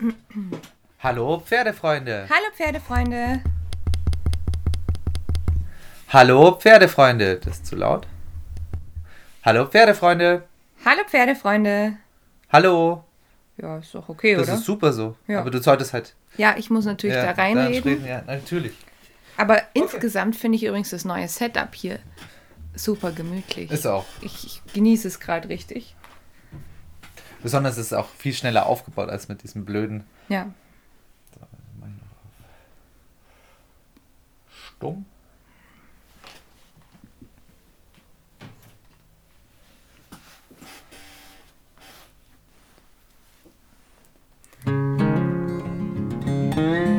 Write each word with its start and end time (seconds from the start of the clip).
Hallo 1.02 1.40
Pferdefreunde. 1.44 2.26
Hallo 2.28 2.46
Pferdefreunde. 2.54 3.40
Hallo 6.08 6.52
Pferdefreunde. 6.58 7.36
Das 7.36 7.56
ist 7.56 7.66
zu 7.66 7.76
laut. 7.76 8.06
Hallo 9.44 9.66
Pferdefreunde. 9.66 10.42
Hallo 10.84 11.02
Pferdefreunde. 11.06 11.96
Hallo. 12.50 13.04
Ja, 13.56 13.78
ist 13.78 13.94
doch 13.94 14.08
okay, 14.08 14.34
Das 14.34 14.44
oder? 14.48 14.54
ist 14.54 14.64
super 14.64 14.92
so. 14.92 15.16
Ja. 15.26 15.40
Aber 15.40 15.50
du 15.50 15.60
solltest 15.62 15.92
halt. 15.92 16.14
ja, 16.36 16.54
ich 16.56 16.70
muss 16.70 16.84
natürlich 16.86 17.16
ja, 17.16 17.32
da 17.32 17.42
reinreden. 17.42 17.82
reden. 17.82 18.06
Ja, 18.06 18.22
natürlich. 18.22 18.72
Aber 19.36 19.60
insgesamt 19.74 20.36
finde 20.36 20.56
ich 20.56 20.64
übrigens 20.64 20.90
das 20.90 21.04
neue 21.04 21.28
Setup 21.28 21.74
hier 21.74 21.98
super 22.74 23.12
gemütlich. 23.12 23.70
Ist 23.70 23.86
auch. 23.86 24.04
ich, 24.22 24.44
ich 24.44 24.72
genieße 24.72 25.08
es 25.08 25.20
gerade 25.20 25.48
richtig. 25.48 25.94
Besonders 27.42 27.78
ist 27.78 27.86
es 27.86 27.92
auch 27.92 28.08
viel 28.08 28.34
schneller 28.34 28.66
aufgebaut 28.66 29.08
als 29.08 29.28
mit 29.28 29.42
diesem 29.42 29.64
blöden 29.64 30.04
Ja. 30.28 30.52
Stumm. 34.76 35.04
Hallo 46.56 46.89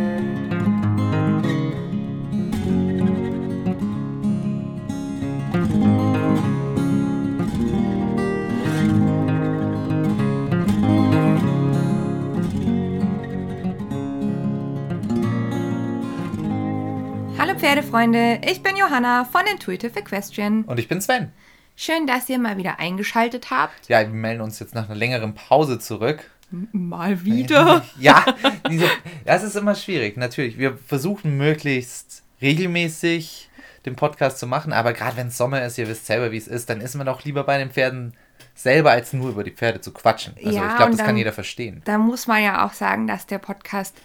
Pferdefreunde, 17.61 18.41
ich 18.49 18.63
bin 18.63 18.75
Johanna 18.75 19.23
von 19.23 19.41
Intuitive 19.45 19.99
Equestrian. 19.99 20.63
Und 20.63 20.79
ich 20.79 20.87
bin 20.87 20.99
Sven. 20.99 21.31
Schön, 21.75 22.07
dass 22.07 22.27
ihr 22.27 22.39
mal 22.39 22.57
wieder 22.57 22.79
eingeschaltet 22.79 23.51
habt. 23.51 23.87
Ja, 23.87 23.99
wir 23.99 24.07
melden 24.07 24.41
uns 24.41 24.57
jetzt 24.59 24.73
nach 24.73 24.85
einer 24.89 24.95
längeren 24.95 25.35
Pause 25.35 25.77
zurück. 25.77 26.23
Mal 26.71 27.23
wieder. 27.23 27.85
Ja, 27.99 28.25
diese, 28.67 28.87
das 29.25 29.43
ist 29.43 29.55
immer 29.55 29.75
schwierig. 29.75 30.17
Natürlich, 30.17 30.57
wir 30.57 30.75
versuchen 30.75 31.37
möglichst 31.37 32.23
regelmäßig 32.41 33.51
den 33.85 33.95
Podcast 33.95 34.39
zu 34.39 34.47
machen, 34.47 34.73
aber 34.73 34.93
gerade 34.93 35.17
wenn 35.17 35.27
es 35.27 35.37
Sommer 35.37 35.63
ist, 35.63 35.77
ihr 35.77 35.87
wisst 35.87 36.07
selber, 36.07 36.31
wie 36.31 36.37
es 36.37 36.47
ist, 36.47 36.67
dann 36.67 36.81
ist 36.81 36.95
man 36.95 37.05
doch 37.05 37.23
lieber 37.25 37.43
bei 37.43 37.59
den 37.59 37.69
Pferden 37.69 38.13
selber, 38.55 38.89
als 38.89 39.13
nur 39.13 39.29
über 39.29 39.43
die 39.43 39.51
Pferde 39.51 39.81
zu 39.81 39.91
quatschen. 39.93 40.33
Also 40.43 40.49
Ja, 40.57 40.67
ich 40.71 40.75
glaube, 40.77 40.91
das 40.91 40.97
kann 40.99 41.07
dann- 41.09 41.17
jeder 41.17 41.31
verstehen. 41.31 41.83
Da 41.85 41.99
muss 41.99 42.25
man 42.25 42.41
ja 42.43 42.65
auch 42.65 42.73
sagen, 42.73 43.05
dass 43.05 43.27
der 43.27 43.37
Podcast 43.37 43.95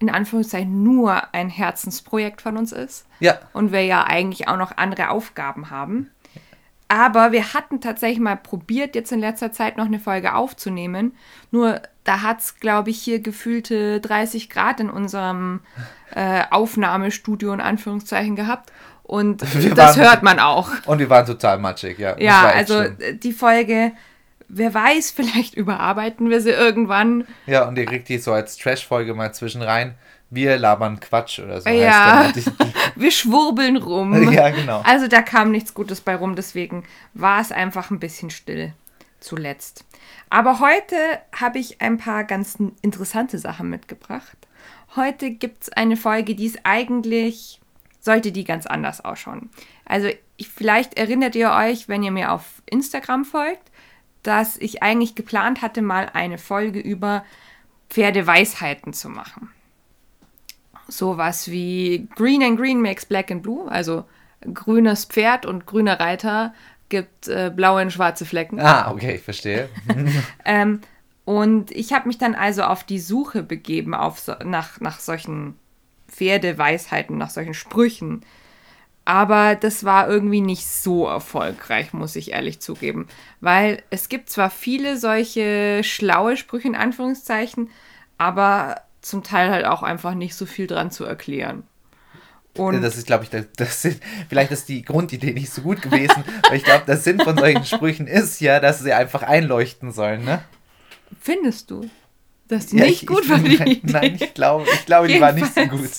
in 0.00 0.10
Anführungszeichen 0.10 0.82
nur 0.82 1.34
ein 1.34 1.48
Herzensprojekt 1.48 2.40
von 2.42 2.56
uns 2.56 2.72
ist. 2.72 3.06
Ja, 3.20 3.38
und 3.52 3.72
wir 3.72 3.84
ja 3.84 4.04
eigentlich 4.04 4.48
auch 4.48 4.56
noch 4.56 4.76
andere 4.76 5.10
Aufgaben 5.10 5.70
haben. 5.70 6.10
Aber 6.90 7.32
wir 7.32 7.52
hatten 7.52 7.82
tatsächlich 7.82 8.18
mal 8.20 8.36
probiert, 8.36 8.94
jetzt 8.94 9.12
in 9.12 9.20
letzter 9.20 9.52
Zeit 9.52 9.76
noch 9.76 9.84
eine 9.84 9.98
Folge 9.98 10.34
aufzunehmen. 10.34 11.14
Nur 11.50 11.82
da 12.04 12.22
hat 12.22 12.40
es, 12.40 12.56
glaube 12.60 12.88
ich, 12.88 12.98
hier 13.02 13.20
gefühlte 13.20 14.00
30 14.00 14.48
Grad 14.48 14.80
in 14.80 14.88
unserem 14.88 15.60
äh, 16.14 16.44
Aufnahmestudio 16.50 17.52
in 17.52 17.60
Anführungszeichen 17.60 18.36
gehabt. 18.36 18.72
Und 19.02 19.42
Wir 19.62 19.74
das 19.74 19.98
waren- 19.98 20.06
hört 20.06 20.22
man 20.22 20.38
auch. 20.38 20.70
und 20.86 20.98
wir 20.98 21.10
waren 21.10 21.26
total 21.26 21.58
matschig, 21.58 21.98
ja. 21.98 22.18
Ja, 22.18 22.42
also 22.54 22.82
schlimm. 22.82 23.20
die 23.20 23.32
Folge, 23.32 23.92
wer 24.48 24.74
weiß, 24.74 25.10
vielleicht 25.16 25.54
überarbeiten 25.54 26.30
wir 26.30 26.40
sie 26.40 26.50
irgendwann. 26.50 27.26
Ja, 27.46 27.68
und 27.68 27.78
ihr 27.78 27.86
kriegt 27.86 28.08
die 28.08 28.18
so 28.18 28.32
als 28.32 28.56
Trash-Folge 28.56 29.14
mal 29.14 29.32
zwischen 29.32 29.62
rein. 29.62 29.94
Wir 30.30 30.58
labern 30.58 31.00
Quatsch 31.00 31.38
oder 31.38 31.60
so. 31.60 31.70
Ja. 31.70 32.30
Wir 32.96 33.10
schwurbeln 33.10 33.76
rum. 33.76 34.30
Ja, 34.32 34.50
genau. 34.50 34.82
Also 34.84 35.08
da 35.08 35.22
kam 35.22 35.50
nichts 35.50 35.72
Gutes 35.72 36.02
bei 36.02 36.16
rum, 36.16 36.36
deswegen 36.36 36.84
war 37.14 37.40
es 37.40 37.50
einfach 37.50 37.90
ein 37.90 37.98
bisschen 37.98 38.28
still 38.28 38.74
zuletzt. 39.20 39.84
Aber 40.28 40.60
heute 40.60 40.96
habe 41.34 41.58
ich 41.58 41.80
ein 41.80 41.96
paar 41.96 42.24
ganz 42.24 42.58
interessante 42.82 43.38
Sachen 43.38 43.70
mitgebracht. 43.70 44.36
Heute 44.96 45.30
gibt 45.30 45.62
es 45.62 45.72
eine 45.72 45.96
Folge, 45.96 46.34
die 46.34 46.46
ist 46.46 46.60
eigentlich, 46.64 47.60
sollte 48.00 48.32
die 48.32 48.44
ganz 48.44 48.66
anders 48.66 49.02
ausschauen. 49.02 49.48
Also 49.86 50.08
ich, 50.36 50.48
vielleicht 50.48 50.98
erinnert 50.98 51.34
ihr 51.36 51.52
euch, 51.52 51.88
wenn 51.88 52.02
ihr 52.02 52.10
mir 52.10 52.32
auf 52.32 52.62
Instagram 52.66 53.24
folgt, 53.24 53.67
dass 54.28 54.56
ich 54.58 54.82
eigentlich 54.82 55.14
geplant 55.14 55.62
hatte, 55.62 55.82
mal 55.82 56.10
eine 56.12 56.38
Folge 56.38 56.80
über 56.80 57.24
Pferdeweisheiten 57.88 58.92
zu 58.92 59.08
machen 59.08 59.50
sowas 60.88 61.50
wie 61.50 62.08
Green 62.16 62.42
and 62.42 62.58
Green 62.58 62.80
makes 62.80 63.06
Black 63.06 63.30
and 63.30 63.42
Blue, 63.42 63.70
also 63.70 64.04
grünes 64.52 65.04
Pferd 65.04 65.46
und 65.46 65.66
grüner 65.66 66.00
Reiter 66.00 66.54
gibt 66.88 67.28
äh, 67.28 67.52
blaue 67.54 67.82
und 67.82 67.92
schwarze 67.92 68.24
Flecken. 68.24 68.58
Ah, 68.58 68.90
okay, 68.90 69.16
ich 69.16 69.22
verstehe. 69.22 69.68
Ähm, 70.44 70.80
und 71.26 71.70
ich 71.72 71.92
habe 71.92 72.08
mich 72.08 72.16
dann 72.16 72.34
also 72.34 72.62
auf 72.62 72.84
die 72.84 72.98
Suche 72.98 73.42
begeben 73.42 73.94
auf 73.94 74.30
nach, 74.44 74.80
nach 74.80 74.98
solchen 74.98 75.56
Pferdeweisheiten, 76.08 77.18
nach 77.18 77.28
solchen 77.28 77.52
Sprüchen. 77.52 78.22
Aber 79.08 79.54
das 79.56 79.84
war 79.84 80.08
irgendwie 80.08 80.42
nicht 80.42 80.66
so 80.66 81.06
erfolgreich, 81.08 81.94
muss 81.94 82.14
ich 82.16 82.32
ehrlich 82.32 82.60
zugeben. 82.60 83.08
Weil 83.40 83.82
es 83.90 84.10
gibt 84.10 84.30
zwar 84.30 84.50
viele 84.50 84.98
solche 84.98 85.82
schlaue 85.82 86.36
Sprüche 86.36 86.68
in 86.68 86.76
Anführungszeichen, 86.76 87.70
aber 88.18 88.82
zum 89.00 89.22
Teil 89.24 89.50
halt 89.50 89.64
auch 89.66 89.82
einfach 89.82 90.14
nicht 90.14 90.34
so 90.34 90.44
viel 90.46 90.66
dran 90.66 90.90
zu 90.90 91.04
erklären. 91.06 91.64
Und 92.54 92.82
Das 92.82 92.96
ist, 92.96 93.06
glaube 93.06 93.24
ich, 93.24 93.30
das, 93.30 93.46
das 93.56 93.86
vielleicht 94.28 94.50
ist 94.50 94.68
die 94.68 94.82
Grundidee 94.82 95.32
nicht 95.32 95.50
so 95.52 95.62
gut 95.62 95.80
gewesen, 95.80 96.24
weil 96.48 96.56
ich 96.58 96.64
glaube, 96.64 96.84
der 96.86 96.96
Sinn 96.96 97.20
von 97.20 97.38
solchen 97.38 97.64
Sprüchen 97.64 98.06
ist 98.06 98.40
ja, 98.40 98.58
dass 98.60 98.80
sie 98.80 98.92
einfach 98.92 99.22
einleuchten 99.22 99.92
sollen, 99.92 100.24
ne? 100.24 100.44
findest 101.20 101.70
du, 101.70 101.90
dass 102.48 102.66
die 102.66 102.76
Ja, 102.76 102.84
nicht 102.84 103.06
ich, 103.06 103.06
gut 103.06 103.28
ich, 103.28 103.28
war, 103.28 103.38
die 103.40 103.56
nein, 103.58 103.78
Idee? 103.78 103.82
nein, 103.82 104.14
ich 104.14 104.34
glaube, 104.34 104.70
ich 104.72 104.84
glaube, 104.84 105.08
die 105.08 105.20
war 105.20 105.32
nicht 105.32 105.54
so 105.54 105.66
gut. 105.66 105.90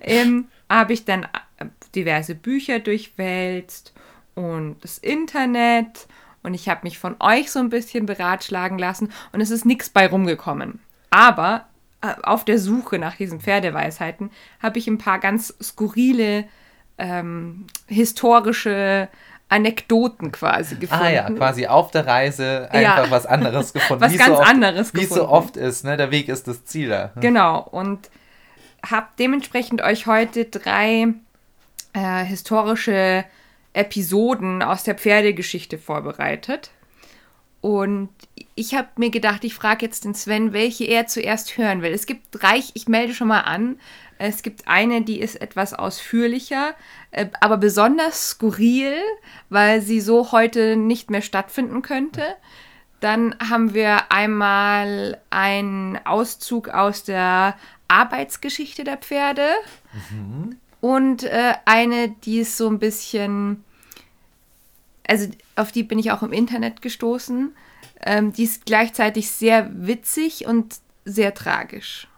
Ähm, 0.00 0.48
habe 0.68 0.92
ich 0.92 1.04
dann 1.04 1.24
äh, 1.58 1.66
diverse 1.94 2.34
Bücher 2.34 2.78
durchwälzt 2.80 3.92
und 4.34 4.76
das 4.82 4.98
Internet 4.98 6.06
und 6.42 6.54
ich 6.54 6.68
habe 6.68 6.80
mich 6.84 6.98
von 6.98 7.16
euch 7.20 7.50
so 7.50 7.58
ein 7.58 7.70
bisschen 7.70 8.06
beratschlagen 8.06 8.78
lassen 8.78 9.10
und 9.32 9.40
es 9.40 9.50
ist 9.50 9.64
nichts 9.64 9.88
bei 9.90 10.06
rumgekommen. 10.06 10.80
Aber 11.10 11.66
äh, 12.02 12.14
auf 12.22 12.44
der 12.44 12.58
Suche 12.58 12.98
nach 12.98 13.16
diesen 13.16 13.40
Pferdeweisheiten 13.40 14.30
habe 14.62 14.78
ich 14.78 14.86
ein 14.86 14.98
paar 14.98 15.18
ganz 15.18 15.54
skurrile 15.62 16.44
ähm, 16.98 17.66
historische 17.86 19.08
Anekdoten 19.48 20.32
quasi 20.32 20.74
gefunden. 20.76 21.04
Ah 21.04 21.10
ja, 21.10 21.30
quasi 21.30 21.66
auf 21.68 21.90
der 21.92 22.06
Reise 22.06 22.68
einfach 22.70 23.04
Ja. 23.04 23.10
was 23.10 23.26
anderes 23.26 23.72
gefunden. 23.74 24.02
Was 24.02 24.12
Wie 24.12 24.16
ganz 24.16 24.30
so 24.30 24.40
oft, 24.40 24.48
anderes 24.50 24.94
Wie 24.94 25.02
es 25.02 25.08
so 25.08 25.14
gefunden. 25.14 25.32
oft 25.32 25.56
ist, 25.56 25.84
ne? 25.84 25.96
Der 25.96 26.10
Weg 26.10 26.28
ist 26.28 26.48
das 26.48 26.64
Ziel 26.64 26.88
da. 26.88 27.12
Genau, 27.20 27.60
und 27.60 28.10
habe 28.90 29.08
dementsprechend 29.18 29.82
euch 29.82 30.06
heute 30.06 30.44
drei 30.46 31.14
äh, 31.92 32.24
historische 32.24 33.24
Episoden 33.72 34.62
aus 34.62 34.84
der 34.84 34.94
Pferdegeschichte 34.94 35.78
vorbereitet. 35.78 36.70
Und 37.60 38.10
ich 38.54 38.74
habe 38.74 38.88
mir 38.96 39.10
gedacht, 39.10 39.44
ich 39.44 39.54
frage 39.54 39.84
jetzt 39.84 40.04
den 40.04 40.14
Sven, 40.14 40.52
welche 40.52 40.84
er 40.84 41.06
zuerst 41.06 41.58
hören 41.58 41.82
will. 41.82 41.92
Es 41.92 42.06
gibt 42.06 42.26
drei, 42.30 42.62
ich 42.74 42.86
melde 42.86 43.12
schon 43.14 43.28
mal 43.28 43.40
an. 43.40 43.80
Es 44.18 44.42
gibt 44.42 44.66
eine, 44.66 45.02
die 45.02 45.20
ist 45.20 45.40
etwas 45.40 45.74
ausführlicher, 45.74 46.74
äh, 47.10 47.26
aber 47.40 47.58
besonders 47.58 48.30
skurril, 48.30 48.94
weil 49.50 49.82
sie 49.82 50.00
so 50.00 50.32
heute 50.32 50.76
nicht 50.76 51.10
mehr 51.10 51.22
stattfinden 51.22 51.82
könnte. 51.82 52.22
Dann 53.00 53.36
haben 53.38 53.74
wir 53.74 54.10
einmal 54.10 55.20
einen 55.30 55.98
Auszug 56.04 56.68
aus 56.68 57.04
der 57.04 57.56
Arbeitsgeschichte 57.88 58.84
der 58.84 58.96
Pferde 58.96 59.48
und 60.80 61.24
äh, 61.24 61.54
eine, 61.64 62.08
die 62.24 62.38
ist 62.38 62.56
so 62.56 62.68
ein 62.68 62.78
bisschen, 62.78 63.64
also 65.06 65.28
auf 65.56 65.72
die 65.72 65.82
bin 65.82 65.98
ich 65.98 66.10
auch 66.10 66.22
im 66.22 66.32
Internet 66.32 66.82
gestoßen. 66.82 67.54
Ähm, 68.02 68.32
die 68.32 68.44
ist 68.44 68.66
gleichzeitig 68.66 69.30
sehr 69.30 69.70
witzig 69.72 70.46
und 70.46 70.76
sehr 71.04 71.34
tragisch. 71.34 72.08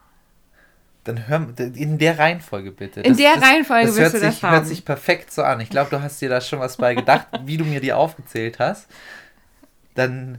Dann 1.05 1.29
hör 1.29 1.49
in 1.59 1.99
der 1.99 2.19
Reihenfolge 2.19 2.71
bitte. 2.71 3.01
In 3.01 3.17
der 3.17 3.41
Reihenfolge 3.41 3.87
das 3.87 3.97
willst 3.97 4.13
hört 4.13 4.23
du 4.23 4.27
das 4.27 4.35
sich, 4.35 4.43
haben. 4.43 4.53
hört 4.55 4.67
sich 4.67 4.85
perfekt 4.85 5.33
so 5.33 5.43
an. 5.43 5.61
Ich 5.61 5.71
glaube, 5.71 5.91
du 5.91 6.03
hast 6.03 6.21
dir 6.21 6.29
da 6.29 6.41
schon 6.41 6.59
was 6.59 6.77
bei 6.77 6.95
gedacht, 6.95 7.29
wie 7.45 7.57
du 7.57 7.65
mir 7.65 7.81
die 7.81 7.93
aufgezählt 7.93 8.59
hast. 8.59 8.89
Dann 9.95 10.39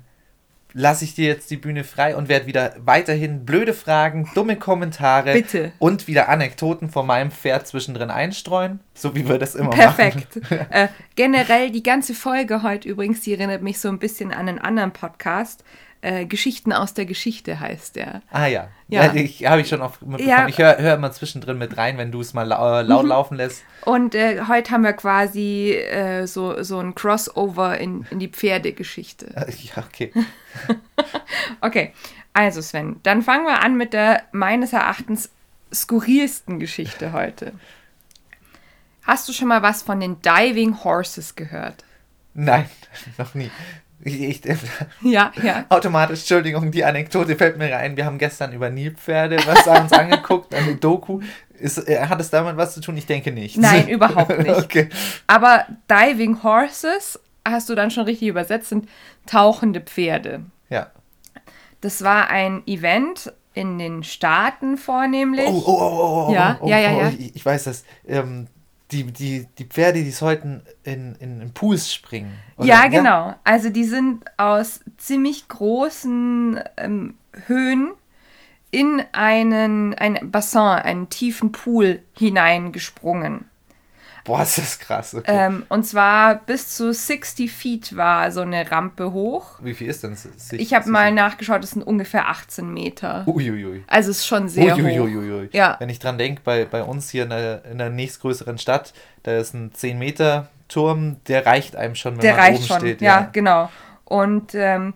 lasse 0.74 1.04
ich 1.04 1.16
dir 1.16 1.27
jetzt 1.27 1.50
die 1.51 1.57
Bühne 1.57 1.83
frei 1.83 2.16
und 2.16 2.30
werde 2.30 2.45
wieder 2.45 2.75
weiterhin 2.77 3.45
blöde 3.45 3.74
Fragen, 3.74 4.30
dumme 4.36 4.56
Kommentare 4.56 5.33
Bitte. 5.33 5.71
und 5.80 6.07
wieder 6.07 6.30
Anekdoten 6.30 6.89
von 6.89 7.07
meinem 7.07 7.31
Pferd 7.31 7.68
zwischendrin 7.68 8.10
einstreuen, 8.10 8.80
so 8.94 9.16
wie 9.16 9.27
wir 9.27 9.38
das 9.38 9.56
immer 9.56 9.71
Perfekt. 9.71 10.42
machen. 10.42 10.68
äh, 10.69 10.88
generell 11.16 11.71
die 11.71 11.83
ganze 11.83 12.13
Folge 12.13 12.63
heute 12.63 12.88
übrigens, 12.88 13.21
die 13.21 13.33
erinnert 13.33 13.62
mich 13.62 13.80
so 13.80 13.89
ein 13.89 14.00
bisschen 14.00 14.31
an 14.31 14.48
einen 14.48 14.60
anderen 14.60 14.92
Podcast. 14.92 15.63
Äh, 16.01 16.25
Geschichten 16.25 16.71
aus 16.71 16.93
der 16.93 17.05
Geschichte 17.05 17.59
heißt 17.59 17.97
der. 17.97 18.21
Ah 18.31 18.45
ja. 18.45 18.69
Ja. 18.87 19.05
ja. 19.05 19.13
ich 19.15 19.45
habe 19.45 19.59
ich 19.59 19.67
schon 19.67 19.81
oft 19.81 20.01
mitbekommen. 20.01 20.29
Ja. 20.29 20.47
Ich 20.47 20.57
höre 20.57 20.77
hör 20.77 20.95
immer 20.95 21.11
zwischendrin 21.11 21.57
mit 21.57 21.75
rein, 21.77 21.97
wenn 21.97 22.09
du 22.09 22.21
es 22.21 22.33
mal 22.33 22.43
lau 22.43 22.79
äh, 22.79 22.83
laut 22.83 23.05
laufen 23.05 23.35
lässt. 23.35 23.63
Und 23.83 24.15
äh, 24.15 24.43
heute 24.47 24.71
haben 24.71 24.83
wir 24.83 24.93
quasi 24.93 25.73
äh, 25.73 26.25
so, 26.25 26.63
so 26.63 26.79
ein 26.79 26.95
Crossover 26.95 27.77
in, 27.77 28.05
in 28.11 28.19
die 28.19 28.29
Pferdegeschichte. 28.29 29.33
Ja, 29.75 29.83
okay. 29.85 30.13
Okay, 31.61 31.93
also 32.33 32.61
Sven, 32.61 33.01
dann 33.03 33.21
fangen 33.21 33.45
wir 33.45 33.61
an 33.61 33.75
mit 33.75 33.91
der 33.93 34.23
meines 34.31 34.71
Erachtens 34.71 35.29
skurrilsten 35.73 36.59
Geschichte 36.59 37.11
heute. 37.11 37.53
Hast 39.03 39.27
du 39.27 39.33
schon 39.33 39.47
mal 39.47 39.61
was 39.61 39.81
von 39.81 39.99
den 39.99 40.21
Diving 40.21 40.83
Horses 40.83 41.35
gehört? 41.35 41.83
Nein, 42.33 42.69
noch 43.17 43.33
nie. 43.33 43.51
Ich, 44.03 44.21
ich, 44.21 44.41
Ja, 45.01 45.31
ja. 45.41 45.65
automatisch, 45.69 46.19
Entschuldigung, 46.19 46.71
die 46.71 46.83
Anekdote 46.83 47.35
fällt 47.35 47.57
mir 47.57 47.71
rein. 47.71 47.97
Wir 47.97 48.05
haben 48.05 48.17
gestern 48.17 48.53
über 48.53 48.69
Nilpferde 48.69 49.37
was 49.45 49.67
uns 49.67 49.91
angeguckt, 49.93 50.53
eine 50.53 50.75
Doku. 50.75 51.21
Ist, 51.59 51.77
äh, 51.89 52.05
hat 52.07 52.21
es 52.21 52.29
damit 52.29 52.55
was 52.55 52.73
zu 52.73 52.81
tun? 52.81 52.95
Ich 52.95 53.05
denke 53.05 53.31
nicht. 53.31 53.57
Nein, 53.57 53.87
überhaupt 53.89 54.37
nicht. 54.39 54.57
Okay. 54.57 54.89
Aber 55.27 55.65
Diving 55.89 56.41
Horses, 56.43 57.19
hast 57.45 57.69
du 57.69 57.75
dann 57.75 57.91
schon 57.91 58.05
richtig 58.05 58.29
übersetzt, 58.29 58.69
sind 58.69 58.87
tauchende 59.25 59.81
Pferde. 59.81 60.45
Ja. 60.69 60.87
Das 61.81 62.03
war 62.03 62.29
ein 62.29 62.63
Event 62.67 63.33
in 63.53 63.77
den 63.77 64.03
Staaten 64.03 64.77
vornehmlich. 64.77 65.47
Oh, 65.47 65.63
oh, 65.65 65.71
oh, 65.71 65.79
oh, 65.81 66.27
oh, 66.29 66.33
Ja, 66.33 66.57
oh, 66.61 66.67
ja, 66.67 66.79
ja, 66.79 66.91
oh, 66.93 67.01
ja. 67.01 67.09
Ich, 67.09 67.35
ich 67.35 67.45
weiß 67.45 67.65
das. 67.65 67.83
Ähm, 68.07 68.47
die, 68.91 69.03
die, 69.06 69.47
die 69.57 69.65
Pferde, 69.65 70.03
die 70.03 70.12
sollten 70.12 70.63
in, 70.83 71.15
in, 71.19 71.41
in 71.41 71.53
Pools 71.53 71.94
springen. 71.94 72.33
oder? 72.57 72.68
Ja, 72.68 72.88
genau. 72.88 73.36
Also 73.44 73.69
die 73.69 73.83
sind 73.83 74.25
aus 74.38 74.80
ziemlich 74.97 75.47
großen 75.47 76.59
ähm, 76.77 77.15
Höhen 77.47 77.91
in 78.71 79.03
einen, 79.12 79.94
ein 79.95 80.31
Bassin, 80.31 80.62
einen 80.62 81.09
tiefen 81.09 81.51
Pool 81.51 82.01
hineingesprungen. 82.18 83.48
Boah, 84.24 84.44
ist 84.44 84.57
das 84.57 84.80
krass. 84.80 85.16
Okay. 85.16 85.31
Ähm, 85.31 85.66
und 85.69 85.86
zwar 85.86 86.36
bis 86.36 86.75
zu 86.75 86.94
60 86.94 87.51
Feet 87.51 87.95
war 87.95 88.31
so 88.31 88.42
eine 88.42 88.69
Rampe 88.69 89.12
hoch. 89.12 89.60
Wie 89.62 89.74
viel 89.74 89.88
ist 89.88 90.04
denn 90.04 90.12
das? 90.12 90.51
Ich 90.54 90.74
habe 90.74 90.89
mal 90.89 91.12
nachgeschaut, 91.12 91.63
das 91.63 91.71
sind 91.71 91.83
ungefähr 91.83 92.27
18 92.27 92.71
Meter. 92.74 93.24
Uiuiui. 93.27 93.83
Also 93.88 94.12
es 94.12 94.19
ist 94.19 94.27
schon 94.27 94.48
sehr 94.50 94.75
hoch. 94.75 94.80
Uiuiuiui. 94.80 95.50
Ja. 95.51 95.75
Wenn 95.80 95.89
ich 95.89 96.00
dran 96.00 96.18
denke, 96.18 96.42
bei, 96.44 96.66
bei 96.66 96.83
uns 96.83 97.10
hier 97.10 97.24
in 97.24 97.30
der, 97.30 97.66
in 97.66 97.77
der 97.77 97.89
nächstgrößeren 97.89 98.57
Stadt, 98.57 98.94
da 99.24 99.38
ist 99.38 99.54
ein 99.54 99.71
10-Meter-Turm, 99.71 101.18
der 101.27 101.45
reicht 101.45 101.75
einem 101.75 101.95
schon, 101.95 102.13
wenn 102.13 102.21
Der 102.21 102.36
man 102.36 102.42
reicht 102.42 102.60
oben 102.60 102.68
schon, 102.68 102.80
steht. 102.80 103.01
ja, 103.01 103.30
genau. 103.31 103.69
Und 104.06 104.56
ähm, 104.56 104.94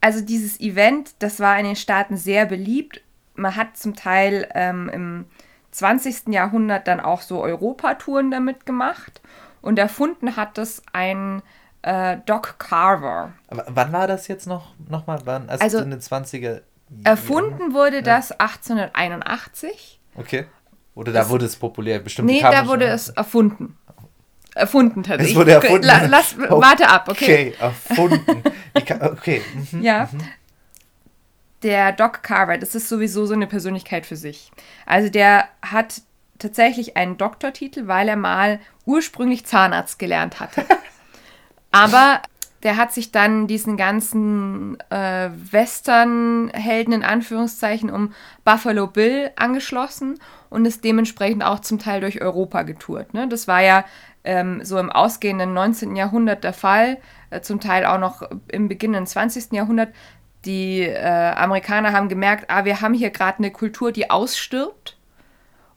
also 0.00 0.20
dieses 0.20 0.60
Event, 0.60 1.10
das 1.18 1.40
war 1.40 1.58
in 1.58 1.66
den 1.66 1.76
Staaten 1.76 2.16
sehr 2.16 2.46
beliebt. 2.46 3.00
Man 3.34 3.56
hat 3.56 3.76
zum 3.76 3.94
Teil 3.94 4.48
ähm, 4.54 4.90
im 4.92 5.24
20. 5.72 6.28
Jahrhundert 6.28 6.86
dann 6.88 7.00
auch 7.00 7.20
so 7.20 7.42
Europatouren 7.42 8.30
damit 8.30 8.66
gemacht. 8.66 9.20
Und 9.62 9.78
erfunden 9.78 10.36
hat 10.36 10.56
das 10.58 10.82
ein 10.92 11.42
äh, 11.82 12.16
Doc 12.26 12.56
Carver. 12.58 13.32
Aber 13.48 13.64
wann 13.68 13.92
war 13.92 14.06
das 14.06 14.26
jetzt 14.28 14.46
noch, 14.46 14.74
noch 14.88 15.06
mal? 15.06 15.20
Wann? 15.24 15.48
Also, 15.48 15.62
Also, 15.64 15.78
in 15.78 15.90
den 15.90 16.00
20er 16.00 16.62
Erfunden 17.04 17.72
wurde 17.72 18.02
das 18.02 18.32
1881. 18.32 20.00
Okay. 20.16 20.46
Oder 20.94 21.12
da 21.12 21.20
Das- 21.20 21.28
wurde 21.28 21.46
es 21.46 21.56
populär. 21.56 22.00
Bestimmt 22.00 22.26
Nee, 22.28 22.40
da 22.40 22.66
wurde 22.66 22.86
es 22.86 23.10
erfunden. 23.10 23.76
Erfunden 24.54 25.04
tatsächlich. 25.04 25.30
Es 25.30 25.36
wurde 25.38 25.52
erfunden. 25.52 25.86
La, 25.86 26.06
lass, 26.06 26.36
warte 26.48 26.88
ab, 26.88 27.08
okay. 27.08 27.52
Okay, 27.52 27.54
erfunden. 27.60 28.42
Kann, 28.84 29.02
okay. 29.02 29.42
mhm. 29.70 29.82
Ja. 29.82 30.08
Der 31.62 31.92
Doc 31.92 32.22
Carver, 32.22 32.56
das 32.58 32.74
ist 32.74 32.88
sowieso 32.88 33.26
so 33.26 33.34
eine 33.34 33.46
Persönlichkeit 33.46 34.06
für 34.06 34.16
sich. 34.16 34.50
Also 34.86 35.10
der 35.10 35.48
hat 35.62 36.02
tatsächlich 36.38 36.96
einen 36.96 37.18
Doktortitel, 37.18 37.86
weil 37.86 38.08
er 38.08 38.16
mal 38.16 38.60
ursprünglich 38.86 39.44
Zahnarzt 39.44 39.98
gelernt 39.98 40.40
hatte. 40.40 40.64
Aber 41.70 42.22
der 42.62 42.76
hat 42.76 42.92
sich 42.92 43.10
dann 43.10 43.46
diesen 43.46 43.76
ganzen 43.76 44.78
äh, 44.90 45.30
Western-Helden 45.32 46.92
in 46.92 47.04
Anführungszeichen 47.04 47.90
um 47.90 48.12
Buffalo 48.44 48.86
Bill 48.86 49.30
angeschlossen 49.36 50.18
und 50.50 50.66
ist 50.66 50.84
dementsprechend 50.84 51.42
auch 51.42 51.60
zum 51.60 51.78
Teil 51.78 52.00
durch 52.00 52.20
Europa 52.20 52.62
getourt. 52.62 53.14
Ne? 53.14 53.28
Das 53.28 53.48
war 53.48 53.62
ja 53.62 53.84
ähm, 54.24 54.62
so 54.62 54.78
im 54.78 54.90
ausgehenden 54.90 55.54
19. 55.54 55.96
Jahrhundert 55.96 56.44
der 56.44 56.52
Fall, 56.52 56.98
äh, 57.30 57.40
zum 57.40 57.60
Teil 57.60 57.86
auch 57.86 57.98
noch 57.98 58.28
im 58.48 58.68
beginnenden 58.68 59.06
20. 59.06 59.52
Jahrhundert. 59.52 59.90
Die 60.44 60.80
äh, 60.82 61.32
Amerikaner 61.34 61.92
haben 61.92 62.08
gemerkt, 62.08 62.46
ah, 62.48 62.64
wir 62.64 62.80
haben 62.80 62.94
hier 62.94 63.10
gerade 63.10 63.38
eine 63.38 63.50
Kultur, 63.50 63.92
die 63.92 64.10
ausstirbt. 64.10 64.96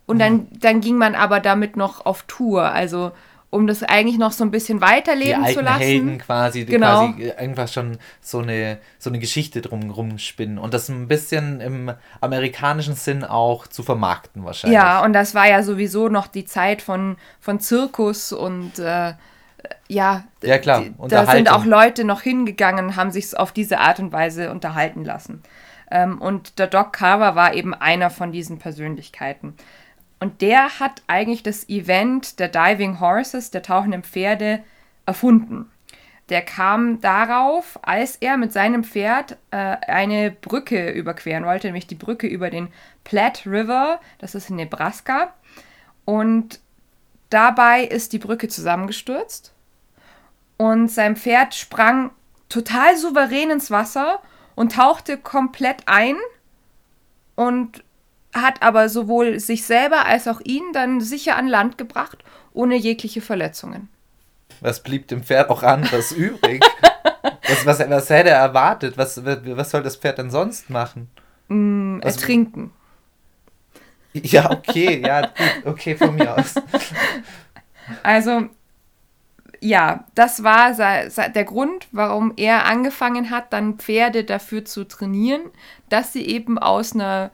Und 0.06 0.19
dann, 0.19 0.48
dann 0.51 0.81
ging 0.81 0.98
man 0.98 1.15
aber 1.15 1.39
damit 1.39 1.77
noch 1.77 2.06
auf 2.06 2.24
Tour, 2.24 2.63
also 2.71 3.12
um 3.50 3.68
das 3.68 3.83
eigentlich 3.83 4.18
noch 4.18 4.31
so 4.31 4.44
ein 4.44 4.50
bisschen 4.50 4.81
weiterleben 4.81 5.45
zu 5.45 5.62
lassen. 5.62 5.80
Helden 5.80 6.18
quasi, 6.18 6.65
Genau. 6.65 7.12
quasi 7.12 7.24
irgendwas 7.24 7.71
schon 7.71 8.00
so 8.19 8.39
eine, 8.39 8.80
so 8.98 9.12
eine 9.12 9.19
Geschichte 9.19 9.62
drum 9.62 10.18
spinnen 10.18 10.57
und 10.57 10.74
das 10.74 10.89
ein 10.89 11.07
bisschen 11.07 11.62
im 11.62 11.92
amerikanischen 12.19 12.95
Sinn 12.95 13.24
auch 13.24 13.68
zu 13.68 13.83
vermarkten 13.83 14.44
wahrscheinlich. 14.44 14.75
Ja, 14.75 15.04
und 15.04 15.13
das 15.13 15.36
war 15.36 15.48
ja 15.48 15.62
sowieso 15.62 16.09
noch 16.09 16.25
die 16.25 16.45
Zeit 16.45 16.81
von, 16.81 17.16
von 17.39 17.59
Zirkus 17.59 18.33
und 18.33 18.80
äh, 18.80 19.13
ja, 19.88 20.24
Ja, 20.42 20.57
klar, 20.57 20.83
da 21.07 21.25
sind 21.25 21.51
auch 21.51 21.65
Leute 21.65 22.04
noch 22.04 22.21
hingegangen 22.21 22.95
haben 22.95 23.12
sich 23.12 23.38
auf 23.38 23.51
diese 23.51 23.80
Art 23.80 24.00
und 24.00 24.12
Weise 24.12 24.51
unterhalten 24.51 25.04
lassen. 25.04 25.44
Ähm, 25.92 26.21
und 26.21 26.60
der 26.60 26.68
Doc 26.68 26.94
Carver 26.94 27.36
war 27.36 27.54
eben 27.54 27.74
einer 27.74 28.10
von 28.10 28.31
diesen 28.31 28.60
Persönlichkeiten. 28.60 29.56
Und 30.19 30.42
der 30.42 30.80
hat 30.80 31.04
eigentlich 31.07 31.44
das 31.44 31.68
Event 31.69 32.39
der 32.39 32.48
Diving 32.48 33.00
Horses, 33.00 33.51
der 33.51 33.62
tauchenden 33.62 34.04
Pferde, 34.04 34.63
erfunden. 35.06 35.69
Der 36.30 36.42
kam 36.42 37.01
darauf, 37.01 37.77
als 37.81 38.16
er 38.16 38.38
mit 38.38 38.54
seinem 38.54 38.86
Pferd 38.86 39.38
äh, 39.51 39.57
eine 39.57 40.31
Brücke 40.31 40.92
überqueren 40.92 41.45
wollte, 41.45 41.68
nämlich 41.68 41.88
die 41.88 41.95
Brücke 41.95 42.27
über 42.27 42.50
den 42.50 42.69
Platte 43.04 43.51
River, 43.51 44.00
das 44.19 44.33
ist 44.33 44.50
in 44.50 44.56
Nebraska. 44.56 45.33
Und 46.06 46.62
dabei 47.30 47.83
ist 47.83 48.13
die 48.13 48.19
Brücke 48.19 48.48
zusammengestürzt 48.48 49.52
und 50.57 50.89
sein 50.89 51.15
Pferd 51.15 51.55
sprang 51.55 52.11
total 52.50 52.97
souverän 52.97 53.50
ins 53.50 53.71
Wasser 53.71 54.19
und 54.55 54.73
tauchte 54.73 55.17
komplett 55.17 55.83
ein 55.88 56.15
und 57.35 57.83
hat 58.33 58.61
aber 58.61 58.89
sowohl 58.89 59.39
sich 59.39 59.66
selber 59.66 60.06
als 60.06 60.28
auch 60.28 60.42
ihn 60.44 60.63
dann 60.73 61.01
sicher 61.01 61.35
an 61.35 61.47
Land 61.47 61.78
gebracht, 61.78 62.23
ohne 62.54 62.75
jegliche 62.75 63.21
Verletzungen. 63.21 63.89
Was 64.61 64.81
blieb 64.83 65.07
dem 65.07 65.23
Pferd 65.23 65.49
auch 65.49 65.63
anderes 65.63 66.11
übrig? 66.13 66.63
Was, 67.47 67.66
was, 67.66 67.80
was 67.89 68.09
hätte 68.09 68.30
er 68.30 68.37
erwartet? 68.39 68.97
Was, 68.97 69.23
was 69.25 69.69
soll 69.71 69.83
das 69.83 69.95
Pferd 69.97 70.18
denn 70.19 70.31
sonst 70.31 70.69
machen? 70.69 71.09
Was- 71.49 72.16
Ertrinken. 72.16 72.71
Ja, 74.13 74.51
okay, 74.51 75.01
ja, 75.06 75.21
gut, 75.25 75.66
okay, 75.66 75.95
von 75.95 76.16
mir 76.16 76.37
aus. 76.37 76.54
Also, 78.01 78.47
ja, 79.63 80.03
das 80.13 80.43
war 80.43 80.73
der 80.73 81.43
Grund, 81.45 81.87
warum 81.93 82.33
er 82.35 82.65
angefangen 82.65 83.29
hat, 83.29 83.53
dann 83.53 83.75
Pferde 83.75 84.25
dafür 84.25 84.65
zu 84.65 84.83
trainieren, 84.83 85.41
dass 85.89 86.11
sie 86.11 86.25
eben 86.25 86.57
aus 86.59 86.93
einer 86.93 87.31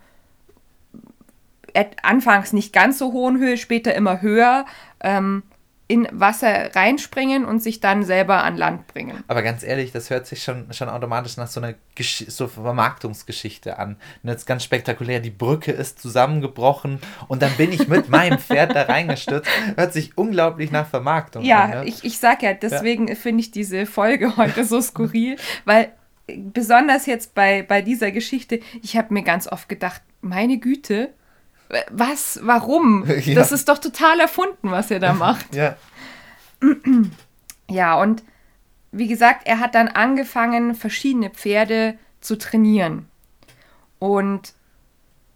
et- 1.73 2.03
anfangs 2.03 2.53
nicht 2.53 2.71
ganz 2.71 2.99
so 2.99 3.13
hohen 3.13 3.37
Höhe, 3.39 3.57
später 3.57 3.95
immer 3.95 4.21
höher, 4.21 4.65
ähm, 5.01 5.41
in 5.89 6.07
Wasser 6.11 6.75
reinspringen 6.75 7.45
und 7.45 7.63
sich 7.63 7.79
dann 7.79 8.03
selber 8.03 8.43
an 8.43 8.55
Land 8.57 8.85
bringen. 8.85 9.23
Aber 9.27 9.41
ganz 9.41 9.63
ehrlich, 9.63 9.91
das 9.91 10.11
hört 10.11 10.27
sich 10.27 10.43
schon, 10.43 10.71
schon 10.71 10.87
automatisch 10.87 11.35
nach 11.35 11.47
so 11.47 11.59
einer 11.59 11.73
Gesch 11.95 12.25
so 12.27 12.47
Vermarktungsgeschichte 12.47 13.79
an. 13.79 13.97
Und 14.21 14.29
jetzt 14.29 14.45
ganz 14.45 14.63
spektakulär, 14.63 15.19
die 15.19 15.31
Brücke 15.31 15.71
ist 15.71 15.99
zusammengebrochen 15.99 16.99
und 17.27 17.41
dann 17.41 17.51
bin 17.53 17.71
ich 17.71 17.87
mit 17.87 18.07
meinem 18.09 18.37
Pferd 18.37 18.75
da 18.75 18.83
reingestürzt. 18.83 19.49
Hört 19.75 19.91
sich 19.91 20.15
unglaublich 20.15 20.71
nach 20.71 20.87
Vermarktung 20.87 21.43
Ja, 21.43 21.63
an. 21.63 21.69
ne? 21.71 21.85
ich, 21.85 22.03
ich 22.03 22.19
sag 22.19 22.43
ja, 22.43 22.53
deswegen 22.53 23.15
finde 23.15 23.41
ich 23.41 23.49
diese 23.49 23.87
Folge 23.87 24.37
heute 24.37 24.65
so 24.65 24.79
skurril, 24.81 25.37
weil 25.65 25.91
besonders 26.27 27.07
jetzt 27.07 27.33
bei, 27.33 27.63
bei 27.63 27.81
dieser 27.81 28.11
Geschichte, 28.11 28.59
ich 28.83 28.95
habe 28.95 29.11
mir 29.11 29.23
ganz 29.23 29.47
oft 29.47 29.67
gedacht, 29.67 30.03
meine 30.21 30.59
Güte, 30.59 31.09
was, 31.91 32.39
warum? 32.43 33.05
Ja. 33.25 33.35
Das 33.35 33.51
ist 33.51 33.69
doch 33.69 33.77
total 33.77 34.19
erfunden, 34.19 34.71
was 34.71 34.91
er 34.91 34.99
da 34.99 35.13
macht. 35.13 35.45
Ja, 35.55 35.75
Ja, 37.69 38.01
und 38.01 38.23
wie 38.91 39.07
gesagt, 39.07 39.43
er 39.45 39.59
hat 39.59 39.75
dann 39.75 39.87
angefangen, 39.87 40.75
verschiedene 40.75 41.29
Pferde 41.29 41.97
zu 42.21 42.37
trainieren. 42.37 43.07
Und 43.99 44.53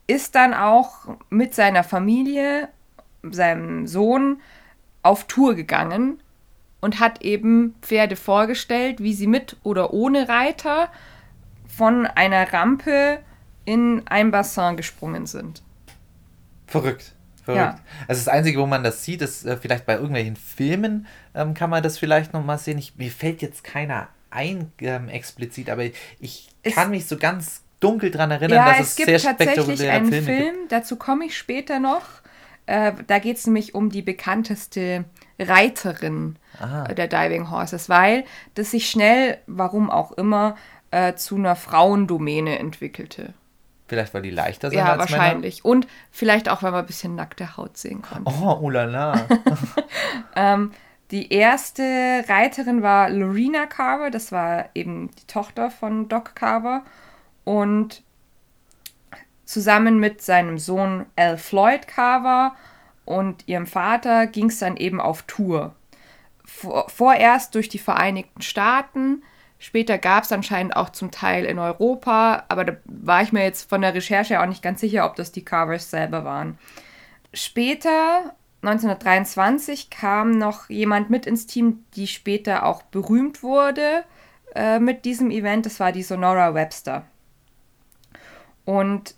ist 0.07 0.35
dann 0.35 0.53
auch 0.53 1.17
mit 1.29 1.53
seiner 1.53 1.83
Familie, 1.83 2.69
seinem 3.23 3.87
Sohn, 3.87 4.41
auf 5.01 5.25
Tour 5.25 5.53
gegangen 5.53 6.21
und 6.81 6.99
hat 6.99 7.21
eben 7.21 7.75
Pferde 7.81 8.15
vorgestellt, 8.15 9.01
wie 9.01 9.13
sie 9.13 9.27
mit 9.27 9.57
oder 9.63 9.93
ohne 9.93 10.27
Reiter 10.27 10.89
von 11.67 12.05
einer 12.05 12.51
Rampe 12.51 13.19
in 13.65 14.03
ein 14.07 14.31
Bassin 14.31 14.75
gesprungen 14.75 15.25
sind. 15.25 15.61
Verrückt. 16.73 17.13
Verrückt. 17.43 17.61
Ja. 17.61 17.79
Also 18.07 18.21
das 18.21 18.27
Einzige, 18.27 18.59
wo 18.59 18.65
man 18.65 18.83
das 18.83 19.03
sieht, 19.03 19.21
ist 19.21 19.45
äh, 19.45 19.57
vielleicht 19.57 19.85
bei 19.85 19.93
irgendwelchen 19.93 20.35
Filmen 20.35 21.07
ähm, 21.35 21.53
kann 21.53 21.69
man 21.69 21.83
das 21.83 21.97
vielleicht 21.97 22.33
noch 22.33 22.43
mal 22.43 22.57
sehen. 22.57 22.77
Ich, 22.77 22.95
mir 22.95 23.11
fällt 23.11 23.41
jetzt 23.41 23.63
keiner 23.63 24.07
ein 24.29 24.71
ähm, 24.79 25.09
explizit, 25.09 25.69
aber 25.69 25.83
ich 26.19 26.49
es 26.63 26.73
kann 26.73 26.89
mich 26.89 27.05
so 27.05 27.17
ganz 27.17 27.63
dunkel 27.79 28.11
daran 28.11 28.31
erinnern, 28.31 28.57
ja, 28.57 28.69
dass 28.69 28.79
es, 28.79 28.89
es 28.89 28.95
gibt 28.95 29.07
sehr 29.07 29.19
tatsächlich 29.19 29.89
einen 29.89 30.07
Filme 30.07 30.25
Film, 30.25 30.55
gibt. 30.61 30.71
dazu 30.71 30.95
komme 30.95 31.25
ich 31.25 31.37
später 31.37 31.79
noch. 31.79 32.05
Äh, 32.65 32.93
da 33.07 33.19
geht 33.19 33.37
es 33.37 33.45
nämlich 33.45 33.75
um 33.75 33.89
die 33.89 34.01
bekannteste 34.01 35.03
Reiterin 35.37 36.37
Aha. 36.59 36.85
der 36.85 37.07
Diving 37.07 37.51
Horses, 37.51 37.89
weil 37.89 38.23
das 38.55 38.71
sich 38.71 38.89
schnell, 38.89 39.37
warum 39.47 39.91
auch 39.91 40.13
immer, 40.13 40.55
äh, 40.91 41.15
zu 41.15 41.35
einer 41.35 41.57
Frauendomäne 41.57 42.57
entwickelte. 42.57 43.33
Vielleicht, 43.93 44.15
weil 44.15 44.23
die 44.23 44.31
leichter 44.31 44.71
sind 44.71 44.79
ja, 44.79 44.93
als 44.93 44.99
wahrscheinlich. 44.99 45.63
Männer? 45.63 45.71
Und 45.71 45.87
vielleicht 46.09 46.49
auch, 46.49 46.63
weil 46.63 46.71
man 46.71 46.79
ein 46.79 46.87
bisschen 46.87 47.13
nackte 47.13 47.57
Haut 47.57 47.77
sehen 47.77 48.01
konnte. 48.01 48.31
Oh, 48.41 48.57
oh 48.61 48.69
la 48.71 48.85
la. 48.85 49.27
ähm, 50.35 50.71
die 51.11 51.31
erste 51.31 52.23
Reiterin 52.27 52.81
war 52.81 53.11
Lorena 53.11 53.67
Carver, 53.67 54.09
das 54.09 54.31
war 54.31 54.69
eben 54.73 55.11
die 55.11 55.27
Tochter 55.27 55.69
von 55.69 56.09
Doc 56.09 56.33
Carver. 56.33 56.81
Und 57.43 58.01
zusammen 59.45 59.99
mit 59.99 60.23
seinem 60.23 60.57
Sohn 60.57 61.05
Al 61.15 61.37
Floyd 61.37 61.87
Carver 61.87 62.55
und 63.05 63.47
ihrem 63.47 63.67
Vater 63.67 64.25
ging 64.25 64.47
es 64.47 64.57
dann 64.57 64.75
eben 64.75 64.99
auf 64.99 65.21
Tour. 65.21 65.75
Vor, 66.43 66.89
vorerst 66.89 67.53
durch 67.53 67.69
die 67.69 67.77
Vereinigten 67.77 68.41
Staaten, 68.41 69.21
später 69.63 69.97
gab 69.97 70.25
es 70.25 70.31
anscheinend 70.33 70.75
auch 70.75 70.89
zum 70.89 71.09
Teil 71.09 71.45
in 71.45 71.57
Europa, 71.57 72.43
aber 72.49 72.65
da 72.65 72.73
war 72.83 73.23
ich 73.23 73.31
mir 73.31 73.43
jetzt 73.43 73.69
von 73.69 73.81
der 73.81 73.93
Recherche 73.93 74.41
auch 74.41 74.45
nicht 74.45 74.61
ganz 74.61 74.81
sicher, 74.81 75.05
ob 75.05 75.15
das 75.15 75.31
die 75.31 75.45
Carvers 75.45 75.89
selber 75.89 76.25
waren. 76.25 76.59
Später, 77.33 78.35
1923, 78.61 79.89
kam 79.89 80.31
noch 80.31 80.69
jemand 80.69 81.09
mit 81.09 81.25
ins 81.25 81.47
Team, 81.47 81.85
die 81.95 82.07
später 82.07 82.65
auch 82.65 82.83
berühmt 82.83 83.41
wurde 83.41 84.03
äh, 84.53 84.79
mit 84.79 85.05
diesem 85.05 85.31
Event. 85.31 85.65
Das 85.65 85.79
war 85.79 85.93
die 85.93 86.03
Sonora 86.03 86.53
Webster. 86.53 87.05
Und 88.65 89.15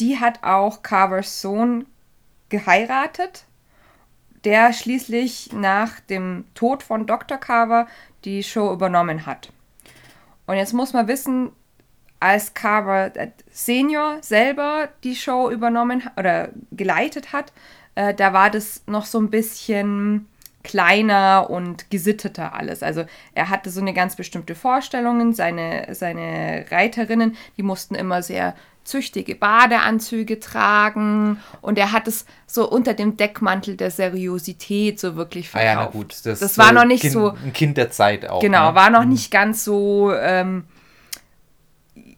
die 0.00 0.20
hat 0.20 0.44
auch 0.44 0.82
Carvers 0.82 1.40
Sohn 1.40 1.86
geheiratet, 2.50 3.44
der 4.44 4.72
schließlich 4.72 5.52
nach 5.52 6.00
dem 6.00 6.44
Tod 6.54 6.82
von 6.82 7.06
Dr. 7.06 7.38
Carver 7.38 7.86
die 8.24 8.42
Show 8.42 8.72
übernommen 8.72 9.26
hat. 9.26 9.52
Und 10.46 10.56
jetzt 10.56 10.72
muss 10.72 10.92
man 10.92 11.08
wissen, 11.08 11.52
als 12.18 12.54
Carver 12.54 13.16
äh, 13.16 13.30
Senior 13.50 14.18
selber 14.20 14.88
die 15.04 15.16
Show 15.16 15.50
übernommen 15.50 16.02
oder 16.16 16.50
geleitet 16.70 17.32
hat, 17.32 17.52
äh, 17.94 18.14
da 18.14 18.32
war 18.32 18.50
das 18.50 18.82
noch 18.86 19.06
so 19.06 19.18
ein 19.18 19.30
bisschen 19.30 20.28
kleiner 20.62 21.48
und 21.48 21.90
gesitteter 21.90 22.54
alles. 22.54 22.82
Also 22.82 23.04
er 23.34 23.48
hatte 23.48 23.70
so 23.70 23.80
eine 23.80 23.94
ganz 23.94 24.16
bestimmte 24.16 24.54
Vorstellungen. 24.54 25.32
Seine, 25.32 25.94
seine 25.94 26.66
Reiterinnen, 26.70 27.36
die 27.56 27.62
mussten 27.62 27.94
immer 27.94 28.22
sehr 28.22 28.54
züchtige 28.90 29.34
Badeanzüge 29.36 30.40
tragen 30.40 31.38
und 31.60 31.78
er 31.78 31.92
hat 31.92 32.08
es 32.08 32.26
so 32.46 32.68
unter 32.68 32.92
dem 32.92 33.16
Deckmantel 33.16 33.76
der 33.76 33.90
Seriosität 33.90 34.98
so 34.98 35.16
wirklich 35.16 35.48
verkauft. 35.48 35.70
Ah 35.70 35.80
ja, 35.80 35.84
na 35.86 35.90
gut. 35.90 36.14
Das, 36.24 36.40
das 36.40 36.58
war 36.58 36.72
noch 36.72 36.84
nicht 36.84 37.02
kind, 37.02 37.12
so... 37.12 37.30
Ein 37.30 37.52
Kind 37.52 37.76
der 37.76 37.90
Zeit 37.90 38.28
auch. 38.28 38.40
Genau, 38.40 38.70
ne? 38.70 38.74
war 38.74 38.90
noch 38.90 39.04
mhm. 39.04 39.10
nicht 39.10 39.30
ganz 39.30 39.64
so... 39.64 40.12
Ähm, 40.12 40.64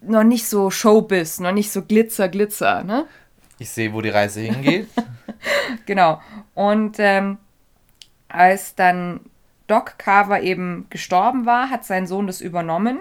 noch 0.00 0.24
nicht 0.24 0.48
so 0.48 0.70
Showbiz, 0.70 1.38
noch 1.38 1.52
nicht 1.52 1.70
so 1.70 1.82
Glitzer, 1.82 2.28
Glitzer, 2.28 2.82
ne? 2.82 3.06
Ich 3.58 3.70
sehe, 3.70 3.92
wo 3.92 4.00
die 4.00 4.08
Reise 4.08 4.40
hingeht. 4.40 4.88
genau. 5.86 6.20
Und 6.54 6.96
ähm, 6.98 7.38
als 8.28 8.74
dann 8.74 9.20
Doc 9.66 9.98
Carver 9.98 10.40
eben 10.40 10.86
gestorben 10.90 11.46
war, 11.46 11.70
hat 11.70 11.84
sein 11.84 12.06
Sohn 12.06 12.26
das 12.26 12.40
übernommen 12.40 13.00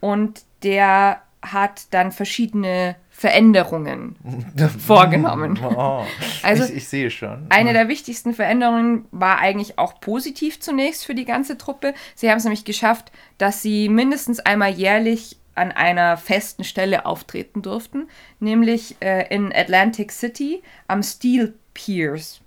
und 0.00 0.42
der 0.62 1.22
hat 1.42 1.92
dann 1.92 2.12
verschiedene 2.12 2.96
Veränderungen 3.10 4.16
vorgenommen. 4.78 5.58
Oh, 5.62 6.04
also 6.42 6.64
ich, 6.64 6.76
ich, 6.76 6.88
sehe 6.88 7.10
schon. 7.10 7.46
Eine 7.48 7.72
der 7.72 7.88
wichtigsten 7.88 8.34
Veränderungen 8.34 9.06
war 9.10 9.38
eigentlich 9.38 9.78
auch 9.78 10.00
positiv 10.00 10.60
zunächst 10.60 11.04
für 11.04 11.14
die 11.14 11.24
ganze 11.24 11.56
Truppe. 11.56 11.94
Sie 12.14 12.30
haben 12.30 12.38
es 12.38 12.44
nämlich 12.44 12.64
geschafft, 12.64 13.12
dass 13.38 13.62
sie 13.62 13.88
mindestens 13.88 14.40
einmal 14.40 14.70
jährlich 14.70 15.36
an 15.54 15.72
einer 15.72 16.16
festen 16.16 16.64
Stelle 16.64 17.06
auftreten 17.06 17.62
durften, 17.62 18.08
nämlich 18.40 18.96
äh, 19.00 19.26
in 19.34 19.52
Atlantic 19.52 20.12
City 20.12 20.62
am 20.88 21.02
Steel 21.02 21.54
Piers. 21.74 22.40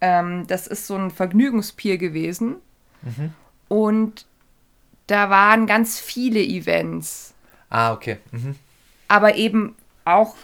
Ähm, 0.00 0.46
das 0.46 0.66
ist 0.66 0.86
so 0.86 0.96
ein 0.96 1.10
Vergnügungspier 1.10 1.98
gewesen. 1.98 2.56
Mhm. 3.02 3.32
Und 3.68 4.26
da 5.06 5.30
waren 5.30 5.66
ganz 5.66 5.98
viele 5.98 6.40
Events. 6.40 7.31
Ah, 7.72 7.92
okay. 7.92 8.18
Mhm. 8.30 8.56
Aber 9.08 9.34
eben 9.34 9.74
auch 10.04 10.34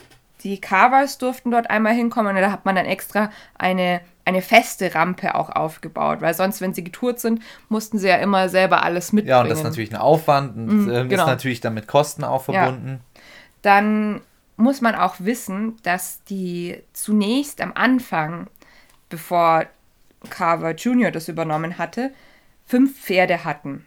die 0.43 0.61
Carvers 0.61 1.19
durften 1.19 1.51
dort 1.51 1.69
einmal 1.69 1.93
hinkommen 1.93 2.35
und 2.35 2.43
da 2.43 2.51
hat 2.51 2.65
man 2.65 2.77
dann 2.77 2.87
extra 2.87 3.31
eine, 3.59 4.01
eine 4.25 4.41
feste 4.41 4.95
Rampe 4.95 5.35
auch 5.35 5.51
aufgebaut, 5.51 6.21
weil 6.21 6.33
sonst, 6.33 6.61
wenn 6.61 6.73
sie 6.73 6.85
getourt 6.85 7.21
sind, 7.21 7.43
mussten 7.69 7.99
sie 7.99 8.09
ja 8.09 8.17
immer 8.17 8.49
selber 8.49 8.83
alles 8.83 9.13
mitbringen. 9.13 9.31
Ja, 9.31 9.43
und 9.43 9.51
das 9.51 9.59
ist 9.59 9.65
natürlich 9.65 9.93
ein 9.93 9.97
Aufwand 9.97 10.57
und 10.57 10.85
mhm, 10.85 10.91
äh, 10.91 11.07
genau. 11.07 11.25
ist 11.25 11.29
natürlich 11.29 11.61
dann 11.61 11.75
mit 11.75 11.87
Kosten 11.87 12.25
auch 12.25 12.45
verbunden. 12.45 13.01
Ja. 13.15 13.21
Dann 13.63 14.21
muss 14.57 14.81
man 14.81 14.95
auch 14.95 15.17
wissen, 15.19 15.77
dass 15.83 16.23
die 16.25 16.83
zunächst 16.93 17.61
am 17.61 17.73
Anfang 17.75 18.47
bevor 19.09 19.67
Carver 20.31 20.73
Jr. 20.73 21.11
das 21.11 21.29
übernommen 21.29 21.79
hatte, 21.79 22.11
fünf 22.67 22.99
Pferde 22.99 23.45
hatten. 23.45 23.87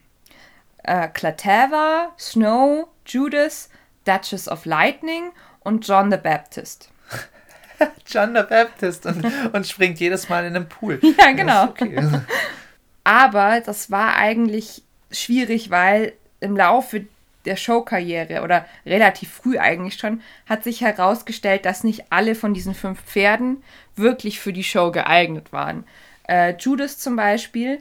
Äh, 0.83 1.07
Clatava, 1.09 2.11
Snow, 2.17 2.87
Judas, 3.05 3.69
Duchess 4.05 4.47
of 4.47 4.65
Lightning 4.65 5.31
und 5.61 5.87
John 5.87 6.11
the 6.11 6.17
Baptist. 6.17 6.89
John 8.07 8.35
the 8.35 8.43
Baptist 8.47 9.05
und, 9.05 9.25
und 9.53 9.67
springt 9.67 9.99
jedes 9.99 10.29
Mal 10.29 10.45
in 10.45 10.53
den 10.53 10.67
Pool. 10.67 10.99
Ja, 11.17 11.31
genau. 11.31 11.65
Okay. 11.65 11.99
Aber 13.03 13.61
das 13.61 13.89
war 13.89 14.15
eigentlich 14.15 14.83
schwierig, 15.11 15.69
weil 15.69 16.13
im 16.39 16.55
Laufe 16.55 17.05
der 17.45 17.55
Showkarriere 17.55 18.43
oder 18.43 18.65
relativ 18.85 19.31
früh 19.31 19.57
eigentlich 19.57 19.95
schon, 19.95 20.21
hat 20.47 20.63
sich 20.63 20.81
herausgestellt, 20.81 21.65
dass 21.65 21.83
nicht 21.83 22.05
alle 22.11 22.35
von 22.35 22.53
diesen 22.53 22.75
fünf 22.75 23.01
Pferden 23.01 23.63
wirklich 23.95 24.39
für 24.39 24.53
die 24.53 24.63
Show 24.63 24.91
geeignet 24.91 25.51
waren. 25.51 25.85
Äh, 26.27 26.55
Judas 26.57 26.99
zum 26.99 27.15
Beispiel 27.15 27.79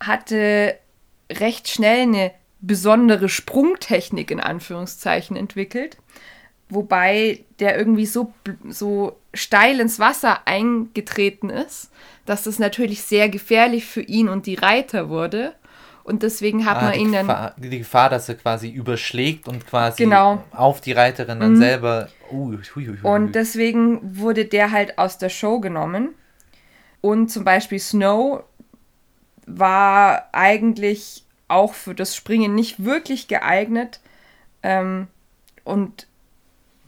hatte 0.00 0.78
recht 1.40 1.68
schnell 1.68 2.02
eine 2.02 2.32
besondere 2.60 3.28
Sprungtechnik 3.28 4.30
in 4.30 4.40
Anführungszeichen 4.40 5.36
entwickelt, 5.36 5.98
wobei 6.68 7.40
der 7.58 7.76
irgendwie 7.76 8.06
so, 8.06 8.32
so 8.68 9.16
steil 9.34 9.80
ins 9.80 9.98
Wasser 9.98 10.46
eingetreten 10.46 11.50
ist, 11.50 11.90
dass 12.24 12.44
das 12.44 12.58
natürlich 12.58 13.02
sehr 13.02 13.28
gefährlich 13.28 13.84
für 13.84 14.02
ihn 14.02 14.28
und 14.28 14.46
die 14.46 14.54
Reiter 14.54 15.08
wurde. 15.08 15.54
Und 16.04 16.24
deswegen 16.24 16.66
hat 16.66 16.78
ah, 16.78 16.84
man 16.86 16.94
ihn 16.94 17.12
dann. 17.12 17.52
die 17.58 17.78
Gefahr, 17.78 18.10
dass 18.10 18.28
er 18.28 18.34
quasi 18.34 18.68
überschlägt 18.68 19.46
und 19.46 19.66
quasi 19.66 20.02
genau. 20.02 20.42
auf 20.50 20.80
die 20.80 20.92
Reiterin 20.92 21.38
dann 21.38 21.52
mhm. 21.52 21.58
selber. 21.58 22.08
Hui. 22.30 22.58
Und 23.02 23.34
deswegen 23.34 24.18
wurde 24.18 24.44
der 24.44 24.72
halt 24.72 24.98
aus 24.98 25.18
der 25.18 25.28
Show 25.28 25.60
genommen. 25.60 26.14
Und 27.00 27.30
zum 27.30 27.44
Beispiel 27.44 27.78
Snow 27.78 28.44
war 29.46 30.28
eigentlich 30.32 31.24
auch 31.48 31.74
für 31.74 31.94
das 31.94 32.16
Springen 32.16 32.54
nicht 32.54 32.84
wirklich 32.84 33.28
geeignet. 33.28 34.00
Ähm, 34.62 35.08
und 35.64 36.06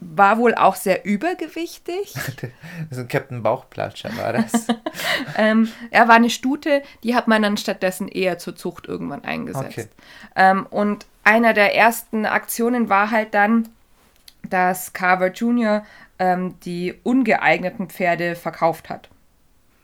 war 0.00 0.38
wohl 0.38 0.54
auch 0.54 0.76
sehr 0.76 1.04
übergewichtig. 1.04 2.14
so 2.90 3.00
ein 3.00 3.08
Captain 3.08 3.42
Bauchplatscher 3.42 4.16
war 4.16 4.34
das. 4.34 4.66
ähm, 5.36 5.70
er 5.90 6.08
war 6.08 6.16
eine 6.16 6.30
Stute, 6.30 6.82
die 7.02 7.14
hat 7.14 7.26
man 7.26 7.42
dann 7.42 7.56
stattdessen 7.56 8.08
eher 8.08 8.38
zur 8.38 8.54
Zucht 8.54 8.86
irgendwann 8.86 9.24
eingesetzt. 9.24 9.78
Okay. 9.78 9.88
Ähm, 10.36 10.66
und 10.66 11.06
einer 11.22 11.54
der 11.54 11.74
ersten 11.74 12.26
Aktionen 12.26 12.88
war 12.88 13.10
halt 13.10 13.34
dann, 13.34 13.68
dass 14.42 14.92
Carver 14.92 15.28
Jr. 15.28 15.84
Ähm, 16.18 16.54
die 16.64 16.94
ungeeigneten 17.02 17.88
Pferde 17.88 18.36
verkauft 18.36 18.90
hat. 18.90 19.08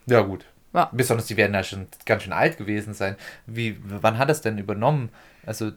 Ja, 0.06 0.20
gut. 0.20 0.44
Ja. 0.72 0.88
Besonders 0.92 1.26
die 1.26 1.36
werden 1.36 1.54
ja 1.54 1.64
schon 1.64 1.88
ganz 2.06 2.22
schön 2.22 2.32
alt 2.32 2.56
gewesen 2.56 2.94
sein. 2.94 3.16
Wie, 3.46 3.76
wann 3.82 4.18
hat 4.18 4.30
es 4.30 4.40
denn 4.40 4.58
übernommen? 4.58 5.10
Also 5.44 5.72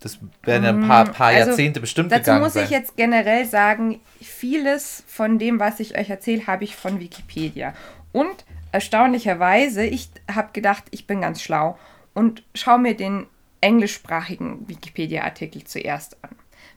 das 0.00 0.18
werden 0.42 0.64
ein 0.64 0.88
paar, 0.88 1.04
mm, 1.04 1.12
paar 1.12 1.28
also, 1.28 1.50
Jahrzehnte 1.50 1.80
bestimmt 1.80 2.10
dazu 2.10 2.22
gegangen 2.22 2.42
muss 2.42 2.56
ich 2.56 2.70
jetzt 2.70 2.96
generell 2.96 3.44
sagen, 3.44 4.00
vieles 4.20 5.04
von 5.06 5.38
dem, 5.38 5.60
was 5.60 5.78
ich 5.78 5.96
euch 5.96 6.08
erzähle, 6.08 6.46
habe 6.46 6.64
ich 6.64 6.74
von 6.74 7.00
Wikipedia. 7.00 7.74
Und 8.12 8.44
erstaunlicherweise, 8.72 9.84
ich 9.84 10.10
habe 10.32 10.50
gedacht, 10.52 10.84
ich 10.90 11.06
bin 11.06 11.20
ganz 11.20 11.42
schlau 11.42 11.78
und 12.14 12.42
schaue 12.54 12.78
mir 12.78 12.96
den 12.96 13.26
englischsprachigen 13.60 14.68
Wikipedia-Artikel 14.68 15.64
zuerst 15.64 16.16
an. 16.24 16.30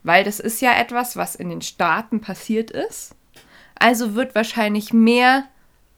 Weil 0.04 0.26
das 0.26 0.42
ist 0.42 0.62
ja 0.62 0.78
etwas, 0.78 1.16
was 1.16 1.36
in 1.36 1.50
den 1.50 1.62
Staaten 1.62 2.20
passiert 2.20 2.72
ist. 2.72 3.16
Also 3.76 4.16
wird 4.16 4.36
wahrscheinlich 4.36 4.92
mehr 4.92 5.46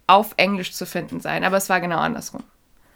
auf 0.07 0.33
Englisch 0.37 0.73
zu 0.73 0.85
finden 0.85 1.19
sein. 1.19 1.43
Aber 1.43 1.57
es 1.57 1.69
war 1.69 1.81
genau 1.81 1.97
andersrum. 1.97 2.43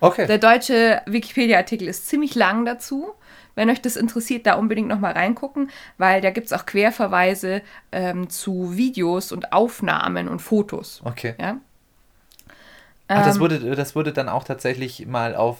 Okay. 0.01 0.27
Der 0.27 0.37
deutsche 0.37 1.01
Wikipedia-Artikel 1.05 1.87
ist 1.87 2.07
ziemlich 2.07 2.35
lang 2.35 2.65
dazu. 2.65 3.09
Wenn 3.55 3.69
euch 3.69 3.81
das 3.81 3.97
interessiert, 3.97 4.45
da 4.45 4.53
unbedingt 4.53 4.87
nochmal 4.87 5.11
reingucken, 5.13 5.69
weil 5.97 6.21
da 6.21 6.29
gibt 6.29 6.47
es 6.47 6.53
auch 6.53 6.65
Querverweise 6.65 7.61
ähm, 7.91 8.29
zu 8.29 8.77
Videos 8.77 9.33
und 9.33 9.51
Aufnahmen 9.51 10.29
und 10.29 10.41
Fotos. 10.41 11.01
Okay. 11.03 11.35
Ja? 11.39 11.57
Ach, 13.09 13.25
das, 13.25 13.35
Ähm, 13.35 13.41
wurde, 13.41 13.75
das 13.75 13.95
wurde 13.95 14.13
dann 14.13 14.29
auch 14.29 14.45
tatsächlich 14.45 15.05
mal 15.07 15.35
auf, 15.35 15.57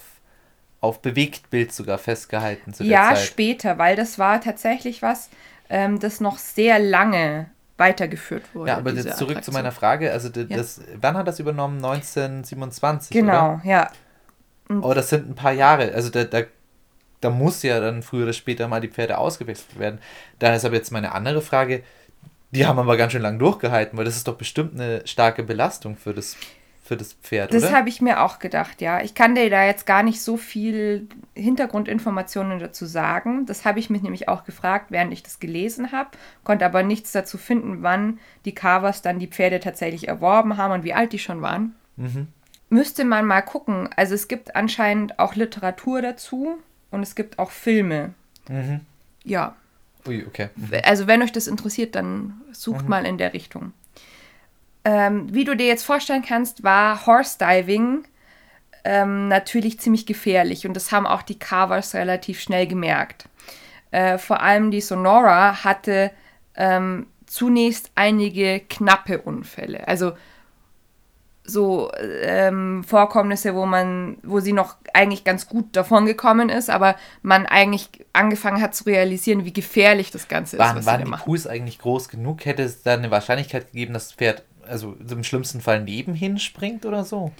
auf 0.80 1.02
Bewegtbild 1.02 1.74
sogar 1.74 1.98
festgehalten 1.98 2.74
zu 2.74 2.84
der 2.84 2.92
ja, 2.92 3.10
Zeit. 3.10 3.26
später, 3.26 3.78
weil 3.78 3.98
das 3.98 4.18
war 4.18 4.40
tatsächlich 4.40 5.02
was, 5.02 5.30
ähm, 5.70 6.00
das 6.00 6.22
noch 6.22 6.38
sehr 6.38 6.80
lange 6.80 7.48
weitergeführt 7.80 8.44
wurde. 8.54 8.70
Ja, 8.72 8.78
aber 8.78 8.92
jetzt 8.92 9.04
zurück 9.18 9.18
zu 9.18 9.24
Attraktion. 9.32 9.54
meiner 9.54 9.72
Frage. 9.72 10.12
Also 10.12 10.30
d- 10.30 10.46
Ja. 10.50 10.58
das, 10.58 10.82
wann 11.00 11.18
hat 11.18 11.28
das 11.28 11.40
übernommen? 11.40 11.78
1927, 11.84 13.12
Genau, 13.12 13.54
oder? 13.56 13.62
ja. 13.64 13.92
Oh, 14.82 14.94
das 14.94 15.10
sind 15.10 15.30
ein 15.30 15.36
paar 15.36 15.54
Jahre. 15.54 15.92
Also 15.94 16.10
da, 16.10 16.24
da, 16.26 16.42
da 17.22 17.30
muss 17.32 17.64
ja 17.64 17.80
dann 17.80 18.04
früher 18.04 18.24
oder 18.24 18.34
später 18.34 18.68
mal 18.68 18.82
die 18.82 18.88
Pferde 18.90 19.18
ausgewechselt 19.18 19.80
werden. 19.80 20.00
Da 20.38 20.54
ist 20.54 20.64
aber 20.66 20.76
jetzt 20.76 20.92
meine 20.92 21.14
andere 21.14 21.42
Frage. 21.42 21.82
Die 22.52 22.66
haben 22.68 22.78
aber 22.80 22.96
ganz 22.98 23.12
schön 23.14 23.22
lang 23.22 23.40
durchgehalten, 23.40 23.98
weil 23.98 24.06
das 24.06 24.16
ist 24.16 24.28
doch 24.28 24.36
bestimmt 24.36 24.74
eine 24.80 25.06
starke 25.08 25.44
Belastung 25.44 25.96
für 25.96 26.14
das, 26.14 26.36
für 26.90 26.98
das 26.98 27.14
Pferd, 27.14 27.54
Das 27.54 27.72
habe 27.72 27.88
ich 27.88 28.02
mir 28.02 28.24
auch 28.24 28.40
gedacht, 28.40 28.82
ja. 28.82 29.04
Ich 29.04 29.14
kann 29.14 29.36
dir 29.36 29.48
da 29.52 29.64
jetzt 29.64 29.86
gar 29.86 30.02
nicht 30.02 30.24
so 30.24 30.38
viel 30.38 31.08
Hintergrundinformationen 31.36 32.58
dazu 32.58 32.88
sagen. 32.88 33.46
Das 33.46 33.64
habe 33.64 33.78
ich 33.78 33.92
mich 33.92 34.02
nämlich 34.02 34.28
auch 34.28 34.44
gefragt, 34.44 34.88
während 34.90 35.14
ich 35.14 35.22
das 35.22 35.40
gelesen 35.40 35.92
habe, 35.92 36.10
konnte 36.44 36.66
aber 36.66 36.82
nichts 36.82 37.12
dazu 37.12 37.38
finden, 37.38 37.84
wann 37.84 38.18
die 38.46 38.56
Carvers 38.56 39.04
dann 39.04 39.20
die 39.20 39.28
Pferde 39.28 39.60
tatsächlich 39.60 40.08
erworben 40.08 40.58
haben 40.58 40.74
und 40.74 40.84
wie 40.84 40.96
alt 40.96 41.14
die 41.14 41.20
schon 41.20 41.44
waren. 41.44 41.76
Mhm. 41.96 42.26
Müsste 42.70 43.06
man 43.06 43.28
mal 43.28 43.42
gucken. 43.42 43.88
Also 43.96 44.16
es 44.16 44.28
gibt 44.28 44.56
anscheinend 44.56 45.20
auch 45.20 45.36
Literatur 45.36 46.02
dazu 46.02 46.58
und 46.90 47.04
es 47.04 47.14
gibt 47.14 47.38
auch 47.38 47.52
Filme. 47.52 48.16
Mhm. 48.50 48.80
Ja, 49.24 49.56
Ui, 50.08 50.26
okay. 50.26 50.50
Mhm. 50.56 50.72
also 50.84 51.06
wenn 51.06 51.22
euch 51.22 51.32
das 51.32 51.46
interessiert, 51.46 51.94
dann 51.94 52.42
sucht 52.52 52.90
mal 52.90 53.06
in 53.06 53.20
der 53.20 53.36
Richtung. 53.36 53.74
Ähm, 54.86 55.34
wie 55.34 55.44
du 55.44 55.56
dir 55.56 55.68
jetzt 55.68 55.84
vorstellen 55.84 56.24
kannst, 56.28 56.64
war 56.64 57.06
Horse 57.06 57.38
Diving 57.40 58.06
ähm, 58.84 59.28
natürlich 59.28 59.80
ziemlich 59.80 60.06
gefährlich 60.06 60.66
und 60.66 60.74
das 60.74 60.92
haben 60.92 61.06
auch 61.06 61.22
die 61.22 61.38
Carvers 61.38 61.94
relativ 61.94 62.40
schnell 62.40 62.66
gemerkt. 62.66 63.26
Äh, 63.92 64.18
vor 64.18 64.42
allem 64.42 64.72
die 64.72 64.82
Sonora 64.82 65.64
hatte 65.64 66.12
ähm, 66.56 67.08
zunächst 67.26 67.92
einige 67.96 68.62
knappe 68.62 69.22
Unfälle. 69.22 69.88
Also 69.88 70.14
so 71.44 71.92
ähm, 72.22 72.84
Vorkommnisse, 72.84 73.56
wo 73.56 73.66
man, 73.66 74.18
wo 74.24 74.40
sie 74.40 74.54
noch 74.54 74.76
eigentlich 74.94 75.24
ganz 75.24 75.48
gut 75.48 75.76
davon 75.76 76.06
gekommen 76.06 76.50
ist, 76.50 76.70
aber 76.70 76.96
man 77.22 77.46
eigentlich 77.46 77.90
angefangen 78.14 78.62
hat 78.62 78.76
zu 78.76 78.86
realisieren, 78.86 79.46
wie 79.46 79.54
gefährlich 79.54 80.12
das 80.12 80.28
Ganze 80.28 80.58
ist, 80.58 80.60
Waren, 80.60 80.78
was 80.78 80.86
sie 80.86 80.92
waren 80.92 81.04
die 81.04 81.10
machen. 81.10 81.26
Pools 81.26 81.48
eigentlich 81.48 81.80
groß 81.80 82.10
genug? 82.10 82.46
Hätte 82.46 82.64
es 82.64 82.84
da 82.84 82.94
eine 82.94 83.12
Wahrscheinlichkeit 83.12 83.72
gegeben, 83.72 83.94
dass 83.94 84.10
das 84.10 84.16
Pferd 84.16 84.44
also 84.70 84.96
im 85.10 85.24
schlimmsten 85.24 85.62
Fall 85.62 85.82
nebenhin 85.84 86.40
springt 86.40 86.86
oder 86.86 87.04
so? 87.04 87.32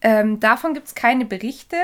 Ähm, 0.00 0.38
davon 0.40 0.74
gibt 0.74 0.88
es 0.88 0.94
keine 0.94 1.24
Berichte. 1.24 1.76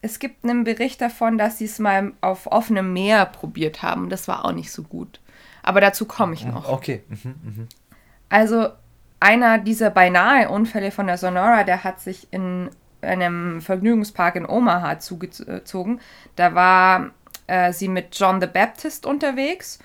Es 0.00 0.18
gibt 0.18 0.44
einen 0.44 0.64
Bericht 0.64 1.00
davon, 1.00 1.38
dass 1.38 1.58
sie 1.58 1.66
es 1.66 1.78
mal 1.78 2.12
auf 2.20 2.46
offenem 2.46 2.92
Meer 2.92 3.26
probiert 3.26 3.82
haben. 3.82 4.08
Das 4.08 4.26
war 4.26 4.44
auch 4.44 4.52
nicht 4.52 4.72
so 4.72 4.82
gut. 4.82 5.20
Aber 5.62 5.80
dazu 5.80 6.06
komme 6.06 6.34
ich 6.34 6.44
noch. 6.44 6.68
Okay. 6.68 7.02
Mhm, 7.08 7.34
mhm. 7.42 7.68
Also 8.28 8.68
einer 9.20 9.58
dieser 9.58 9.90
beinahe 9.90 10.48
Unfälle 10.48 10.90
von 10.90 11.06
der 11.06 11.18
Sonora, 11.18 11.62
der 11.62 11.84
hat 11.84 12.00
sich 12.00 12.26
in 12.32 12.70
einem 13.02 13.60
Vergnügungspark 13.60 14.36
in 14.36 14.46
Omaha 14.46 14.98
zugezogen. 14.98 16.00
Da 16.34 16.54
war 16.54 17.10
äh, 17.46 17.72
sie 17.72 17.88
mit 17.88 18.18
John 18.18 18.40
the 18.40 18.46
Baptist 18.46 19.06
unterwegs 19.06 19.78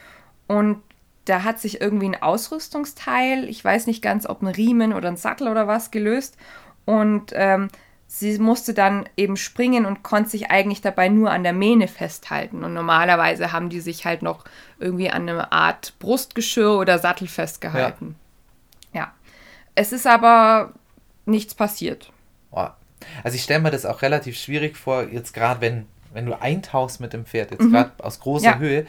und 0.48 0.82
da 1.30 1.44
hat 1.44 1.60
sich 1.60 1.82
irgendwie 1.82 2.08
ein 2.10 2.22
Ausrüstungsteil, 2.22 3.46
ich 3.50 3.64
weiß 3.64 3.88
nicht 3.88 4.02
ganz, 4.02 4.26
ob 4.28 4.42
ein 4.42 4.48
Riemen 4.48 4.94
oder 4.94 5.08
ein 5.10 5.18
Sattel 5.18 5.48
oder 5.48 5.68
was 5.68 5.92
gelöst 5.92 6.38
und 6.86 7.32
ähm, 7.34 7.70
sie 8.08 8.38
musste 8.40 8.74
dann 8.74 9.08
eben 9.18 9.36
springen 9.38 9.86
und 9.86 10.04
konnte 10.04 10.30
sich 10.30 10.50
eigentlich 10.50 10.82
dabei 10.82 11.10
nur 11.10 11.30
an 11.32 11.44
der 11.44 11.52
Mähne 11.52 11.90
festhalten. 11.90 12.64
Und 12.64 12.74
normalerweise 12.74 13.52
haben 13.52 13.70
die 13.70 13.82
sich 13.82 14.06
halt 14.06 14.22
noch 14.22 14.46
irgendwie 14.80 15.10
an 15.10 15.28
einer 15.28 15.52
Art 15.52 15.94
Brustgeschirr 16.00 16.78
oder 16.78 17.00
Sattel 17.00 17.28
festgehalten. 17.28 18.16
Ja. 18.94 19.12
Es 19.76 19.92
ist 19.92 20.08
aber 20.08 20.72
nichts 21.26 21.54
passiert. 21.54 22.12
Oh. 22.52 22.68
Also 23.24 23.36
ich 23.36 23.44
stelle 23.44 23.60
mir 23.60 23.72
das 23.72 23.86
auch 23.86 24.02
relativ 24.02 24.38
schwierig 24.38 24.78
vor, 24.78 25.04
jetzt 25.04 25.34
gerade 25.34 25.60
wenn, 25.60 25.86
wenn 26.14 26.26
du 26.26 26.42
eintauchst 26.42 27.02
mit 27.02 27.12
dem 27.12 27.26
Pferd, 27.26 27.52
jetzt 27.52 27.62
Mhm. 27.62 27.72
gerade 27.74 27.92
aus 28.02 28.22
großer 28.22 28.46
Ja. 28.52 28.58
Höhe, 28.58 28.88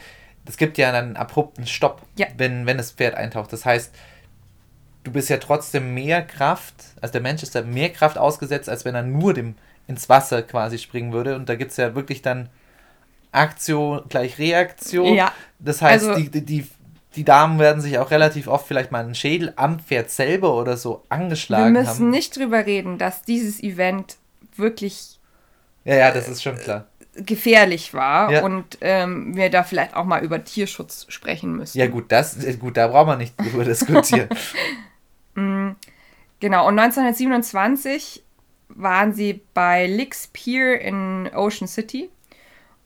das 0.49 0.57
gibt 0.57 0.79
ja 0.79 0.91
einen 0.91 1.15
abrupten 1.15 1.67
Stopp, 1.67 2.01
Ja. 2.15 2.25
wenn, 2.37 2.65
wenn 2.65 2.77
das 2.77 2.89
Pferd 2.89 3.13
eintaucht. 3.13 3.53
Das 3.53 3.65
heißt, 3.65 3.93
du 5.03 5.11
bist 5.11 5.29
ja 5.29 5.37
trotzdem 5.37 5.93
mehr 5.93 6.23
Kraft, 6.25 6.73
also 7.01 7.11
der 7.11 7.21
Mensch 7.21 7.43
ist 7.43 7.53
da 7.53 7.61
mehr 7.61 7.89
Kraft 7.89 8.17
ausgesetzt, 8.17 8.67
als 8.67 8.83
wenn 8.83 8.95
er 8.95 9.03
nur 9.03 9.35
dem, 9.35 9.53
ins 9.85 10.09
Wasser 10.09 10.41
quasi 10.41 10.79
springen 10.79 11.13
würde. 11.13 11.35
Und 11.35 11.49
da 11.49 11.53
gibt 11.55 11.69
es 11.69 11.77
ja 11.77 11.93
wirklich 11.93 12.23
dann 12.23 12.49
Aktion 13.31 14.01
gleich 14.09 14.39
Reaktion. 14.39 15.13
Ja. 15.13 15.31
Das 15.59 15.83
heißt, 15.83 16.07
Also- 16.07 16.19
die, 16.19 16.43
die, 16.43 16.67
die, 17.15 17.23
Damen 17.23 17.59
werden 17.59 17.79
sich 17.81 17.99
auch 17.99 18.09
relativ 18.09 18.47
oft 18.47 18.67
vielleicht 18.67 18.91
mal 18.91 19.03
einen 19.03 19.13
Schädel 19.13 19.53
am 19.55 19.79
Pferd 19.79 20.09
selber 20.09 20.55
oder 20.55 20.77
so 20.77 21.03
Wir 21.09 21.15
angeschlagen 21.17 21.73
müssen 21.73 21.87
haben. 21.87 22.09
nicht 22.09 22.35
drüber 22.37 22.65
reden, 22.65 22.97
dass 22.97 23.21
dieses 23.21 23.61
Event 23.61 24.17
wirklich 24.55 25.19
Ja, 25.85 25.95
ja, 25.95 26.11
das 26.11 26.27
ist 26.27 26.41
schon 26.41 26.57
klar. 26.57 26.87
Gefährlich 27.25 27.93
war 27.93 28.31
Ja. 28.31 28.43
und 28.43 28.77
ähm, 28.81 29.35
wir 29.35 29.49
da 29.49 29.63
vielleicht 29.63 29.95
auch 29.95 30.05
mal 30.05 30.23
über 30.23 30.43
Tierschutz 30.43 31.05
sprechen 31.09 31.55
müssen. 31.57 31.77
Ja, 31.77 31.87
gut, 31.87 32.11
das, 32.11 32.43
äh, 32.43 32.53
gut, 32.55 32.77
da 32.77 32.87
brauchen 32.87 33.07
wir 33.09 33.15
nicht 33.17 33.35
drüber 33.39 33.63
diskutieren. 33.65 34.29
Genau, 36.41 36.67
und 36.67 36.79
1927 36.79 38.23
waren 38.69 39.13
sie 39.13 39.41
bei 39.53 39.87
Licks 39.87 40.27
Pier 40.27 40.79
in 40.79 41.29
Ocean 41.33 41.67
City. 41.67 42.09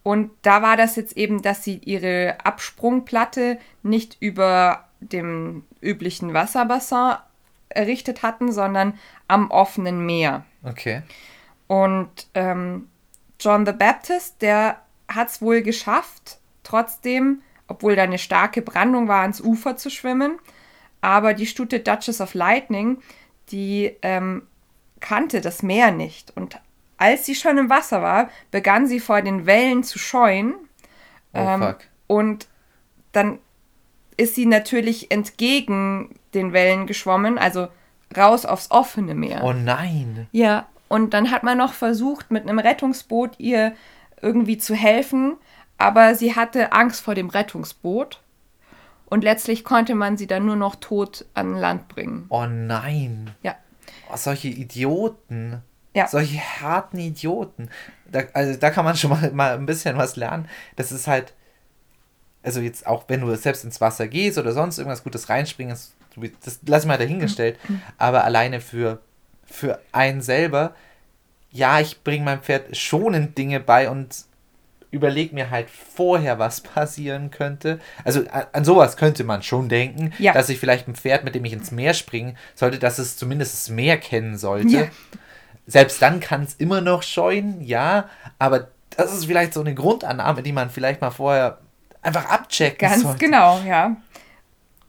Und 0.02 0.32
da 0.42 0.62
war 0.62 0.76
das 0.76 0.96
jetzt 0.96 1.16
eben, 1.18 1.42
dass 1.42 1.64
sie 1.64 1.78
ihre 1.78 2.38
Absprungplatte 2.44 3.58
nicht 3.84 4.18
über 4.20 4.86
dem 5.00 5.64
üblichen 5.82 6.34
Wasserbassin 6.34 7.16
errichtet 7.70 8.24
hatten, 8.24 8.52
sondern 8.52 8.98
am 9.28 9.50
offenen 9.52 10.06
Meer. 10.06 10.46
Okay. 10.64 11.04
Und 11.68 12.10
ähm, 12.34 12.88
John 13.44 13.66
the 13.66 13.72
Baptist, 13.74 14.42
der 14.42 14.78
hat 15.08 15.30
es 15.30 15.42
wohl 15.42 15.62
geschafft, 15.62 16.38
trotzdem, 16.64 17.42
obwohl 17.68 17.96
da 17.96 18.04
eine 18.04 18.20
starke 18.20 18.62
Brandung 18.62 19.08
war, 19.08 19.22
ans 19.22 19.42
Ufer 19.42 19.76
zu 19.76 19.90
schwimmen. 19.90 20.40
Aber 21.02 21.34
die 21.34 21.46
Stute 21.46 21.80
Duchess 21.82 22.22
of 22.22 22.34
Lightning, 22.34 23.00
die 23.50 23.96
ähm, 24.02 24.44
kannte 25.02 25.42
das 25.42 25.62
Meer 25.62 25.92
nicht. 25.92 26.32
Und 26.38 26.60
als 26.98 27.26
sie 27.26 27.36
schon 27.36 27.58
im 27.58 27.70
Wasser 27.70 28.02
war, 28.02 28.30
begann 28.52 28.88
sie 28.88 29.02
vor 29.02 29.22
den 29.22 29.46
Wellen 29.46 29.84
zu 29.84 30.00
scheuen. 30.00 30.56
Oh, 31.34 31.40
Ähm, 31.40 31.62
fuck. 31.62 31.80
Und 32.08 32.48
dann 33.12 33.40
ist 34.16 34.36
sie 34.36 34.46
natürlich 34.46 35.12
entgegen 35.12 36.16
den 36.34 36.54
Wellen 36.54 36.88
geschwommen, 36.88 37.38
also 37.38 37.68
raus 38.16 38.46
aufs 38.46 38.72
offene 38.72 39.16
Meer. 39.16 39.44
Oh 39.44 39.54
nein. 39.54 40.28
Ja, 40.32 40.68
und 40.94 41.14
dann 41.14 41.32
hat 41.32 41.44
man 41.44 41.58
noch 41.58 41.74
versucht, 41.74 42.32
mit 42.32 42.44
einem 42.44 42.60
Rettungsboot 42.60 43.40
ihr 43.40 43.74
irgendwie 44.22 44.58
zu 44.58 44.76
helfen, 44.76 45.38
aber 45.78 46.16
sie 46.16 46.36
hatte 46.36 46.72
Angst 46.72 47.02
vor 47.02 47.16
dem 47.16 47.30
Rettungsboot. 47.30 48.20
Und 49.06 49.24
letztlich 49.24 49.64
konnte 49.64 49.96
man 49.96 50.18
sie 50.18 50.28
dann 50.28 50.46
nur 50.46 50.56
noch 50.56 50.76
tot 50.76 51.26
an 51.34 51.56
Land 51.56 51.88
bringen. 51.88 52.26
Oh 52.30 52.46
nein. 52.48 53.32
Ja. 53.44 53.56
Oh, 54.12 54.16
solche 54.18 54.48
Idioten. 54.48 55.62
Ja. 55.96 56.08
Solche 56.08 56.40
harten 56.40 56.98
Idioten. 56.98 57.70
Da, 58.12 58.22
also 58.34 58.58
da 58.60 58.70
kann 58.72 58.86
man 58.86 58.96
schon 58.96 59.12
mal, 59.12 59.32
mal 59.32 59.54
ein 59.56 59.66
bisschen 59.68 59.98
was 59.98 60.16
lernen. 60.16 60.48
Das 60.78 60.92
ist 60.92 61.06
halt, 61.08 61.34
also 62.42 62.60
jetzt 62.60 62.88
auch 62.88 63.06
wenn 63.08 63.22
du 63.22 63.36
selbst 63.36 63.64
ins 63.64 63.80
Wasser 63.82 64.08
gehst 64.08 64.38
oder 64.38 64.52
sonst 64.54 64.78
irgendwas 64.80 65.04
Gutes 65.04 65.30
reinspringen, 65.30 65.74
ist- 65.74 65.94
das 66.46 66.60
lass 66.66 66.86
mal 66.86 66.98
dahingestellt. 66.98 67.60
Aber 67.98 68.24
alleine 68.24 68.62
für, 68.62 69.02
für 69.54 69.80
einen 69.92 70.22
selber, 70.22 70.74
ja, 71.52 71.80
ich 71.80 72.04
bringe 72.04 72.26
meinem 72.26 72.42
Pferd 72.42 72.76
schonend 72.76 73.38
Dinge 73.38 73.60
bei 73.60 73.90
und 73.90 74.26
überleg 74.90 75.32
mir 75.34 75.50
halt 75.52 75.68
vorher, 75.70 76.40
was 76.40 76.62
passieren 76.62 77.30
könnte. 77.32 77.80
Also 78.04 78.22
an, 78.32 78.46
an 78.52 78.66
sowas 78.66 78.98
könnte 78.98 79.24
man 79.24 79.44
schon 79.44 79.70
denken, 79.70 80.12
Ja. 80.18 80.34
dass 80.34 80.50
ich 80.50 80.60
vielleicht 80.60 80.88
ein 80.88 80.96
Pferd, 80.96 81.24
mit 81.24 81.36
dem 81.36 81.46
ich 81.46 81.54
ins 81.54 81.72
Meer 81.72 81.94
springen 81.94 82.38
sollte, 82.56 82.80
dass 82.80 82.98
es 83.00 83.16
zumindest 83.18 83.54
das 83.54 83.70
Meer 83.70 83.98
kennen 83.98 84.38
sollte. 84.38 84.68
Ja. 84.70 84.88
Selbst 85.68 86.02
dann 86.02 86.20
kann 86.20 86.44
es 86.44 86.56
immer 86.56 86.82
noch 86.82 87.04
scheuen, 87.04 87.62
ja, 87.62 88.10
aber 88.40 88.68
das 88.98 89.14
ist 89.14 89.26
vielleicht 89.26 89.54
so 89.54 89.62
eine 89.62 89.74
Grundannahme, 89.74 90.44
die 90.44 90.52
man 90.52 90.70
vielleicht 90.70 91.02
mal 91.02 91.12
vorher 91.12 91.60
einfach 92.02 92.26
abchecken 92.26 92.90
Ganz 92.90 93.02
sollte. 93.04 93.20
genau, 93.20 93.60
ja. 93.66 93.96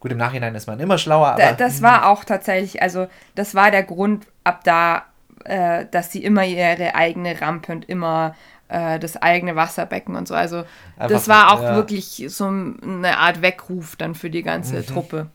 Gut, 0.05 0.13
im 0.13 0.19
Nachhinein 0.19 0.55
ist 0.55 0.67
man 0.67 0.79
immer 0.81 0.99
schlauer, 0.99 1.29
aber 1.29 1.39
Da, 1.41 1.53
das 1.53 1.81
war 1.81 2.11
auch 2.11 2.25
tatsächlich, 2.25 2.83
also 2.83 3.07
das 3.37 3.55
war 3.55 3.71
der 3.71 3.85
Grund 3.85 4.27
ab 4.45 4.61
da, 4.63 5.05
äh, 5.47 5.87
dass 5.91 6.13
sie 6.13 6.23
immer 6.23 6.45
ihre 6.45 6.95
eigene 6.95 7.41
Rampe 7.41 7.73
und 7.73 7.89
immer 7.89 8.35
äh, 8.69 8.99
das 8.99 9.17
eigene 9.17 9.57
Wasserbecken 9.57 10.15
und 10.15 10.29
so. 10.29 10.35
Also 10.35 10.65
das 10.99 11.27
Einfach, 11.27 11.29
war 11.29 11.53
auch 11.55 11.63
ja. 11.63 11.75
wirklich 11.75 12.23
so 12.29 12.45
eine 12.49 13.17
Art 13.17 13.41
Weckruf 13.41 13.97
dann 13.97 14.15
für 14.15 14.29
die 14.29 14.43
ganze 14.43 14.77
Mhm. 14.81 14.87
Truppe. 14.87 15.31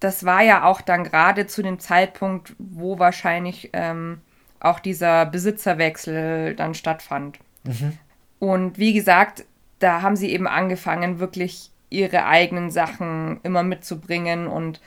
Das 0.00 0.24
war 0.24 0.42
ja 0.42 0.64
auch 0.64 0.80
dann 0.80 1.04
gerade 1.04 1.46
zu 1.46 1.62
dem 1.62 1.78
Zeitpunkt, 1.78 2.56
wo 2.58 2.98
wahrscheinlich 2.98 3.70
ähm, 3.74 4.20
auch 4.58 4.80
dieser 4.80 5.24
Besitzerwechsel 5.24 6.56
dann 6.56 6.74
stattfand. 6.74 7.38
Mhm. 7.62 7.96
Und 8.40 8.76
wie 8.78 8.92
gesagt, 8.92 9.44
da 9.78 10.02
haben 10.02 10.16
sie 10.16 10.32
eben 10.32 10.48
angefangen, 10.48 11.20
wirklich 11.20 11.70
ihre 11.90 12.26
eigenen 12.26 12.70
Sachen 12.70 13.40
immer 13.42 13.62
mitzubringen 13.62 14.46
und 14.46 14.80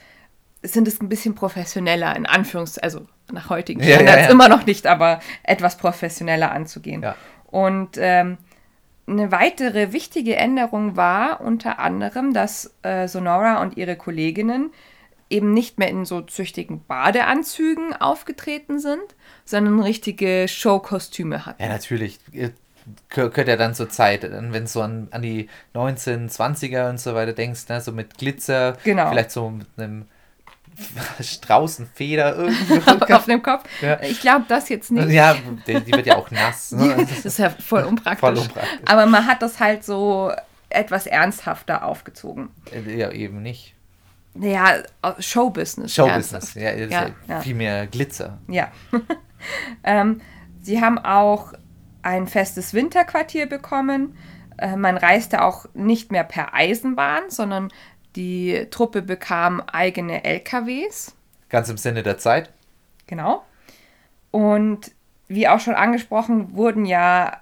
sind 0.62 0.86
es 0.86 1.00
ein 1.00 1.08
bisschen 1.08 1.34
professioneller, 1.34 2.14
in 2.16 2.26
Anführungs-, 2.26 2.78
also 2.78 3.06
nach 3.32 3.50
heutigen 3.50 3.80
Ja, 3.80 3.88
ja, 3.88 3.94
Standards 3.96 4.26
ja. 4.26 4.30
immer 4.30 4.48
noch 4.48 4.66
nicht, 4.66 4.86
aber 4.86 5.20
etwas 5.42 5.76
professioneller 5.76 6.52
anzugehen. 6.52 7.02
Ja. 7.02 7.16
Und 7.46 7.96
ähm, 7.98 8.38
eine 9.06 9.32
weitere 9.32 9.92
wichtige 9.92 10.36
Änderung 10.36 10.96
war 10.96 11.40
unter 11.40 11.78
anderem, 11.78 12.32
dass 12.32 12.74
äh, 12.82 13.08
Sonora 13.08 13.60
und 13.60 13.76
ihre 13.76 13.96
Kolleginnen 13.96 14.70
eben 15.28 15.52
nicht 15.52 15.78
mehr 15.78 15.88
in 15.88 16.04
so 16.04 16.20
züchtigen 16.20 16.84
Badeanzügen 16.84 17.94
aufgetreten 17.94 18.78
sind, 18.78 19.16
sondern 19.44 19.80
richtige 19.80 20.46
Showkostüme 20.46 21.46
hatten. 21.46 21.62
Ja, 21.62 21.68
natürlich. 21.68 22.20
Gehört 23.08 23.48
ja 23.48 23.56
dann 23.56 23.74
zur 23.74 23.88
Zeit, 23.88 24.22
wenn 24.30 24.52
du 24.52 24.66
so 24.66 24.82
an, 24.82 25.08
an 25.10 25.22
die 25.22 25.48
1920er 25.74 26.90
und 26.90 26.98
so 27.00 27.14
weiter 27.14 27.32
denkst, 27.32 27.68
ne, 27.68 27.80
so 27.80 27.92
mit 27.92 28.18
Glitzer, 28.18 28.76
Genau. 28.84 29.10
vielleicht 29.10 29.30
so 29.30 29.50
mit 29.50 29.66
einem 29.76 30.06
Straußenfeder 31.20 32.36
irgendwie. 32.36 33.12
auf 33.14 33.24
dem 33.26 33.42
Kopf. 33.42 33.64
Ja. 33.80 34.00
Ich 34.02 34.20
glaube 34.20 34.44
das 34.48 34.68
jetzt 34.68 34.90
nicht. 34.90 35.08
ja, 35.10 35.36
die, 35.66 35.80
die 35.80 35.92
wird 35.92 36.06
ja 36.06 36.16
auch 36.16 36.30
nass. 36.30 36.72
Ne? 36.72 36.96
Das 37.08 37.24
ist 37.24 37.38
ja 37.38 37.50
voll 37.50 37.84
unpraktisch. 37.84 38.20
Voll 38.20 38.38
unpraktisch. 38.38 38.80
Aber 38.86 39.06
man 39.06 39.26
hat 39.26 39.42
das 39.42 39.60
halt 39.60 39.84
so 39.84 40.32
etwas 40.70 41.06
ernsthafter 41.06 41.84
aufgezogen. 41.84 42.48
Ja, 42.86 43.10
eben 43.10 43.42
nicht. 43.42 43.74
Ja, 44.34 44.76
Showbusiness. 45.18 45.94
Showbusiness. 45.94 46.54
Ja, 46.54 46.72
ja, 46.72 47.10
ja. 47.28 47.40
viel 47.40 47.54
mehr 47.54 47.86
Glitzer. 47.86 48.38
Ja. 48.48 48.72
ähm, 49.84 50.20
sie 50.62 50.80
haben 50.80 50.98
auch 50.98 51.52
ein 52.02 52.26
festes 52.26 52.74
Winterquartier 52.74 53.46
bekommen. 53.46 54.16
Äh, 54.58 54.76
man 54.76 54.96
reiste 54.96 55.42
auch 55.42 55.66
nicht 55.74 56.12
mehr 56.12 56.24
per 56.24 56.54
Eisenbahn, 56.54 57.30
sondern 57.30 57.72
die 58.16 58.66
Truppe 58.70 59.02
bekam 59.02 59.60
eigene 59.60 60.24
LKWs. 60.24 61.14
Ganz 61.48 61.68
im 61.68 61.76
Sinne 61.76 62.02
der 62.02 62.18
Zeit. 62.18 62.50
Genau. 63.06 63.44
Und 64.30 64.92
wie 65.28 65.48
auch 65.48 65.60
schon 65.60 65.74
angesprochen, 65.74 66.54
wurden 66.56 66.84
ja 66.84 67.40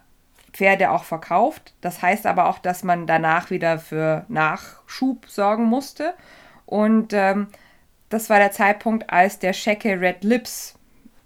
Pferde 0.53 0.91
auch 0.91 1.05
verkauft. 1.05 1.75
Das 1.81 2.03
heißt 2.03 2.27
aber 2.27 2.49
auch, 2.49 2.59
dass 2.59 2.83
man 2.83 3.07
danach 3.07 3.51
wieder 3.51 3.79
für 3.79 4.25
Nachschub 4.29 5.27
sorgen 5.29 5.65
musste. 5.65 6.15
Und 6.67 7.13
ähm, 7.13 7.49
das 8.09 8.31
war 8.31 8.39
der 8.39 8.51
Zeitpunkt, 8.53 9.11
als 9.11 9.39
der 9.39 9.53
Schecke 9.53 10.01
Red 10.01 10.25
Lips 10.25 10.75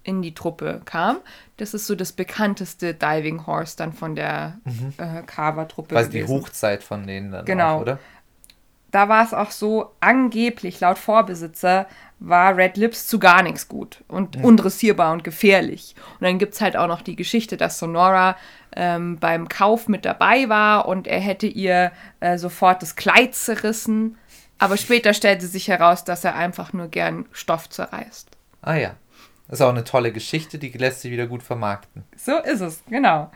in 0.03 0.21
die 0.23 0.35
Truppe 0.35 0.83
kam. 0.85 1.19
Das 1.57 1.73
ist 1.75 1.87
so 1.87 1.95
das 1.95 2.13
bekannteste 2.13 2.95
Diving 2.95 3.47
Horse 3.47 3.77
dann 3.77 3.93
von 3.93 4.15
der 4.17 4.59
äh, 4.99 5.23
Carver-Truppe. 5.23 5.95
Quasi 5.95 6.11
die. 6.11 6.27
Hochzeit 6.27 6.83
von 6.83 7.07
denen 7.07 7.31
dann 7.31 7.45
Genau. 7.45 7.77
auch, 7.77 7.81
oder? 7.83 7.99
da 8.95 9.09
war 9.09 9.25
es 9.25 9.35
auch 9.35 9.51
so, 9.51 9.91
angeblich 9.99 10.79
laut 10.79 10.99
Vorbesitzer 10.99 11.87
war 12.21 12.57
Red 12.57 12.77
Lips 12.77 13.09
zu 13.09 13.19
gar 13.19 13.43
nichts 13.43 13.67
gut 13.67 14.05
und 14.07 14.37
undressierbar 14.37 15.13
und 15.13 15.25
gefährlich. 15.25 15.97
Und 16.21 16.23
dann 16.23 16.39
gibt 16.39 16.55
es 16.55 16.61
halt 16.61 16.77
auch 16.77 16.87
noch 16.87 17.03
die 17.03 17.17
Geschichte, 17.17 17.57
dass 17.57 17.81
Sonora 17.81 18.37
ähm, 18.77 19.19
beim 19.19 19.49
Kauf 19.49 19.89
mit 19.89 20.05
dabei 20.05 20.49
war 20.49 20.87
und 20.87 21.09
er 21.09 21.19
hätte 21.19 21.49
ihr 21.49 21.91
äh, 22.21 22.39
sofort 22.39 22.83
das 22.83 22.95
Kleid 22.95 23.35
zerrissen. 23.35 24.17
Aber 24.59 24.77
später 24.77 25.13
stellte 25.13 25.49
sich 25.49 25.67
heraus, 25.67 26.05
dass 26.05 26.25
er 26.25 26.37
einfach 26.37 26.73
nur 26.73 26.87
gern 26.87 27.27
Stoff 27.33 27.69
zerreißt. 27.69 28.29
Ah 28.63 28.77
ja. 28.77 28.95
Ist 29.49 29.61
auch 29.61 29.71
eine 29.71 29.85
tolle 29.85 30.13
Geschichte, 30.13 30.59
die 30.59 30.71
lässt 30.71 31.03
sich 31.03 31.11
wieder 31.11 31.27
gut 31.27 31.43
vermarkten. 31.43 32.05
So 32.17 32.39
ist 32.39 32.61
es, 32.61 32.83
genau. 32.89 33.31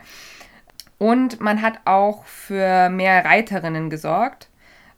Und 0.97 1.39
man 1.39 1.61
hat 1.61 1.79
auch 1.85 2.25
für 2.25 2.89
mehr 2.89 3.23
Reiterinnen 3.23 3.89
gesorgt, 3.89 4.49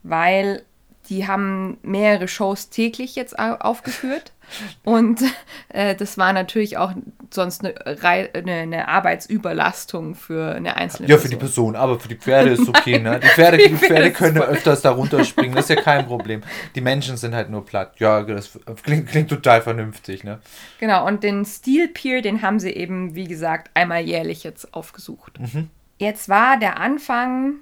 weil 0.04 0.64
die 1.12 1.28
haben 1.28 1.78
mehrere 1.84 2.28
Shows 2.28 2.70
täglich 2.72 3.16
jetzt 3.16 3.38
au- 3.38 3.58
aufgeführt. 3.60 4.32
Und 4.84 5.22
äh, 5.70 5.96
das 5.96 6.18
war 6.18 6.34
natürlich 6.34 6.78
auch 6.78 6.92
sonst 7.34 7.64
eine, 7.64 7.76
eine, 8.34 8.52
eine 8.54 8.88
Arbeitsüberlastung 8.88 10.16
für 10.16 10.54
eine 10.56 10.76
einzelne 10.76 11.08
Ja, 11.08 11.18
für 11.18 11.30
die 11.30 11.36
Person. 11.36 11.74
Person, 11.74 11.76
aber 11.76 12.00
für 12.00 12.08
die 12.10 12.16
Pferde 12.16 12.50
ist 12.52 12.68
okay, 12.68 13.00
ne? 13.00 13.20
Die 13.22 13.28
Pferde, 13.28 13.58
Die 13.70 13.76
Pferde 13.76 14.12
können 14.12 14.38
voll- 14.38 14.48
öfters 14.48 14.82
da 14.82 14.92
runterspringen, 14.92 15.56
das 15.56 15.70
ist 15.70 15.76
ja 15.76 15.82
kein 15.82 16.06
Problem. 16.08 16.42
Die 16.76 16.82
Menschen 16.82 17.16
sind 17.18 17.34
halt 17.36 17.50
nur 17.50 17.66
platt. 17.66 17.94
Ja, 18.00 18.24
das 18.24 18.58
klingt, 18.84 19.08
klingt 19.08 19.30
total 19.30 19.62
vernünftig, 19.62 20.24
ne? 20.24 20.40
Genau, 20.80 21.06
und 21.08 21.24
den 21.24 21.46
Steel 21.46 21.88
Pier, 21.88 22.22
den 22.22 22.42
haben 22.42 22.60
sie 22.60 22.72
eben, 22.72 23.16
wie 23.16 23.28
gesagt, 23.28 23.70
einmal 23.74 24.02
jährlich 24.02 24.44
jetzt 24.44 24.74
aufgesucht. 24.74 25.40
Jetzt 25.98 26.28
war 26.30 26.58
der 26.58 26.78
Anfang 26.80 27.56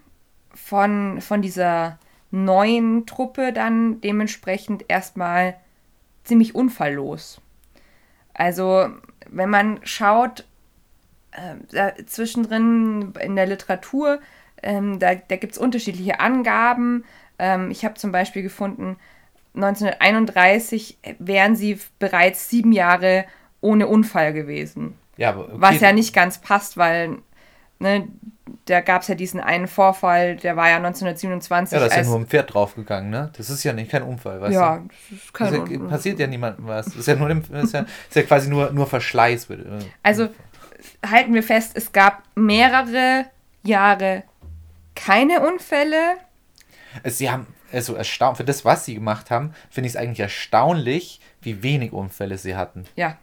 von, 0.55 1.21
von 1.21 1.41
dieser 1.41 1.99
neuen 2.31 3.05
Truppe 3.05 3.53
dann 3.53 4.01
dementsprechend 4.01 4.85
erstmal 4.87 5.55
ziemlich 6.23 6.55
unfalllos. 6.55 7.41
Also, 8.33 8.89
wenn 9.29 9.49
man 9.49 9.79
schaut, 9.83 10.45
äh, 11.31 12.03
zwischendrin 12.05 13.13
in 13.19 13.35
der 13.35 13.47
Literatur, 13.47 14.19
ähm, 14.61 14.99
da, 14.99 15.15
da 15.15 15.35
gibt 15.35 15.53
es 15.53 15.57
unterschiedliche 15.57 16.19
Angaben. 16.19 17.03
Ähm, 17.37 17.71
ich 17.71 17.85
habe 17.85 17.95
zum 17.95 18.11
Beispiel 18.11 18.43
gefunden, 18.43 18.97
1931 19.55 20.97
wären 21.17 21.55
sie 21.55 21.79
bereits 21.97 22.49
sieben 22.49 22.71
Jahre 22.71 23.25
ohne 23.61 23.87
Unfall 23.87 24.33
gewesen. 24.33 24.95
Ja, 25.17 25.35
okay. 25.35 25.51
Was 25.53 25.81
ja 25.81 25.91
nicht 25.91 26.13
ganz 26.13 26.39
passt, 26.39 26.77
weil 26.77 27.17
ne, 27.79 28.07
da 28.65 28.81
gab 28.81 29.01
es 29.01 29.07
ja 29.07 29.15
diesen 29.15 29.39
einen 29.39 29.67
Vorfall, 29.67 30.35
der 30.35 30.55
war 30.55 30.69
ja 30.69 30.77
1927. 30.77 31.73
Ja, 31.73 31.79
da 31.79 31.85
ist 31.85 31.95
ja 31.95 32.03
nur 32.03 32.19
ein 32.19 32.27
Pferd 32.27 32.53
draufgegangen, 32.53 33.09
ne? 33.09 33.31
Das 33.37 33.49
ist 33.49 33.63
ja 33.63 33.73
nicht 33.73 33.91
kein 33.91 34.03
Unfall, 34.03 34.41
weißt 34.41 34.53
ja, 34.53 34.77
du? 34.77 34.87
das 34.87 34.97
ist 35.11 35.25
Das 35.25 35.33
kein 35.33 35.63
ist 35.63 35.71
ja, 35.71 35.87
passiert 35.87 36.19
ja 36.19 36.27
niemandem 36.27 36.67
was. 36.67 36.85
Das 36.85 36.95
ist 36.95 37.07
ja, 37.07 37.15
nur 37.15 37.29
das 37.29 37.63
ist 37.63 37.73
ja, 37.73 37.81
das 37.81 37.91
ist 38.09 38.15
ja 38.15 38.23
quasi 38.23 38.49
nur, 38.49 38.71
nur 38.71 38.87
Verschleiß. 38.87 39.47
Also 40.03 40.29
halten 41.05 41.33
wir 41.33 41.43
fest, 41.43 41.71
es 41.75 41.91
gab 41.91 42.23
mehrere 42.35 43.25
Jahre 43.63 44.23
keine 44.95 45.41
Unfälle. 45.41 46.17
Sie 47.05 47.29
haben, 47.29 47.47
also 47.71 47.95
erstaunt, 47.95 48.37
für 48.37 48.43
das, 48.43 48.65
was 48.65 48.85
sie 48.85 48.95
gemacht 48.95 49.31
haben, 49.31 49.53
finde 49.69 49.87
ich 49.87 49.93
es 49.93 49.97
eigentlich 49.97 50.19
erstaunlich, 50.19 51.21
wie 51.41 51.63
wenig 51.63 51.93
Unfälle 51.93 52.37
sie 52.37 52.55
hatten. 52.55 52.85
Ja. 52.95 53.17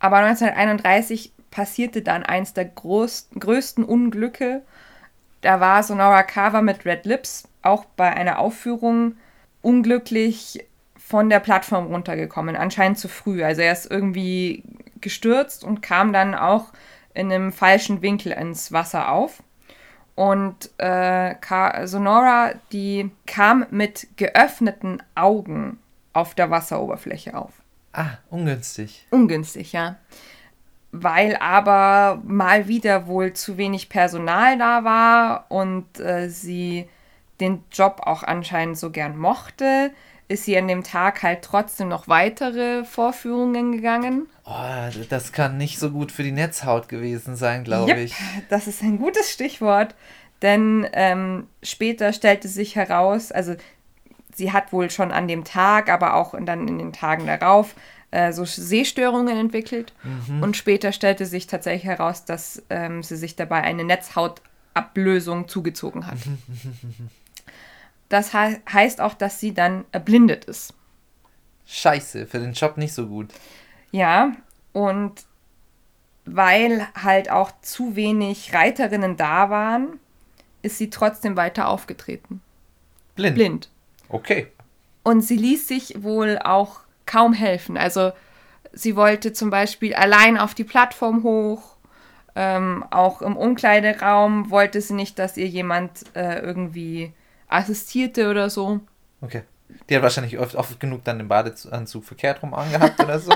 Aber 0.00 0.16
1931 0.18 1.32
passierte 1.50 2.02
dann 2.02 2.22
eins 2.22 2.54
der 2.54 2.66
groß, 2.66 3.30
größten 3.38 3.84
Unglücke. 3.84 4.62
Da 5.40 5.60
war 5.60 5.82
Sonora 5.82 6.22
Carver 6.22 6.62
mit 6.62 6.84
Red 6.84 7.06
Lips 7.06 7.48
auch 7.62 7.84
bei 7.84 8.12
einer 8.12 8.38
Aufführung 8.38 9.16
unglücklich 9.62 10.64
von 10.96 11.30
der 11.30 11.40
Plattform 11.40 11.86
runtergekommen, 11.86 12.56
anscheinend 12.56 12.98
zu 12.98 13.08
früh. 13.08 13.42
Also 13.42 13.62
er 13.62 13.72
ist 13.72 13.90
irgendwie 13.90 14.62
gestürzt 15.00 15.64
und 15.64 15.80
kam 15.80 16.12
dann 16.12 16.34
auch 16.34 16.72
in 17.14 17.32
einem 17.32 17.52
falschen 17.52 18.02
Winkel 18.02 18.32
ins 18.32 18.72
Wasser 18.72 19.10
auf. 19.10 19.42
Und 20.14 20.70
äh, 20.78 21.36
Sonora, 21.86 22.52
die 22.72 23.10
kam 23.26 23.66
mit 23.70 24.08
geöffneten 24.16 25.02
Augen 25.14 25.78
auf 26.12 26.34
der 26.34 26.50
Wasseroberfläche 26.50 27.36
auf. 27.36 27.52
Ah, 27.92 28.18
ungünstig. 28.28 29.06
Ungünstig, 29.10 29.72
ja. 29.72 29.96
Weil 30.90 31.36
aber 31.36 32.22
mal 32.24 32.66
wieder 32.66 33.06
wohl 33.06 33.34
zu 33.34 33.58
wenig 33.58 33.88
Personal 33.88 34.56
da 34.56 34.84
war 34.84 35.46
und 35.50 36.00
äh, 36.00 36.28
sie 36.30 36.88
den 37.40 37.62
Job 37.70 38.00
auch 38.04 38.22
anscheinend 38.22 38.78
so 38.78 38.90
gern 38.90 39.16
mochte, 39.16 39.92
ist 40.28 40.44
sie 40.44 40.56
an 40.58 40.68
dem 40.68 40.84
Tag 40.84 41.22
halt 41.22 41.42
trotzdem 41.42 41.88
noch 41.88 42.08
weitere 42.08 42.84
Vorführungen 42.84 43.72
gegangen. 43.72 44.26
Oh, 44.44 44.90
das 45.08 45.32
kann 45.32 45.56
nicht 45.56 45.78
so 45.78 45.90
gut 45.90 46.12
für 46.12 46.22
die 46.22 46.32
Netzhaut 46.32 46.88
gewesen 46.88 47.36
sein, 47.36 47.64
glaube 47.64 47.90
Yep, 47.90 47.98
ich. 47.98 48.14
Das 48.48 48.66
ist 48.66 48.82
ein 48.82 48.98
gutes 48.98 49.30
Stichwort, 49.30 49.94
denn 50.42 50.86
ähm, 50.92 51.48
später 51.62 52.12
stellte 52.12 52.48
sich 52.48 52.76
heraus, 52.76 53.32
also 53.32 53.56
sie 54.34 54.52
hat 54.52 54.72
wohl 54.72 54.90
schon 54.90 55.12
an 55.12 55.28
dem 55.28 55.44
Tag, 55.44 55.90
aber 55.90 56.14
auch 56.14 56.34
dann 56.38 56.68
in 56.68 56.78
den 56.78 56.92
Tagen 56.92 57.26
darauf 57.26 57.74
äh, 58.10 58.32
so 58.32 58.44
Sehstörungen 58.44 59.36
entwickelt. 59.36 59.92
Und 60.40 60.56
später 60.56 60.92
stellte 60.92 61.26
sich 61.26 61.46
tatsächlich 61.46 61.84
heraus, 61.84 62.24
dass 62.24 62.62
ähm, 62.70 63.02
sie 63.02 63.16
sich 63.16 63.36
dabei 63.36 63.62
eine 63.62 63.84
Netzhautablösung 63.84 65.48
zugezogen 65.48 66.06
hat. 66.06 66.18
Das 68.10 68.32
he 68.32 68.56
heißt 68.72 69.02
auch, 69.02 69.12
dass 69.12 69.38
sie 69.38 69.52
dann 69.52 69.84
erblindet 69.92 70.46
ist. 70.46 70.72
Scheiße, 71.66 72.26
für 72.26 72.38
den 72.38 72.54
Job 72.54 72.78
nicht 72.78 72.94
so 72.94 73.06
gut. 73.06 73.34
Ja, 73.90 74.32
und 74.72 75.12
weil 76.24 76.86
halt 76.94 77.30
auch 77.30 77.52
zu 77.60 77.96
wenig 77.96 78.54
Reiterinnen 78.54 79.18
da 79.18 79.50
waren, 79.50 80.00
ist 80.62 80.78
sie 80.78 80.88
trotzdem 80.88 81.36
weiter 81.36 81.68
aufgetreten. 81.68 82.40
Blind. 83.14 83.34
Blind. 83.34 83.68
Okay. 84.08 84.46
Und 85.02 85.20
sie 85.20 85.36
ließ 85.36 85.68
sich 85.68 86.02
wohl 86.02 86.38
auch 86.38 86.80
kaum 87.08 87.32
helfen. 87.32 87.76
Also 87.76 88.12
sie 88.72 88.94
wollte 88.94 89.32
zum 89.32 89.50
Beispiel 89.50 89.94
allein 89.94 90.38
auf 90.38 90.54
die 90.54 90.64
Plattform 90.64 91.24
hoch. 91.24 91.76
Ähm, 92.36 92.84
auch 92.90 93.20
im 93.20 93.36
Umkleideraum 93.36 94.50
wollte 94.50 94.80
sie 94.80 94.94
nicht, 94.94 95.18
dass 95.18 95.36
ihr 95.36 95.48
jemand 95.48 96.04
äh, 96.14 96.38
irgendwie 96.38 97.12
assistierte 97.48 98.30
oder 98.30 98.48
so. 98.48 98.80
Okay. 99.20 99.42
Die 99.90 99.96
hat 99.96 100.02
wahrscheinlich 100.02 100.38
oft, 100.38 100.54
oft 100.54 100.78
genug 100.78 101.04
dann 101.04 101.18
den 101.18 101.28
Badeanzug 101.28 102.04
verkehrt 102.04 102.42
rum 102.42 102.54
angehabt 102.54 103.00
oder 103.02 103.18
so. 103.18 103.32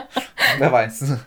Wer 0.58 0.72
weiß. 0.72 1.18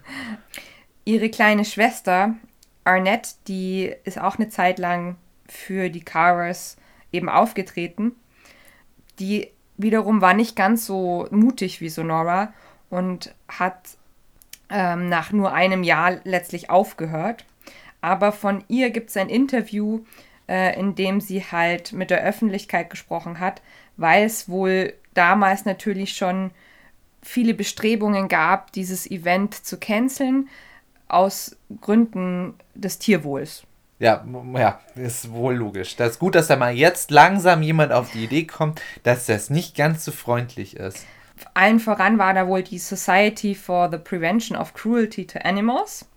Ihre 1.06 1.30
kleine 1.30 1.63
Schwester 1.63 2.36
Arnett, 2.84 3.36
die 3.47 3.93
ist 4.04 4.19
auch 4.19 4.38
eine 4.38 4.49
Zeit 4.49 4.80
lang 4.80 5.17
für 5.47 5.89
die 5.89 6.04
Caras 6.04 6.77
eben 7.12 7.30
aufgetreten. 7.30 8.13
Die 9.19 9.51
wiederum 9.81 10.21
war 10.21 10.33
nicht 10.33 10.55
ganz 10.55 10.85
so 10.85 11.27
mutig 11.31 11.81
wie 11.81 11.89
Sonora 11.89 12.53
und 12.89 13.33
hat 13.47 13.97
ähm, 14.69 15.09
nach 15.09 15.31
nur 15.31 15.53
einem 15.53 15.83
Jahr 15.83 16.19
letztlich 16.23 16.69
aufgehört. 16.69 17.45
Aber 18.01 18.31
von 18.31 18.63
ihr 18.67 18.89
gibt 18.89 19.09
es 19.09 19.17
ein 19.17 19.29
Interview, 19.29 20.01
äh, 20.47 20.77
in 20.79 20.95
dem 20.95 21.21
sie 21.21 21.41
halt 21.43 21.93
mit 21.93 22.09
der 22.09 22.23
Öffentlichkeit 22.23 22.89
gesprochen 22.89 23.39
hat, 23.39 23.61
weil 23.97 24.25
es 24.25 24.49
wohl 24.49 24.93
damals 25.13 25.65
natürlich 25.65 26.15
schon 26.15 26.51
viele 27.21 27.53
Bestrebungen 27.53 28.27
gab, 28.27 28.71
dieses 28.71 29.09
Event 29.09 29.53
zu 29.53 29.77
canceln, 29.77 30.49
aus 31.07 31.57
Gründen 31.81 32.55
des 32.73 32.97
Tierwohls. 32.97 33.63
Ja, 34.01 34.25
ja, 34.55 34.79
ist 34.95 35.31
wohl 35.31 35.53
logisch. 35.53 35.95
Das 35.95 36.13
ist 36.13 36.19
gut, 36.19 36.33
dass 36.33 36.47
da 36.47 36.55
mal 36.55 36.73
jetzt 36.73 37.11
langsam 37.11 37.61
jemand 37.61 37.91
auf 37.91 38.09
die 38.09 38.23
Idee 38.23 38.45
kommt, 38.45 38.81
dass 39.03 39.27
das 39.27 39.51
nicht 39.51 39.75
ganz 39.77 40.03
so 40.03 40.11
freundlich 40.11 40.75
ist. 40.75 41.05
Allen 41.53 41.79
voran 41.79 42.17
war 42.17 42.33
da 42.33 42.47
wohl 42.47 42.63
die 42.63 42.79
Society 42.79 43.53
for 43.53 43.91
the 43.91 43.99
Prevention 43.99 44.57
of 44.57 44.73
Cruelty 44.73 45.27
to 45.27 45.37
Animals. 45.43 46.07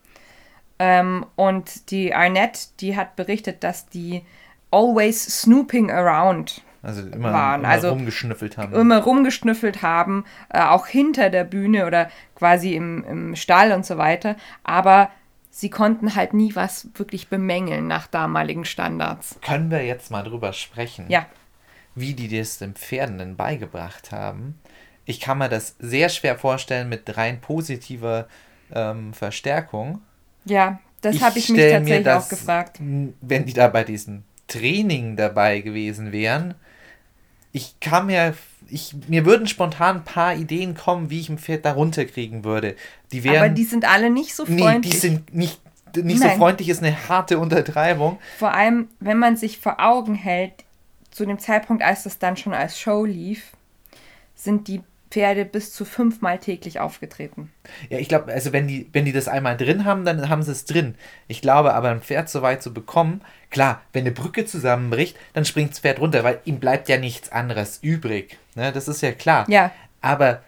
Ähm, 0.78 1.26
und 1.36 1.90
die 1.90 2.14
Arnett, 2.14 2.80
die 2.80 2.96
hat 2.96 3.16
berichtet, 3.16 3.62
dass 3.62 3.86
die 3.86 4.22
always 4.70 5.42
snooping 5.42 5.90
around 5.90 6.62
Also 6.82 7.02
immer, 7.02 7.34
Waren, 7.34 7.60
immer 7.60 7.68
also 7.68 7.90
rumgeschnüffelt 7.90 8.56
haben. 8.56 8.72
immer 8.74 9.02
rumgeschnüffelt 9.02 9.82
haben, 9.82 10.24
äh, 10.48 10.62
auch 10.62 10.86
hinter 10.86 11.28
der 11.28 11.44
Bühne 11.44 11.86
oder 11.86 12.08
quasi 12.34 12.74
im, 12.74 13.04
im 13.04 13.36
Stall 13.36 13.72
und 13.72 13.84
so 13.84 13.98
weiter. 13.98 14.36
Aber 14.64 15.10
sie 15.54 15.70
konnten 15.70 16.16
halt 16.16 16.34
nie 16.34 16.54
was 16.56 16.88
wirklich 16.94 17.28
bemängeln 17.28 17.86
nach 17.86 18.08
damaligen 18.08 18.64
Standards. 18.64 19.38
Können 19.40 19.70
wir 19.70 19.84
jetzt 19.84 20.10
mal 20.10 20.24
drüber 20.24 20.52
sprechen, 20.52 21.06
Ja, 21.08 21.26
wie 21.94 22.14
die 22.14 22.28
das 22.28 22.58
den 22.58 22.74
Pferden 22.74 23.18
denn 23.18 23.36
beigebracht 23.36 24.10
haben? 24.10 24.58
Ich 25.04 25.20
kann 25.20 25.38
mir 25.38 25.48
das 25.48 25.76
sehr 25.78 26.08
schwer 26.08 26.36
vorstellen 26.36 26.88
mit 26.88 27.16
rein 27.16 27.40
positiver 27.40 28.26
ähm, 28.74 29.14
Verstärkung. 29.14 30.00
ja, 30.44 30.80
das 31.02 31.20
habe 31.20 31.38
ich 31.38 31.50
mich 31.50 31.70
tatsächlich 31.70 32.08
auch 32.08 32.28
gefragt. 32.28 32.78
Wenn 32.80 33.44
die 33.44 33.52
da 33.52 33.68
bei 33.68 33.84
diesem 33.84 34.24
Training 34.48 35.16
dabei 35.16 35.60
gewesen 35.60 36.12
wären, 36.12 36.54
ich 37.52 37.78
kann 37.78 38.06
mir, 38.06 38.34
ich, 38.68 38.94
mir 39.08 39.24
würden 39.24 39.46
spontan 39.46 39.96
ein 39.96 40.04
paar 40.04 40.34
Ideen 40.34 40.74
kommen, 40.74 41.10
wie 41.10 41.20
ich 41.20 41.28
ein 41.28 41.38
Pferd 41.38 41.64
da 41.64 41.72
runterkriegen 41.72 42.44
würde. 42.44 42.76
Die 43.12 43.24
wären, 43.24 43.36
Aber 43.36 43.48
die 43.48 43.64
sind 43.64 43.84
alle 43.84 44.10
nicht 44.10 44.34
so 44.34 44.44
nee, 44.46 44.60
freundlich. 44.60 44.92
die 44.92 44.98
sind 44.98 45.34
nicht, 45.34 45.60
nicht 45.96 46.20
so 46.20 46.28
freundlich, 46.30 46.68
ist 46.68 46.82
eine 46.82 47.08
harte 47.08 47.38
Untertreibung. 47.38 48.18
Vor 48.38 48.52
allem, 48.52 48.88
wenn 49.00 49.18
man 49.18 49.36
sich 49.36 49.58
vor 49.58 49.80
Augen 49.80 50.14
hält, 50.14 50.52
zu 51.10 51.24
dem 51.24 51.38
Zeitpunkt, 51.38 51.82
als 51.82 52.02
das 52.02 52.18
dann 52.18 52.36
schon 52.36 52.52
als 52.54 52.78
Show 52.78 53.04
lief, 53.04 53.52
sind 54.34 54.66
die 54.66 54.80
Pferde 55.14 55.44
bis 55.44 55.72
zu 55.72 55.84
fünfmal 55.84 56.40
täglich 56.40 56.80
aufgetreten. 56.80 57.52
Ja, 57.88 57.98
ich 58.00 58.08
glaube, 58.08 58.32
also 58.32 58.52
wenn 58.52 58.66
die, 58.66 58.88
wenn 58.92 59.04
die 59.04 59.12
das 59.12 59.28
einmal 59.28 59.56
drin 59.56 59.84
haben, 59.84 60.04
dann 60.04 60.28
haben 60.28 60.42
sie 60.42 60.50
es 60.50 60.64
drin. 60.64 60.96
Ich 61.28 61.40
glaube 61.40 61.72
aber, 61.72 61.90
ein 61.90 62.00
Pferd 62.00 62.28
so 62.28 62.42
weit 62.42 62.64
zu 62.64 62.74
bekommen, 62.74 63.20
klar, 63.50 63.80
wenn 63.92 64.00
eine 64.00 64.10
Brücke 64.10 64.44
zusammenbricht, 64.44 65.16
dann 65.32 65.44
springt 65.44 65.70
das 65.70 65.78
Pferd 65.78 66.00
runter, 66.00 66.24
weil 66.24 66.40
ihm 66.46 66.58
bleibt 66.58 66.88
ja 66.88 66.98
nichts 66.98 67.30
anderes 67.30 67.78
übrig. 67.80 68.38
Ne, 68.56 68.72
das 68.72 68.88
ist 68.88 69.02
ja 69.02 69.12
klar. 69.12 69.48
Ja. 69.48 69.70
Aber 70.00 70.42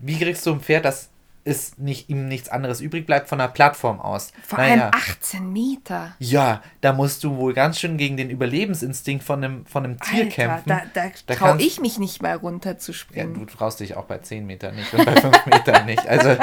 wie 0.00 0.18
kriegst 0.18 0.44
du 0.46 0.52
ein 0.52 0.62
Pferd, 0.62 0.84
dass 0.84 1.10
es 1.48 1.78
nicht, 1.78 2.08
ihm 2.10 2.28
nichts 2.28 2.48
anderes 2.48 2.80
übrig 2.80 3.06
bleibt 3.06 3.28
von 3.28 3.38
der 3.38 3.48
Plattform 3.48 4.00
aus? 4.00 4.32
Vor 4.46 4.58
Naja, 4.58 4.90
allem 4.90 4.90
18 4.94 5.52
Meter. 5.52 6.14
Ja, 6.18 6.62
da 6.80 6.92
musst 6.92 7.24
du 7.24 7.36
wohl 7.36 7.54
ganz 7.54 7.80
schön 7.80 7.96
gegen 7.96 8.16
den 8.16 8.30
Überlebensinstinkt 8.30 9.24
von 9.24 9.42
einem, 9.42 9.66
von 9.66 9.84
einem 9.84 9.98
Tier 10.00 10.24
Alter, 10.24 10.30
kämpfen. 10.34 10.68
da, 10.68 10.82
da, 10.94 11.10
Da 11.26 11.34
traue 11.34 11.60
ich 11.60 11.80
mich 11.80 11.98
nicht 11.98 12.22
mal 12.22 12.36
runter 12.36 12.78
zu 12.78 12.92
ja, 12.92 12.98
springen. 12.98 13.34
du 13.34 13.44
traust 13.46 13.80
dich 13.80 13.96
auch 13.96 14.04
bei 14.04 14.18
10 14.18 14.46
Metern 14.46 14.76
nicht 14.76 14.92
und 14.94 15.04
bei 15.04 15.14
5 15.20 15.46
Metern 15.46 15.86
nicht. 15.86 16.06
Also, 16.06 16.36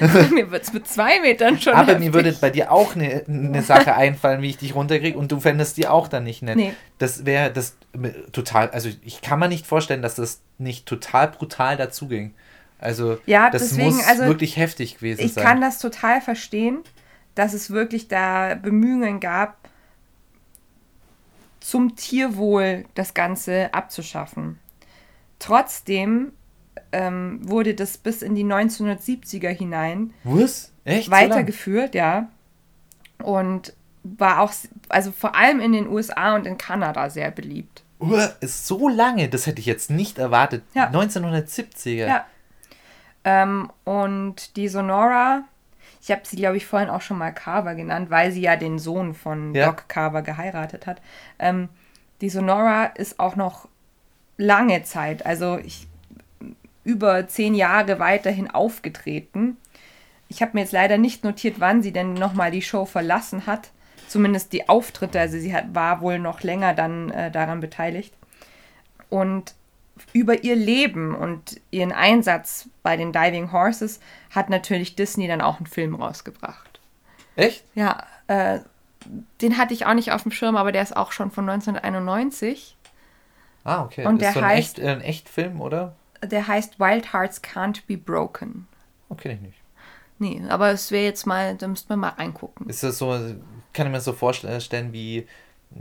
mir 0.34 0.50
wird 0.50 0.62
es 0.64 0.72
mit 0.72 0.86
zwei 0.86 1.20
Metern 1.20 1.60
schon 1.60 1.74
aber 1.74 1.92
heftig. 1.92 2.06
mir 2.06 2.14
würde 2.14 2.32
bei 2.32 2.50
dir 2.50 2.72
auch 2.72 2.94
eine 2.94 3.22
ne 3.26 3.62
Sache 3.62 3.94
einfallen, 3.94 4.42
wie 4.42 4.50
ich 4.50 4.58
dich 4.58 4.74
runterkriege 4.74 5.16
und 5.18 5.32
du 5.32 5.40
fändest 5.40 5.76
die 5.76 5.86
auch 5.88 6.08
dann 6.08 6.24
nicht 6.24 6.42
nett. 6.42 6.56
Nee. 6.56 6.72
Das 6.98 7.24
wäre 7.24 7.52
das 7.52 7.76
äh, 8.00 8.08
total, 8.32 8.70
also 8.70 8.88
ich 9.02 9.20
kann 9.22 9.38
mir 9.38 9.48
nicht 9.48 9.66
vorstellen, 9.66 10.02
dass 10.02 10.16
das 10.16 10.40
nicht 10.58 10.86
total 10.86 11.28
brutal 11.28 11.76
dazuging. 11.76 12.34
Also 12.78 13.18
Ja, 13.26 13.50
das 13.50 13.70
deswegen, 13.70 13.96
muss 13.96 14.06
also, 14.06 14.24
wirklich 14.26 14.56
heftig 14.56 14.96
gewesen 14.98 15.20
Ich 15.22 15.34
sein. 15.34 15.44
kann 15.44 15.60
das 15.60 15.78
total 15.78 16.20
verstehen, 16.20 16.78
dass 17.34 17.52
es 17.52 17.70
wirklich 17.70 18.08
da 18.08 18.54
Bemühungen 18.54 19.20
gab, 19.20 19.56
zum 21.60 21.96
Tierwohl 21.96 22.84
das 22.94 23.14
Ganze 23.14 23.74
abzuschaffen. 23.74 24.58
Trotzdem 25.38 26.32
ähm, 26.92 27.40
wurde 27.42 27.74
das 27.74 27.98
bis 27.98 28.22
in 28.22 28.34
die 28.34 28.44
1970er 28.44 29.50
hinein 29.50 30.14
Was? 30.24 30.72
Echt? 30.84 31.06
So 31.06 31.10
weitergeführt, 31.12 31.94
ja. 31.94 32.28
Und 33.22 33.74
war 34.04 34.40
auch, 34.40 34.52
also 34.88 35.12
vor 35.12 35.34
allem 35.34 35.60
in 35.60 35.72
den 35.72 35.88
USA 35.88 36.34
und 36.34 36.46
in 36.46 36.56
Kanada 36.56 37.10
sehr 37.10 37.30
beliebt. 37.30 37.82
Uah, 38.00 38.32
ist 38.40 38.66
so 38.66 38.88
lange, 38.88 39.28
das 39.28 39.46
hätte 39.46 39.60
ich 39.60 39.66
jetzt 39.66 39.90
nicht 39.90 40.18
erwartet. 40.18 40.62
Ja. 40.74 40.88
1970er. 40.90 42.06
Ja. 42.06 42.26
Ähm, 43.28 43.70
und 43.84 44.56
die 44.56 44.68
Sonora, 44.68 45.42
ich 46.00 46.10
habe 46.10 46.22
sie, 46.24 46.36
glaube 46.36 46.56
ich, 46.56 46.64
vorhin 46.64 46.88
auch 46.88 47.02
schon 47.02 47.18
mal 47.18 47.30
Carver 47.30 47.74
genannt, 47.74 48.08
weil 48.08 48.32
sie 48.32 48.40
ja 48.40 48.56
den 48.56 48.78
Sohn 48.78 49.12
von 49.12 49.54
Ja. 49.54 49.66
Doc 49.66 49.86
Carver 49.86 50.22
geheiratet 50.22 50.86
hat. 50.86 51.02
Ähm, 51.38 51.68
die 52.22 52.30
Sonora 52.30 52.86
ist 52.86 53.20
auch 53.20 53.36
noch 53.36 53.68
lange 54.38 54.82
Zeit, 54.82 55.26
also 55.26 55.58
ich, 55.58 55.88
über 56.84 57.28
zehn 57.28 57.54
Jahre 57.54 57.98
weiterhin 57.98 58.50
aufgetreten. 58.50 59.58
Ich 60.28 60.40
habe 60.40 60.52
mir 60.54 60.60
jetzt 60.60 60.72
leider 60.72 60.96
nicht 60.96 61.22
notiert, 61.22 61.56
wann 61.60 61.82
sie 61.82 61.92
denn 61.92 62.14
nochmal 62.14 62.50
die 62.50 62.62
Show 62.62 62.86
verlassen 62.86 63.46
hat. 63.46 63.72
Zumindest 64.08 64.54
die 64.54 64.70
Auftritte, 64.70 65.20
also 65.20 65.38
sie 65.38 65.54
hat, 65.54 65.74
war 65.74 66.00
wohl 66.00 66.18
noch 66.18 66.42
länger 66.42 66.72
dann 66.72 67.10
äh, 67.10 67.30
daran 67.30 67.60
beteiligt. 67.60 68.14
Und 69.10 69.54
über 70.12 70.44
ihr 70.44 70.56
Leben 70.56 71.14
und 71.14 71.60
ihren 71.70 71.92
Einsatz 71.92 72.68
bei 72.82 72.96
den 72.96 73.12
Diving 73.12 73.52
Horses 73.52 74.00
hat 74.30 74.50
natürlich 74.50 74.96
Disney 74.96 75.26
dann 75.28 75.40
auch 75.40 75.56
einen 75.58 75.66
Film 75.66 75.94
rausgebracht. 75.94 76.80
Echt? 77.36 77.64
Ja, 77.74 78.04
äh, 78.26 78.60
den 79.40 79.56
hatte 79.58 79.74
ich 79.74 79.86
auch 79.86 79.94
nicht 79.94 80.12
auf 80.12 80.22
dem 80.22 80.32
Schirm, 80.32 80.56
aber 80.56 80.72
der 80.72 80.82
ist 80.82 80.96
auch 80.96 81.12
schon 81.12 81.30
von 81.30 81.48
1991. 81.48 82.76
Ah, 83.64 83.84
okay. 83.84 84.06
Und 84.06 84.16
ist 84.16 84.22
der 84.22 84.32
so 84.32 84.40
ein, 84.40 84.44
heißt- 84.46 84.58
echt, 84.58 84.78
äh, 84.78 84.88
ein 84.88 85.00
Echtfilm, 85.00 85.60
oder? 85.60 85.94
Der 86.22 86.48
heißt 86.48 86.80
Wild 86.80 87.12
Hearts 87.12 87.42
Can't 87.42 87.82
Be 87.86 87.96
Broken. 87.96 88.66
Oh, 89.08 89.14
kenn 89.14 89.32
ich 89.32 89.40
nicht. 89.40 89.58
Nee, 90.18 90.42
aber 90.48 90.70
es 90.70 90.90
wäre 90.90 91.04
jetzt 91.04 91.26
mal, 91.26 91.54
da 91.54 91.68
müsste 91.68 91.90
man 91.90 92.00
mal 92.00 92.08
reingucken. 92.08 92.68
Ist 92.68 92.82
das 92.82 92.98
so, 92.98 93.10
kann 93.72 93.86
ich 93.86 93.92
mir 93.92 94.00
so 94.00 94.12
vorstellen 94.12 94.92
wie 94.92 95.28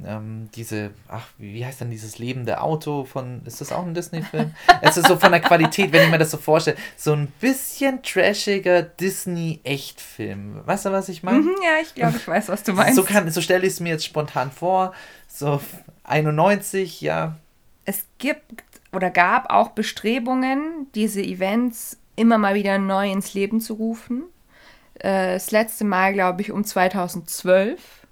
ähm, 0.05 0.49
diese, 0.55 0.91
ach, 1.07 1.27
wie 1.37 1.65
heißt 1.65 1.81
dann 1.81 1.89
dieses 1.89 2.19
lebende 2.19 2.61
Auto 2.61 3.05
von, 3.05 3.41
ist 3.45 3.61
das 3.61 3.71
auch 3.71 3.85
ein 3.85 3.93
Disney-Film? 3.93 4.53
es 4.81 4.97
ist 4.97 5.07
so 5.07 5.17
von 5.17 5.31
der 5.31 5.41
Qualität, 5.41 5.91
wenn 5.91 6.03
ich 6.03 6.11
mir 6.11 6.17
das 6.17 6.31
so 6.31 6.37
vorstelle, 6.37 6.77
so 6.95 7.13
ein 7.13 7.27
bisschen 7.39 8.03
trashiger 8.03 8.81
Disney-Echtfilm. 8.81 10.65
Weißt 10.65 10.85
du, 10.85 10.91
was 10.91 11.09
ich 11.09 11.23
meine? 11.23 11.39
Mhm, 11.39 11.55
ja, 11.63 11.81
ich 11.81 11.95
glaube, 11.95 12.17
ich 12.17 12.27
weiß, 12.27 12.49
was 12.49 12.63
du 12.63 12.73
meinst. 12.73 12.95
So, 12.95 13.03
kann, 13.03 13.29
so 13.31 13.41
stelle 13.41 13.65
ich 13.65 13.73
es 13.73 13.79
mir 13.79 13.89
jetzt 13.89 14.05
spontan 14.05 14.51
vor. 14.51 14.93
So 15.27 15.61
91, 16.03 17.01
ja. 17.01 17.37
es 17.85 18.05
gibt 18.17 18.63
oder 18.91 19.09
gab 19.09 19.51
auch 19.51 19.69
Bestrebungen, 19.69 20.87
diese 20.95 21.21
Events 21.21 21.97
immer 22.15 22.37
mal 22.37 22.55
wieder 22.55 22.77
neu 22.77 23.11
ins 23.11 23.33
Leben 23.33 23.61
zu 23.61 23.75
rufen. 23.75 24.23
Äh, 24.95 25.33
das 25.33 25.51
letzte 25.51 25.85
Mal, 25.85 26.13
glaube 26.13 26.41
ich, 26.41 26.51
um 26.51 26.63
2012. 26.63 28.06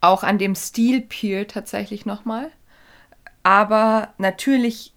Auch 0.00 0.22
an 0.22 0.38
dem 0.38 0.54
Steel 0.54 1.00
Pier 1.00 1.48
tatsächlich 1.48 2.06
nochmal. 2.06 2.50
Aber 3.42 4.08
natürlich 4.18 4.92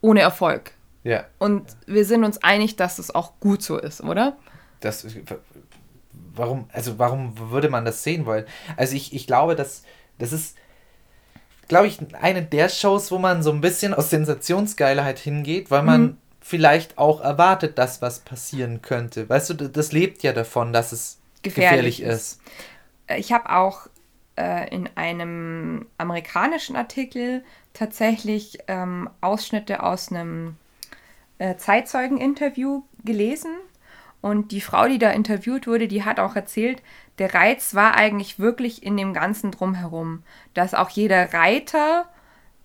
ohne 0.00 0.20
Erfolg. 0.20 0.72
Ja. 1.04 1.24
Und 1.38 1.64
wir 1.86 2.04
sind 2.04 2.24
uns 2.24 2.42
einig, 2.42 2.76
dass 2.76 2.98
es 2.98 3.14
auch 3.14 3.32
gut 3.40 3.62
so 3.62 3.78
ist, 3.78 4.02
oder? 4.02 4.36
Das, 4.80 5.06
warum, 6.34 6.68
also 6.72 6.98
warum 6.98 7.50
würde 7.50 7.68
man 7.68 7.84
das 7.84 8.02
sehen 8.02 8.26
wollen? 8.26 8.44
Also 8.76 8.94
ich, 8.94 9.14
ich 9.14 9.26
glaube, 9.26 9.56
dass 9.56 9.82
das 10.18 10.32
ist, 10.32 10.56
glaube 11.68 11.86
ich, 11.86 11.98
eine 12.20 12.42
der 12.42 12.68
Shows, 12.68 13.10
wo 13.10 13.18
man 13.18 13.42
so 13.42 13.50
ein 13.52 13.60
bisschen 13.60 13.94
aus 13.94 14.10
Sensationsgeilheit 14.10 15.18
hingeht, 15.18 15.70
weil 15.70 15.82
man 15.82 16.02
mhm. 16.02 16.16
vielleicht 16.40 16.98
auch 16.98 17.20
erwartet, 17.20 17.78
dass 17.78 18.02
was 18.02 18.20
passieren 18.20 18.82
könnte. 18.82 19.28
Weißt 19.28 19.50
du, 19.50 19.54
das 19.54 19.92
lebt 19.92 20.22
ja 20.22 20.32
davon, 20.32 20.72
dass 20.72 20.92
es 20.92 21.18
gefährlich, 21.42 21.98
gefährlich 21.98 22.02
ist. 22.02 22.40
Ich 23.16 23.32
habe 23.32 23.50
auch 23.50 23.88
äh, 24.38 24.72
in 24.74 24.88
einem 24.94 25.86
amerikanischen 25.98 26.76
Artikel 26.76 27.44
tatsächlich 27.74 28.58
ähm, 28.68 29.10
Ausschnitte 29.20 29.82
aus 29.82 30.12
einem 30.12 30.56
äh, 31.38 31.56
Zeitzeugeninterview 31.56 32.82
gelesen. 33.04 33.50
Und 34.20 34.52
die 34.52 34.60
Frau, 34.60 34.88
die 34.88 34.98
da 34.98 35.10
interviewt 35.10 35.66
wurde, 35.66 35.88
die 35.88 36.04
hat 36.04 36.18
auch 36.20 36.36
erzählt, 36.36 36.82
der 37.18 37.34
Reiz 37.34 37.74
war 37.74 37.94
eigentlich 37.94 38.38
wirklich 38.38 38.82
in 38.82 38.96
dem 38.96 39.12
Ganzen 39.12 39.50
drumherum, 39.50 40.22
dass 40.54 40.74
auch 40.74 40.90
jeder 40.90 41.32
Reiter 41.32 42.06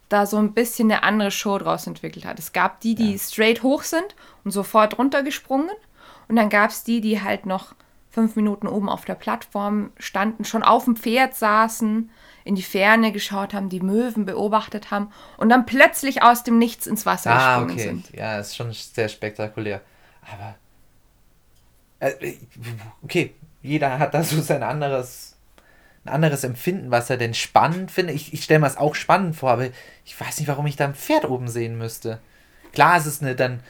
da 0.09 0.25
so 0.25 0.37
ein 0.37 0.53
bisschen 0.53 0.91
eine 0.91 1.03
andere 1.03 1.31
Show 1.31 1.57
draus 1.57 1.87
entwickelt 1.87 2.25
hat. 2.25 2.37
Es 2.37 2.53
gab 2.53 2.81
die, 2.81 2.95
die 2.95 3.13
ja. 3.13 3.17
straight 3.17 3.63
hoch 3.63 3.83
sind 3.83 4.15
und 4.43 4.51
sofort 4.51 4.97
runtergesprungen. 4.97 5.71
Und 6.27 6.35
dann 6.35 6.49
gab 6.49 6.69
es 6.69 6.83
die, 6.83 7.01
die 7.01 7.21
halt 7.21 7.45
noch 7.45 7.75
fünf 8.13 8.35
Minuten 8.35 8.67
oben 8.67 8.89
auf 8.89 9.05
der 9.05 9.15
Plattform 9.15 9.89
standen, 9.97 10.45
schon 10.45 10.61
auf 10.61 10.85
dem 10.85 10.95
Pferd 10.95 11.33
saßen, 11.33 12.11
in 12.43 12.55
die 12.55 12.61
Ferne 12.61 13.11
geschaut 13.11 13.55
haben, 13.55 13.69
die 13.69 13.79
Möwen 13.79 14.25
beobachtet 14.25 14.91
haben 14.91 15.11
und 15.37 15.49
dann 15.49 15.65
plötzlich 15.65 16.21
aus 16.21 16.43
dem 16.43 16.59
Nichts 16.59 16.85
ins 16.85 17.07
Wasser 17.07 17.31
ah, 17.31 17.55
gesprungen 17.55 17.71
okay. 17.71 17.83
sind. 17.83 18.11
Ja, 18.11 18.37
ist 18.37 18.55
schon 18.55 18.71
sehr 18.71 19.09
spektakulär. 19.09 19.81
Aber 20.31 20.55
äh, 21.99 22.33
okay, 23.01 23.33
jeder 23.63 23.97
hat 23.97 24.13
da 24.13 24.23
so 24.23 24.41
sein 24.41 24.61
anderes, 24.61 25.35
ein 26.05 26.13
anderes 26.13 26.43
Empfinden, 26.43 26.91
was 26.91 27.09
er 27.09 27.17
denn 27.17 27.33
spannend 27.33 27.89
findet. 27.89 28.15
Ich, 28.15 28.31
ich 28.31 28.43
stelle 28.43 28.59
mir 28.59 28.67
das 28.67 28.77
auch 28.77 28.93
spannend 28.93 29.35
vor, 29.35 29.49
aber 29.49 29.69
ich 30.05 30.19
weiß 30.19 30.37
nicht, 30.37 30.47
warum 30.47 30.67
ich 30.67 30.75
da 30.75 30.85
ein 30.85 30.95
Pferd 30.95 31.25
oben 31.25 31.47
sehen 31.47 31.79
müsste. 31.79 32.19
Klar 32.73 32.97
ist 32.97 33.07
es 33.07 33.23
eine 33.23 33.35
dann. 33.35 33.61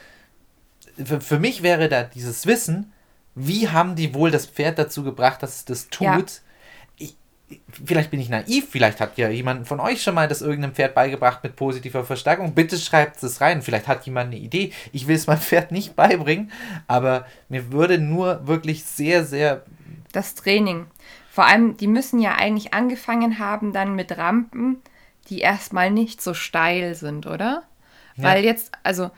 Für, 1.02 1.22
für 1.22 1.38
mich 1.38 1.62
wäre 1.62 1.88
da 1.88 2.02
dieses 2.02 2.46
Wissen, 2.46 2.92
wie 3.34 3.68
haben 3.68 3.96
die 3.96 4.14
wohl 4.14 4.30
das 4.30 4.46
Pferd 4.46 4.78
dazu 4.78 5.02
gebracht, 5.02 5.42
dass 5.42 5.56
es 5.56 5.64
das 5.64 5.88
tut? 5.88 6.06
Ja. 6.06 6.20
Ich, 6.96 7.16
vielleicht 7.84 8.10
bin 8.10 8.20
ich 8.20 8.28
naiv, 8.28 8.68
vielleicht 8.70 9.00
hat 9.00 9.18
ja 9.18 9.28
jemand 9.28 9.66
von 9.66 9.80
euch 9.80 10.02
schon 10.02 10.14
mal 10.14 10.28
das 10.28 10.40
irgendeinem 10.40 10.74
Pferd 10.74 10.94
beigebracht 10.94 11.42
mit 11.42 11.56
positiver 11.56 12.04
Verstärkung. 12.04 12.54
Bitte 12.54 12.78
schreibt 12.78 13.22
es 13.22 13.40
rein. 13.40 13.62
Vielleicht 13.62 13.88
hat 13.88 14.06
jemand 14.06 14.32
eine 14.32 14.40
Idee. 14.40 14.72
Ich 14.92 15.06
will 15.06 15.16
es 15.16 15.26
meinem 15.26 15.40
Pferd 15.40 15.72
nicht 15.72 15.96
beibringen, 15.96 16.52
aber 16.86 17.26
mir 17.48 17.72
würde 17.72 17.98
nur 17.98 18.46
wirklich 18.46 18.84
sehr, 18.84 19.24
sehr. 19.24 19.64
Das 20.12 20.34
Training. 20.34 20.86
Vor 21.28 21.46
allem, 21.46 21.76
die 21.76 21.88
müssen 21.88 22.20
ja 22.20 22.36
eigentlich 22.36 22.72
angefangen 22.72 23.40
haben 23.40 23.72
dann 23.72 23.96
mit 23.96 24.16
Rampen, 24.16 24.80
die 25.28 25.40
erstmal 25.40 25.90
nicht 25.90 26.22
so 26.22 26.34
steil 26.34 26.94
sind, 26.94 27.26
oder? 27.26 27.64
Ja. 28.16 28.24
Weil 28.24 28.44
jetzt, 28.44 28.70
also 28.84 29.10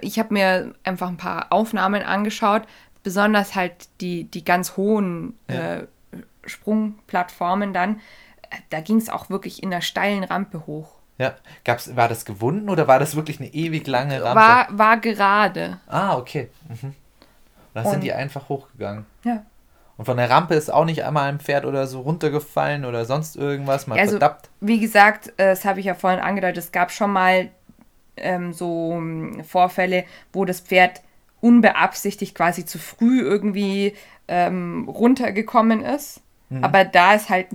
ich 0.00 0.20
habe 0.20 0.32
mir 0.32 0.74
einfach 0.84 1.08
ein 1.08 1.16
paar 1.16 1.52
Aufnahmen 1.52 2.02
angeschaut 2.02 2.62
besonders 3.04 3.54
halt 3.54 3.88
die, 4.00 4.24
die 4.24 4.44
ganz 4.44 4.76
hohen 4.76 5.38
ja. 5.48 5.76
äh, 5.76 5.86
Sprungplattformen 6.44 7.72
dann, 7.72 8.00
äh, 8.50 8.56
da 8.70 8.80
ging 8.80 8.96
es 8.96 9.08
auch 9.08 9.30
wirklich 9.30 9.62
in 9.62 9.72
einer 9.72 9.82
steilen 9.82 10.24
Rampe 10.24 10.66
hoch. 10.66 10.90
Ja, 11.18 11.34
Gab's, 11.64 11.94
war 11.94 12.08
das 12.08 12.24
gewunden 12.24 12.68
oder 12.68 12.88
war 12.88 12.98
das 12.98 13.14
wirklich 13.14 13.38
eine 13.38 13.54
ewig 13.54 13.86
lange 13.86 14.20
Rampe? 14.20 14.40
War, 14.40 14.66
war 14.70 14.96
gerade. 14.96 15.78
Ah, 15.86 16.16
okay. 16.16 16.50
Mhm. 16.68 16.94
Da 17.72 17.84
sind 17.84 18.02
die 18.02 18.12
einfach 18.12 18.48
hochgegangen. 18.48 19.04
Ja. 19.24 19.44
Und 19.96 20.06
von 20.06 20.16
der 20.16 20.28
Rampe 20.28 20.54
ist 20.54 20.72
auch 20.72 20.84
nicht 20.84 21.04
einmal 21.04 21.28
ein 21.28 21.38
Pferd 21.38 21.64
oder 21.64 21.86
so 21.86 22.00
runtergefallen 22.00 22.84
oder 22.84 23.04
sonst 23.04 23.36
irgendwas, 23.36 23.86
mal 23.86 23.98
also, 23.98 24.12
verdappt. 24.12 24.48
Wie 24.60 24.80
gesagt, 24.80 25.28
äh, 25.36 25.50
das 25.50 25.64
habe 25.64 25.80
ich 25.80 25.86
ja 25.86 25.94
vorhin 25.94 26.20
angedeutet, 26.20 26.58
es 26.58 26.72
gab 26.72 26.90
schon 26.90 27.12
mal 27.12 27.50
ähm, 28.16 28.52
so 28.52 28.94
hm, 28.94 29.44
Vorfälle, 29.44 30.04
wo 30.32 30.44
das 30.44 30.60
Pferd 30.60 31.00
unbeabsichtigt 31.44 32.34
quasi 32.34 32.64
zu 32.64 32.78
früh 32.78 33.20
irgendwie 33.20 33.94
ähm, 34.28 34.88
runtergekommen 34.88 35.82
ist. 35.82 36.22
Mhm. 36.48 36.64
Aber 36.64 36.86
da 36.86 37.14
ist 37.14 37.28
halt 37.28 37.48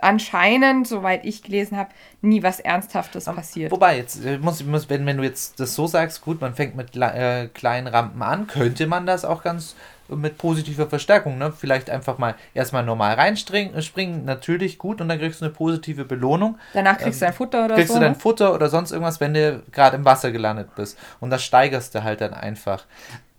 anscheinend, 0.00 0.86
soweit 0.86 1.24
ich 1.24 1.42
gelesen 1.42 1.76
habe, 1.76 1.90
nie 2.22 2.44
was 2.44 2.60
Ernsthaftes 2.60 3.26
Aber, 3.26 3.38
passiert. 3.38 3.72
Wobei, 3.72 3.96
jetzt 3.96 4.24
äh, 4.24 4.38
muss, 4.38 4.64
muss 4.64 4.88
wenn, 4.88 5.04
wenn 5.06 5.16
du 5.16 5.24
jetzt 5.24 5.58
das 5.58 5.74
so 5.74 5.88
sagst, 5.88 6.22
gut, 6.22 6.40
man 6.40 6.54
fängt 6.54 6.76
mit 6.76 6.96
äh, 6.96 7.48
kleinen 7.48 7.88
Rampen 7.88 8.22
an, 8.22 8.46
könnte 8.46 8.86
man 8.86 9.06
das 9.06 9.24
auch 9.24 9.42
ganz 9.42 9.74
mit 10.16 10.38
positiver 10.38 10.86
Verstärkung, 10.86 11.38
ne? 11.38 11.52
Vielleicht 11.52 11.90
einfach 11.90 12.18
mal 12.18 12.34
erstmal 12.54 12.84
normal 12.84 13.14
reinspringen, 13.14 13.74
äh, 13.74 14.06
natürlich 14.24 14.78
gut 14.78 15.00
und 15.00 15.08
dann 15.08 15.18
kriegst 15.18 15.40
du 15.40 15.46
eine 15.46 15.54
positive 15.54 16.04
Belohnung. 16.04 16.58
Danach 16.72 16.98
kriegst 16.98 17.20
ähm, 17.22 17.26
du 17.26 17.26
dein 17.26 17.34
Futter 17.34 17.64
oder 17.64 17.74
kriegst 17.74 17.88
so. 17.88 17.94
Kriegst 17.94 17.96
du 17.96 18.00
dein 18.00 18.12
ne? 18.12 18.18
Futter 18.18 18.54
oder 18.54 18.68
sonst 18.68 18.92
irgendwas, 18.92 19.20
wenn 19.20 19.34
du 19.34 19.62
gerade 19.72 19.96
im 19.96 20.04
Wasser 20.04 20.32
gelandet 20.32 20.74
bist. 20.74 20.98
Und 21.20 21.30
das 21.30 21.42
steigerst 21.42 21.94
du 21.94 22.02
halt 22.02 22.20
dann 22.20 22.34
einfach. 22.34 22.86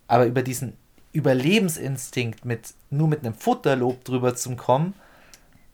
Aber 0.08 0.26
über 0.26 0.42
diesen 0.42 0.78
Überlebensinstinkt 1.14 2.46
mit 2.46 2.74
nur 2.90 3.08
mit 3.08 3.26
einem 3.26 3.34
Futterlob 3.34 4.04
drüber 4.06 4.36
zu 4.36 4.56
kommen, 4.56 4.94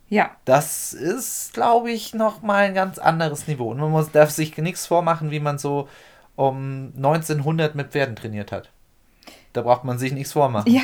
ja. 0.09 0.31
Das 0.45 0.93
ist, 0.93 1.53
glaube 1.53 1.91
ich, 1.91 2.13
nochmal 2.13 2.63
ein 2.65 2.73
ganz 2.73 2.97
anderes 2.97 3.47
Niveau. 3.47 3.71
Und 3.71 3.79
man 3.79 3.91
muss, 3.91 4.11
darf 4.11 4.29
sich 4.29 4.57
nichts 4.57 4.85
vormachen, 4.85 5.31
wie 5.31 5.39
man 5.39 5.57
so 5.57 5.89
um 6.35 6.93
1900 6.95 7.75
mit 7.75 7.91
Pferden 7.91 8.15
trainiert 8.15 8.51
hat. 8.51 8.69
Da 9.57 9.63
braucht 9.63 9.83
man 9.83 9.97
sich 9.97 10.13
nichts 10.13 10.33
vormachen. 10.33 10.71
Ja. 10.71 10.83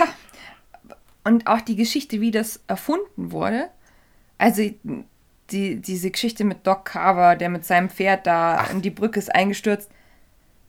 Und 1.24 1.46
auch 1.46 1.62
die 1.62 1.76
Geschichte, 1.76 2.20
wie 2.20 2.32
das 2.32 2.62
erfunden 2.68 3.32
wurde. 3.32 3.70
Also 4.40 4.64
die, 5.52 5.76
diese 5.80 6.10
Geschichte 6.10 6.44
mit 6.44 6.66
Doc 6.66 6.86
Carver, 6.86 7.36
der 7.36 7.50
mit 7.50 7.66
seinem 7.66 7.90
Pferd 7.90 8.26
da 8.26 8.58
Ach. 8.62 8.72
in 8.72 8.82
die 8.82 8.90
Brücke 8.90 9.20
ist 9.20 9.34
eingestürzt. 9.34 9.90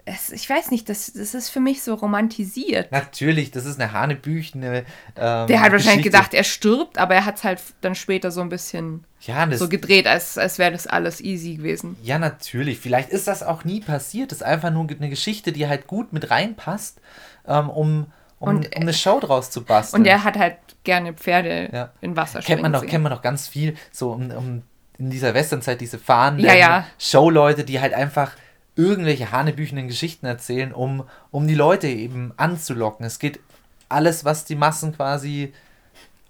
Es, 0.04 0.30
ich 0.30 0.50
weiß 0.50 0.70
nicht, 0.70 0.90
das, 0.90 1.14
das 1.14 1.32
ist 1.32 1.48
für 1.48 1.60
mich 1.60 1.82
so 1.82 1.94
romantisiert. 1.94 2.92
Natürlich, 2.92 3.52
das 3.52 3.64
ist 3.64 3.80
eine 3.80 3.92
hanebüchene. 3.92 4.84
Ähm, 5.16 5.46
der 5.46 5.62
hat 5.62 5.72
wahrscheinlich 5.72 6.04
gedacht, 6.04 6.34
er 6.34 6.44
stirbt, 6.44 6.98
aber 6.98 7.14
er 7.14 7.24
hat 7.24 7.36
es 7.36 7.44
halt 7.44 7.62
dann 7.80 7.94
später 7.94 8.30
so 8.30 8.42
ein 8.42 8.50
bisschen 8.50 9.04
ja, 9.22 9.50
so 9.56 9.66
gedreht, 9.66 10.06
als, 10.06 10.36
als 10.36 10.58
wäre 10.58 10.72
das 10.72 10.86
alles 10.86 11.22
easy 11.22 11.54
gewesen. 11.54 11.96
Ja, 12.02 12.18
natürlich. 12.18 12.78
Vielleicht 12.80 13.08
ist 13.08 13.26
das 13.26 13.42
auch 13.42 13.64
nie 13.64 13.80
passiert. 13.80 14.30
Das 14.30 14.38
ist 14.38 14.44
einfach 14.44 14.70
nur 14.70 14.86
eine 14.90 15.08
Geschichte, 15.08 15.52
die 15.52 15.68
halt 15.68 15.86
gut 15.86 16.12
mit 16.12 16.30
reinpasst 16.30 17.00
ähm, 17.46 17.70
um, 17.70 18.06
um, 18.38 18.48
und, 18.48 18.76
um 18.76 18.82
eine 18.82 18.92
Show 18.92 19.20
draus 19.20 19.50
zu 19.50 19.64
basteln. 19.64 20.02
Und 20.02 20.06
er 20.06 20.24
hat 20.24 20.38
halt 20.38 20.56
gerne 20.84 21.14
Pferde 21.14 21.70
ja. 21.72 21.90
in 22.00 22.16
Wasser 22.16 22.40
kennt 22.40 22.62
man 22.62 22.72
doch 22.72 22.84
Kennt 22.84 23.02
man 23.02 23.12
doch 23.12 23.22
ganz 23.22 23.48
viel, 23.48 23.76
so 23.90 24.12
um, 24.12 24.30
um 24.30 24.62
in 24.98 25.10
dieser 25.10 25.34
Westernzeit 25.34 25.80
diese 25.80 25.98
fahrenden 25.98 26.44
ja, 26.44 26.54
ja. 26.54 26.86
Showleute, 26.98 27.64
die 27.64 27.80
halt 27.80 27.94
einfach 27.94 28.32
irgendwelche 28.76 29.32
hanebüchenden 29.32 29.88
Geschichten 29.88 30.26
erzählen, 30.26 30.72
um, 30.72 31.04
um 31.30 31.46
die 31.46 31.54
Leute 31.54 31.88
eben 31.88 32.32
anzulocken. 32.36 33.04
Es 33.04 33.18
geht 33.18 33.40
alles, 33.88 34.24
was 34.24 34.44
die 34.44 34.56
Massen 34.56 34.94
quasi 34.94 35.52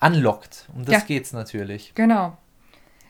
anlockt. 0.01 0.67
Um 0.75 0.85
das 0.85 0.95
ja. 0.95 1.01
geht's 1.01 1.33
natürlich. 1.33 1.93
Genau. 1.95 2.37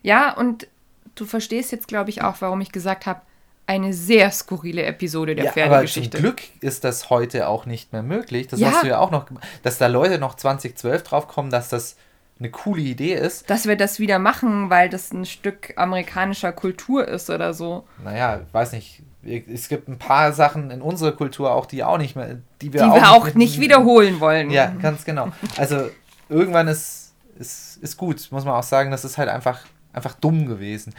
Ja, 0.02 0.34
und 0.34 0.68
du 1.14 1.24
verstehst 1.24 1.72
jetzt, 1.72 1.88
glaube 1.88 2.10
ich, 2.10 2.22
auch, 2.22 2.36
warum 2.40 2.60
ich 2.60 2.72
gesagt 2.72 3.06
habe, 3.06 3.22
eine 3.66 3.92
sehr 3.92 4.30
skurrile 4.30 4.84
Episode 4.84 5.34
der 5.34 5.46
ja, 5.46 5.52
Pferdegeschichte. 5.52 6.18
Aber 6.18 6.28
zum 6.28 6.36
Glück 6.36 6.42
ist 6.60 6.84
das 6.84 7.10
heute 7.10 7.48
auch 7.48 7.66
nicht 7.66 7.92
mehr 7.92 8.02
möglich. 8.02 8.48
Das 8.48 8.60
ja. 8.60 8.70
hast 8.70 8.82
du 8.82 8.88
ja 8.88 8.98
auch 8.98 9.10
noch, 9.10 9.26
dass 9.62 9.78
da 9.78 9.86
Leute 9.86 10.18
noch 10.18 10.34
2012 10.34 11.02
draufkommen, 11.02 11.50
dass 11.50 11.70
das 11.70 11.96
eine 12.38 12.50
coole 12.50 12.82
Idee 12.82 13.14
ist. 13.14 13.48
Dass 13.48 13.66
wir 13.66 13.76
das 13.76 13.98
wieder 13.98 14.18
machen, 14.18 14.68
weil 14.68 14.88
das 14.88 15.12
ein 15.12 15.24
Stück 15.24 15.72
amerikanischer 15.76 16.52
Kultur 16.52 17.06
ist 17.06 17.30
oder 17.30 17.54
so. 17.54 17.84
Naja, 18.02 18.40
ich 18.46 18.52
weiß 18.52 18.72
nicht. 18.72 19.02
Es 19.22 19.68
gibt 19.68 19.88
ein 19.88 19.98
paar 19.98 20.34
Sachen 20.34 20.70
in 20.70 20.82
unserer 20.82 21.12
Kultur 21.12 21.54
auch, 21.54 21.64
die 21.64 21.82
auch 21.82 21.96
nicht 21.96 22.14
mehr, 22.14 22.40
die 22.60 22.74
wir, 22.74 22.82
die 22.82 22.86
auch, 22.86 22.94
wir 22.94 23.10
auch 23.12 23.24
nicht, 23.24 23.36
nicht 23.36 23.60
wiederholen 23.60 24.20
wollen. 24.20 24.50
Ja, 24.50 24.66
ganz 24.82 25.06
genau. 25.06 25.28
Also 25.56 25.88
irgendwann 26.28 26.68
ist, 26.68 27.14
ist, 27.38 27.78
ist 27.78 27.96
gut, 27.96 28.28
muss 28.30 28.44
man 28.44 28.54
auch 28.54 28.62
sagen, 28.62 28.90
das 28.90 29.04
ist 29.06 29.16
halt 29.16 29.30
einfach, 29.30 29.60
einfach 29.94 30.14
dumm 30.14 30.44
gewesen. 30.44 30.94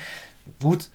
Gut, 0.60 0.89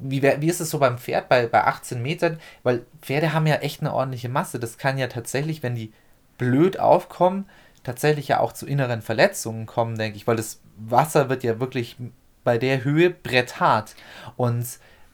wie, 0.00 0.22
wie 0.22 0.48
ist 0.48 0.60
es 0.60 0.70
so 0.70 0.78
beim 0.78 0.98
Pferd 0.98 1.28
bei, 1.28 1.46
bei 1.46 1.64
18 1.64 2.00
Metern? 2.00 2.38
Weil 2.62 2.84
Pferde 3.02 3.32
haben 3.32 3.46
ja 3.46 3.56
echt 3.56 3.80
eine 3.80 3.92
ordentliche 3.92 4.28
Masse. 4.28 4.58
Das 4.58 4.78
kann 4.78 4.98
ja 4.98 5.08
tatsächlich, 5.08 5.62
wenn 5.62 5.74
die 5.74 5.92
blöd 6.38 6.78
aufkommen, 6.78 7.46
tatsächlich 7.82 8.28
ja 8.28 8.40
auch 8.40 8.52
zu 8.52 8.66
inneren 8.66 9.02
Verletzungen 9.02 9.66
kommen, 9.66 9.96
denke 9.98 10.16
ich, 10.16 10.26
weil 10.26 10.36
das 10.36 10.60
Wasser 10.76 11.28
wird 11.28 11.42
ja 11.42 11.60
wirklich 11.60 11.96
bei 12.44 12.58
der 12.58 12.84
Höhe 12.84 13.10
bretthart. 13.10 13.94
Und 14.36 14.66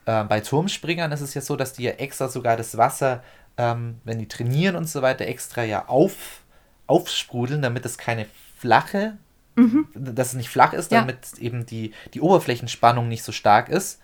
äh, 0.05 0.24
bei 0.24 0.41
Turmspringern 0.41 1.12
ist 1.12 1.20
es 1.20 1.35
ja 1.35 1.41
so, 1.41 1.57
dass 1.57 1.72
die 1.72 1.85
ja 1.85 1.93
extra 1.93 2.29
sogar 2.29 2.57
das 2.57 2.77
Wasser, 2.77 3.22
ähm, 3.57 4.01
wenn 4.05 4.18
die 4.18 4.29
trainieren 4.29 4.77
und 4.77 4.89
so 4.89 5.03
weiter, 5.03 5.27
extra 5.27 5.64
ja 5.64 5.87
auf, 5.87 6.43
aufsprudeln, 6.87 7.62
damit 7.62 7.85
es 7.85 7.99
keine 7.99 8.27
flache, 8.59 9.16
mhm. 9.57 9.89
dass 9.95 10.29
es 10.29 10.35
nicht 10.35 10.49
flach 10.51 10.72
ist, 10.72 10.93
Ja. 10.93 11.01
damit 11.01 11.39
eben 11.39 11.66
die, 11.66 11.93
die 12.14 12.20
Oberflächenspannung 12.20 13.09
nicht 13.09 13.24
so 13.24 13.33
stark 13.33 13.68
ist. 13.68 14.01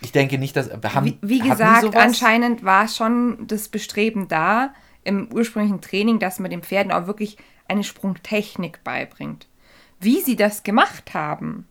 Ich 0.00 0.12
denke 0.12 0.38
nicht, 0.38 0.56
dass 0.56 0.70
wir 0.70 0.94
haben. 0.94 1.06
Wie, 1.06 1.18
wie 1.22 1.38
gesagt, 1.38 1.96
anscheinend 1.96 2.64
war 2.64 2.88
schon 2.88 3.46
das 3.46 3.68
Bestreben 3.68 4.28
da 4.28 4.74
im 5.04 5.32
ursprünglichen 5.32 5.80
Training, 5.80 6.18
dass 6.18 6.38
man 6.38 6.50
den 6.50 6.62
Pferden 6.62 6.92
auch 6.92 7.06
wirklich 7.06 7.38
eine 7.68 7.84
Sprungtechnik 7.84 8.84
beibringt. 8.84 9.46
Wie 9.98 10.20
sie 10.20 10.36
das 10.36 10.62
gemacht 10.62 11.14
haben, 11.14 11.66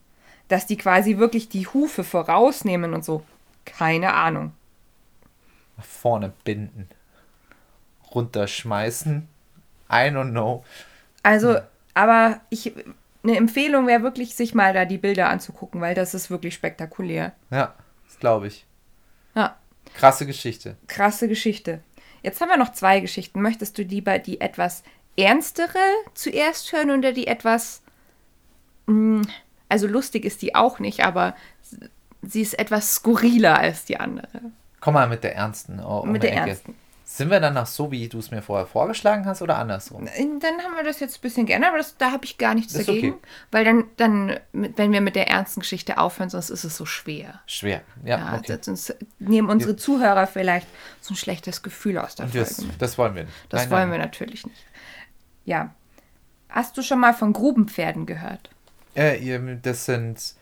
dass 0.47 0.65
die 0.65 0.77
quasi 0.77 1.17
wirklich 1.17 1.49
die 1.49 1.67
Hufe 1.67 2.03
vorausnehmen 2.03 2.93
und 2.93 3.05
so, 3.05 3.23
keine 3.65 4.13
Ahnung. 4.13 4.53
Nach 5.77 5.85
vorne 5.85 6.33
binden, 6.43 6.89
runterschmeißen. 8.13 9.27
I 9.89 10.09
don't 10.09 10.31
know. 10.31 10.63
Also, 11.23 11.57
aber 11.93 12.41
ich, 12.49 12.73
eine 13.23 13.35
Empfehlung 13.35 13.87
wäre 13.87 14.03
wirklich, 14.03 14.35
sich 14.35 14.55
mal 14.55 14.73
da 14.73 14.85
die 14.85 14.97
Bilder 14.97 15.29
anzugucken, 15.29 15.81
weil 15.81 15.93
das 15.93 16.13
ist 16.13 16.29
wirklich 16.29 16.53
spektakulär. 16.53 17.33
Ja, 17.51 17.75
glaube 18.19 18.47
ich. 18.47 18.65
Ja, 19.35 19.57
Krasse 19.93 20.25
Geschichte. 20.25 20.75
krasse 20.87 21.27
Geschichte. 21.27 21.81
Jetzt 22.23 22.41
haben 22.41 22.49
wir 22.49 22.57
noch 22.57 22.71
zwei 22.73 22.99
Geschichten. 22.99 23.41
Möchtest 23.41 23.77
du 23.77 23.83
lieber 23.83 24.17
die 24.19 24.41
etwas 24.41 24.83
ernstere 25.17 25.77
zuerst 26.15 26.71
hören 26.73 26.91
oder 26.91 27.11
die 27.13 27.27
etwas. 27.27 27.81
mh, 28.87 29.25
Also 29.69 29.87
lustig 29.87 30.25
ist 30.25 30.41
die 30.41 30.55
auch 30.55 30.79
nicht, 30.79 31.01
aber 31.05 31.35
sie 32.21 32.41
ist 32.41 32.57
etwas 32.59 32.95
skurriler 32.95 33.57
als 33.59 33.85
die 33.85 33.99
andere. 33.99 34.41
Komm 34.81 34.95
mal 34.95 35.07
mit 35.07 35.23
der 35.23 35.35
ernsten. 35.35 35.79
Oh, 35.79 35.99
um 35.99 36.11
Mit 36.11 36.23
der 36.23 36.31
Ecke. 36.33 36.49
ernsten. 36.49 36.75
Sind 37.07 37.29
wir 37.29 37.39
danach 37.39 37.67
so, 37.67 37.91
wie 37.91 38.09
du 38.09 38.17
es 38.17 38.31
mir 38.31 38.41
vorher 38.41 38.65
vorgeschlagen 38.65 39.25
hast 39.27 39.43
oder 39.43 39.57
andersrum? 39.59 40.05
Dann 40.07 40.57
haben 40.63 40.75
wir 40.75 40.83
das 40.83 40.99
jetzt 40.99 41.17
ein 41.19 41.21
bisschen 41.21 41.45
geändert, 41.45 41.69
aber 41.69 41.77
das, 41.77 41.95
da 41.97 42.11
habe 42.11 42.25
ich 42.25 42.39
gar 42.39 42.55
nichts 42.55 42.73
Ist 42.73 42.87
dagegen. 42.87 43.13
okay. 43.13 43.21
Weil 43.51 43.63
dann, 43.63 43.83
dann, 43.97 44.39
wenn 44.53 44.91
wir 44.91 45.01
mit 45.01 45.15
der 45.15 45.27
ernsten 45.29 45.59
Geschichte 45.59 45.99
aufhören, 45.99 46.31
sonst 46.31 46.49
ist 46.49 46.63
es 46.63 46.75
so 46.75 46.87
schwer. 46.87 47.41
Schwer. 47.45 47.81
Ja, 48.03 48.17
Ja, 48.17 48.37
okay. 48.39 48.57
Sonst 48.59 48.95
nehmen 49.19 49.49
unsere 49.49 49.75
Zuhörer 49.75 50.25
vielleicht 50.25 50.67
so 50.99 51.13
ein 51.13 51.17
schlechtes 51.17 51.61
Gefühl 51.61 51.99
aus 51.99 52.15
der 52.15 52.25
Und 52.25 52.31
Folge 52.31 52.47
das, 52.49 52.61
mit. 52.61 52.81
das 52.81 52.97
wollen 52.97 53.13
wir 53.13 53.23
nicht. 53.25 53.35
Das 53.49 53.61
Nein, 53.61 53.69
wollen 53.71 53.89
nein. 53.89 53.99
wir 53.99 54.05
natürlich 54.05 54.45
nicht. 54.47 54.65
Ja. 55.45 55.75
Hast 56.49 56.75
du 56.75 56.81
schon 56.81 56.99
mal 56.99 57.13
von 57.13 57.33
Grubenpferden 57.33 58.07
gehört? 58.07 58.49
Äh, 58.95 59.39
das 59.61 59.85
sind 59.85 60.33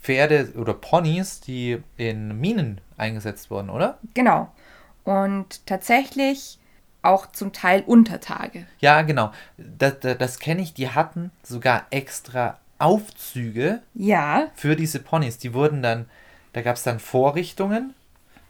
Pferde 0.00 0.52
oder 0.56 0.72
Ponys, 0.74 1.40
die 1.40 1.82
in 1.96 2.38
Minen 2.40 2.80
eingesetzt 2.96 3.50
wurden, 3.50 3.70
oder? 3.70 3.98
Genau. 4.14 4.52
Und 5.06 5.64
tatsächlich 5.66 6.58
auch 7.02 7.30
zum 7.30 7.52
Teil 7.52 7.84
Untertage. 7.86 8.66
Ja, 8.80 9.02
genau. 9.02 9.30
Das, 9.56 10.00
das, 10.00 10.18
das 10.18 10.38
kenne 10.40 10.62
ich. 10.62 10.74
Die 10.74 10.90
hatten 10.90 11.30
sogar 11.44 11.86
extra 11.90 12.58
Aufzüge 12.78 13.80
Ja, 13.94 14.48
für 14.56 14.74
diese 14.74 14.98
Ponys. 14.98 15.38
Die 15.38 15.54
wurden 15.54 15.80
dann, 15.80 16.06
da 16.52 16.62
gab 16.62 16.74
es 16.74 16.82
dann 16.82 16.98
Vorrichtungen. 16.98 17.94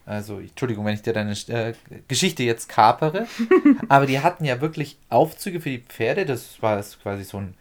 Also, 0.07 0.39
Entschuldigung, 0.39 0.85
wenn 0.85 0.95
ich 0.95 1.03
dir 1.03 1.13
deine 1.13 1.33
äh, 1.33 1.73
Geschichte 2.07 2.41
jetzt 2.41 2.69
kapere. 2.69 3.27
aber 3.89 4.07
die 4.07 4.21
hatten 4.21 4.43
ja 4.43 4.59
wirklich 4.59 4.97
Aufzüge 5.09 5.61
für 5.61 5.69
die 5.69 5.83
Pferde. 5.87 6.25
Das 6.25 6.59
war 6.61 6.81
quasi 7.03 7.23
so 7.23 7.37
ein 7.37 7.53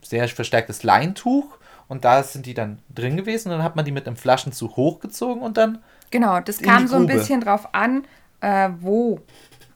sehr 0.00 0.26
verstärktes 0.28 0.82
Leintuch. 0.82 1.58
Und 1.88 2.06
da 2.06 2.22
sind 2.22 2.46
die 2.46 2.54
dann 2.54 2.78
drin 2.94 3.18
gewesen. 3.18 3.48
Und 3.48 3.58
dann 3.58 3.64
hat 3.64 3.76
man 3.76 3.84
die 3.84 3.92
mit 3.92 4.06
einem 4.06 4.16
Flaschenzug 4.16 4.76
hochgezogen 4.76 5.42
und 5.42 5.58
dann. 5.58 5.82
genau. 6.10 6.40
Das 6.40 6.62
kam 6.62 6.88
so 6.88 6.96
ein 6.96 7.06
bisschen 7.06 7.42
drauf 7.42 7.74
an, 7.74 8.04
äh, 8.40 8.70
wo 8.80 9.20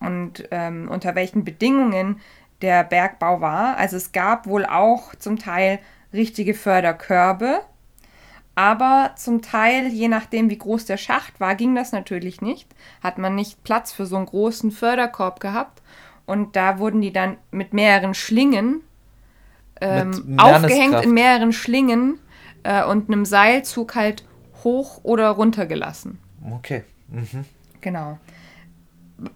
und 0.01 0.49
ähm, 0.51 0.89
unter 0.91 1.15
welchen 1.15 1.45
Bedingungen 1.45 2.21
der 2.63 2.85
Bergbau 2.85 3.41
war. 3.41 3.77
Also 3.77 3.97
es 3.97 4.13
gab 4.13 4.47
wohl 4.47 4.65
auch 4.65 5.15
zum 5.17 5.39
Teil 5.39 5.81
richtige 6.13 6.55
Förderkörbe. 6.55 7.61
Aber 8.57 9.13
zum 9.17 9.43
Teil, 9.43 9.89
je 9.89 10.07
nachdem, 10.07 10.49
wie 10.49 10.59
groß 10.59 10.85
der 10.85 10.97
Schacht 10.97 11.41
war, 11.41 11.57
ging 11.57 11.75
das 11.75 11.91
natürlich 11.91 12.41
nicht. 12.41 12.69
Hat 13.03 13.19
man 13.19 13.35
nicht 13.35 13.65
Platz 13.65 13.93
für 13.93 14.07
so 14.07 14.17
einen 14.17 14.27
großen 14.27 14.71
Förderkorb 14.71 15.41
gehabt. 15.41 15.83
Und 16.25 16.55
da 16.55 16.79
wurden 16.79 17.01
die 17.01 17.13
dann 17.13 17.37
mit 17.51 17.73
mehreren 17.73 18.15
Schlingen 18.15 18.83
ähm, 19.81 20.39
aufgehängt 20.39 21.05
in 21.05 21.13
mehreren 21.13 21.53
Schlingen 21.53 22.19
äh, 22.63 22.85
und 22.85 23.09
einem 23.09 23.25
Seilzug 23.25 23.95
halt 23.97 24.25
hoch 24.63 25.01
oder 25.03 25.31
runter 25.31 25.67
gelassen. 25.67 26.19
Okay. 26.51 26.85
Mhm. 27.09 27.45
Genau. 27.81 28.19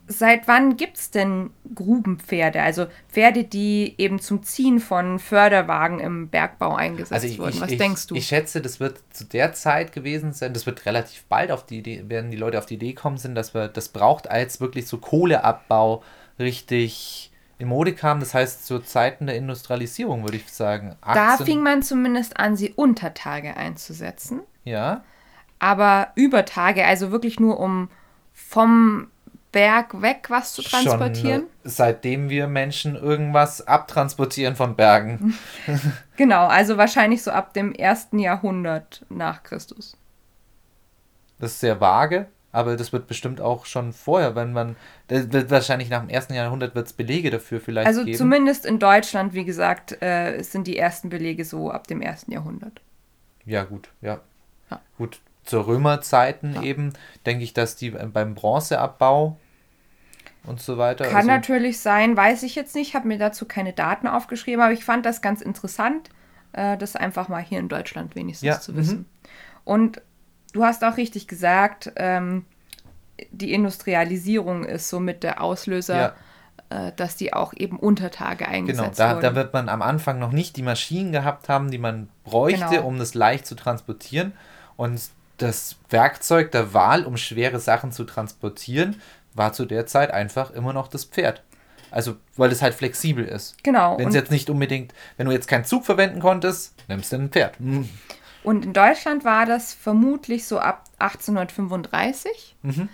Seit 0.08 0.48
wann 0.48 0.76
gibt 0.76 0.96
es 0.96 1.10
denn 1.10 1.50
Grubenpferde? 1.74 2.60
Also 2.60 2.86
Pferde, 3.08 3.44
die 3.44 3.94
eben 3.98 4.18
zum 4.18 4.42
Ziehen 4.42 4.80
von 4.80 5.18
Förderwagen 5.18 6.00
im 6.00 6.28
Bergbau 6.28 6.74
eingesetzt 6.74 7.12
Also 7.12 7.26
ich, 7.28 7.38
wurden. 7.38 7.60
Was 7.60 7.70
ich, 7.70 7.78
denkst 7.78 8.08
du? 8.08 8.16
Ich 8.16 8.26
schätze, 8.26 8.60
das 8.60 8.80
wird 8.80 8.98
zu 9.12 9.24
der 9.24 9.52
Zeit 9.52 9.92
gewesen 9.92 10.32
sein, 10.32 10.52
das 10.52 10.66
wird 10.66 10.84
relativ 10.84 11.24
bald 11.24 11.52
auf 11.52 11.64
die 11.64 11.78
Idee, 11.78 12.04
werden 12.08 12.30
die 12.30 12.36
Leute 12.36 12.58
auf 12.58 12.66
die 12.66 12.74
Idee 12.74 12.92
kommen 12.94 13.18
sind, 13.18 13.34
dass 13.36 13.54
wir 13.54 13.68
das 13.68 13.90
braucht, 13.90 14.28
als 14.28 14.60
wirklich 14.60 14.88
so 14.88 14.98
Kohleabbau 14.98 16.02
richtig 16.38 17.30
in 17.58 17.68
Mode 17.68 17.94
kam. 17.94 18.20
Das 18.20 18.34
heißt, 18.34 18.66
zu 18.66 18.80
Zeiten 18.80 19.26
der 19.26 19.36
Industrialisierung, 19.36 20.22
würde 20.22 20.38
ich 20.38 20.48
sagen. 20.52 20.96
da 21.02 21.34
18 21.34 21.46
fing 21.46 21.62
man 21.62 21.82
zumindest 21.82 22.36
an, 22.36 22.56
sie 22.56 22.72
unter 22.74 23.14
Tage 23.14 23.56
einzusetzen. 23.56 24.40
Ja, 24.64 25.04
Aber 25.60 26.08
über 26.14 26.44
Tage, 26.44 26.84
also 26.84 27.10
wirklich 27.10 27.40
nur 27.40 27.58
um 27.58 27.90
vom 28.32 29.08
Berg 29.52 30.02
weg 30.02 30.26
was 30.28 30.52
zu 30.52 30.62
transportieren. 30.62 31.40
schon 31.40 31.48
seitdem 31.64 32.28
wir 32.28 32.46
Menschen 32.46 32.96
irgendwas 32.96 33.66
abtransportieren 33.66 34.56
von 34.56 34.76
Bergen. 34.76 35.34
Genau, 36.16 36.48
also 36.48 36.76
wahrscheinlich 36.76 37.22
so 37.22 37.30
ab 37.30 37.54
dem 37.54 37.72
ersten 37.72 38.18
Jahrhundert 38.18 39.06
nach 39.08 39.44
Christus. 39.44 39.96
Das 41.38 41.52
ist 41.52 41.60
sehr 41.60 41.80
vage, 41.80 42.26
aber 42.50 42.76
das 42.76 42.92
wird 42.92 43.06
bestimmt 43.06 43.40
auch 43.40 43.66
schon 43.66 43.92
vorher, 43.92 44.34
wenn 44.34 44.52
man, 44.52 44.74
das 45.06 45.30
wird 45.32 45.48
wahrscheinlich 45.50 45.90
nach 45.90 46.00
dem 46.00 46.08
ersten 46.08 46.34
Jahrhundert 46.34 46.74
wird 46.74 46.88
es 46.88 46.92
Belege 46.92 47.30
dafür 47.30 47.60
vielleicht 47.60 47.86
Also 47.86 48.04
geben. 48.04 48.18
zumindest 48.18 48.66
in 48.66 48.80
Deutschland, 48.80 49.32
wie 49.34 49.44
gesagt, 49.44 50.02
äh, 50.02 50.42
sind 50.42 50.66
die 50.66 50.76
ersten 50.76 51.08
Belege 51.08 51.44
so 51.44 51.70
ab 51.70 51.86
dem 51.86 52.02
ersten 52.02 52.32
Jahrhundert. 52.32 52.80
Ja, 53.44 53.62
gut, 53.62 53.90
ja. 54.00 54.20
Ja. 54.70 54.80
Gut, 54.98 55.20
zu 55.48 55.60
Römerzeiten 55.60 56.54
Ja. 56.54 56.62
eben 56.62 56.92
denke 57.26 57.42
ich, 57.44 57.54
dass 57.54 57.76
die 57.76 57.90
beim 57.90 58.34
Bronzeabbau 58.34 59.38
und 60.44 60.60
so 60.60 60.78
weiter. 60.78 61.04
Kann 61.06 61.16
also, 61.16 61.28
natürlich 61.28 61.80
sein, 61.80 62.16
weiß 62.16 62.42
ich 62.42 62.54
jetzt 62.54 62.74
nicht, 62.74 62.94
habe 62.94 63.08
mir 63.08 63.18
dazu 63.18 63.46
keine 63.46 63.72
Daten 63.72 64.06
aufgeschrieben, 64.06 64.62
aber 64.62 64.72
ich 64.72 64.84
fand 64.84 65.06
das 65.06 65.22
ganz 65.22 65.40
interessant, 65.40 66.10
äh, 66.52 66.76
das 66.76 66.96
einfach 66.96 67.28
mal 67.28 67.42
hier 67.42 67.58
in 67.58 67.68
Deutschland 67.68 68.14
wenigstens 68.14 68.46
Ja, 68.46 68.60
zu 68.60 68.72
mhm. 68.72 68.76
wissen. 68.76 69.06
Und 69.64 70.02
du 70.52 70.64
hast 70.64 70.84
auch 70.84 70.96
richtig 70.96 71.28
gesagt, 71.28 71.92
ähm, 71.96 72.44
die 73.30 73.52
Industrialisierung 73.52 74.64
ist 74.64 74.88
somit 74.88 75.22
der 75.22 75.42
Auslöser, 75.42 76.14
äh, 76.70 76.92
dass 76.96 77.16
die 77.16 77.32
auch 77.32 77.52
eben 77.56 77.78
Untertage 77.78 78.44
Genau, 78.44 78.56
eingesetzt 78.56 79.00
da, 79.00 79.12
wurden. 79.12 79.22
da 79.22 79.34
wird 79.34 79.52
man 79.54 79.68
am 79.68 79.82
Anfang 79.82 80.18
noch 80.18 80.32
nicht 80.32 80.56
die 80.56 80.62
Maschinen 80.62 81.12
gehabt 81.12 81.48
haben, 81.48 81.70
die 81.70 81.78
man 81.78 82.08
bräuchte, 82.24 82.66
Genau. 82.76 82.86
um 82.86 82.98
das 82.98 83.14
leicht 83.14 83.46
zu 83.46 83.54
transportieren. 83.54 84.32
Und 84.76 85.00
das 85.38 85.76
Werkzeug 85.88 86.52
der 86.52 86.74
Wahl, 86.74 87.04
um 87.04 87.16
schwere 87.16 87.60
Sachen 87.60 87.92
zu 87.92 88.04
transportieren, 88.04 89.00
war 89.34 89.52
zu 89.52 89.64
der 89.64 89.86
Zeit 89.86 90.10
einfach 90.10 90.50
immer 90.50 90.72
noch 90.72 90.88
das 90.88 91.04
Pferd. 91.04 91.42
Also, 91.90 92.16
weil 92.36 92.52
es 92.52 92.60
halt 92.60 92.74
flexibel 92.74 93.24
ist. 93.24 93.62
genau. 93.62 93.98
Wenn 93.98 94.08
es 94.08 94.14
jetzt 94.14 94.30
nicht 94.30 94.50
unbedingt, 94.50 94.92
wenn 95.16 95.26
du 95.26 95.32
jetzt 95.32 95.48
keinen 95.48 95.64
Zug 95.64 95.86
verwenden 95.86 96.20
konntest, 96.20 96.74
nimmst 96.86 97.12
du 97.12 97.16
ein 97.16 97.30
Pferd. 97.30 97.58
Hm. 97.58 97.88
und 98.44 98.66
in 98.66 98.72
Deutschland 98.74 99.24
war 99.24 99.46
das 99.46 99.72
vermutlich 99.72 100.46
so 100.46 100.58
ab 100.58 100.84
1835. 100.98 102.56
Mhm. 102.62 102.88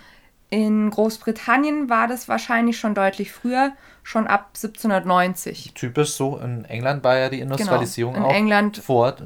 In 0.51 0.91
Großbritannien 0.91 1.89
war 1.91 2.07
das 2.07 2.29
wahrscheinlich 2.29 2.79
schon 2.79 2.95
deutlich 2.95 3.33
früher, 3.33 3.73
schon 4.05 4.27
ab 4.29 4.51
1790. 4.55 5.73
Typisch 5.75 6.13
so, 6.13 6.37
in 6.39 6.65
England 6.67 7.03
war 7.03 7.17
ja 7.17 7.29
die 7.31 7.41
Industrialisierung 7.41 8.15
Genau. 8.15 8.27
In 8.27 8.31
auch 8.33 8.37
England 8.37 8.77
vor, 8.77 9.17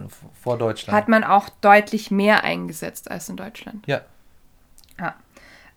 vor 0.40 0.56
Deutschland. 0.56 0.96
Hat 0.96 1.08
man 1.08 1.24
auch 1.24 1.48
deutlich 1.60 2.10
mehr 2.10 2.44
eingesetzt 2.44 3.10
als 3.10 3.28
in 3.28 3.36
Deutschland. 3.36 3.86
ja, 3.86 4.00
Ja. 4.98 5.14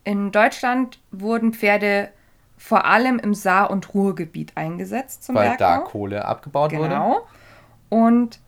In 0.03 0.31
Deutschland 0.31 0.99
wurden 1.11 1.53
Pferde 1.53 2.09
vor 2.57 2.85
allem 2.85 3.17
im 3.19 3.33
Saar- 3.33 3.69
und 3.71 3.93
Ruhrgebiet 3.93 4.55
eingesetzt 4.55 5.23
zum 5.23 5.35
weil 5.35 5.57
da 5.57 5.75
Bergbau. 5.77 5.89
Kohle 5.89 6.25
abgebaut 6.25 6.71
wurde. 6.71 6.89
Genau. 6.89 7.27
Und 7.89 8.39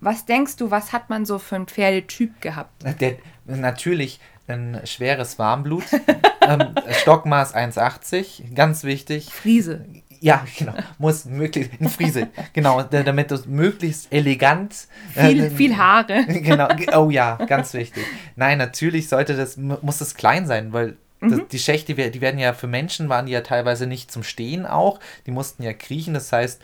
was 0.00 0.24
denkst 0.24 0.56
du, 0.56 0.70
was 0.70 0.92
hat 0.92 1.10
man 1.10 1.24
so 1.26 1.38
für 1.38 1.54
einen 1.56 1.66
Pferdetyp 1.66 2.40
gehabt? 2.40 2.82
Der, 3.00 3.16
natürlich 3.44 4.20
ein 4.52 4.80
schweres 4.84 5.38
Warmblut. 5.38 5.84
ähm, 6.40 6.74
Stockmaß 6.90 7.54
1,80, 7.54 8.54
ganz 8.54 8.84
wichtig. 8.84 9.30
Friese. 9.32 9.84
Ja, 10.20 10.46
genau. 10.56 10.74
Muss 10.98 11.24
möglichst, 11.24 11.72
ein 11.80 11.88
Friese, 11.88 12.28
genau, 12.52 12.82
damit 12.82 13.32
du 13.32 13.38
möglichst 13.48 14.12
elegant. 14.12 14.86
Viel, 15.14 15.44
äh, 15.44 15.50
viel 15.50 15.76
Haare. 15.76 16.24
Genau, 16.28 16.68
oh 16.94 17.10
ja, 17.10 17.34
ganz 17.46 17.74
wichtig. 17.74 18.04
Nein, 18.36 18.58
natürlich 18.58 19.08
sollte 19.08 19.36
das, 19.36 19.56
muss 19.56 19.98
das 19.98 20.14
klein 20.14 20.46
sein, 20.46 20.72
weil 20.72 20.96
das, 21.20 21.32
mhm. 21.32 21.48
die 21.50 21.58
Schächte, 21.58 21.94
die 21.94 22.20
werden 22.20 22.38
ja 22.38 22.52
für 22.52 22.68
Menschen, 22.68 23.08
waren 23.08 23.26
die 23.26 23.32
ja 23.32 23.40
teilweise 23.40 23.88
nicht 23.88 24.12
zum 24.12 24.22
Stehen 24.22 24.64
auch. 24.64 25.00
Die 25.26 25.32
mussten 25.32 25.64
ja 25.64 25.72
kriechen, 25.72 26.14
das 26.14 26.30
heißt, 26.30 26.60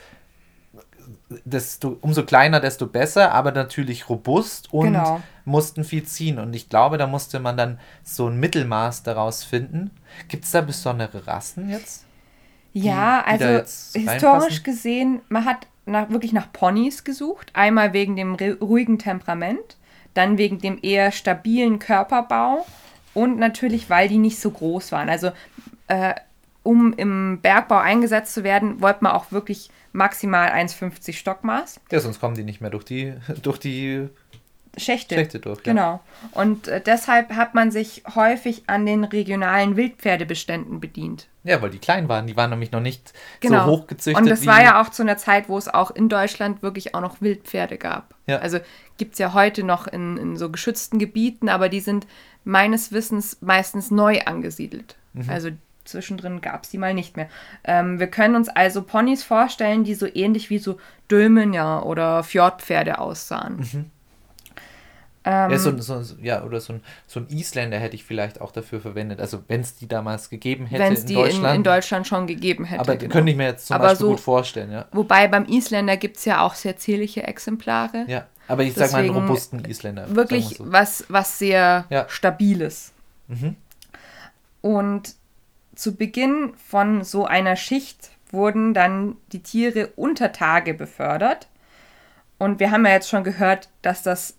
desto, 1.45 1.97
umso 2.01 2.25
kleiner, 2.25 2.61
desto 2.61 2.87
besser, 2.87 3.33
aber 3.33 3.53
natürlich 3.53 4.09
robust 4.09 4.73
und 4.73 4.93
genau. 4.93 5.21
mussten 5.45 5.85
viel 5.85 6.05
ziehen. 6.05 6.39
Und 6.39 6.55
ich 6.55 6.69
glaube, 6.69 6.99
da 6.99 7.07
musste 7.07 7.41
man 7.41 7.57
dann 7.57 7.79
so 8.03 8.29
ein 8.29 8.39
Mittelmaß 8.39 9.03
daraus 9.03 9.45
finden. 9.45 9.91
Gibt 10.29 10.45
es 10.45 10.51
da 10.51 10.61
besondere 10.61 11.27
Rassen 11.27 11.71
jetzt? 11.71 12.05
Ja, 12.73 13.25
die, 13.33 13.39
die 13.39 13.45
also 13.45 14.01
historisch 14.11 14.63
gesehen, 14.63 15.21
man 15.29 15.45
hat 15.45 15.67
nach, 15.87 16.11
wirklich 16.11 16.33
nach 16.33 16.53
Ponys 16.53 17.05
gesucht. 17.05 17.51
Einmal 17.55 17.93
wegen 17.93 18.17
dem 18.17 18.35
ruhigen 18.35 18.99
Temperament, 18.99 19.77
dann 20.15 20.39
wegen 20.39 20.59
dem 20.59 20.79
eher 20.83 21.13
stabilen 21.13 21.79
Körperbau 21.79 22.67
und 23.15 23.39
natürlich, 23.39 23.91
weil 23.91 24.09
die 24.09 24.19
nicht 24.19 24.39
so 24.39 24.51
groß 24.51 24.93
waren. 24.93 25.09
Also 25.09 25.33
äh, 25.89 26.15
um 26.63 26.93
im 26.93 27.41
Bergbau 27.41 27.79
eingesetzt 27.79 28.35
zu 28.35 28.45
werden, 28.45 28.83
wollte 28.83 29.03
man 29.03 29.13
auch 29.13 29.33
wirklich 29.33 29.71
maximal 29.93 30.51
1,50 30.51 31.15
Stockmaß. 31.15 31.81
Ja, 31.91 32.01
sonst 32.01 32.21
kommen 32.21 32.35
die 32.35 32.45
nicht 32.45 32.61
mehr 32.61 32.71
durch 32.71 32.85
die, 32.85 33.15
durch 33.43 33.59
die 33.59 34.09
Schächte. 34.77 35.15
Schächte 35.15 35.41
durch. 35.41 35.59
Ja. 35.59 35.73
Genau. 35.73 36.01
Und 36.33 36.69
äh, 36.69 36.81
deshalb 36.81 37.31
hat 37.35 37.55
man 37.55 37.71
sich 37.71 38.03
häufig 38.15 38.65
an 38.67 38.87
den 38.87 39.05
regionalen 39.05 39.77
Wildpferdebeständen 39.77 40.81
bedient. 40.81 41.29
Ja, 41.45 41.61
weil 41.63 41.71
die 41.71 41.79
klein 41.79 42.09
waren. 42.09 42.27
Die 42.27 42.37
waren 42.37 42.51
nämlich 42.51 42.73
noch 42.73 42.81
nicht 42.81 43.13
genau. 43.41 43.65
so 43.65 43.71
hochgezüchtet. 43.71 44.23
Und 44.23 44.31
das 44.31 44.47
war 44.47 44.63
ja 44.63 44.81
auch 44.81 44.91
zu 44.91 45.03
einer 45.03 45.17
Zeit, 45.17 45.49
wo 45.49 45.59
es 45.59 45.69
auch 45.69 45.91
in 45.91 46.09
Deutschland 46.09 46.63
wirklich 46.63 46.95
auch 46.95 47.01
noch 47.01 47.21
Wildpferde 47.21 47.79
gab. 47.79 48.15
Ja. 48.27 48.39
Also 48.39 48.59
gibt 48.97 49.15
es 49.15 49.19
ja 49.19 49.33
heute 49.33 49.63
noch 49.63 49.87
in, 49.87 50.17
in 50.17 50.37
so 50.37 50.51
geschützten 50.51 50.99
Gebieten, 50.99 51.49
aber 51.49 51.69
die 51.69 51.81
sind 51.81 52.07
meines 52.45 52.93
Wissens 52.93 53.39
meistens 53.41 53.91
neu 53.91 54.21
angesiedelt. 54.23 54.97
Mhm. 55.13 55.31
Also 55.31 55.51
zwischendrin 55.89 56.41
gab 56.41 56.65
es 56.65 56.71
die 56.71 56.79
mal 56.79 56.95
nicht 56.95 57.17
mehr. 57.17 57.29
Ähm, 57.65 57.99
wir 57.99 58.09
können 58.09 58.37
uns 58.37 58.49
also 58.49 58.83
Ponys 58.83 59.25
vorstellen, 59.25 59.85
die 59.85 59.95
so 59.95 60.07
ähnlich 60.07 60.51
wie 60.51 60.59
so 60.59 60.79
Dömen 61.11 61.59
oder 61.59 62.23
Fjordpferde 62.23 62.99
aussahen. 62.99 63.57
Mhm. 63.57 63.91
Ähm, 65.25 65.51
ja, 65.51 65.59
so, 65.59 65.77
so, 65.79 66.15
ja, 66.23 66.43
oder 66.43 66.59
so 66.59 66.73
ein, 66.73 66.83
so 67.07 67.21
ein 67.21 67.29
Isländer 67.29 67.79
hätte 67.79 67.97
ich 67.97 68.05
vielleicht 68.05 68.41
auch 68.41 68.51
dafür 68.51 68.81
verwendet. 68.81 69.21
Also 69.21 69.43
wenn 69.49 69.61
es 69.61 69.75
die 69.75 69.87
damals 69.87 70.31
gegeben 70.31 70.65
hätte 70.65 70.85
in 70.85 71.07
die 71.07 71.15
Deutschland. 71.15 71.45
In, 71.45 71.55
in 71.57 71.65
Deutschland 71.65 72.07
schon 72.07 72.27
gegeben 72.27 72.65
hätte. 72.65 72.81
Aber 72.81 72.97
genau. 72.97 73.13
könnte 73.13 73.31
ich 73.33 73.37
mir 73.37 73.45
jetzt 73.45 73.67
zum 73.67 73.75
aber 73.75 73.89
Beispiel 73.89 74.07
so, 74.07 74.11
gut 74.13 74.21
vorstellen, 74.21 74.73
ja. 74.73 74.87
Wobei 74.93 75.29
beim 75.29 75.45
Isländer 75.45 75.99
gibt 75.99 76.17
es 76.17 76.25
ja 76.25 76.41
auch 76.41 76.55
sehr 76.55 76.79
zierliche 76.79 77.25
Exemplare. 77.25 78.05
Ja, 78.07 78.27
aber 78.47 78.63
ich 78.63 78.73
sage 78.73 78.93
mal 78.93 79.03
einen 79.03 79.11
robusten 79.11 79.65
Isländer. 79.67 80.15
Wirklich 80.15 80.57
so. 80.57 80.73
was, 80.73 81.05
was 81.09 81.39
sehr 81.39 81.85
ja. 81.91 82.07
Stabiles. 82.09 82.93
Mhm. 83.27 83.57
Und 84.63 85.15
zu 85.79 85.95
Beginn 85.95 86.55
von 86.57 87.05
so 87.05 87.25
einer 87.25 87.55
Schicht 87.55 88.11
wurden 88.33 88.75
dann 88.75 89.17
die 89.31 89.45
Tiere 89.45 89.93
unter 89.95 90.33
Tage 90.33 90.75
befördert. 90.75 91.47
Und 92.37 92.59
wir 92.59 92.73
haben 92.73 92.85
ja 92.85 92.93
jetzt 92.93 93.09
schon 93.09 93.23
gehört, 93.23 93.69
dass 93.83 94.03
das 94.03 94.37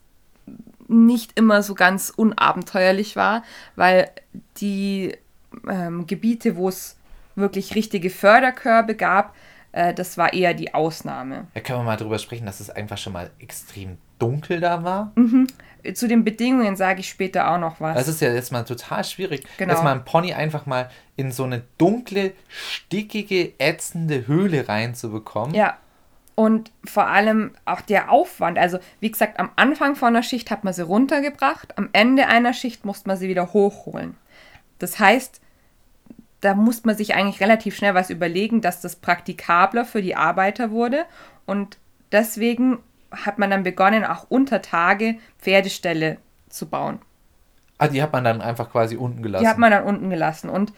nicht 0.89 1.37
immer 1.39 1.63
so 1.63 1.75
ganz 1.75 2.09
unabenteuerlich 2.09 3.15
war, 3.15 3.43
weil 3.77 4.11
die 4.57 5.15
ähm, 5.69 6.07
Gebiete, 6.07 6.57
wo 6.57 6.67
es 6.67 6.97
wirklich 7.35 7.73
richtige 7.73 8.09
Förderkörbe 8.09 8.95
gab, 8.95 9.33
äh, 9.71 9.93
das 9.93 10.17
war 10.17 10.33
eher 10.33 10.53
die 10.53 10.73
Ausnahme. 10.73 11.47
Da 11.53 11.61
können 11.61 11.79
wir 11.79 11.83
mal 11.83 11.97
drüber 11.97 12.19
sprechen, 12.19 12.47
dass 12.47 12.59
es 12.59 12.69
einfach 12.69 12.97
schon 12.97 13.13
mal 13.13 13.29
extrem 13.39 13.97
dunkel 14.17 14.59
da 14.59 14.83
war. 14.83 15.13
Mhm. 15.15 15.47
Zu 15.93 16.07
den 16.07 16.23
Bedingungen 16.23 16.75
sage 16.75 16.99
ich 17.01 17.09
später 17.09 17.51
auch 17.51 17.57
noch 17.57 17.79
was. 17.79 17.95
Das 17.95 18.07
ist 18.07 18.21
ja 18.21 18.33
jetzt 18.33 18.51
mal 18.51 18.63
total 18.63 19.03
schwierig, 19.03 19.45
genau. 19.57 19.73
dass 19.73 19.83
man 19.83 19.93
einen 19.93 20.05
Pony 20.05 20.33
einfach 20.33 20.65
mal 20.65 20.89
in 21.15 21.31
so 21.31 21.43
eine 21.43 21.63
dunkle, 21.77 22.33
stickige, 22.47 23.53
ätzende 23.59 24.27
Höhle 24.27 24.67
reinzubekommen. 24.67 25.55
Ja. 25.55 25.77
Und 26.35 26.71
vor 26.85 27.07
allem 27.07 27.51
auch 27.65 27.81
der 27.81 28.11
Aufwand. 28.11 28.57
Also, 28.57 28.79
wie 29.01 29.11
gesagt, 29.11 29.39
am 29.39 29.49
Anfang 29.57 29.95
von 29.95 30.13
der 30.13 30.23
Schicht 30.23 30.51
hat 30.51 30.63
man 30.63 30.73
sie 30.73 30.83
runtergebracht, 30.83 31.77
am 31.77 31.89
Ende 31.91 32.27
einer 32.27 32.53
Schicht 32.53 32.85
musste 32.85 33.09
man 33.09 33.17
sie 33.17 33.27
wieder 33.27 33.51
hochholen. 33.51 34.15
Das 34.79 34.99
heißt, 34.99 35.41
da 36.41 36.53
muss 36.55 36.85
man 36.85 36.95
sich 36.95 37.15
eigentlich 37.15 37.41
relativ 37.41 37.75
schnell 37.75 37.93
was 37.93 38.09
überlegen, 38.09 38.61
dass 38.61 38.81
das 38.81 38.95
praktikabler 38.95 39.83
für 39.85 40.01
die 40.01 40.15
Arbeiter 40.15 40.71
wurde. 40.71 41.05
Und 41.45 41.77
deswegen 42.11 42.79
hat 43.11 43.39
man 43.39 43.49
dann 43.49 43.63
begonnen, 43.63 44.05
auch 44.05 44.25
unter 44.29 44.61
Tage 44.61 45.15
Pferdeställe 45.39 46.17
zu 46.49 46.67
bauen. 46.67 46.99
Ah, 47.77 47.87
die 47.87 48.01
hat 48.01 48.11
man 48.11 48.23
dann 48.23 48.41
einfach 48.41 48.71
quasi 48.71 48.97
unten 48.97 49.23
gelassen. 49.23 49.43
Die 49.43 49.49
hat 49.49 49.57
man 49.57 49.71
dann 49.71 49.83
unten 49.83 50.09
gelassen. 50.09 50.49
Und 50.49 50.73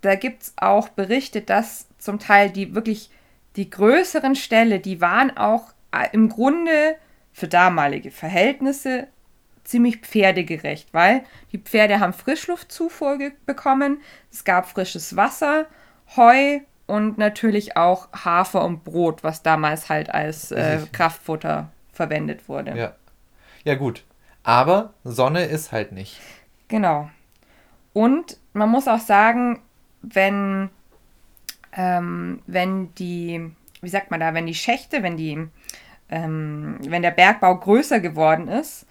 da 0.00 0.14
gibt 0.14 0.42
es 0.42 0.52
auch 0.56 0.88
Berichte, 0.88 1.42
dass 1.42 1.86
zum 1.98 2.18
Teil 2.18 2.50
die 2.50 2.74
wirklich 2.74 3.10
die 3.56 3.70
größeren 3.70 4.34
Ställe, 4.34 4.80
die 4.80 5.00
waren 5.00 5.36
auch 5.36 5.72
äh, 5.92 6.08
im 6.12 6.28
Grunde 6.28 6.96
für 7.32 7.48
damalige 7.48 8.10
Verhältnisse 8.10 9.08
ziemlich 9.64 9.98
pferdegerecht, 9.98 10.92
weil 10.92 11.24
die 11.52 11.58
Pferde 11.58 12.00
haben 12.00 12.12
Frischluftzufuhr 12.12 13.18
bekommen, 13.44 14.00
es 14.32 14.44
gab 14.44 14.68
frisches 14.68 15.14
Wasser, 15.14 15.66
Heu 16.16 16.60
und 16.88 17.18
natürlich 17.18 17.76
auch 17.76 18.08
Hafer 18.12 18.64
und 18.64 18.82
Brot, 18.82 19.22
was 19.22 19.42
damals 19.42 19.90
halt 19.90 20.10
als 20.10 20.50
äh, 20.50 20.80
Kraftfutter 20.90 21.70
verwendet 21.92 22.48
wurde. 22.48 22.76
Ja. 22.76 22.92
ja, 23.62 23.74
gut. 23.74 24.04
Aber 24.42 24.94
Sonne 25.04 25.44
ist 25.44 25.70
halt 25.70 25.92
nicht. 25.92 26.18
Genau. 26.68 27.10
Und 27.92 28.38
man 28.54 28.70
muss 28.70 28.88
auch 28.88 29.00
sagen, 29.00 29.60
wenn, 30.00 30.70
ähm, 31.76 32.40
wenn 32.46 32.94
die, 32.94 33.50
wie 33.82 33.88
sagt 33.88 34.10
man 34.10 34.20
da, 34.20 34.32
wenn 34.32 34.46
die 34.46 34.54
Schächte, 34.54 35.02
wenn 35.02 35.18
die, 35.18 35.46
ähm, 36.08 36.78
wenn 36.86 37.02
der 37.02 37.10
Bergbau 37.10 37.54
größer 37.56 38.00
geworden 38.00 38.48
ist, 38.48 38.86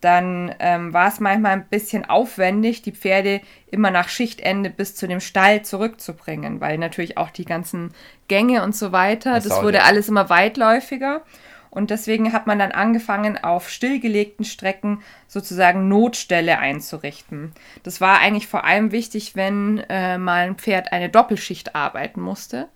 dann 0.00 0.54
ähm, 0.60 0.92
war 0.92 1.08
es 1.08 1.20
manchmal 1.20 1.52
ein 1.52 1.66
bisschen 1.66 2.08
aufwendig, 2.08 2.82
die 2.82 2.92
Pferde 2.92 3.40
immer 3.70 3.90
nach 3.90 4.08
Schichtende 4.08 4.70
bis 4.70 4.94
zu 4.94 5.08
dem 5.08 5.20
Stall 5.20 5.62
zurückzubringen, 5.62 6.60
weil 6.60 6.78
natürlich 6.78 7.18
auch 7.18 7.30
die 7.30 7.44
ganzen 7.44 7.92
Gänge 8.28 8.62
und 8.62 8.76
so 8.76 8.92
weiter, 8.92 9.34
das, 9.34 9.44
das 9.44 9.62
wurde 9.62 9.82
alles 9.82 10.08
immer 10.08 10.30
weitläufiger. 10.30 11.22
Und 11.70 11.90
deswegen 11.90 12.32
hat 12.32 12.46
man 12.46 12.58
dann 12.58 12.72
angefangen, 12.72 13.36
auf 13.38 13.68
stillgelegten 13.68 14.44
Strecken 14.44 15.02
sozusagen 15.26 15.88
Notställe 15.88 16.58
einzurichten. 16.58 17.52
Das 17.82 18.00
war 18.00 18.20
eigentlich 18.20 18.46
vor 18.46 18.64
allem 18.64 18.90
wichtig, 18.90 19.36
wenn 19.36 19.78
äh, 19.88 20.16
mal 20.16 20.46
ein 20.46 20.56
Pferd 20.56 20.92
eine 20.92 21.10
Doppelschicht 21.10 21.74
arbeiten 21.74 22.20
musste, 22.20 22.68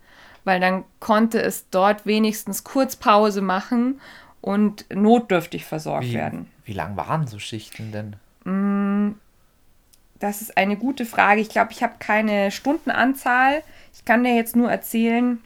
weil 0.44 0.60
dann 0.60 0.84
konnte 1.00 1.40
es 1.40 1.70
dort 1.70 2.04
wenigstens 2.04 2.64
Kurzpause 2.64 3.40
machen 3.40 4.00
und 4.42 4.84
notdürftig 4.94 5.64
versorgt 5.64 6.08
wie, 6.08 6.14
werden. 6.14 6.50
Wie 6.64 6.74
lang 6.74 6.96
waren 6.96 7.26
so 7.26 7.38
Schichten 7.38 7.92
denn? 7.92 8.16
Mm, 8.44 9.14
das 10.18 10.42
ist 10.42 10.58
eine 10.58 10.76
gute 10.76 11.06
Frage. 11.06 11.40
Ich 11.40 11.48
glaube, 11.48 11.72
ich 11.72 11.82
habe 11.82 11.94
keine 11.98 12.50
Stundenanzahl. 12.50 13.62
Ich 13.94 14.04
kann 14.04 14.24
dir 14.24 14.34
jetzt 14.34 14.54
nur 14.54 14.70
erzählen, 14.70 15.38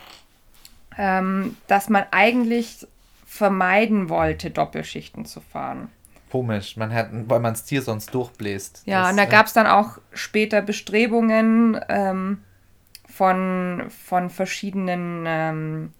ähm, 0.98 1.56
dass 1.68 1.88
man 1.88 2.04
eigentlich 2.10 2.86
vermeiden 3.24 4.08
wollte, 4.08 4.50
Doppelschichten 4.50 5.26
zu 5.26 5.40
fahren. 5.40 5.90
Komisch, 6.30 6.76
man 6.76 6.92
hat, 6.92 7.08
weil 7.12 7.40
man 7.40 7.54
das 7.54 7.64
Tier 7.64 7.82
sonst 7.82 8.14
durchbläst. 8.14 8.82
Ja, 8.86 9.02
das, 9.02 9.10
und 9.10 9.16
da 9.18 9.24
äh, 9.24 9.28
gab 9.28 9.46
es 9.46 9.52
dann 9.52 9.66
auch 9.66 9.98
später 10.12 10.62
Bestrebungen 10.62 11.78
ähm, 11.88 12.42
von, 13.08 13.84
von 14.06 14.30
verschiedenen 14.30 15.24
ähm, 15.26 15.92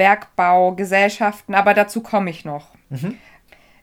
Bergbaugesellschaften, 0.00 1.54
aber 1.54 1.74
dazu 1.74 2.00
komme 2.00 2.30
ich 2.30 2.46
noch. 2.46 2.68
Mhm. 2.88 3.18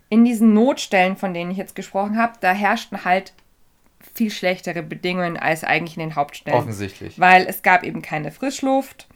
In 0.10 0.26
diesen 0.26 0.52
Notstellen, 0.56 1.16
von 1.16 1.32
denen 1.32 1.52
ich 1.52 1.58
jetzt 1.58 1.76
gesprochen 1.76 2.18
habe, 2.18 2.34
da 2.42 2.54
herrschten 2.54 3.06
halt 3.06 3.34
viel 4.16 4.32
schlechtere 4.32 4.82
Bedingungen 4.82 5.38
als 5.38 5.64
eigentlich 5.64 5.96
in 5.96 6.00
den 6.00 6.16
Hauptstellen. 6.16 6.58
Offensichtlich. 6.58 7.20
Weil 7.20 7.46
es 7.46 7.62
gab 7.62 7.84
eben 7.84 8.02
keine 8.02 8.32
Frischluft, 8.32 9.08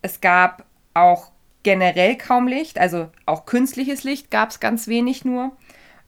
es 0.00 0.22
gab 0.22 0.64
auch 0.94 1.30
generell 1.62 2.16
kaum 2.16 2.48
Licht, 2.48 2.78
also 2.78 3.10
auch 3.26 3.44
künstliches 3.44 4.02
Licht 4.02 4.30
gab 4.30 4.48
es 4.48 4.58
ganz 4.58 4.88
wenig 4.88 5.26
nur 5.26 5.52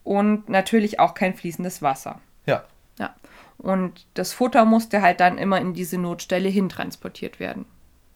und 0.02 0.48
natürlich 0.48 0.98
auch 0.98 1.12
kein 1.12 1.34
fließendes 1.34 1.82
Wasser. 1.82 2.22
Ja. 2.46 2.64
Ja. 2.98 3.14
Und 3.58 4.06
das 4.14 4.32
Futter 4.32 4.64
musste 4.64 5.02
halt 5.02 5.20
dann 5.20 5.36
immer 5.36 5.60
in 5.60 5.74
diese 5.74 5.98
Notstelle 5.98 6.48
hintransportiert 6.48 7.38
werden. 7.38 7.66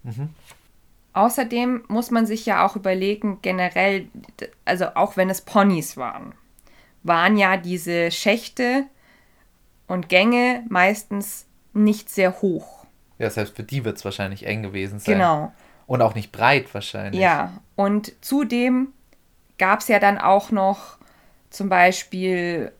Mhm. 0.02 0.30
Außerdem 1.14 1.84
muss 1.88 2.10
man 2.10 2.26
sich 2.26 2.46
ja 2.46 2.66
auch 2.66 2.76
überlegen, 2.76 3.38
generell, 3.42 4.08
also 4.64 4.86
auch 4.94 5.16
wenn 5.16 5.28
es 5.28 5.42
Ponys 5.42 5.96
waren, 5.96 6.34
waren 7.02 7.36
ja 7.36 7.56
diese 7.56 8.10
Schächte 8.10 8.84
und 9.86 10.08
Gänge 10.08 10.64
meistens 10.68 11.46
nicht 11.74 12.08
sehr 12.08 12.40
hoch. 12.40 12.86
Ja, 13.18 13.28
selbst 13.30 13.56
für 13.56 13.62
die 13.62 13.84
wird 13.84 13.98
es 13.98 14.04
wahrscheinlich 14.04 14.46
eng 14.46 14.62
gewesen 14.62 14.98
sein. 14.98 15.14
Genau. 15.16 15.52
Und 15.86 16.00
auch 16.00 16.14
nicht 16.14 16.32
breit 16.32 16.72
wahrscheinlich. 16.72 17.20
Ja, 17.20 17.52
und 17.76 18.12
zudem 18.24 18.92
gab 19.58 19.80
es 19.80 19.88
ja 19.88 19.98
dann 19.98 20.18
auch 20.18 20.50
noch 20.50 20.96
zum 21.50 21.68
Beispiel 21.68 22.72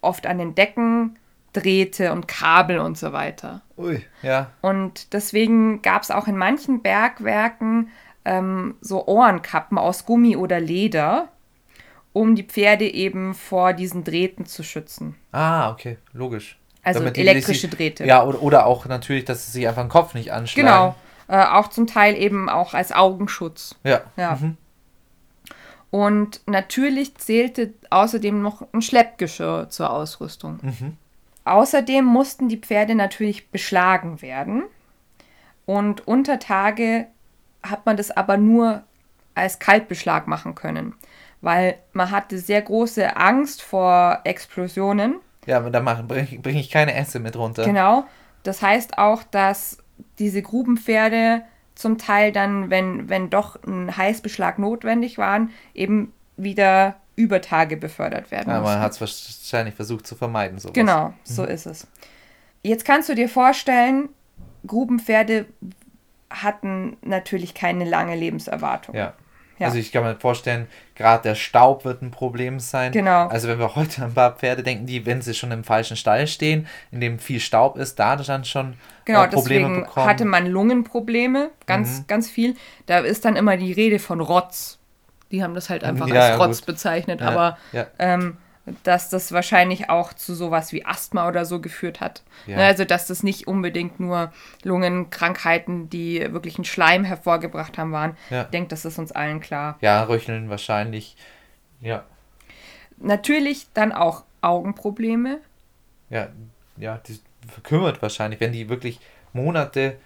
oft 0.00 0.26
an 0.26 0.38
den 0.38 0.54
Decken 0.54 1.18
Drähte 1.52 2.12
und 2.12 2.28
Kabel 2.28 2.78
und 2.78 2.96
so 2.96 3.12
weiter. 3.12 3.60
Ui, 3.76 4.04
ja. 4.22 4.50
Und 4.60 5.12
deswegen 5.12 5.82
gab 5.82 6.02
es 6.02 6.10
auch 6.10 6.28
in 6.28 6.36
manchen 6.36 6.82
Bergwerken 6.82 7.88
ähm, 8.24 8.74
so 8.80 9.06
Ohrenkappen 9.06 9.78
aus 9.78 10.04
Gummi 10.06 10.36
oder 10.36 10.60
Leder, 10.60 11.28
um 12.12 12.34
die 12.36 12.42
Pferde 12.44 12.84
eben 12.92 13.34
vor 13.34 13.72
diesen 13.72 14.04
Drähten 14.04 14.46
zu 14.46 14.62
schützen. 14.62 15.16
Ah, 15.32 15.70
okay, 15.70 15.98
logisch. 16.12 16.58
Also 16.82 17.00
Damit 17.00 17.18
elektrische 17.18 17.66
nicht- 17.66 17.78
Drähte. 17.78 18.04
Ja, 18.06 18.24
oder, 18.24 18.42
oder 18.42 18.66
auch 18.66 18.86
natürlich, 18.86 19.24
dass 19.24 19.46
sie 19.46 19.52
sich 19.52 19.68
einfach 19.68 19.82
den 19.82 19.90
Kopf 19.90 20.14
nicht 20.14 20.32
anschlagen. 20.32 20.66
Genau. 20.66 20.94
Äh, 21.28 21.46
auch 21.46 21.68
zum 21.68 21.86
Teil 21.86 22.16
eben 22.16 22.48
auch 22.48 22.74
als 22.74 22.90
Augenschutz. 22.92 23.76
Ja. 23.84 24.00
Ja. 24.16 24.36
Mhm. 24.40 24.56
Und 25.90 26.40
natürlich 26.46 27.16
zählte 27.16 27.74
außerdem 27.90 28.40
noch 28.42 28.62
ein 28.72 28.82
Schleppgeschirr 28.82 29.68
zur 29.70 29.90
Ausrüstung. 29.90 30.58
Mhm. 30.62 30.96
Außerdem 31.50 32.04
mussten 32.04 32.48
die 32.48 32.58
Pferde 32.58 32.94
natürlich 32.94 33.50
beschlagen 33.50 34.22
werden. 34.22 34.62
Und 35.66 36.06
unter 36.06 36.38
Tage 36.38 37.08
hat 37.60 37.86
man 37.86 37.96
das 37.96 38.12
aber 38.12 38.36
nur 38.36 38.84
als 39.34 39.58
Kaltbeschlag 39.58 40.28
machen 40.28 40.54
können, 40.54 40.94
weil 41.40 41.76
man 41.92 42.12
hatte 42.12 42.38
sehr 42.38 42.62
große 42.62 43.16
Angst 43.16 43.62
vor 43.62 44.20
Explosionen. 44.22 45.16
Ja, 45.44 45.56
aber 45.56 45.70
da 45.70 45.80
bringe 45.80 46.38
bring 46.38 46.56
ich 46.56 46.70
keine 46.70 46.94
Esse 46.94 47.18
mit 47.18 47.34
runter. 47.34 47.64
Genau. 47.64 48.04
Das 48.44 48.62
heißt 48.62 48.98
auch, 48.98 49.24
dass 49.24 49.78
diese 50.20 50.42
Grubenpferde 50.42 51.42
zum 51.74 51.98
Teil 51.98 52.30
dann, 52.30 52.70
wenn, 52.70 53.08
wenn 53.08 53.28
doch 53.28 53.60
ein 53.64 53.96
Heißbeschlag 53.96 54.60
notwendig 54.60 55.18
waren, 55.18 55.50
eben 55.74 56.12
wieder 56.36 56.94
über 57.20 57.40
Tage 57.42 57.76
befördert 57.76 58.30
werden 58.30 58.50
Ja, 58.50 58.60
man 58.60 58.80
hat 58.80 58.92
es 58.92 59.00
wahrscheinlich 59.00 59.74
versucht 59.74 60.06
zu 60.06 60.14
vermeiden. 60.14 60.58
Sowas. 60.58 60.72
Genau, 60.72 61.12
so 61.22 61.44
ist 61.44 61.66
es. 61.66 61.86
Jetzt 62.62 62.84
kannst 62.84 63.08
du 63.08 63.14
dir 63.14 63.28
vorstellen, 63.28 64.08
Grubenpferde 64.66 65.46
hatten 66.30 66.96
natürlich 67.02 67.54
keine 67.54 67.84
lange 67.84 68.16
Lebenserwartung. 68.16 68.94
Ja. 68.94 69.14
Ja. 69.58 69.66
Also 69.66 69.78
ich 69.78 69.92
kann 69.92 70.04
mir 70.04 70.16
vorstellen, 70.16 70.68
gerade 70.94 71.22
der 71.22 71.34
Staub 71.34 71.84
wird 71.84 72.00
ein 72.00 72.10
Problem 72.10 72.60
sein. 72.60 72.92
Genau. 72.92 73.28
Also 73.28 73.46
wenn 73.46 73.58
wir 73.58 73.76
heute 73.76 74.02
an 74.02 74.10
ein 74.10 74.14
paar 74.14 74.32
Pferde 74.34 74.62
denken, 74.62 74.86
die, 74.86 75.04
wenn 75.04 75.20
sie 75.20 75.34
schon 75.34 75.50
im 75.52 75.64
falschen 75.64 75.98
Stall 75.98 76.26
stehen, 76.28 76.66
in 76.90 77.00
dem 77.00 77.18
viel 77.18 77.40
Staub 77.40 77.76
ist, 77.76 77.98
da 77.98 78.16
dann 78.16 78.46
schon 78.46 78.74
Genau, 79.04 79.22
äh, 79.22 79.28
Probleme 79.28 79.68
deswegen 79.68 79.84
bekommen. 79.84 80.06
hatte 80.06 80.24
man 80.24 80.46
Lungenprobleme, 80.46 81.50
ganz, 81.66 82.06
ganz 82.06 82.30
viel. 82.30 82.56
Da 82.86 83.00
ist 83.00 83.26
dann 83.26 83.36
immer 83.36 83.58
die 83.58 83.72
Rede 83.72 83.98
von 83.98 84.22
Rotz. 84.22 84.78
Die 85.30 85.42
haben 85.42 85.54
das 85.54 85.70
halt 85.70 85.84
einfach 85.84 86.08
Ja, 86.08 86.14
als 86.14 86.38
ja, 86.38 86.44
Rotz 86.44 86.58
gut. 86.58 86.66
bezeichnet, 86.66 87.20
Ja, 87.20 87.28
aber 87.28 87.58
ja. 87.72 87.86
ähm, 87.98 88.36
dass 88.84 89.08
das 89.08 89.32
wahrscheinlich 89.32 89.88
auch 89.90 90.12
zu 90.12 90.34
sowas 90.34 90.72
wie 90.72 90.84
Asthma 90.84 91.26
oder 91.26 91.44
so 91.44 91.60
geführt 91.60 92.00
hat. 92.00 92.22
Ja. 92.46 92.56
Ne, 92.56 92.64
Also 92.66 92.84
dass 92.84 93.06
das 93.06 93.22
nicht 93.22 93.46
unbedingt 93.48 93.98
nur 94.00 94.32
Lungenkrankheiten, 94.62 95.88
die 95.90 96.20
wirklich 96.32 96.56
einen 96.56 96.64
Schleim 96.64 97.04
hervorgebracht 97.04 97.78
haben, 97.78 97.92
waren. 97.92 98.16
Ja. 98.28 98.42
Ich 98.42 98.48
denke, 98.48 98.68
das 98.68 98.84
ist 98.84 98.98
uns 98.98 99.12
allen 99.12 99.40
klar. 99.40 99.76
Ja, 99.80 100.02
röcheln 100.04 100.50
wahrscheinlich. 100.50 101.16
Ja, 101.80 102.04
Natürlich 102.98 103.66
dann 103.72 103.92
auch 103.92 104.24
Augenprobleme. 104.42 105.38
ja, 106.10 106.28
ja, 106.76 106.98
die 107.06 107.18
verkümmert 107.48 108.00
wahrscheinlich, 108.02 108.40
wenn 108.40 108.52
die 108.52 108.68
wirklich 108.68 109.00
Monate, 109.32 109.96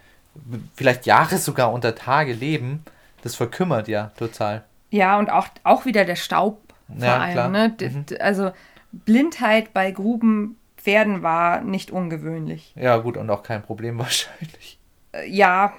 vielleicht 0.75 1.05
Jahre 1.05 1.37
sogar 1.37 1.71
unter 1.71 1.95
Tage 1.95 2.33
leben, 2.33 2.83
das 3.21 3.35
verkümmert 3.35 3.87
ja 3.87 4.11
total. 4.17 4.63
Ja, 4.91 5.17
und 5.19 5.29
auch, 5.29 5.47
auch 5.63 5.85
wieder 5.85 6.05
der 6.05 6.15
Staub 6.15 6.61
vor 6.87 7.05
Ja, 7.05 7.19
allem. 7.19 7.33
klar. 7.33 7.49
Ne? 7.49 7.69
D- 7.71 8.19
Also 8.19 8.51
Blindheit 8.91 9.73
bei 9.73 9.91
Grubenpferden 9.91 11.21
war 11.23 11.61
nicht 11.61 11.91
ungewöhnlich. 11.91 12.73
Ja, 12.75 12.97
gut, 12.97 13.17
und 13.17 13.29
auch 13.29 13.43
kein 13.43 13.61
Problem 13.61 13.97
wahrscheinlich. 13.99 14.79
Äh, 15.11 15.27
Ja, 15.29 15.73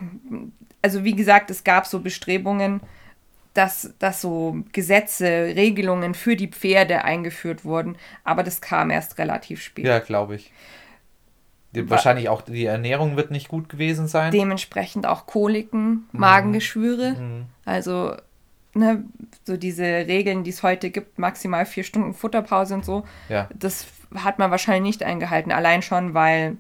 also 0.83 1.05
wie 1.05 1.15
gesagt, 1.17 1.51
es 1.51 1.65
gab 1.65 1.87
so 1.87 2.01
Bestrebungen, 2.01 2.81
dass, 3.55 3.95
dass 3.99 4.21
so 4.21 4.59
Gesetze, 4.73 5.25
Regelungen 5.57 6.13
für 6.15 6.37
die 6.37 6.49
Pferde 6.49 7.05
eingeführt 7.05 7.65
wurden, 7.65 7.97
aber 8.23 8.43
das 8.43 8.61
kam 8.61 8.91
erst 8.91 9.17
relativ 9.19 9.63
spät. 9.63 9.87
Ja, 9.87 9.99
glaube 9.99 10.35
ich. 10.37 10.53
Die, 11.73 11.89
wahrscheinlich 11.91 12.29
auch 12.29 12.43
die 12.43 12.65
Ernährung 12.67 13.17
wird 13.17 13.31
nicht 13.31 13.49
gut 13.49 13.69
gewesen 13.69 14.09
sein. 14.09 14.31
Dementsprechend 14.33 15.07
auch 15.07 15.27
Koliken, 15.27 16.09
Magengeschwüre. 16.13 17.13
Mhm. 17.19 17.47
Also, 17.65 18.15
ne, 18.77 19.05
so 19.45 19.57
diese 19.57 19.85
Regeln, 19.85 20.45
die 20.45 20.51
es 20.51 20.63
heute 20.63 20.91
gibt, 20.91 21.19
maximal 21.19 21.67
vier 21.67 21.85
Stunden 21.85 22.15
Futterpause 22.15 22.75
und 22.75 22.85
so, 22.85 23.05
Ja, 23.29 23.49
das 23.55 23.87
hat 24.15 24.39
man 24.39 24.51
wahrscheinlich 24.51 24.83
nicht 24.83 25.03
eingehalten. 25.03 25.53
Allein 25.53 25.83
schon, 25.83 26.15
weil, 26.15 26.57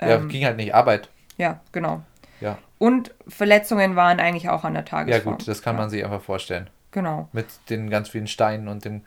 ja, 0.00 0.16
ähm, 0.16 0.28
ging 0.28 0.44
halt 0.44 0.56
nicht 0.56 0.74
Arbeit. 0.74 1.08
ja, 1.36 1.60
genau. 1.72 2.02
Ja. 2.40 2.58
Und 2.78 3.14
Verletzungen 3.28 3.96
waren 3.96 4.20
eigentlich 4.20 4.48
auch 4.48 4.64
an 4.64 4.74
der 4.74 4.82
Ja, 4.82 4.88
Tagesform. 4.88 5.36
gut, 5.36 5.48
das 5.48 5.60
kann 5.62 5.76
ja, 5.76 5.82
man 5.82 5.90
sich 5.90 6.04
einfach 6.04 6.22
vorstellen. 6.22 6.70
Genau. 6.92 7.28
Mit 7.32 7.46
den 7.68 7.90
ganz 7.90 8.08
vielen 8.08 8.26
Steinen 8.26 8.68
und 8.68 8.84
dem, 8.84 9.02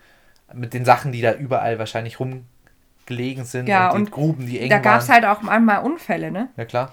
mit 0.52 0.72
den 0.74 0.84
Sachen, 0.84 1.10
die 1.12 1.20
da 1.20 1.34
überall 1.34 1.78
wahrscheinlich 1.78 2.20
rumgelegen 2.20 3.44
sind 3.44 3.66
Ja, 3.66 3.90
und 3.90 3.96
die 3.96 4.02
und 4.02 4.10
Gruben, 4.10 4.46
die 4.46 4.60
eng 4.60 4.70
Da 4.70 4.78
gab 4.78 5.00
es 5.00 5.08
waren. 5.08 5.14
halt 5.22 5.24
auch 5.26 5.42
manchmal 5.42 5.82
Unfälle, 5.82 6.30
ne? 6.30 6.48
Ja, 6.56 6.64
klar. 6.64 6.92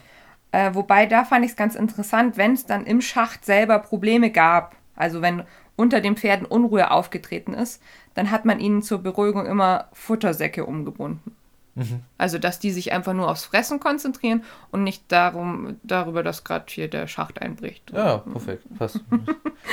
Äh, 0.51 0.73
wobei, 0.73 1.05
da 1.05 1.23
fand 1.23 1.45
ich 1.45 1.51
es 1.51 1.57
ganz 1.57 1.75
interessant, 1.75 2.35
wenn 2.37 2.53
es 2.53 2.65
dann 2.65 2.85
im 2.85 3.01
Schacht 3.01 3.45
selber 3.45 3.79
Probleme 3.79 4.31
gab, 4.31 4.75
also 5.01 5.21
wenn 5.21 5.43
unter 5.75 5.99
den 5.99 6.15
Pferden 6.15 6.45
Unruhe 6.45 6.91
aufgetreten 6.91 7.53
ist, 7.53 7.81
dann 8.13 8.29
hat 8.29 8.45
man 8.45 8.59
ihnen 8.59 8.83
zur 8.83 8.99
Beruhigung 8.99 9.45
immer 9.45 9.87
Futtersäcke 9.93 10.65
umgebunden. 10.65 11.35
Mhm. 11.75 12.01
Also, 12.17 12.37
dass 12.37 12.59
die 12.59 12.71
sich 12.71 12.91
einfach 12.91 13.13
nur 13.13 13.29
aufs 13.29 13.45
Fressen 13.45 13.79
konzentrieren 13.79 14.43
und 14.71 14.83
nicht 14.83 15.11
darum, 15.11 15.77
darüber, 15.83 16.21
dass 16.21 16.43
gerade 16.43 16.65
hier 16.67 16.89
der 16.89 17.07
Schacht 17.07 17.41
einbricht. 17.41 17.91
Ja, 17.91 18.19
perfekt. 18.19 18.63
Passt. 18.77 18.99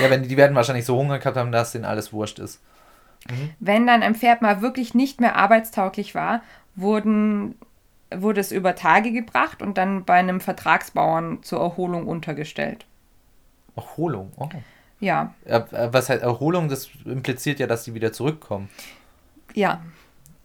ja, 0.00 0.08
wenn 0.08 0.22
die, 0.22 0.28
die 0.28 0.36
werden 0.36 0.54
wahrscheinlich 0.54 0.86
so 0.86 0.96
Hunger 0.96 1.18
gehabt 1.18 1.36
haben, 1.36 1.52
dass 1.52 1.72
denen 1.72 1.84
alles 1.84 2.12
wurscht 2.12 2.38
ist. 2.38 2.62
Wenn 3.58 3.86
dann 3.86 4.02
ein 4.02 4.14
Pferd 4.14 4.42
mal 4.42 4.62
wirklich 4.62 4.94
nicht 4.94 5.20
mehr 5.20 5.36
arbeitstauglich 5.36 6.14
war, 6.14 6.40
wurden, 6.76 7.56
wurde 8.14 8.40
es 8.40 8.52
über 8.52 8.76
Tage 8.76 9.12
gebracht 9.12 9.60
und 9.60 9.76
dann 9.76 10.04
bei 10.04 10.14
einem 10.14 10.40
Vertragsbauern 10.40 11.42
zur 11.42 11.60
Erholung 11.60 12.06
untergestellt. 12.06 12.86
Erholung. 13.76 14.32
Oh. 14.36 14.48
Ja, 14.52 14.60
Ja, 15.00 15.34
äh, 15.44 15.60
was 15.92 16.08
heißt 16.08 16.22
Erholung? 16.22 16.68
Das 16.68 16.88
impliziert 17.04 17.60
ja, 17.60 17.66
dass 17.66 17.84
die 17.84 17.94
wieder 17.94 18.12
zurückkommen. 18.12 18.68
ja. 19.54 19.80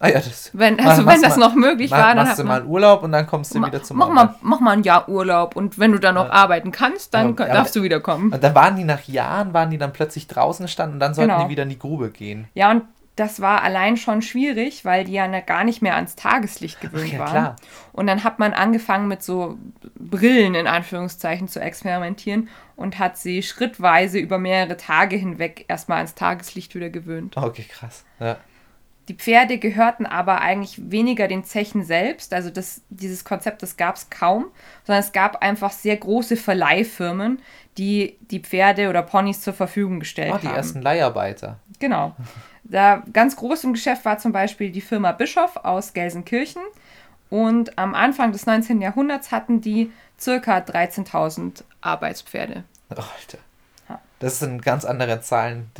Ah 0.00 0.08
ja, 0.08 0.16
das. 0.18 0.50
Wenn, 0.52 0.74
Mach- 0.76 0.86
also 0.86 1.06
wenn 1.06 1.22
das 1.22 1.36
mal- 1.36 1.46
noch 1.48 1.54
möglich 1.54 1.90
mach, 1.90 1.98
war, 1.98 2.14
dann 2.14 2.26
machst 2.26 2.38
du 2.38 2.44
mal 2.44 2.64
Urlaub 2.66 3.04
und 3.04 3.12
dann 3.12 3.26
kommst 3.26 3.54
du 3.54 3.60
Ma- 3.60 3.68
wieder 3.68 3.82
zum 3.82 3.96
mach, 3.96 4.08
Arbeit. 4.08 4.24
mal, 4.26 4.34
mach 4.42 4.60
mal 4.60 4.72
ein 4.72 4.82
Jahr 4.82 5.08
Urlaub 5.08 5.56
und 5.56 5.78
wenn 5.78 5.92
du 5.92 5.98
dann 5.98 6.16
noch 6.16 6.26
Ja. 6.26 6.32
arbeiten 6.32 6.72
kannst, 6.72 7.14
dann 7.14 7.28
aber- 7.28 7.46
darfst 7.46 7.74
du 7.76 7.82
wiederkommen. 7.82 8.30
Und 8.32 8.42
dann 8.44 8.54
waren 8.54 8.76
die 8.76 8.84
nach 8.84 9.02
Jahren, 9.04 9.54
waren 9.54 9.70
die 9.70 9.78
dann 9.78 9.92
plötzlich 9.94 10.26
draußen 10.26 10.66
gestanden 10.66 10.94
und 10.96 11.00
dann 11.00 11.14
sollten 11.14 11.30
Genau. 11.30 11.44
die 11.44 11.48
wieder 11.50 11.62
in 11.62 11.68
die 11.70 11.78
Grube 11.78 12.10
gehen. 12.10 12.48
Ja, 12.54 12.72
und 12.72 12.82
das 13.16 13.40
war 13.40 13.62
allein 13.62 13.96
schon 13.96 14.22
schwierig, 14.22 14.84
weil 14.84 15.04
die 15.04 15.12
ja 15.12 15.28
ne- 15.28 15.42
gar 15.42 15.62
nicht 15.64 15.82
mehr 15.82 15.94
ans 15.94 16.16
Tageslicht 16.16 16.80
gewöhnt 16.80 17.12
ja, 17.12 17.18
waren. 17.20 17.30
klar. 17.30 17.56
Und 17.92 18.06
dann 18.08 18.24
hat 18.24 18.38
man 18.40 18.52
angefangen 18.52 19.06
mit 19.06 19.22
so 19.22 19.56
Brillen 19.96 20.54
in 20.56 20.66
Anführungszeichen 20.66 21.46
zu 21.46 21.60
experimentieren 21.60 22.48
und 22.74 22.98
hat 22.98 23.16
sie 23.16 23.42
schrittweise 23.42 24.18
über 24.18 24.38
mehrere 24.38 24.76
Tage 24.76 25.14
hinweg 25.16 25.64
erstmal 25.68 25.98
ans 25.98 26.14
Tageslicht 26.16 26.74
wieder 26.74 26.90
gewöhnt. 26.90 27.36
Okay, 27.36 27.64
krass. 27.68 28.04
Ja. 28.18 28.36
Die 29.08 29.14
Pferde 29.14 29.58
gehörten 29.58 30.06
aber 30.06 30.40
eigentlich 30.40 30.90
weniger 30.90 31.28
den 31.28 31.44
Zechen 31.44 31.84
selbst, 31.84 32.32
also 32.32 32.48
das, 32.48 32.80
dieses 32.88 33.22
Konzept, 33.22 33.62
das 33.62 33.76
gab 33.76 33.96
es 33.96 34.08
kaum, 34.08 34.46
sondern 34.84 35.04
es 35.04 35.12
gab 35.12 35.42
einfach 35.42 35.72
sehr 35.72 35.96
große 35.98 36.36
Verleihfirmen, 36.38 37.40
die 37.76 38.16
die 38.30 38.40
Pferde 38.40 38.88
oder 38.88 39.02
Ponys 39.02 39.42
zur 39.42 39.52
Verfügung 39.52 40.00
gestellt 40.00 40.32
Oh, 40.34 40.38
die 40.40 40.48
haben. 40.48 40.56
ersten 40.56 40.80
Leiharbeiter. 40.82 41.58
Genau. 41.78 42.16
Da 42.64 43.02
ganz 43.12 43.36
groß 43.36 43.64
im 43.64 43.72
Geschäft 43.74 44.04
war 44.04 44.18
zum 44.18 44.32
Beispiel 44.32 44.70
die 44.70 44.80
Firma 44.80 45.12
Bischof 45.12 45.56
aus 45.56 45.92
Gelsenkirchen. 45.92 46.62
Und 47.30 47.78
am 47.78 47.94
Anfang 47.94 48.32
des 48.32 48.46
19. 48.46 48.80
Jahrhunderts 48.80 49.32
hatten 49.32 49.60
die 49.60 49.92
circa 50.18 50.58
13.000 50.58 51.64
Arbeitspferde. 51.80 52.64
Alter. 52.88 53.38
Das 54.20 54.38
sind 54.38 54.62
ganz 54.62 54.84
andere 54.84 55.20
Zahlen. 55.20 55.70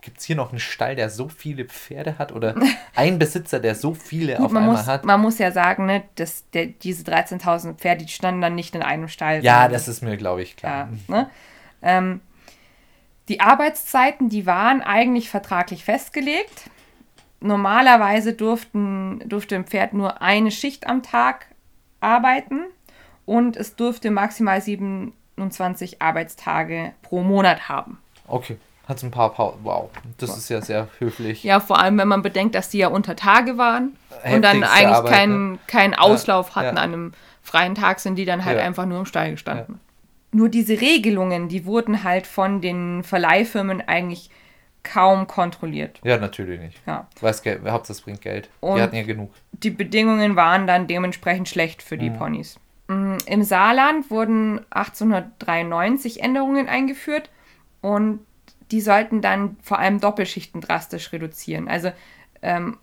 Gibt 0.00 0.18
es 0.18 0.24
hier 0.24 0.36
noch 0.36 0.50
einen 0.50 0.60
Stall, 0.60 0.96
der 0.96 1.10
so 1.10 1.28
viele 1.28 1.64
Pferde 1.64 2.18
hat? 2.18 2.32
Oder 2.32 2.54
ein 2.94 3.18
Besitzer, 3.18 3.60
der 3.60 3.74
so 3.74 3.94
viele 3.94 4.36
Gut, 4.36 4.46
auf 4.46 4.54
einmal 4.54 4.76
muss, 4.76 4.86
hat? 4.86 5.04
man 5.04 5.20
muss 5.20 5.38
ja 5.38 5.50
sagen, 5.50 5.86
ne, 5.86 6.04
dass 6.14 6.44
der, 6.50 6.66
diese 6.66 7.02
13.000 7.02 7.74
Pferde, 7.74 8.04
die 8.04 8.12
standen 8.12 8.40
dann 8.40 8.54
nicht 8.54 8.74
in 8.74 8.82
einem 8.82 9.08
Stall. 9.08 9.42
Ja, 9.42 9.68
das 9.68 9.88
ist 9.88 10.02
mir, 10.02 10.16
glaube 10.16 10.42
ich, 10.42 10.56
klar. 10.56 10.88
Ja, 11.08 11.14
ne? 11.14 11.30
ähm, 11.82 12.20
die 13.28 13.40
Arbeitszeiten, 13.40 14.28
die 14.28 14.46
waren 14.46 14.82
eigentlich 14.82 15.30
vertraglich 15.30 15.84
festgelegt. 15.84 16.70
Normalerweise 17.40 18.32
durften, 18.32 19.22
durfte 19.26 19.54
ein 19.56 19.64
Pferd 19.64 19.94
nur 19.94 20.20
eine 20.20 20.50
Schicht 20.50 20.86
am 20.86 21.02
Tag 21.02 21.46
arbeiten 22.00 22.60
und 23.24 23.56
es 23.56 23.76
durfte 23.76 24.10
maximal 24.10 24.60
27 24.60 26.02
Arbeitstage 26.02 26.92
pro 27.02 27.22
Monat 27.22 27.68
haben. 27.68 27.98
Okay. 28.26 28.58
Hat 28.90 29.04
ein 29.04 29.12
paar 29.12 29.32
Pausen. 29.32 29.60
Wow, 29.62 29.88
das 30.18 30.36
ist 30.36 30.48
ja 30.48 30.60
sehr 30.60 30.88
höflich. 30.98 31.44
Ja, 31.44 31.60
vor 31.60 31.78
allem, 31.78 31.96
wenn 31.96 32.08
man 32.08 32.22
bedenkt, 32.22 32.56
dass 32.56 32.70
die 32.70 32.78
ja 32.78 32.88
unter 32.88 33.14
Tage 33.14 33.56
waren 33.56 33.96
und 34.24 34.42
dann 34.42 34.64
eigentlich 34.64 34.96
Arbeit, 34.96 35.12
keinen, 35.12 35.52
ne? 35.52 35.58
keinen 35.68 35.94
Auslauf 35.94 36.48
ja, 36.48 36.54
hatten 36.56 36.76
ja. 36.76 36.82
an 36.82 36.92
einem 36.92 37.12
freien 37.40 37.76
Tag, 37.76 38.00
sind 38.00 38.16
die 38.16 38.24
dann 38.24 38.44
halt 38.44 38.58
ja. 38.58 38.64
einfach 38.64 38.86
nur 38.86 38.98
im 38.98 39.06
Stall 39.06 39.30
gestanden. 39.30 39.78
Nur 40.32 40.48
diese 40.48 40.80
Regelungen, 40.80 41.48
die 41.48 41.64
wurden 41.64 42.04
halt 42.04 42.26
von 42.26 42.60
den 42.60 43.02
Verleihfirmen 43.02 43.80
eigentlich 43.82 44.30
kaum 44.82 45.26
kontrolliert. 45.26 46.00
Ja, 46.04 46.18
natürlich 46.18 46.60
nicht. 46.60 46.80
Ja. 46.86 47.08
Weiß 47.20 47.42
Geld, 47.42 47.62
Hauptsache 47.66 47.92
es 47.92 48.00
bringt 48.00 48.20
Geld. 48.20 48.48
Und 48.60 48.76
die 48.76 48.82
hatten 48.82 48.96
ja 48.96 49.02
genug. 49.02 49.32
Die 49.52 49.70
Bedingungen 49.70 50.36
waren 50.36 50.66
dann 50.66 50.86
dementsprechend 50.86 51.48
schlecht 51.48 51.82
für 51.82 51.98
die 51.98 52.10
mhm. 52.10 52.16
Ponys. 52.16 52.58
Mm, 52.88 53.16
Im 53.26 53.42
Saarland 53.42 54.10
wurden 54.10 54.60
1893 54.70 56.22
Änderungen 56.22 56.68
eingeführt 56.68 57.30
und 57.82 58.20
die 58.70 58.80
sollten 58.80 59.20
dann 59.20 59.56
vor 59.62 59.78
allem 59.78 60.00
Doppelschichten 60.00 60.60
drastisch 60.60 61.12
reduzieren. 61.12 61.68
Also 61.68 61.92
ähm, 62.42 62.78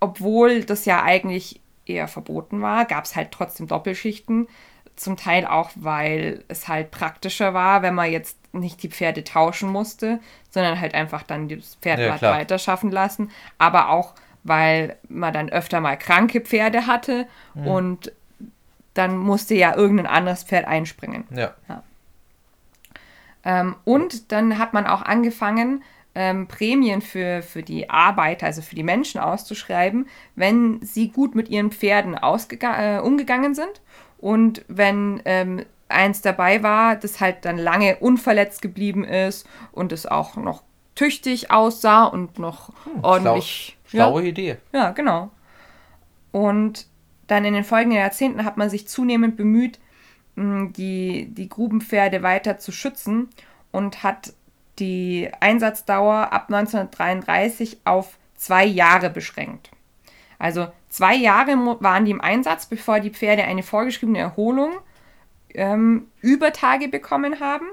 obwohl 0.00 0.64
das 0.64 0.84
ja 0.84 1.02
eigentlich 1.02 1.60
eher 1.86 2.08
verboten 2.08 2.62
war, 2.62 2.84
gab 2.84 3.04
es 3.04 3.16
halt 3.16 3.30
trotzdem 3.30 3.68
Doppelschichten. 3.68 4.48
Zum 4.96 5.16
Teil 5.16 5.46
auch, 5.46 5.70
weil 5.74 6.44
es 6.48 6.68
halt 6.68 6.90
praktischer 6.90 7.54
war, 7.54 7.82
wenn 7.82 7.94
man 7.94 8.10
jetzt 8.10 8.36
nicht 8.52 8.82
die 8.82 8.88
Pferde 8.88 9.24
tauschen 9.24 9.70
musste, 9.70 10.20
sondern 10.50 10.80
halt 10.80 10.94
einfach 10.94 11.22
dann 11.22 11.48
das 11.48 11.76
Pferd 11.76 11.98
ja, 11.98 12.20
weiter 12.20 12.58
schaffen 12.58 12.90
lassen. 12.90 13.30
Aber 13.58 13.88
auch, 13.88 14.14
weil 14.44 14.96
man 15.08 15.32
dann 15.32 15.48
öfter 15.48 15.80
mal 15.80 15.96
kranke 15.96 16.40
Pferde 16.40 16.86
hatte 16.86 17.26
mhm. 17.54 17.66
und 17.66 18.12
dann 18.94 19.16
musste 19.16 19.54
ja 19.54 19.74
irgendein 19.74 20.06
anderes 20.06 20.44
Pferd 20.44 20.66
einspringen. 20.66 21.24
Ja. 21.30 21.54
ja. 21.68 21.82
Ähm, 23.44 23.76
und 23.84 24.30
dann 24.32 24.58
hat 24.58 24.74
man 24.74 24.86
auch 24.86 25.02
angefangen, 25.02 25.82
ähm, 26.14 26.46
Prämien 26.46 27.00
für, 27.00 27.42
für 27.42 27.62
die 27.62 27.88
Arbeiter, 27.88 28.46
also 28.46 28.60
für 28.60 28.74
die 28.74 28.82
Menschen 28.82 29.20
auszuschreiben, 29.20 30.06
wenn 30.36 30.82
sie 30.82 31.08
gut 31.08 31.34
mit 31.34 31.48
ihren 31.48 31.72
Pferden 31.72 32.14
äh, 32.14 32.98
umgegangen 32.98 33.54
sind 33.54 33.80
und 34.22 34.64
wenn 34.68 35.20
ähm, 35.24 35.66
eins 35.88 36.22
dabei 36.22 36.62
war, 36.62 36.94
das 36.94 37.20
halt 37.20 37.44
dann 37.44 37.58
lange 37.58 37.96
unverletzt 37.96 38.62
geblieben 38.62 39.04
ist 39.04 39.46
und 39.72 39.92
es 39.92 40.06
auch 40.06 40.36
noch 40.36 40.62
tüchtig 40.94 41.50
aussah 41.50 42.04
und 42.04 42.38
noch 42.38 42.68
hm, 42.84 43.02
ordentlich. 43.02 43.76
Schlau, 43.84 44.04
schlaue 44.04 44.22
ja, 44.22 44.28
Idee. 44.28 44.56
Ja, 44.72 44.90
genau. 44.92 45.30
Und 46.30 46.86
dann 47.26 47.44
in 47.44 47.52
den 47.52 47.64
folgenden 47.64 47.98
Jahrzehnten 47.98 48.44
hat 48.44 48.56
man 48.56 48.70
sich 48.70 48.86
zunehmend 48.86 49.36
bemüht, 49.36 49.80
die, 50.36 51.26
die 51.28 51.48
Grubenpferde 51.48 52.22
weiter 52.22 52.58
zu 52.58 52.70
schützen 52.70 53.28
und 53.72 54.04
hat 54.04 54.34
die 54.78 55.30
Einsatzdauer 55.40 56.32
ab 56.32 56.46
1933 56.48 57.80
auf 57.84 58.18
zwei 58.36 58.64
Jahre 58.64 59.10
beschränkt. 59.10 59.70
Also 60.38 60.68
zwei 60.92 61.16
Jahre 61.16 61.56
waren 61.80 62.04
die 62.04 62.10
im 62.10 62.20
Einsatz, 62.20 62.66
bevor 62.66 63.00
die 63.00 63.10
Pferde 63.10 63.44
eine 63.44 63.62
vorgeschriebene 63.62 64.18
Erholung 64.18 64.74
ähm, 65.54 66.06
über 66.20 66.52
Tage 66.52 66.88
bekommen 66.88 67.40
haben. 67.40 67.66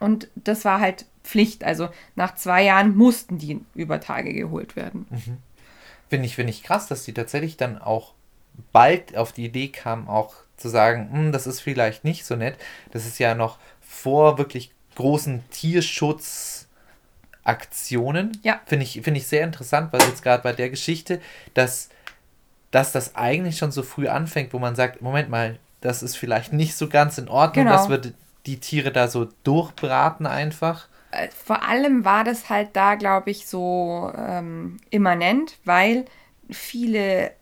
Und 0.00 0.28
das 0.34 0.64
war 0.64 0.80
halt 0.80 1.04
Pflicht. 1.22 1.64
Also 1.64 1.90
nach 2.16 2.34
zwei 2.34 2.64
Jahren 2.64 2.96
mussten 2.96 3.38
die 3.38 3.60
über 3.74 4.00
Tage 4.00 4.32
geholt 4.32 4.74
werden. 4.74 5.06
Mhm. 5.10 5.36
Finde 6.08 6.26
ich, 6.26 6.36
find 6.36 6.48
ich 6.48 6.62
krass, 6.62 6.86
dass 6.86 7.04
die 7.04 7.12
tatsächlich 7.12 7.58
dann 7.58 7.78
auch 7.78 8.14
bald 8.72 9.16
auf 9.16 9.32
die 9.32 9.44
Idee 9.44 9.68
kamen, 9.68 10.08
auch 10.08 10.34
zu 10.56 10.68
sagen, 10.68 11.10
hm, 11.12 11.32
das 11.32 11.46
ist 11.46 11.60
vielleicht 11.60 12.04
nicht 12.04 12.24
so 12.24 12.34
nett. 12.34 12.56
Das 12.92 13.06
ist 13.06 13.18
ja 13.18 13.34
noch 13.34 13.58
vor 13.80 14.38
wirklich 14.38 14.72
großen 14.96 15.44
Tierschutzaktionen. 15.50 18.38
Ja. 18.42 18.60
Finde 18.66 18.84
ich, 18.84 19.00
find 19.02 19.16
ich 19.16 19.26
sehr 19.26 19.44
interessant, 19.44 19.92
weil 19.92 20.02
jetzt 20.02 20.22
gerade 20.22 20.42
bei 20.42 20.52
der 20.52 20.70
Geschichte, 20.70 21.20
dass, 21.54 21.90
dass 22.70 22.92
das 22.92 23.16
eigentlich 23.16 23.58
schon 23.58 23.72
so 23.72 23.82
früh 23.82 24.08
anfängt, 24.08 24.52
wo 24.52 24.58
man 24.58 24.74
sagt, 24.74 25.02
Moment 25.02 25.30
mal, 25.30 25.58
das 25.80 26.02
ist 26.02 26.16
vielleicht 26.16 26.52
nicht 26.52 26.76
so 26.76 26.88
ganz 26.88 27.18
in 27.18 27.28
Ordnung, 27.28 27.66
genau. 27.66 27.76
dass 27.76 27.88
wir 27.88 28.00
die 28.46 28.60
Tiere 28.60 28.92
da 28.92 29.08
so 29.08 29.28
durchbraten 29.44 30.26
einfach. 30.26 30.88
Äh, 31.10 31.28
vor 31.28 31.62
allem 31.62 32.04
war 32.04 32.24
das 32.24 32.50
halt 32.50 32.70
da, 32.74 32.96
glaube 32.96 33.30
ich, 33.30 33.46
so 33.46 34.12
ähm, 34.16 34.78
immanent, 34.90 35.58
weil 35.64 36.04
viele 36.50 37.32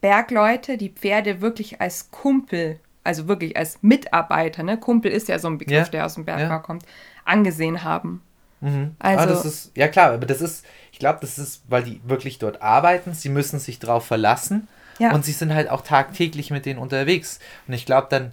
Bergleute 0.00 0.78
die 0.78 0.90
Pferde 0.90 1.40
wirklich 1.40 1.80
als 1.80 2.10
Kumpel 2.10 2.80
also 3.04 3.28
wirklich 3.28 3.56
als 3.56 3.82
Mitarbeiter, 3.82 4.62
ne, 4.62 4.78
Kumpel 4.78 5.10
ist 5.10 5.28
ja 5.28 5.38
so 5.38 5.48
ein 5.48 5.58
Begriff, 5.58 5.86
ja. 5.86 5.90
der 5.90 6.06
aus 6.06 6.14
dem 6.14 6.24
Bergbau 6.24 6.54
ja. 6.54 6.58
kommt, 6.58 6.84
angesehen 7.24 7.82
haben. 7.82 8.22
Mhm. 8.60 8.94
Also, 8.98 9.22
ah, 9.22 9.26
das 9.26 9.44
ist, 9.44 9.76
ja 9.76 9.88
klar, 9.88 10.12
aber 10.12 10.26
das 10.26 10.40
ist, 10.40 10.64
glaube, 11.00 11.18
das 11.20 11.38
ist, 11.38 11.62
weil 11.68 11.82
die 11.82 12.00
wirklich 12.04 12.38
dort 12.38 12.62
arbeiten, 12.62 13.12
sie 13.12 13.28
müssen 13.28 13.58
sich 13.58 13.80
drauf 13.80 14.06
verlassen 14.06 14.68
ja. 15.00 15.12
und 15.12 15.24
sie 15.24 15.32
sind 15.32 15.52
halt 15.52 15.68
auch 15.68 15.80
tagtäglich 15.80 16.52
mit 16.52 16.66
denen 16.66 16.78
unterwegs. 16.78 17.40
Und 17.66 17.74
ich 17.74 17.84
glaube 17.84 18.06
dann, 18.10 18.32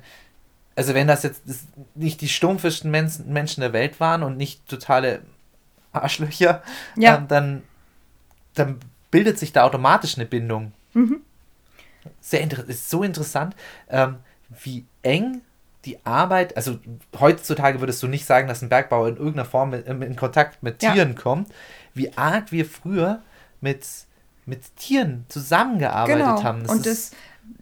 also 0.76 0.94
wenn 0.94 1.08
das 1.08 1.24
jetzt 1.24 1.42
nicht 1.96 2.22
die 2.22 2.30
stumpfesten 2.30 2.92
Menschen 2.92 3.62
der 3.62 3.74
Welt 3.74 4.00
waren 4.00 4.22
und 4.22 4.38
nicht 4.38 4.68
totale 4.68 5.24
Arschlöcher, 5.92 6.62
ja. 6.96 7.18
ähm, 7.18 7.28
dann, 7.28 7.64
dann 8.54 8.80
bildet 9.10 9.40
sich 9.40 9.54
da 9.54 9.64
automatisch 9.64 10.16
eine 10.18 10.26
Bindung. 10.26 10.74
Mhm. 10.94 11.22
Sehr 12.22 12.42
interessant, 12.42 12.70
ist 12.70 12.90
so 12.90 13.02
interessant. 13.02 13.56
Ähm, 13.90 14.18
wie 14.64 14.86
eng 15.02 15.42
die 15.86 16.06
Arbeit, 16.06 16.56
also 16.58 16.80
heutzutage 17.20 17.80
würdest 17.80 18.04
du 18.04 18.08
nicht 18.08 18.26
sagen, 18.26 18.48
dass 18.48 18.62
ein 18.62 18.70
Bergbauer 18.70 19.08
in 19.08 19.18
irgendeiner 19.18 19.46
Form 19.46 19.74
in, 19.74 20.02
in 20.02 20.16
Kontakt 20.16 20.62
mit 20.62 20.80
Tieren 20.80 21.14
ja. 21.16 21.22
kommt, 21.22 21.50
wie 21.98 22.16
arg 22.18 22.52
wir 22.52 22.66
früher 22.66 23.22
mit, 23.62 23.86
mit 24.46 24.76
Tieren 24.76 25.26
zusammengearbeitet 25.30 26.20
genau. 26.20 26.44
haben. 26.44 26.64
Das 26.64 26.72
Und 26.72 26.86
das, 26.86 27.12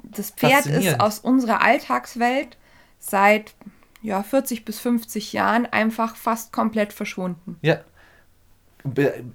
das 0.03 0.31
Pferd 0.31 0.65
ist 0.65 0.99
aus 0.99 1.19
unserer 1.19 1.61
Alltagswelt 1.61 2.57
seit 2.99 3.53
ja, 4.01 4.21
40 4.21 4.65
bis 4.65 4.79
50 4.79 5.33
Jahren 5.33 5.65
einfach 5.65 6.15
fast 6.15 6.51
komplett 6.51 6.93
verschwunden. 6.93 7.57
Ja. 7.61 7.79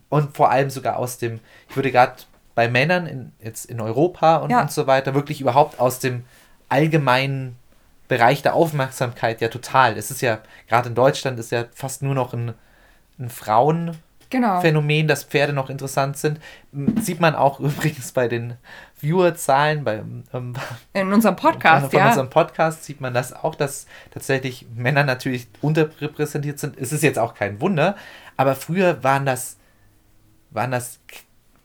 Und 0.09 0.37
vor 0.37 0.51
allem 0.51 0.71
sogar 0.71 0.97
aus 0.97 1.19
dem, 1.19 1.41
ich 1.69 1.75
würde 1.75 1.91
gerade 1.91 2.23
bei 2.55 2.69
Männern 2.69 3.07
in, 3.07 3.33
jetzt 3.43 3.65
in 3.65 3.81
Europa 3.81 4.37
und, 4.37 4.51
ja. 4.51 4.61
und 4.61 4.71
so 4.71 4.87
weiter 4.87 5.15
wirklich 5.15 5.41
überhaupt 5.41 5.81
aus 5.81 5.99
dem 5.99 6.25
allgemeinen 6.69 7.57
Bereich 8.07 8.43
der 8.43 8.55
Aufmerksamkeit 8.55 9.41
ja 9.41 9.49
total. 9.49 9.97
Es 9.97 10.11
ist 10.11 10.21
ja, 10.21 10.41
gerade 10.69 10.89
in 10.89 10.95
Deutschland 10.95 11.39
ist 11.39 11.53
ja 11.53 11.65
fast 11.75 12.03
nur 12.03 12.15
noch 12.15 12.33
ein, 12.33 12.55
ein 13.19 13.29
Frauen. 13.29 13.97
Genau. 14.31 14.61
Phänomen, 14.61 15.09
dass 15.09 15.25
Pferde 15.25 15.53
noch 15.53 15.71
interessant 15.71 16.17
sind. 16.17 16.41
Sieht 17.01 17.21
man 17.21 17.35
auch 17.35 17.61
übrigens 17.61 18.13
bei 18.13 18.29
den 18.29 18.55
Viewerzahlen, 18.97 19.85
bei, 19.85 20.03
ähm, 20.33 20.55
in 20.93 21.13
unserem 21.13 21.37
Podcast, 21.37 21.91
von 21.91 21.99
ja. 21.99 22.09
unserem 22.09 22.31
Podcast 22.31 22.85
sieht 22.85 23.01
man 23.01 23.13
das 23.13 23.33
auch, 23.33 23.55
dass 23.55 23.87
tatsächlich 24.13 24.67
Männer 24.75 25.05
natürlich 25.05 25.49
unterrepräsentiert 25.61 26.59
sind. 26.59 26.79
Es 26.79 26.93
ist 26.93 27.03
jetzt 27.03 27.19
auch 27.19 27.35
kein 27.35 27.61
Wunder, 27.61 27.97
aber 28.37 28.55
früher 28.55 29.03
waren 29.03 29.27
das, 29.27 29.57
waren 30.51 30.71
das 30.71 31.01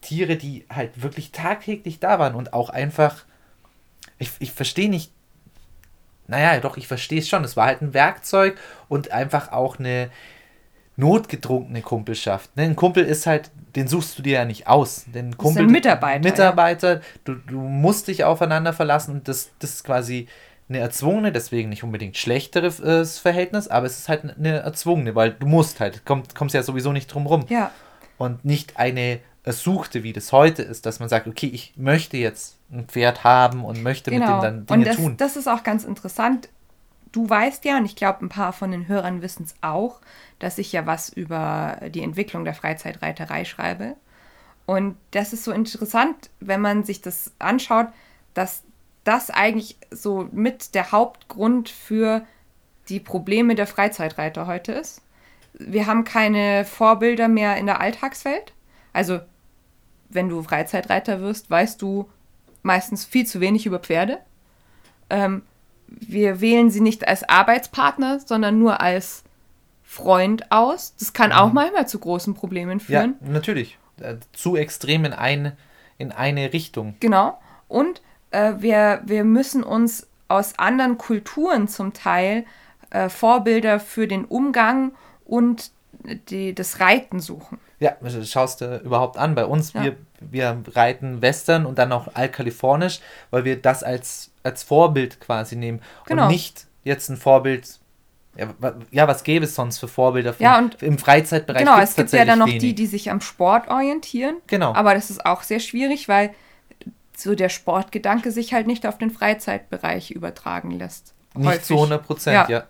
Tiere, 0.01 0.35
die 0.35 0.65
halt 0.73 1.03
wirklich 1.03 1.31
tagtäglich 1.31 1.99
da 1.99 2.19
waren 2.19 2.35
und 2.35 2.53
auch 2.53 2.69
einfach 2.69 3.25
ich, 4.17 4.31
ich 4.39 4.51
verstehe 4.51 4.89
nicht. 4.89 5.11
Naja, 6.27 6.59
doch, 6.59 6.77
ich 6.77 6.87
verstehe 6.87 7.19
es 7.19 7.29
schon. 7.29 7.43
Es 7.43 7.55
war 7.55 7.67
halt 7.67 7.81
ein 7.81 7.93
Werkzeug 7.93 8.57
und 8.87 9.11
einfach 9.11 9.51
auch 9.51 9.77
eine 9.77 10.09
notgedrungene 10.97 11.81
Kumpelschaft. 11.81 12.55
Ne? 12.55 12.63
Ein 12.63 12.75
Kumpel 12.75 13.03
ist 13.03 13.25
halt, 13.25 13.51
den 13.75 13.87
suchst 13.87 14.17
du 14.17 14.23
dir 14.23 14.33
ja 14.33 14.45
nicht 14.45 14.67
aus. 14.67 15.05
Den 15.13 15.37
Kumpel, 15.37 15.63
das 15.63 15.63
ist 15.63 15.69
ein 15.69 15.71
Mitarbeiter. 15.71 16.29
Mitarbeiter, 16.29 16.93
ja. 16.95 17.01
du, 17.25 17.35
du 17.35 17.59
musst 17.59 18.07
dich 18.07 18.23
aufeinander 18.23 18.73
verlassen 18.73 19.11
und 19.11 19.27
das, 19.27 19.51
das 19.59 19.71
ist 19.71 19.83
quasi 19.83 20.27
eine 20.67 20.79
erzwungene, 20.79 21.31
deswegen 21.31 21.69
nicht 21.69 21.83
unbedingt 21.83 22.17
schlechteres 22.17 22.79
äh, 22.79 23.05
Verhältnis, 23.05 23.67
aber 23.67 23.85
es 23.85 23.99
ist 23.99 24.09
halt 24.09 24.37
eine 24.37 24.59
erzwungene, 24.59 25.13
weil 25.13 25.31
du 25.31 25.45
musst 25.45 25.79
halt, 25.79 26.01
komm, 26.05 26.23
kommst 26.33 26.55
ja 26.55 26.63
sowieso 26.63 26.91
nicht 26.91 27.07
drum 27.07 27.27
rum. 27.27 27.45
Ja. 27.49 27.71
Und 28.17 28.45
nicht 28.45 28.77
eine 28.77 29.19
ersuchte, 29.43 30.03
wie 30.03 30.13
das 30.13 30.31
heute 30.31 30.63
ist, 30.63 30.85
dass 30.85 30.99
man 30.99 31.07
sagt, 31.07 31.27
okay, 31.27 31.47
ich 31.47 31.73
möchte 31.75 32.17
jetzt 32.17 32.57
ein 32.71 32.85
Pferd 32.85 33.23
haben 33.23 33.63
und 33.63 33.83
möchte 33.83 34.09
genau. 34.09 34.25
mit 34.25 34.35
dem 34.35 34.41
dann 34.41 34.65
Dinge 34.65 34.79
und 34.79 34.87
das, 34.87 34.95
tun. 34.95 35.17
Das 35.17 35.35
ist 35.35 35.47
auch 35.47 35.63
ganz 35.63 35.83
interessant. 35.83 36.49
Du 37.15 37.29
weißt 37.29 37.63
ja, 37.63 37.77
und 37.77 37.85
ich 37.85 37.95
glaube, 37.95 38.25
ein 38.25 38.29
paar 38.29 38.51
von 38.51 38.71
den 38.71 38.89
Hörern 38.89 39.21
wissen 39.21 39.45
es 39.45 39.55
auch, 39.61 40.01
dass 40.37 40.57
ich 40.57 40.73
ja 40.73 40.85
was 40.85 41.07
über 41.07 41.77
die 41.87 42.03
Entwicklung 42.03 42.43
der 42.43 42.53
Freizeitreiterei 42.53 43.45
schreibe. 43.45 43.95
Und 44.65 44.97
das 45.11 45.31
ist 45.31 45.45
so 45.45 45.53
interessant, 45.53 46.29
wenn 46.41 46.59
man 46.59 46.83
sich 46.83 47.01
das 47.01 47.31
anschaut, 47.39 47.87
dass 48.33 48.63
das 49.05 49.29
eigentlich 49.29 49.77
so 49.91 50.27
mit 50.33 50.75
der 50.75 50.91
Hauptgrund 50.91 51.69
für 51.69 52.25
die 52.89 52.99
Probleme 52.99 53.55
der 53.55 53.67
Freizeitreiter 53.67 54.45
heute 54.45 54.73
ist. 54.73 55.01
Wir 55.53 55.87
haben 55.87 56.03
keine 56.03 56.65
Vorbilder 56.65 57.29
mehr 57.29 57.55
in 57.55 57.65
der 57.65 57.79
Alltagswelt. 57.79 58.51
Also 58.91 59.21
wenn 60.09 60.27
du 60.27 60.43
Freizeitreiter 60.43 61.21
wirst, 61.21 61.49
weißt 61.49 61.81
du 61.81 62.09
meistens 62.61 63.05
viel 63.05 63.25
zu 63.25 63.39
wenig 63.39 63.65
über 63.65 63.79
Pferde. 63.79 64.17
Ähm, 65.09 65.43
wir 65.87 66.41
wählen 66.41 66.69
sie 66.69 66.81
nicht 66.81 67.07
als 67.07 67.27
Arbeitspartner, 67.27 68.19
sondern 68.19 68.59
nur 68.59 68.81
als 68.81 69.23
Freund 69.83 70.51
aus. 70.51 70.93
Das 70.99 71.13
kann 71.13 71.31
auch 71.31 71.53
manchmal 71.53 71.87
zu 71.87 71.99
großen 71.99 72.33
Problemen 72.33 72.79
Ja, 72.79 72.85
führen. 72.85 73.15
natürlich. 73.21 73.77
Äh, 74.01 74.15
Zu 74.33 74.55
extrem 74.57 75.05
in 75.05 75.13
eine, 75.13 75.55
in 75.97 76.11
eine 76.11 76.51
Richtung. 76.51 76.95
Genau. 76.99 77.39
Und 77.67 78.01
äh, 78.31 78.53
wir, 78.57 79.01
wir 79.05 79.23
müssen 79.23 79.63
uns 79.63 80.07
aus 80.27 80.57
anderen 80.59 80.97
Kulturen 80.97 81.67
zum 81.67 81.93
Teil 81.93 82.45
äh, 82.89 83.09
Vorbilder 83.09 83.79
für 83.79 84.07
den 84.07 84.25
Umgang 84.25 84.91
und 85.23 85.71
die, 86.29 86.53
das 86.53 86.79
Reiten 86.79 87.19
suchen. 87.19 87.59
Ja, 87.79 87.95
schaust 88.23 88.61
du 88.61 88.77
überhaupt 88.83 89.17
an. 89.17 89.35
Bei 89.35 89.45
uns, 89.45 89.73
Ja. 89.73 89.83
wir, 89.83 89.95
wir 90.31 90.61
reiten 90.73 91.21
Western 91.21 91.65
und 91.65 91.77
dann 91.79 91.91
auch 91.91 92.07
Altkalifornisch, 92.13 92.99
weil 93.31 93.45
wir 93.45 93.61
das 93.61 93.83
als, 93.83 94.31
als 94.43 94.63
Vorbild 94.63 95.19
quasi 95.19 95.55
nehmen. 95.55 95.81
Genau. 96.05 96.23
Und 96.23 96.29
nicht 96.31 96.67
jetzt 96.83 97.09
ein 97.09 97.17
Vorbild. 97.17 97.79
Ja, 98.37 98.47
wa- 98.59 98.75
ja, 98.91 99.07
was 99.07 99.23
gäbe 99.23 99.45
es 99.45 99.55
sonst 99.55 99.77
für 99.79 99.87
Vorbilder? 99.87 100.33
Von, 100.33 100.43
Ja, 100.43 100.57
und- 100.57 100.83
Im 100.83 100.97
Freizeitbereich 100.97 101.59
Genau, 101.63 101.79
es 101.79 101.95
gibt 101.95 102.11
ja 102.11 102.25
dann 102.25 102.39
noch 102.39 102.45
tatsächlich 102.47 102.61
die, 102.61 102.67
wenig. 102.67 102.75
die 102.75 102.87
sich 102.87 103.09
am 103.11 103.21
Sport 103.21 103.69
orientieren. 103.69 104.35
Genau. 104.47 104.73
Aber 104.73 104.93
das 104.93 105.09
ist 105.09 105.25
auch 105.25 105.41
sehr 105.43 105.59
schwierig, 105.61 106.09
weil 106.09 106.31
so 107.15 107.33
der 107.33 107.47
Sportgedanke 107.47 108.31
sich 108.31 108.53
halt 108.53 108.67
nicht 108.67 108.85
auf 108.85 108.97
den 108.97 109.09
Freizeitbereich 109.09 110.11
übertragen 110.11 110.71
lässt. 110.71 111.13
Nicht 111.33 111.47
Häufig. 111.47 111.63
zu 111.63 111.75
100 111.75 112.05
Prozent, 112.05 112.49
Ja. 112.49 112.57
ja. 112.57 112.63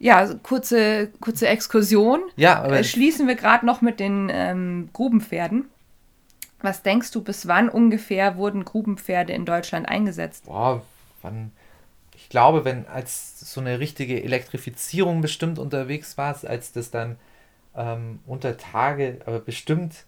Ja, 0.00 0.16
also 0.18 0.36
kurze, 0.38 1.08
kurze 1.20 1.46
Exkursion. 1.46 2.20
Ja, 2.36 2.62
aber 2.62 2.80
Äh, 2.80 2.84
schließen 2.84 3.26
wir 3.28 3.36
gerade 3.36 3.64
noch 3.64 3.80
mit 3.80 4.00
den 4.00 4.28
ähm, 4.32 4.88
Grubenpferden. 4.92 5.66
Was 6.64 6.82
denkst 6.82 7.10
du, 7.10 7.20
bis 7.20 7.46
wann 7.46 7.68
ungefähr 7.68 8.38
wurden 8.38 8.64
Grubenpferde 8.64 9.34
in 9.34 9.44
Deutschland 9.44 9.86
eingesetzt? 9.86 10.46
Boah, 10.46 10.80
wann. 11.20 11.52
Ich 12.16 12.30
glaube, 12.30 12.64
wenn 12.64 12.86
als 12.86 13.38
so 13.38 13.60
eine 13.60 13.80
richtige 13.80 14.24
Elektrifizierung 14.24 15.20
bestimmt 15.20 15.58
unterwegs 15.58 16.16
war, 16.16 16.34
als 16.42 16.72
das 16.72 16.90
dann 16.90 17.18
ähm, 17.76 18.20
unter 18.24 18.56
Tage, 18.56 19.18
aber 19.26 19.40
bestimmt. 19.40 20.06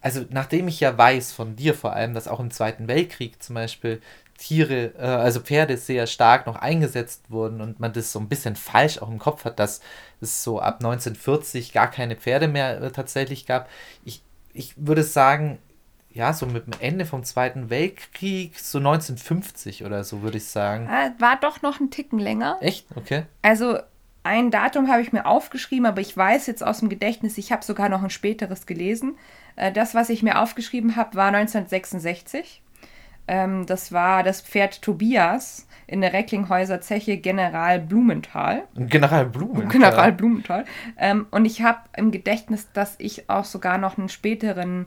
Also, 0.00 0.24
nachdem 0.30 0.68
ich 0.68 0.78
ja 0.78 0.96
weiß 0.96 1.32
von 1.32 1.56
dir 1.56 1.74
vor 1.74 1.94
allem, 1.94 2.14
dass 2.14 2.28
auch 2.28 2.38
im 2.38 2.52
Zweiten 2.52 2.86
Weltkrieg 2.86 3.42
zum 3.42 3.56
Beispiel 3.56 4.00
Tiere, 4.38 4.92
äh, 4.98 5.02
also 5.02 5.40
Pferde 5.40 5.76
sehr 5.76 6.06
stark 6.06 6.46
noch 6.46 6.56
eingesetzt 6.56 7.30
wurden 7.30 7.60
und 7.60 7.80
man 7.80 7.92
das 7.92 8.12
so 8.12 8.18
ein 8.18 8.28
bisschen 8.28 8.56
falsch 8.56 8.98
auch 8.98 9.08
im 9.08 9.18
Kopf 9.18 9.44
hat, 9.44 9.58
dass 9.58 9.80
es 10.20 10.42
so 10.42 10.60
ab 10.60 10.76
1940 10.76 11.72
gar 11.72 11.90
keine 11.90 12.16
Pferde 12.16 12.48
mehr 12.48 12.80
äh, 12.82 12.90
tatsächlich 12.90 13.46
gab. 13.46 13.68
Ich, 14.04 14.22
ich 14.52 14.74
würde 14.76 15.02
sagen, 15.02 15.58
ja, 16.10 16.32
so 16.32 16.46
mit 16.46 16.66
dem 16.66 16.74
Ende 16.80 17.06
vom 17.06 17.24
Zweiten 17.24 17.70
Weltkrieg, 17.70 18.58
so 18.58 18.78
1950 18.78 19.84
oder 19.84 20.04
so, 20.04 20.22
würde 20.22 20.36
ich 20.38 20.46
sagen. 20.46 20.88
Ah, 20.88 21.10
war 21.18 21.36
doch 21.40 21.62
noch 21.62 21.80
ein 21.80 21.90
Ticken 21.90 22.18
länger. 22.20 22.58
Echt? 22.60 22.86
Okay. 22.94 23.24
Also 23.42 23.78
ein 24.22 24.50
Datum 24.50 24.88
habe 24.88 25.02
ich 25.02 25.12
mir 25.12 25.26
aufgeschrieben, 25.26 25.86
aber 25.86 26.00
ich 26.00 26.16
weiß 26.16 26.46
jetzt 26.46 26.64
aus 26.64 26.80
dem 26.80 26.88
Gedächtnis, 26.88 27.36
ich 27.36 27.52
habe 27.52 27.64
sogar 27.64 27.88
noch 27.88 28.02
ein 28.02 28.10
späteres 28.10 28.66
gelesen. 28.66 29.16
Äh, 29.56 29.72
Das, 29.72 29.94
was 29.94 30.08
ich 30.08 30.22
mir 30.22 30.40
aufgeschrieben 30.40 30.96
habe, 30.96 31.16
war 31.16 31.28
1966. 31.28 32.62
Ähm, 33.26 33.66
Das 33.66 33.92
war 33.92 34.22
das 34.22 34.40
Pferd 34.40 34.82
Tobias 34.82 35.66
in 35.86 36.00
der 36.00 36.12
Recklinghäuser 36.12 36.80
Zeche 36.80 37.18
General 37.18 37.80
Blumenthal. 37.80 38.64
General 38.74 39.26
Blumen. 39.26 39.68
General 39.68 40.12
Blumenthal. 40.12 40.64
Ähm, 40.96 41.26
und 41.30 41.44
ich 41.44 41.62
habe 41.62 41.80
im 41.96 42.10
Gedächtnis, 42.10 42.68
dass 42.72 42.94
ich 42.98 43.28
auch 43.28 43.44
sogar 43.44 43.78
noch 43.78 43.98
einen 43.98 44.08
späteren 44.08 44.86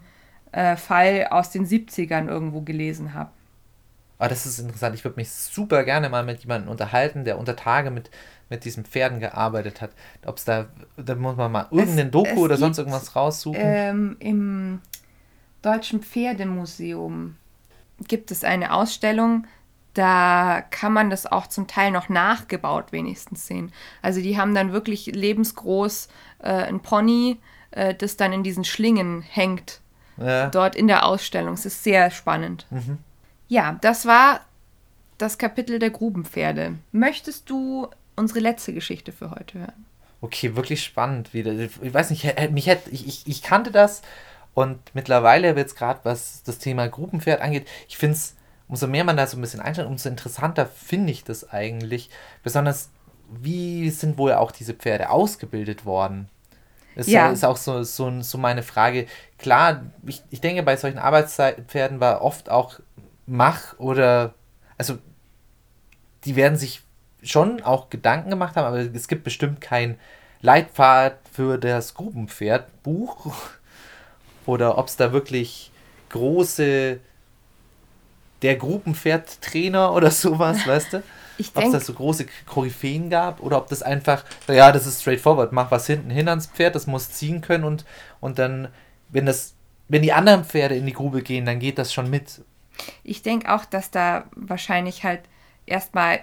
äh, 0.51 0.75
Fall 0.75 1.27
aus 1.29 1.51
den 1.51 1.65
70ern 1.65 2.27
irgendwo 2.27 2.61
gelesen 2.61 3.13
habe. 3.13 3.31
Ah, 4.19 4.27
das 4.27 4.47
ist 4.47 4.57
interessant. 4.57 4.95
Ich 4.95 5.03
würde 5.03 5.17
mich 5.17 5.29
super 5.29 5.83
gerne 5.83 6.09
mal 6.09 6.23
mit 6.23 6.39
jemandem 6.39 6.71
unterhalten, 6.71 7.23
der 7.23 7.37
unter 7.37 7.55
Tage 7.55 7.91
mit, 7.91 8.09
mit 8.49 8.65
diesen 8.65 8.83
Pferden 8.83 9.19
gearbeitet 9.19 9.81
hat. 9.81 9.91
Ob 10.25 10.37
es 10.37 10.45
da, 10.45 10.65
da 10.97 11.13
muss 11.13 11.37
man 11.37 11.51
mal 11.51 11.67
irgendeinen 11.69 12.09
Doku 12.09 12.31
es 12.31 12.37
oder 12.37 12.57
sonst 12.57 12.79
irgendwas 12.79 13.15
raussuchen. 13.15 13.61
Ähm, 13.61 14.15
Im 14.19 14.81
Deutschen 15.61 16.01
Pferdemuseum 16.01 17.35
gibt 18.07 18.31
es 18.31 18.43
eine 18.43 18.73
Ausstellung, 18.73 19.45
da 19.93 20.63
kann 20.69 20.93
man 20.93 21.09
das 21.09 21.25
auch 21.25 21.47
zum 21.47 21.67
Teil 21.67 21.91
noch 21.91 22.07
nachgebaut 22.07 22.91
wenigstens 22.91 23.47
sehen. 23.47 23.71
Also 24.01 24.21
die 24.21 24.37
haben 24.37 24.53
dann 24.53 24.71
wirklich 24.71 25.07
lebensgroß 25.07 26.07
äh, 26.39 26.49
ein 26.49 26.81
Pony, 26.81 27.37
äh, 27.71 27.95
das 27.95 28.15
dann 28.15 28.31
in 28.31 28.43
diesen 28.43 28.63
Schlingen 28.63 29.23
hängt, 29.23 29.81
ja. 30.17 30.49
dort 30.49 30.75
in 30.75 30.87
der 30.87 31.05
Ausstellung. 31.05 31.55
Es 31.55 31.65
ist 31.65 31.83
sehr 31.83 32.11
spannend. 32.11 32.67
Mhm. 32.69 32.99
Ja, 33.47 33.77
das 33.81 34.05
war 34.05 34.41
das 35.17 35.39
Kapitel 35.39 35.79
der 35.79 35.89
Grubenpferde. 35.89 36.75
Möchtest 36.91 37.49
du 37.49 37.87
unsere 38.15 38.39
letzte 38.39 38.73
Geschichte 38.73 39.11
für 39.11 39.31
heute 39.31 39.59
hören? 39.59 39.85
Okay, 40.21 40.55
wirklich 40.55 40.83
spannend 40.83 41.33
wieder. 41.33 41.53
Ich 41.53 41.93
weiß 41.93 42.09
nicht, 42.11 42.51
mich 42.51 42.67
hätte, 42.67 42.89
ich, 42.91 43.07
ich, 43.07 43.23
ich 43.25 43.41
kannte 43.41 43.71
das 43.71 44.01
und 44.57 44.79
mittlerweile 44.95 45.55
wird 45.55 45.67
es 45.67 45.75
gerade, 45.75 45.99
was 46.01 46.41
das 46.41 46.57
Thema 46.57 46.87
Gruppenpferd 46.87 47.41
angeht, 47.41 47.67
ich 47.87 47.95
finde 47.95 48.15
es, 48.15 48.33
umso 48.67 48.87
mehr 48.87 49.03
man 49.03 49.15
da 49.15 49.27
so 49.27 49.37
ein 49.37 49.41
bisschen 49.41 49.59
einsteigt, 49.59 49.87
umso 49.87 50.09
interessanter 50.09 50.65
finde 50.65 51.11
ich 51.11 51.23
das 51.23 51.51
eigentlich. 51.51 52.09
Besonders, 52.41 52.89
wie 53.29 53.91
sind 53.91 54.17
wohl 54.17 54.33
auch 54.33 54.51
diese 54.51 54.73
Pferde 54.73 55.11
ausgebildet 55.11 55.85
worden? 55.85 56.27
Das 56.95 57.05
Ja. 57.05 57.29
ist 57.29 57.45
auch 57.45 57.55
so, 57.55 57.83
so, 57.83 58.21
so 58.21 58.39
meine 58.39 58.63
Frage. 58.63 59.05
Klar, 59.37 59.83
ich, 60.07 60.23
ich 60.31 60.41
denke, 60.41 60.63
bei 60.63 60.75
solchen 60.75 60.97
Arbeitspferden 60.97 61.99
war 61.99 62.23
oft 62.23 62.49
auch 62.49 62.79
Mach 63.27 63.77
oder, 63.77 64.33
also 64.79 64.97
die 66.25 66.35
werden 66.35 66.57
sich 66.57 66.81
schon 67.21 67.61
auch 67.61 67.91
Gedanken 67.91 68.31
gemacht 68.31 68.55
haben, 68.55 68.65
aber 68.65 68.79
es 68.79 69.07
gibt 69.07 69.23
bestimmt 69.23 69.61
kein 69.61 69.99
Leitpfad 70.41 71.19
für 71.31 71.59
das 71.59 71.93
Grubenpferd-Buch 71.93 73.31
oder 74.47 74.77
ob 74.79 74.87
es 74.87 74.95
da 74.95 75.13
wirklich 75.13 75.71
große 76.09 76.99
der 78.41 78.55
Gruppenpferd-Trainer 78.55 79.93
oder 79.95 80.09
sowas, 80.09 80.65
weißt 80.65 80.93
du? 80.93 81.03
Ich 81.39 81.49
Ob 81.49 81.57
es 81.57 81.61
denke, 81.65 81.77
da 81.77 81.83
so 81.83 81.93
große 81.93 82.25
Koryphäen 82.47 83.11
gab 83.11 83.41
oder 83.41 83.57
ob 83.57 83.69
das 83.69 83.83
einfach, 83.83 84.25
ja, 84.47 84.71
das 84.71 84.87
ist 84.87 85.01
straightforward, 85.01 85.51
mach 85.51 85.69
was 85.69 85.85
hinten 85.85 86.09
hin 86.09 86.27
ans 86.29 86.47
Pferd, 86.47 86.73
das 86.73 86.87
muss 86.87 87.11
ziehen 87.11 87.41
können 87.41 87.63
und, 87.63 87.85
und 88.21 88.39
dann, 88.39 88.69
wenn 89.09 89.27
das, 89.27 89.53
wenn 89.87 90.01
die 90.01 90.13
anderen 90.13 90.45
Pferde 90.45 90.75
in 90.75 90.87
die 90.87 90.93
Grube 90.93 91.21
gehen, 91.21 91.45
dann 91.45 91.59
geht 91.59 91.77
das 91.77 91.93
schon 91.93 92.09
mit. 92.09 92.41
ich 93.03 93.21
denk 93.21 93.47
auch, 93.47 93.65
dass 93.65 93.91
da 93.91 94.23
wahrscheinlich 94.35 95.03
halt 95.03 95.21
erstmal 95.67 96.21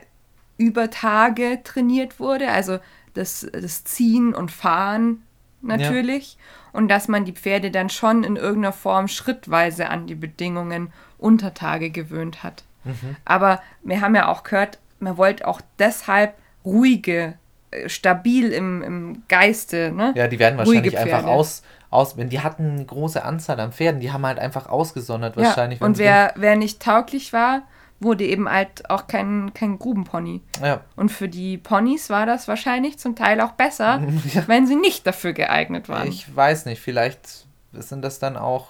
über 0.57 0.91
Tage 0.91 1.61
trainiert 1.63 2.19
wurde, 2.19 2.51
also 2.51 2.81
das, 3.13 3.47
das 3.53 3.85
Ziehen 3.85 4.35
und 4.35 4.51
Fahren 4.51 5.23
natürlich. 5.67 6.39
Und 6.73 6.89
dass 6.89 7.09
man 7.09 7.25
die 7.25 7.33
Pferde 7.33 7.71
dann 7.71 7.89
schon 7.89 8.25
in 8.25 8.37
irgendeiner 8.37 8.73
Form 8.73 9.09
schrittweise 9.09 9.89
an 9.89 10.07
die 10.07 10.15
Bedingungen 10.15 10.93
unter 11.19 11.55
Tage 11.55 11.91
gewöhnt 11.91 12.43
hat. 12.43 12.65
Mhm. 12.85 13.17
Aber 13.25 13.63
wir 13.83 14.01
haben 14.01 14.15
ja 14.15 14.29
auch 14.29 14.43
gehört, 14.43 14.79
man 14.99 15.17
wollte 15.17 15.47
auch 15.47 15.61
deshalb 15.79 16.35
ruhige, 16.65 17.35
äh, 17.71 17.89
stabil 17.89 18.53
im, 18.53 18.83
im 18.83 19.23
Geiste, 19.29 19.93
ne? 19.93 20.13
Ja, 20.17 20.29
die 20.29 20.39
werden 20.39 20.59
Ruhige 20.59 20.69
wahrscheinlich 20.69 20.99
einfach 20.99 21.19
Pferde. 21.21 21.29
aus, 21.29 21.63
aus, 21.91 22.17
wenn 22.17 22.29
die 22.29 22.41
hatten 22.41 22.73
eine 22.73 22.85
große 22.85 23.25
Anzahl 23.25 23.61
an 23.61 23.73
Pferden, 23.73 24.01
die 24.01 24.13
haben 24.13 24.27
halt 24.27 24.39
einfach 24.39 24.69
ausgesondert 24.69 25.37
Ja, 25.37 25.45
wahrscheinlich. 25.45 25.81
wenn 25.81 25.87
und 25.87 25.99
wer, 25.99 26.33
wer 26.37 26.57
nicht 26.57 26.83
tauglich 26.83 27.33
war, 27.33 27.63
wurde 28.05 28.25
eben 28.25 28.49
halt 28.49 28.89
auch 28.91 29.07
kein, 29.07 29.53
kein 29.55 29.79
Grubenpony. 29.79 30.41
ja, 30.63 30.83
Und 30.97 31.11
für 31.11 31.29
die 31.29 31.59
Ponys 31.59 32.11
war 32.11 32.27
das 32.27 32.47
wahrscheinlich 32.47 32.99
zum 32.99 33.17
Teil 33.17 33.41
auch 33.41 33.53
besser, 33.53 34.01
wenn 34.47 34.67
sie 34.67 34.77
nicht 34.77 35.07
dafür 35.07 35.33
geeignet 35.33 35.89
waren. 35.89 36.09
ich 36.09 36.35
weiß 36.35 36.67
nicht, 36.67 36.81
vielleicht 36.81 37.47
sind 37.73 38.03
das 38.03 38.19
dann 38.19 38.37
auch 38.37 38.69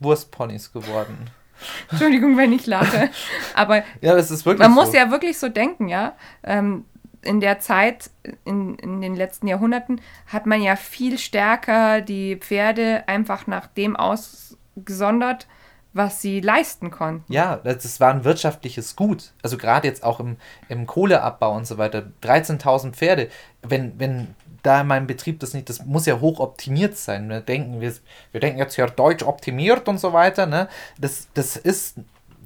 Wurstponys 0.00 0.72
geworden. 0.72 1.30
Entschuldigung, 1.90 2.36
wenn 2.36 2.52
ich 2.52 2.66
lache. 2.66 3.10
Aber 3.54 3.82
Ja, 4.00 4.16
es 4.16 4.30
ist 4.30 4.44
wirklich 4.46 4.66
man 4.66 4.74
so. 4.76 4.82
muss 4.82 4.94
ja 4.94 5.10
wirklich 5.10 5.38
so 5.38 5.48
denken, 5.48 5.88
ja. 5.88 6.14
Ähm, 6.42 6.84
in 7.24 7.38
der 7.40 7.60
Zeit, 7.60 8.10
in, 8.44 8.74
in 8.76 9.00
den 9.00 9.14
letzten 9.14 9.46
Jahrhunderten, 9.46 10.00
hat 10.26 10.44
man 10.46 10.60
ja 10.60 10.74
viel 10.74 11.18
stärker 11.18 12.00
die 12.00 12.34
Pferde 12.36 13.04
einfach 13.06 13.46
nach 13.46 13.68
dem 13.68 13.94
ausgesondert, 13.94 15.46
was 15.92 16.22
sie 16.22 16.40
leisten 16.40 16.90
konnten. 16.90 17.30
Ja, 17.32 17.56
das 17.56 17.82
das 17.82 18.00
war 18.00 18.12
ein 18.12 18.24
wirtschaftliches 18.24 18.96
Gut. 18.96 19.32
Also 19.42 19.56
gerade 19.58 19.86
jetzt 19.88 20.02
auch 20.04 20.20
im, 20.20 20.36
im 20.68 20.86
Kohleabbau 20.86 21.54
und 21.54 21.66
so 21.66 21.78
weiter. 21.78 22.04
13.000 22.22 22.92
Pferde. 22.92 23.28
Wenn, 23.62 23.98
wenn 23.98 24.34
da 24.62 24.80
in 24.82 24.86
meinem 24.86 25.06
Betrieb 25.06 25.40
das 25.40 25.54
nicht, 25.54 25.68
das 25.68 25.84
muss 25.84 26.06
ja 26.06 26.20
hoch 26.20 26.38
optimiert 26.40 26.96
sein. 26.96 27.28
Wir 27.28 27.40
denken, 27.40 27.80
wir, 27.80 27.92
wir 28.30 28.40
denken 28.40 28.58
jetzt 28.58 28.76
ja 28.76 28.86
deutsch 28.86 29.22
optimiert 29.24 29.88
und 29.88 29.98
so 29.98 30.12
weiter. 30.12 30.46
Ne? 30.46 30.68
Das, 30.98 31.28
das 31.34 31.56
ist 31.56 31.96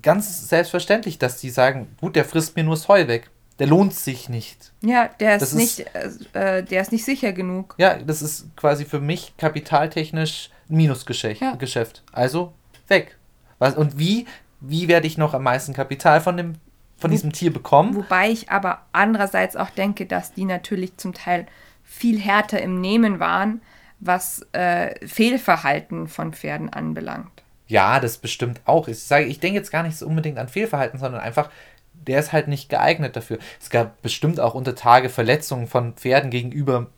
ganz 0.03 0.49
selbstverständlich, 0.49 1.18
dass 1.18 1.38
die 1.40 1.51
sagen, 1.51 1.94
gut, 2.01 2.16
der 2.16 2.24
frisst 2.24 2.57
mir 2.57 2.64
nur 2.64 2.74
das 2.74 2.88
Heu 2.88 3.07
weg. 3.07 3.30
Der 3.59 3.66
lohnt 3.66 3.94
sich 3.94 4.28
nicht. 4.28 4.72
Ja, 4.82 5.09
der 5.20 5.36
ist, 5.36 5.42
ist- 5.42 5.55
nicht, 5.55 5.86
äh, 6.34 6.59
äh, 6.59 6.62
der 6.62 6.82
ist 6.82 6.92
nicht 6.92 7.05
sicher 7.05 7.32
genug. 7.32 7.74
Ja, 7.78 7.97
das 7.97 8.20
ist 8.22 8.55
quasi 8.57 8.84
für 8.84 9.01
mich 9.01 9.34
kapitaltechnisch 9.38 10.51
ein 10.68 10.76
Minusgeschäft. 10.76 11.40
Ja. 11.40 11.55
Geschäft. 11.55 12.03
Also 12.12 12.53
weg. 12.88 13.15
Was, 13.59 13.74
und 13.74 13.98
wie, 13.98 14.26
wie 14.61 14.88
werde 14.88 15.07
ich 15.07 15.18
noch 15.18 15.34
am 15.34 15.42
meisten 15.42 15.72
Kapital 15.72 16.20
von, 16.20 16.36
dem, 16.36 16.54
von 16.98 17.11
diesem 17.11 17.32
Tier 17.32 17.52
bekommen. 17.52 17.94
Wobei 17.94 18.30
ich 18.30 18.50
aber 18.50 18.82
andererseits 18.92 19.57
auch 19.57 19.70
denke, 19.70 20.07
dass 20.07 20.32
die 20.32 20.44
natürlich 20.44 20.96
zum 20.96 21.14
Teil 21.14 21.46
viel 21.84 22.20
härter 22.20 22.61
im 22.61 22.80
Nehmen 22.80 23.20
waren, 23.20 23.62
was 24.00 24.44
äh, 24.52 25.07
Fehlverhalten 25.07 26.09
von 26.09 26.32
Pferden 26.32 26.70
anbelangt. 26.72 27.42
Ja, 27.68 27.98
das 28.00 28.18
bestimmt 28.18 28.61
auch. 28.64 28.88
Ich 28.88 29.02
sage, 29.02 29.24
ich 29.24 29.40
denke 29.40 29.59
jetzt 29.59 29.72
gar 29.72 29.82
nicht 29.82 29.96
so 29.96 30.07
unbedingt 30.07 30.38
an 30.38 30.48
Fehlverhalten, 30.48 30.98
sondern 30.98 31.20
einfach, 31.20 31.50
der 31.94 32.20
ist 32.20 32.32
halt 32.32 32.48
nicht 32.48 32.68
geeignet 32.68 33.16
dafür. 33.16 33.38
Es 33.61 33.70
gab 33.70 34.00
bestimmt 34.02 34.38
auch 34.38 34.54
unter 34.54 34.74
Tage 34.74 35.09
Verletzungen 35.09 35.66
von 35.66 35.94
Pferden 35.94 36.30
gegenüber 36.30 36.88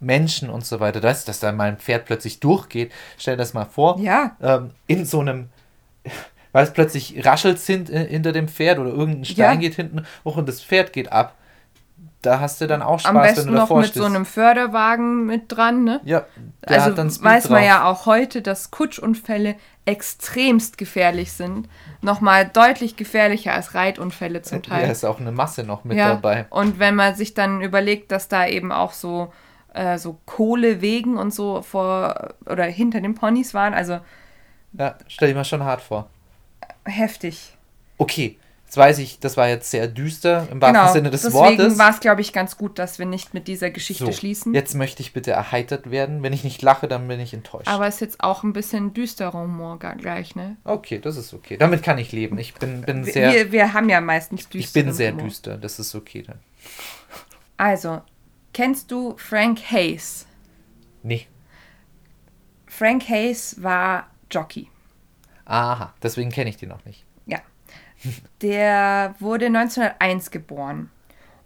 Menschen 0.00 0.50
und 0.50 0.64
so 0.64 0.80
weiter. 0.80 1.00
Das, 1.00 1.24
dass 1.24 1.40
da 1.40 1.50
mal 1.52 1.68
ein 1.68 1.78
Pferd 1.78 2.04
plötzlich 2.04 2.40
durchgeht, 2.40 2.92
stell 3.18 3.34
dir 3.34 3.38
das 3.38 3.54
mal 3.54 3.64
vor. 3.64 3.98
Ja. 3.98 4.36
Ähm, 4.40 4.70
in 4.86 5.04
so 5.04 5.20
einem, 5.20 5.48
weil 6.52 6.64
es 6.64 6.72
plötzlich 6.72 7.24
raschelt 7.26 7.58
sind 7.58 7.90
äh, 7.90 8.06
hinter 8.06 8.32
dem 8.32 8.48
Pferd 8.48 8.78
oder 8.78 8.90
irgendein 8.90 9.24
Stein 9.24 9.36
Ja. 9.36 9.54
geht 9.56 9.74
hinten 9.74 10.04
hoch 10.24 10.36
und 10.36 10.48
das 10.48 10.62
Pferd 10.62 10.92
geht 10.92 11.10
ab. 11.12 11.34
Da 12.22 12.40
hast 12.40 12.58
du 12.62 12.66
dann 12.66 12.80
auch 12.80 13.00
Spaß, 13.00 13.10
Am 13.10 13.16
wenn 13.16 13.22
besten 13.22 13.46
du 13.48 13.52
noch 13.52 13.60
davor 13.62 13.78
mit 13.80 13.88
stehst. 13.88 13.98
so 14.02 14.04
einem 14.06 14.24
Förderwagen 14.24 15.26
mit 15.26 15.44
dran, 15.48 15.84
ne? 15.84 16.00
ja, 16.04 16.24
Also 16.64 16.86
hat 16.90 16.98
dann 16.98 17.10
Speed 17.10 17.24
weiß 17.24 17.50
man 17.50 17.58
drauf. 17.60 17.68
ja 17.68 17.84
auch 17.84 18.06
heute, 18.06 18.40
dass 18.40 18.70
Kutschunfälle 18.70 19.56
extremst 19.84 20.78
gefährlich 20.78 21.32
sind. 21.32 21.68
Nochmal 22.00 22.48
deutlich 22.50 22.96
gefährlicher 22.96 23.52
als 23.52 23.74
Reitunfälle 23.74 24.40
zum 24.40 24.62
Ja, 24.62 24.62
Teil. 24.78 24.90
ist 24.90 25.04
auch 25.04 25.20
eine 25.20 25.32
Masse 25.32 25.64
noch 25.64 25.84
mit 25.84 25.98
ja. 25.98 26.08
dabei. 26.14 26.46
Und 26.48 26.78
wenn 26.78 26.94
man 26.94 27.14
sich 27.14 27.34
dann 27.34 27.60
überlegt, 27.60 28.10
dass 28.10 28.28
da 28.28 28.46
eben 28.46 28.72
auch 28.72 28.92
so, 28.94 29.30
äh, 29.74 29.98
so 29.98 30.18
Kohlewegen 30.24 31.18
und 31.18 31.34
so 31.34 31.60
vor 31.60 32.30
oder 32.46 32.64
hinter 32.64 33.02
den 33.02 33.14
Ponys 33.14 33.52
waren, 33.52 33.74
also 33.74 33.98
Ja, 34.78 34.96
stell 35.08 35.28
dir 35.28 35.34
mal 35.34 35.44
schon 35.44 35.62
hart 35.62 35.80
vor. 35.80 36.08
heftig. 36.84 37.56
Okay, 37.96 38.36
jetzt 38.66 38.76
weiß 38.76 38.98
ich, 38.98 39.20
das 39.20 39.36
war 39.36 39.46
jetzt 39.48 39.70
sehr 39.70 39.86
düster 39.86 40.48
im 40.50 40.60
wahrsten 40.60 40.80
genau. 40.82 40.92
Sinne 40.92 41.10
des 41.10 41.22
Deswegen 41.22 41.58
Wortes. 41.58 41.78
war 41.78 41.90
es, 41.90 42.00
glaube 42.00 42.20
ich, 42.22 42.32
ganz 42.32 42.56
gut, 42.58 42.78
dass 42.80 42.98
wir 42.98 43.06
nicht 43.06 43.34
mit 43.34 43.46
dieser 43.46 43.70
Geschichte 43.70 44.06
So, 44.06 44.12
schließen. 44.12 44.52
Jetzt 44.52 44.74
möchte 44.74 45.00
ich 45.00 45.12
bitte 45.12 45.30
erheitert 45.30 45.92
werden. 45.92 46.24
Wenn 46.24 46.32
ich 46.32 46.42
nicht 46.42 46.60
lache, 46.60 46.88
dann 46.88 47.06
bin 47.06 47.20
ich 47.20 47.32
enttäuscht. 47.32 47.68
Aber 47.68 47.86
es 47.86 47.94
ist 47.96 48.00
jetzt 48.00 48.20
auch 48.24 48.42
ein 48.42 48.52
bisschen 48.52 48.92
düsterer 48.94 49.32
Humor 49.34 49.78
gleich, 49.78 50.34
ne? 50.34 50.56
okay, 50.64 50.98
das 50.98 51.16
ist 51.16 51.32
okay. 51.34 51.56
Damit 51.56 51.84
kann 51.84 51.98
ich 51.98 52.10
leben. 52.10 52.36
Ich 52.38 52.54
bin, 52.54 52.80
bin 52.82 53.06
Wir- 53.06 53.12
sehr, 53.12 53.32
wir, 53.32 53.52
wir 53.52 53.72
haben 53.74 53.88
ja 53.88 54.00
meistens 54.00 54.48
düster. 54.48 54.58
ich 54.58 54.72
bin 54.72 54.92
sehr 54.92 55.12
düster. 55.12 55.56
Das 55.56 55.78
ist 55.78 55.94
okay 55.94 56.22
dann. 56.26 56.40
Also, 57.56 58.02
kennst 58.52 58.90
du 58.90 59.14
Frank 59.18 59.60
Hayes? 59.70 60.26
Nee. 61.04 61.28
Frank 62.66 63.08
Hayes 63.08 63.62
war 63.62 64.08
Jockey. 64.34 64.68
Aha, 65.46 65.92
deswegen 66.02 66.30
kenne 66.30 66.50
ich 66.50 66.56
die 66.56 66.66
noch 66.66 66.84
nicht. 66.84 67.04
Ja. 67.26 67.38
Der 68.42 69.14
wurde 69.18 69.46
1901 69.46 70.30
geboren 70.30 70.90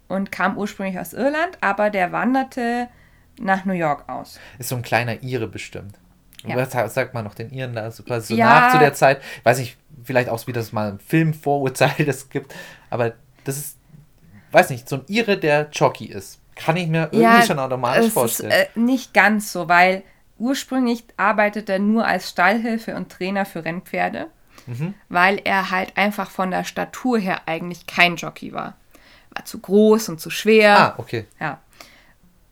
und 0.09 0.33
kam 0.33 0.57
ursprünglich 0.57 0.99
aus 0.99 1.13
Irland, 1.13 1.59
aber 1.61 1.91
der 1.91 2.13
wanderte 2.13 2.89
nach 3.41 3.65
New 3.65 3.73
York 3.75 4.09
aus. 4.09 4.41
Ist 4.59 4.71
so 4.71 4.77
ein 4.77 4.83
kleiner 4.83 5.23
Ire 5.23 5.47
bestimmt. 5.47 5.99
Ja. 6.45 6.57
Was 6.57 6.71
sa- 6.73 6.89
sagt 6.89 7.15
man 7.15 7.25
noch 7.25 7.35
den 7.35 7.51
Iren 7.51 7.75
da 7.75 7.91
so 7.91 8.03
quasi 8.03 8.29
so 8.35 8.39
Ja. 8.39 8.47
nach 8.61 8.73
zu 8.73 8.79
der 8.79 8.95
Zeit? 8.95 9.21
Weiß 9.43 9.59
ich, 9.59 9.77
vielleicht 10.05 10.29
auch 10.29 10.47
wieder 10.47 10.65
mal 10.73 10.93
ein 10.93 10.99
Filmvorurteil 11.01 12.05
das 12.07 12.29
gibt, 12.31 12.55
aber 12.91 13.13
das 13.45 13.59
ist, 13.59 13.77
weiß 14.53 14.71
nicht, 14.71 14.89
so 14.89 14.97
ein 14.97 15.05
Ire, 15.09 15.37
der 15.37 15.69
Jockey 15.73 16.07
ist. 16.07 16.41
Kann 16.55 16.77
ich 16.77 16.89
mir 16.89 17.09
irgendwie 17.13 17.47
schon 17.47 17.59
automatisch 17.59 18.11
vorstellen. 18.13 18.51
Ist, 18.51 18.77
äh, 18.77 18.81
nicht 18.81 19.15
ganz 19.15 19.53
so, 19.53 19.69
weil 19.69 20.03
ursprünglich 20.39 21.05
arbeitet 21.17 21.69
er 21.69 21.79
nur 21.79 22.07
als 22.07 22.31
Stallhilfe 22.31 22.95
und 22.97 23.11
Trainer 23.11 23.45
für 23.45 23.65
Rennpferde, 23.65 24.29
Mhm. 24.67 24.95
weil 25.09 25.41
er 25.45 25.71
halt 25.71 25.97
einfach 25.97 26.31
von 26.31 26.51
der 26.51 26.65
Statur 26.65 27.19
her 27.19 27.43
eigentlich 27.47 27.87
kein 27.87 28.17
Jockey 28.17 28.53
war. 28.53 28.77
War 29.35 29.45
zu 29.45 29.59
groß 29.61 30.09
und 30.11 30.21
zu 30.21 30.31
schwer. 30.31 30.79
ah, 30.79 30.95
okay. 30.99 31.27
Ja. 31.41 31.59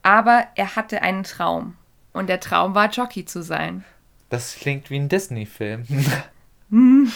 Aber 0.03 0.47
er 0.55 0.75
hatte 0.75 1.01
einen 1.01 1.23
Traum. 1.23 1.75
Und 2.13 2.27
der 2.27 2.39
Traum 2.39 2.73
war, 2.75 2.89
Jockey 2.89 3.25
zu 3.25 3.43
sein. 3.43 3.83
Das 4.29 4.55
klingt 4.55 4.89
wie 4.89 4.97
ein 4.97 5.09
Disney-Film. 5.09 5.85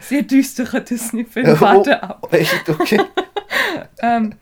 Sehr 0.00 0.22
düsterer 0.22 0.80
Disney-Film, 0.80 1.60
warte 1.60 2.02
ab. 2.02 2.26
Oh, 2.30 2.34
echt? 2.34 2.68
Okay. 2.68 3.00
Ähm, 4.00 4.34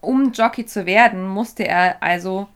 um 0.00 0.32
Jockey 0.32 0.64
zu 0.66 0.86
werden, 0.86 1.26
musste 1.28 1.66
er 1.66 2.02
also 2.02 2.48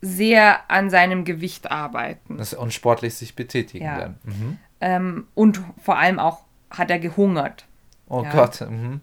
sehr 0.00 0.70
an 0.70 0.90
seinem 0.90 1.24
Gewicht 1.24 1.70
arbeiten. 1.70 2.38
Das 2.38 2.54
und 2.54 2.72
sportlich 2.72 3.14
sich 3.14 3.34
betätigen 3.36 3.84
Ja. 3.84 3.98
dann. 3.98 4.18
Mhm. 4.24 4.58
Ähm, 4.80 5.26
und 5.34 5.60
vor 5.82 5.98
allem 5.98 6.18
auch 6.18 6.40
hat 6.70 6.90
er 6.90 6.98
gehungert. 6.98 7.66
Oh 8.08 8.22
Ja. 8.22 8.30
Gott. 8.32 8.60
Mhm. 8.62 9.00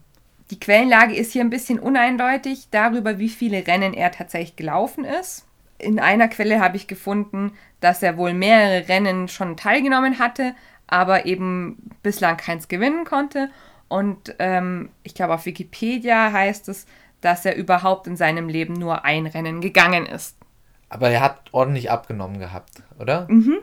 Die 0.50 0.60
Quellenlage 0.60 1.14
ist 1.16 1.34
hier 1.34 1.41
ein 1.43 1.50
bisschen 1.50 1.78
uneindeutig 1.78 2.70
darüber, 2.72 3.20
wie 3.20 3.30
viele 3.30 3.68
Rennen 3.68 3.93
er 3.93 4.12
tatsächlich 4.12 4.56
gelaufen 4.56 5.04
ist. 5.04 5.45
In 5.78 6.00
einer 6.00 6.28
Quelle 6.30 6.60
habe 6.60 6.78
ich 6.78 6.88
gefunden, 6.88 7.52
dass 7.82 8.02
er 8.02 8.18
wohl 8.18 8.34
mehrere 8.34 8.88
Rennen 8.88 9.28
schon 9.28 9.58
teilgenommen 9.58 10.18
hatte, 10.20 10.56
aber 10.88 11.26
eben 11.26 11.91
bislang 12.02 12.38
keins 12.38 12.68
gewinnen 12.70 13.04
konnte. 13.06 13.50
Und 13.89 14.36
ähm, 14.39 14.89
ich 15.04 15.14
glaube, 15.14 15.34
auf 15.36 15.45
Wikipedia 15.45 16.32
heißt 16.32 16.70
es, 16.70 16.88
dass 17.22 17.45
er 17.45 17.56
überhaupt 17.56 18.08
in 18.08 18.16
seinem 18.16 18.50
Leben 18.50 18.74
nur 18.74 19.06
ein 19.06 19.28
Rennen 19.28 19.62
gegangen 19.62 20.06
ist. 20.06 20.38
Aber 20.90 21.10
er 21.10 21.22
hat 21.22 21.50
ordentlich 21.52 21.92
abgenommen 21.92 22.40
gehabt, 22.40 22.84
oder? 23.00 23.28
Mhm. 23.30 23.60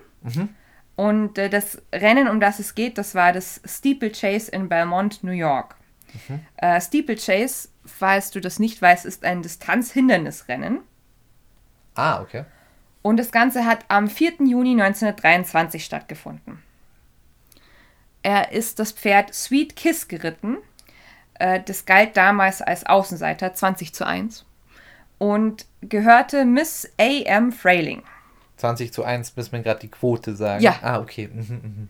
Und 0.96 1.38
äh, 1.38 1.48
das 1.48 1.82
Rennen, 1.92 2.28
um 2.28 2.40
das 2.40 2.58
es 2.58 2.74
geht, 2.74 2.98
das 2.98 3.14
war 3.14 3.32
das 3.32 3.60
Steeplechase 3.64 4.50
in 4.50 4.68
Belmont, 4.68 5.24
New 5.24 5.32
York. 5.32 5.76
Äh, 6.56 6.80
Steeplechase, 6.80 7.68
falls 7.84 8.30
du 8.30 8.40
das 8.40 8.58
nicht 8.58 8.80
weißt, 8.80 9.04
ist 9.04 9.24
ein 9.24 9.42
Distanzhindernisrennen. 9.42 10.80
Ah, 11.94 12.20
okay. 12.20 12.44
Und 13.02 13.16
das 13.18 13.32
Ganze 13.32 13.64
hat 13.66 13.84
am 13.88 14.08
4. 14.08 14.34
Juni 14.44 14.80
1923 14.80 15.84
stattgefunden. 15.84 16.62
Er 18.22 18.52
ist 18.52 18.78
das 18.78 18.92
Pferd 18.92 19.34
Sweet 19.34 19.76
Kiss 19.76 20.08
geritten. 20.08 20.58
Äh, 21.34 21.60
das 21.64 21.84
galt 21.84 22.16
damals 22.16 22.62
als 22.62 22.86
Außenseiter 22.86 23.52
20 23.52 23.92
zu 23.92 24.06
1 24.06 24.46
und 25.18 25.66
gehörte 25.82 26.44
Miss 26.44 26.90
A.M. 26.98 27.52
Frailing. 27.52 28.02
20 28.56 28.92
zu 28.92 29.04
1 29.04 29.36
müssen 29.36 29.52
wir 29.52 29.60
gerade 29.60 29.80
die 29.80 29.90
Quote 29.90 30.34
sagen. 30.36 30.62
Ja. 30.62 30.78
Ah, 30.82 31.00
okay. 31.00 31.28
Mhm, 31.32 31.60
mhm. 31.62 31.88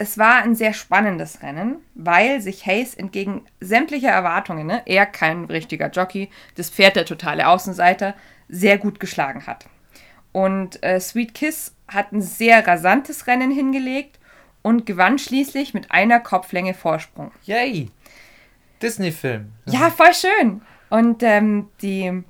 Es 0.00 0.16
war 0.16 0.42
ein 0.42 0.54
sehr 0.54 0.74
spannendes 0.74 1.42
Rennen, 1.42 1.78
weil 1.94 2.40
sich 2.40 2.66
Hayes 2.66 2.94
entgegen 2.94 3.46
sämtlicher 3.58 4.10
Erwartungen, 4.10 4.66
ne, 4.66 4.82
er 4.86 5.06
kein 5.06 5.46
richtiger 5.46 5.90
Jockey, 5.90 6.30
das 6.54 6.70
Pferd 6.70 6.94
der 6.94 7.04
totale 7.04 7.48
Außenseiter, 7.48 8.14
sehr 8.48 8.78
gut 8.78 9.00
geschlagen 9.00 9.46
hat. 9.46 9.66
Und 10.30 10.80
äh, 10.84 11.00
Sweet 11.00 11.34
Kiss 11.34 11.74
hat 11.88 12.12
ein 12.12 12.22
sehr 12.22 12.64
rasantes 12.64 13.26
Rennen 13.26 13.50
hingelegt 13.50 14.20
und 14.62 14.86
gewann 14.86 15.18
schließlich 15.18 15.74
mit 15.74 15.90
einer 15.90 16.20
Kopflänge 16.20 16.74
Vorsprung. 16.74 17.32
Yay! 17.42 17.90
Disney-Film. 18.80 19.52
Ja, 19.66 19.90
voll 19.90 20.14
schön. 20.14 20.62
Und 20.90 21.22
ähm, 21.22 21.68
die 21.82 22.22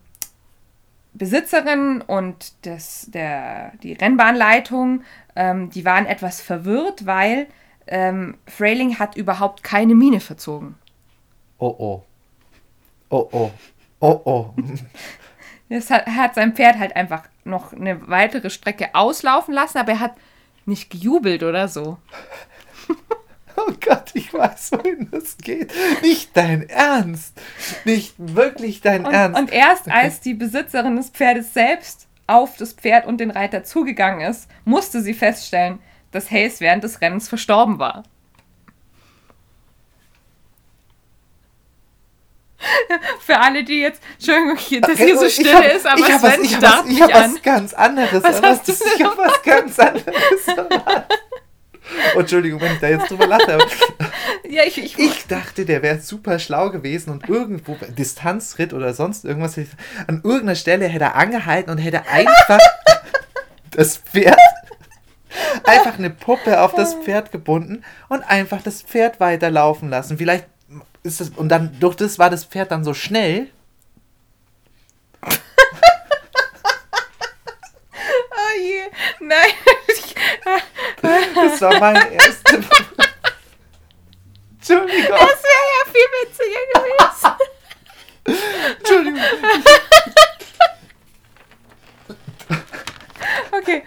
Besitzerin 1.14 2.00
und 2.00 2.54
das, 2.66 3.06
der, 3.10 3.72
die 3.82 3.92
Rennbahnleitung, 3.92 5.02
ähm, 5.36 5.70
die 5.70 5.84
waren 5.84 6.06
etwas 6.06 6.40
verwirrt, 6.40 7.06
weil 7.06 7.46
ähm, 7.86 8.36
Frailing 8.46 8.98
hat 8.98 9.16
überhaupt 9.16 9.62
keine 9.62 9.94
Miene 9.94 10.20
verzogen. 10.20 10.76
Oh 11.58 11.74
oh. 11.78 12.02
Oh 13.10 13.28
oh. 13.32 13.50
Oh 14.00 14.20
oh. 14.24 14.54
Das 15.70 15.90
hat, 15.90 16.06
er 16.06 16.16
hat 16.16 16.34
sein 16.34 16.54
Pferd 16.54 16.78
halt 16.78 16.96
einfach 16.96 17.24
noch 17.44 17.74
eine 17.74 18.08
weitere 18.08 18.48
Strecke 18.48 18.94
auslaufen 18.94 19.52
lassen, 19.52 19.76
aber 19.76 19.92
er 19.92 20.00
hat 20.00 20.14
nicht 20.64 20.88
gejubelt 20.88 21.42
oder 21.42 21.68
so. 21.68 21.98
Oh 23.60 23.72
Gott, 23.80 24.10
ich 24.14 24.32
weiß, 24.32 24.70
wohin 24.72 25.08
das 25.10 25.36
geht. 25.38 25.72
Nicht 26.02 26.36
dein 26.36 26.68
Ernst. 26.68 27.34
Nicht 27.84 28.14
wirklich 28.18 28.80
dein 28.82 29.04
Und, 29.04 29.12
Ernst. 29.12 29.40
und 29.40 29.52
erst 29.52 29.90
als 29.90 30.20
die 30.20 30.34
Besitzerin 30.34 30.94
des 30.96 31.10
Pferdes 31.10 31.52
selbst 31.54 32.06
auf 32.28 32.56
das 32.56 32.72
Pferd 32.74 33.06
und 33.06 33.18
den 33.18 33.30
Reiter 33.32 33.64
zugegangen 33.64 34.20
ist, 34.20 34.48
musste 34.64 35.00
sie 35.02 35.14
feststellen, 35.14 35.80
dass 36.12 36.30
Hayes 36.30 36.60
während 36.60 36.84
des 36.84 37.00
Rennens 37.00 37.28
verstorben 37.28 37.78
war. 37.78 38.04
Für 43.20 43.38
alle, 43.38 43.62
die 43.64 43.80
jetzt, 43.80 44.02
Entschuldigung, 44.14 44.56
hier- 44.56 44.80
dass 44.80 44.98
hier 44.98 45.16
so 45.18 45.28
still 45.28 45.54
hab- 45.54 45.64
ist, 45.64 45.86
aber 45.86 45.98
ich 46.00 46.06
Sven 46.06 46.22
was, 46.22 46.38
ich 46.38 46.56
starrt 46.56 46.84
was, 46.84 46.90
ich 46.92 47.00
mich 47.00 47.14
an. 47.14 47.34
was 47.34 47.42
ganz 47.42 47.74
anderes. 47.74 48.22
Was 48.24 48.42
hast 48.42 48.68
du 48.68 48.72
denn 48.72 48.82
Ich 48.96 49.04
hab 49.04 49.16
was 49.18 49.42
ganz 49.42 49.78
anderes. 49.78 50.48
erwartet. 50.48 51.18
Entschuldigung, 52.16 52.60
wenn 52.60 52.74
ich 52.74 52.80
da 52.80 52.88
jetzt 52.88 53.10
drüber 53.10 53.26
lache. 53.26 53.58
Ja, 54.50 54.62
ich, 54.64 54.82
ich, 54.82 54.98
ich 54.98 55.26
dachte, 55.26 55.66
der 55.66 55.82
wäre 55.82 56.00
super 56.00 56.38
schlau 56.38 56.70
gewesen 56.70 57.10
und 57.10 57.28
irgendwo, 57.28 57.76
Distanzritt 57.98 58.72
oder 58.72 58.94
sonst 58.94 59.26
irgendwas, 59.26 59.58
an 60.06 60.22
irgendeiner 60.24 60.54
Stelle 60.54 60.86
hätte 60.86 61.04
er 61.04 61.16
angehalten 61.16 61.70
und 61.70 61.76
hätte 61.76 62.08
einfach 62.08 62.58
das 63.72 63.98
Pferd 63.98 64.38
einfach 65.64 65.98
eine 65.98 66.10
Puppe 66.10 66.62
auf 66.62 66.74
das 66.74 66.94
Pferd 66.94 67.30
gebunden 67.30 67.84
und 68.08 68.22
einfach 68.22 68.62
das 68.62 68.82
Pferd 68.82 69.20
weiterlaufen 69.20 69.90
lassen. 69.90 70.18
Vielleicht 70.18 70.46
ist 71.02 71.20
es, 71.20 71.30
und 71.30 71.48
dann 71.48 71.78
durch 71.80 71.96
das 71.96 72.18
war 72.18 72.30
das 72.30 72.44
Pferd 72.44 72.70
dann 72.70 72.84
so 72.84 72.94
schnell. 72.94 73.48
Oh 78.40 78.60
je, 78.60 78.80
nein. 79.20 79.76
Das 81.02 81.60
war 81.60 81.78
meine 81.80 82.12
erste. 82.12 82.56
Entschuldigung. 84.58 85.16
Das 85.18 85.42
wäre 85.44 85.66
ja 85.74 85.82
viel 85.92 86.08
witziger 86.22 86.62
gewesen. 86.74 87.32
Entschuldigung. 88.78 89.22
Okay. 93.50 93.82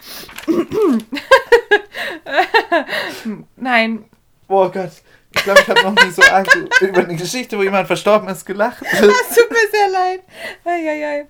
Nein, 3.55 4.11
Oh 4.51 4.69
Gott. 4.69 4.91
Ich 5.33 5.43
glaube, 5.43 5.61
ich 5.61 5.67
habe 5.69 5.81
noch 5.81 6.03
nie 6.03 6.11
so 6.11 6.21
arg 6.23 6.45
über 6.81 7.03
eine 7.03 7.15
Geschichte, 7.15 7.57
wo 7.57 7.63
jemand 7.63 7.87
verstorben 7.87 8.27
ist, 8.27 8.45
gelacht. 8.45 8.83
es 8.91 8.99
tut 8.99 9.49
mir 9.49 9.69
sehr 9.71 9.87
leid. 9.89 10.23
Eieiei. 10.65 11.25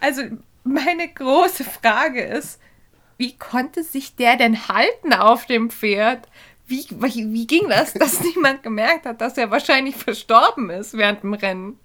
Also, 0.00 0.24
meine 0.64 1.08
große 1.08 1.64
Frage 1.64 2.22
ist, 2.22 2.60
wie 3.18 3.36
konnte 3.36 3.82
sich 3.82 4.16
der 4.16 4.36
denn 4.36 4.68
halten 4.68 5.12
auf 5.12 5.44
dem 5.44 5.70
Pferd? 5.70 6.28
Wie, 6.66 6.86
wie, 6.90 7.32
wie 7.32 7.46
ging 7.46 7.68
das, 7.68 7.92
dass 7.92 8.20
niemand 8.34 8.62
gemerkt 8.62 9.04
hat, 9.06 9.20
dass 9.20 9.36
er 9.36 9.50
wahrscheinlich 9.50 9.96
verstorben 9.96 10.70
ist 10.70 10.94
während 10.94 11.22
dem 11.22 11.34
Rennen? 11.34 11.78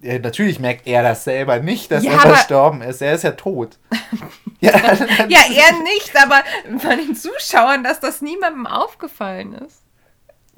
Ja, 0.00 0.18
natürlich 0.18 0.58
merkt 0.60 0.86
er 0.86 1.02
das 1.02 1.24
selber 1.24 1.58
nicht, 1.60 1.90
dass 1.90 2.04
Ja, 2.04 2.12
er 2.12 2.20
verstorben 2.20 2.82
ist. 2.82 3.02
Er 3.02 3.14
ist 3.14 3.24
ja 3.24 3.32
tot. 3.32 3.78
ja, 4.60 4.70
Ja, 5.28 5.40
er 5.48 5.82
nicht, 5.82 6.12
aber 6.16 6.42
von 6.78 6.96
den 6.96 7.14
Zuschauern, 7.16 7.82
dass 7.82 8.00
das 8.00 8.20
niemandem 8.22 8.66
aufgefallen 8.66 9.54
ist. 9.54 9.82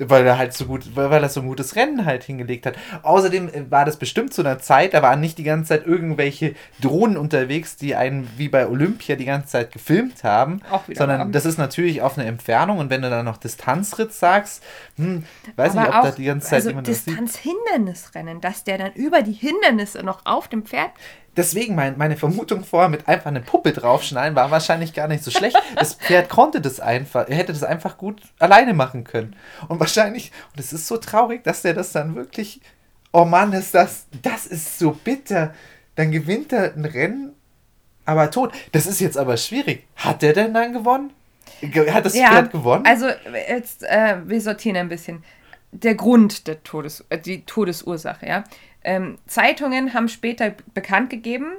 Weil 0.03 0.27
er 0.27 0.39
halt 0.39 0.55
so 0.55 0.65
gut, 0.65 0.97
weil 0.97 1.23
er 1.23 1.29
so 1.29 1.41
ein 1.41 1.47
gutes 1.47 1.77
Rennen 1.77 2.07
halt 2.07 2.25
hingelegt 2.25 2.67
hat. 2.67 2.75
Außerdem 3.03 3.49
äh, 3.49 3.71
war 3.71 3.85
das 3.85 3.99
bestimmt 3.99 4.33
zu 4.33 4.43
einer 4.43 4.59
Zeit, 4.59 4.95
da 4.95 5.03
waren 5.03 5.21
nicht 5.21 5.39
die 5.39 5.45
ganze 5.45 5.69
Zeit 5.69 5.87
irgendwelche 5.87 6.55
Drohnen 6.81 7.17
unterwegs, 7.17 7.77
die 7.77 7.95
einen 7.95 8.29
wie 8.37 8.49
bei 8.49 8.67
Olympia 8.67 9.17
die 9.17 9.27
ganze 9.27 9.49
Zeit 9.49 9.73
gefilmt 9.73 10.25
haben. 10.25 10.63
Sondern 10.95 11.21
wahr. 11.21 11.29
das 11.31 11.45
ist 11.45 11.59
natürlich 11.59 12.03
auf 12.03 12.19
eine 12.19 12.27
Entfernung 12.27 12.79
und 12.79 12.91
wenn 12.91 13.03
du 13.03 13.11
dann 13.11 13.25
noch 13.25 13.37
Distanzritt 13.37 14.13
sagst, 14.13 14.63
hm, 14.97 15.25
weiß 15.57 15.75
nicht, 15.75 15.89
ob 15.89 15.95
aber 15.95 16.11
da 16.11 16.17
die 16.17 16.25
ganze 16.25 16.49
Zeit 16.49 16.57
also 16.57 16.71
jemand 16.71 16.89
das. 16.89 17.05
Distanz-Hindernisrennen, 17.05 18.41
dass 18.41 18.65
der 18.65 18.79
dann 18.79 18.93
über 18.95 19.23
die 19.23 19.33
Hindernisse 19.33 20.03
noch 20.03 20.25
auf 20.25 20.49
dem 20.49 20.65
Pferd 20.65 20.91
Deswegen 21.37 21.75
mein, 21.77 21.97
meine 21.97 22.17
Vermutung 22.17 22.65
vorher 22.65 22.89
mit 22.89 23.07
einfach 23.07 23.27
eine 23.27 23.41
Puppe 23.41 23.73
draufschneiden 23.73 24.35
war 24.35 24.51
wahrscheinlich 24.51 24.93
gar 24.93 25.07
nicht 25.07 25.23
so 25.23 25.31
schlecht. 25.31 25.57
Das 25.77 25.95
Pferd 25.95 26.29
konnte 26.29 26.61
das 26.61 26.81
einfach, 26.81 27.29
er 27.29 27.37
hätte 27.37 27.53
das 27.53 27.63
einfach 27.63 27.97
gut 27.99 28.21
alleine 28.41 28.75
machen 28.75 29.05
können. 29.05 29.37
Und 29.69 29.79
wahrscheinlich, 29.79 30.33
und 30.53 30.61
es 30.61 30.73
ist 30.73 30.87
so 30.89 30.97
traurig, 30.97 31.45
dass 31.45 31.63
der 31.63 31.75
das 31.75 31.93
dann 31.93 32.17
wirklich, 32.17 32.61
oh 33.13 33.25
Mann, 33.25 33.53
ist 33.53 33.75
das, 33.75 34.07
das 34.23 34.47
ist 34.47 34.79
so 34.79 34.91
bitter. 34.91 35.55
Dann 35.95 36.11
gewinnt 36.11 36.53
er 36.53 36.75
ein 36.75 36.85
Rennen, 36.85 37.33
aber 38.05 38.31
tot. 38.31 38.53
Das 38.73 38.87
ist 38.87 39.01
jetzt 39.01 39.17
aber 39.17 39.37
schwierig. 39.37 39.87
Hat 39.97 40.23
der 40.23 40.33
denn 40.33 40.53
dann 40.53 40.73
gewonnen? 40.73 41.13
Ge- 41.61 41.91
Hat 41.93 42.07
das 42.07 42.15
Pferd 42.31 42.51
gewonnen? 42.53 42.85
Also 42.87 43.07
jetzt, 43.49 43.85
äh, 43.85 44.17
wir 44.27 44.41
sortieren 44.41 44.77
ein 44.77 44.89
bisschen. 44.89 45.23
Der 45.73 45.95
Grund 45.95 46.49
der 46.49 46.65
Todes, 46.65 47.05
äh, 47.11 47.19
die 47.19 47.45
Todesursache, 47.45 48.27
ja. 48.27 48.45
Ähm, 48.83 49.19
Zeitungen 49.27 49.95
haben 49.95 50.09
später 50.09 50.55
bekannt 50.75 51.11
gegeben, 51.11 51.53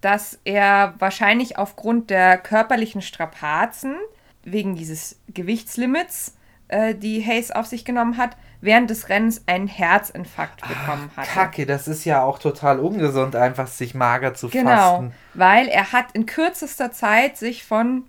dass 0.00 0.38
er 0.44 0.94
wahrscheinlich 0.98 1.56
aufgrund 1.56 2.10
der 2.10 2.36
körperlichen 2.38 3.00
Strapazen, 3.02 3.96
wegen 4.42 4.74
dieses 4.76 5.18
Gewichtslimits, 5.32 6.36
äh, 6.68 6.94
die 6.94 7.24
Hayes 7.24 7.50
auf 7.50 7.66
sich 7.66 7.84
genommen 7.84 8.16
hat, 8.18 8.36
während 8.60 8.90
des 8.90 9.08
Rennens 9.08 9.42
einen 9.46 9.68
Herzinfarkt 9.68 10.62
bekommen 10.66 11.10
hatte. 11.16 11.30
Kacke, 11.30 11.66
das 11.66 11.86
ist 11.88 12.04
ja 12.04 12.22
auch 12.22 12.38
total 12.38 12.80
ungesund, 12.80 13.36
einfach 13.36 13.66
sich 13.66 13.94
mager 13.94 14.34
zu 14.34 14.48
Genau, 14.48 14.70
fasten. 14.70 15.14
weil 15.34 15.68
er 15.68 15.92
hat 15.92 16.12
in 16.12 16.26
kürzester 16.26 16.90
Zeit 16.92 17.36
sich 17.36 17.64
von 17.64 18.04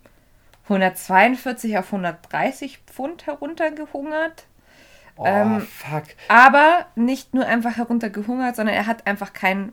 142 0.70 1.78
auf 1.78 1.86
130 1.88 2.80
Pfund 2.88 3.28
heruntergehungert. 3.28 4.46
Oh, 5.18 5.24
Ähm, 5.26 5.62
fuck. 5.62 6.04
Aber 6.28 6.86
nicht 6.96 7.34
nur 7.34 7.46
einfach 7.46 7.78
heruntergehungert, 7.78 8.56
sondern 8.56 8.76
er 8.76 8.86
hat 8.88 9.08
einfach 9.08 9.34
kein 9.34 9.72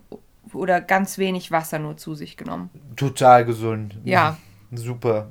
oder 0.53 0.81
ganz 0.81 1.19
wenig 1.19 1.51
Wasser 1.51 1.79
nur 1.79 1.97
zu 1.97 2.15
sich 2.15 2.37
genommen. 2.37 2.71
Total 2.97 3.45
gesund. 3.45 3.97
Ja. 4.05 4.37
Super. 4.73 5.31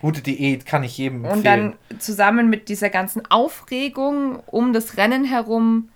Gute 0.00 0.20
Diät 0.22 0.66
kann 0.66 0.82
ich 0.82 0.98
jedem 0.98 1.24
Und 1.24 1.38
empfehlen. 1.44 1.74
dann 1.90 1.98
zusammen 2.00 2.50
mit 2.50 2.68
dieser 2.68 2.90
ganzen 2.90 3.22
Aufregung 3.30 4.36
um 4.46 4.72
das 4.72 4.96
Rennen 4.96 5.24
herum 5.24 5.88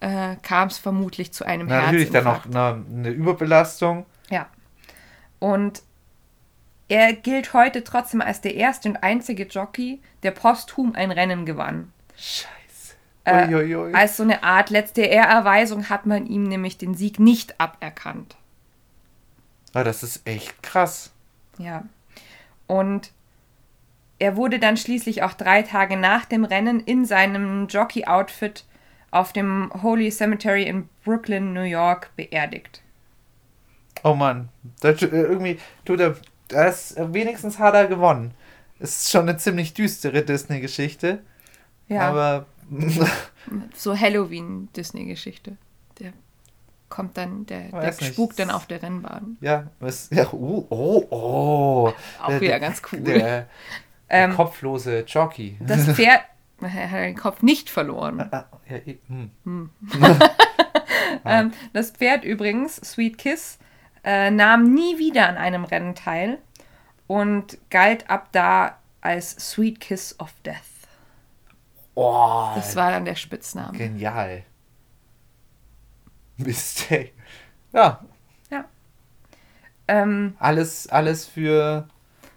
äh, 0.00 0.36
kam 0.42 0.68
es 0.68 0.78
vermutlich 0.78 1.32
zu 1.32 1.44
einem 1.44 1.66
Na, 1.68 1.82
natürlich 1.82 2.10
dann 2.10 2.24
Herzinfarkt. 2.26 2.54
noch 2.54 2.74
eine, 2.74 2.84
eine 2.94 3.08
Überbelastung. 3.10 4.06
Ja. 4.30 4.46
Und 5.38 5.82
er 6.88 7.12
gilt 7.12 7.52
heute 7.54 7.84
trotzdem 7.84 8.20
als 8.20 8.40
der 8.40 8.54
erste 8.56 8.88
und 8.88 8.96
einzige 9.02 9.44
Jockey, 9.44 10.00
der 10.22 10.32
posthum 10.32 10.94
ein 10.94 11.10
Rennen 11.10 11.46
gewann. 11.46 11.92
Scheiße. 12.20 12.94
Äh, 13.24 13.48
Uiuiui. 13.48 13.94
Als 13.94 14.16
so 14.18 14.22
eine 14.22 14.42
Art 14.42 14.70
letzte 14.70 15.02
Ehrerweisung 15.02 15.88
hat 15.88 16.06
man 16.06 16.26
ihm 16.26 16.44
nämlich 16.44 16.76
den 16.78 16.94
Sieg 16.94 17.18
nicht 17.18 17.60
aberkannt. 17.60 18.36
Ah, 19.72 19.84
das 19.84 20.02
ist 20.02 20.26
echt 20.26 20.62
krass. 20.62 21.12
Ja. 21.58 21.84
Und 22.66 23.12
er 24.18 24.36
wurde 24.36 24.58
dann 24.58 24.76
schließlich 24.76 25.22
auch 25.22 25.32
drei 25.32 25.62
Tage 25.62 25.96
nach 25.96 26.24
dem 26.24 26.44
Rennen 26.44 26.80
in 26.80 27.04
seinem 27.04 27.68
Jockey-Outfit 27.68 28.64
auf 29.10 29.32
dem 29.32 29.72
Holy 29.82 30.10
Cemetery 30.10 30.64
in 30.64 30.88
Brooklyn, 31.04 31.52
New 31.52 31.62
York, 31.62 32.10
beerdigt. 32.16 32.82
Oh 34.04 34.14
Mann. 34.14 34.48
Das, 34.80 35.02
äh, 35.02 35.06
irgendwie 35.08 35.58
tut 35.84 36.00
er. 36.00 36.16
Das, 36.48 36.94
wenigstens 36.98 37.58
hat 37.58 37.74
er 37.74 37.86
gewonnen. 37.86 38.34
Ist 38.78 39.10
schon 39.10 39.28
eine 39.28 39.36
ziemlich 39.36 39.72
düstere 39.74 40.22
Disney-Geschichte. 40.22 41.20
Ja, 41.90 42.08
Aber. 42.08 42.46
so 43.74 43.98
Halloween-Disney-Geschichte. 43.98 45.56
Der 45.98 46.12
kommt 46.88 47.16
dann, 47.16 47.44
der, 47.46 47.64
der 47.64 47.72
Weiß 47.72 48.00
nicht. 48.00 48.12
spukt 48.14 48.38
dann 48.38 48.50
auf 48.50 48.66
der 48.66 48.82
Rennbahn. 48.82 49.36
ja, 49.40 49.66
was. 49.80 50.08
Ja, 50.10 50.32
uh, 50.32 50.66
oh, 50.70 51.06
oh. 51.10 51.92
Auch 52.22 52.28
Der- 52.28 52.40
wieder 52.40 52.50
der- 52.52 52.60
ganz 52.60 52.80
cool. 52.92 53.00
Der, 53.00 53.18
der 53.18 53.46
Ähm, 54.12 54.34
kopflose 54.34 55.00
Jockey. 55.06 55.56
Das 55.60 55.84
Pferd 55.86 56.22
er 56.62 56.90
hat 56.90 56.98
den 57.00 57.16
Kopf 57.16 57.42
nicht 57.42 57.70
verloren. 57.70 58.20
Ah, 58.32 58.44
ja, 58.68 58.76
eh, 58.78 58.98
hm. 59.08 59.70
Ähm, 61.24 61.52
das 61.72 61.90
Pferd 61.92 62.24
übrigens, 62.24 62.76
Sweet 62.76 63.18
Kiss, 63.18 63.58
äh, 64.04 64.30
nahm 64.30 64.74
nie 64.74 64.98
wieder 64.98 65.28
an 65.28 65.36
einem 65.36 65.64
Rennen 65.64 65.94
teil 65.94 66.38
und 67.06 67.56
galt 67.70 68.08
ab 68.10 68.28
da 68.32 68.78
als 69.00 69.30
Sweet 69.50 69.80
Kiss 69.80 70.16
of 70.18 70.32
Death. 70.44 70.56
Oh, 72.02 72.52
Das 72.54 72.74
war 72.76 72.90
dann 72.90 73.04
der 73.04 73.14
Spitzname. 73.16 73.76
genial. 73.76 74.42
Mist, 76.38 76.90
ey. 76.90 77.12
Ja, 77.72 78.00
Ähm, 79.86 80.34
alles, 80.38 80.86
alles 80.88 81.26
für, 81.26 81.88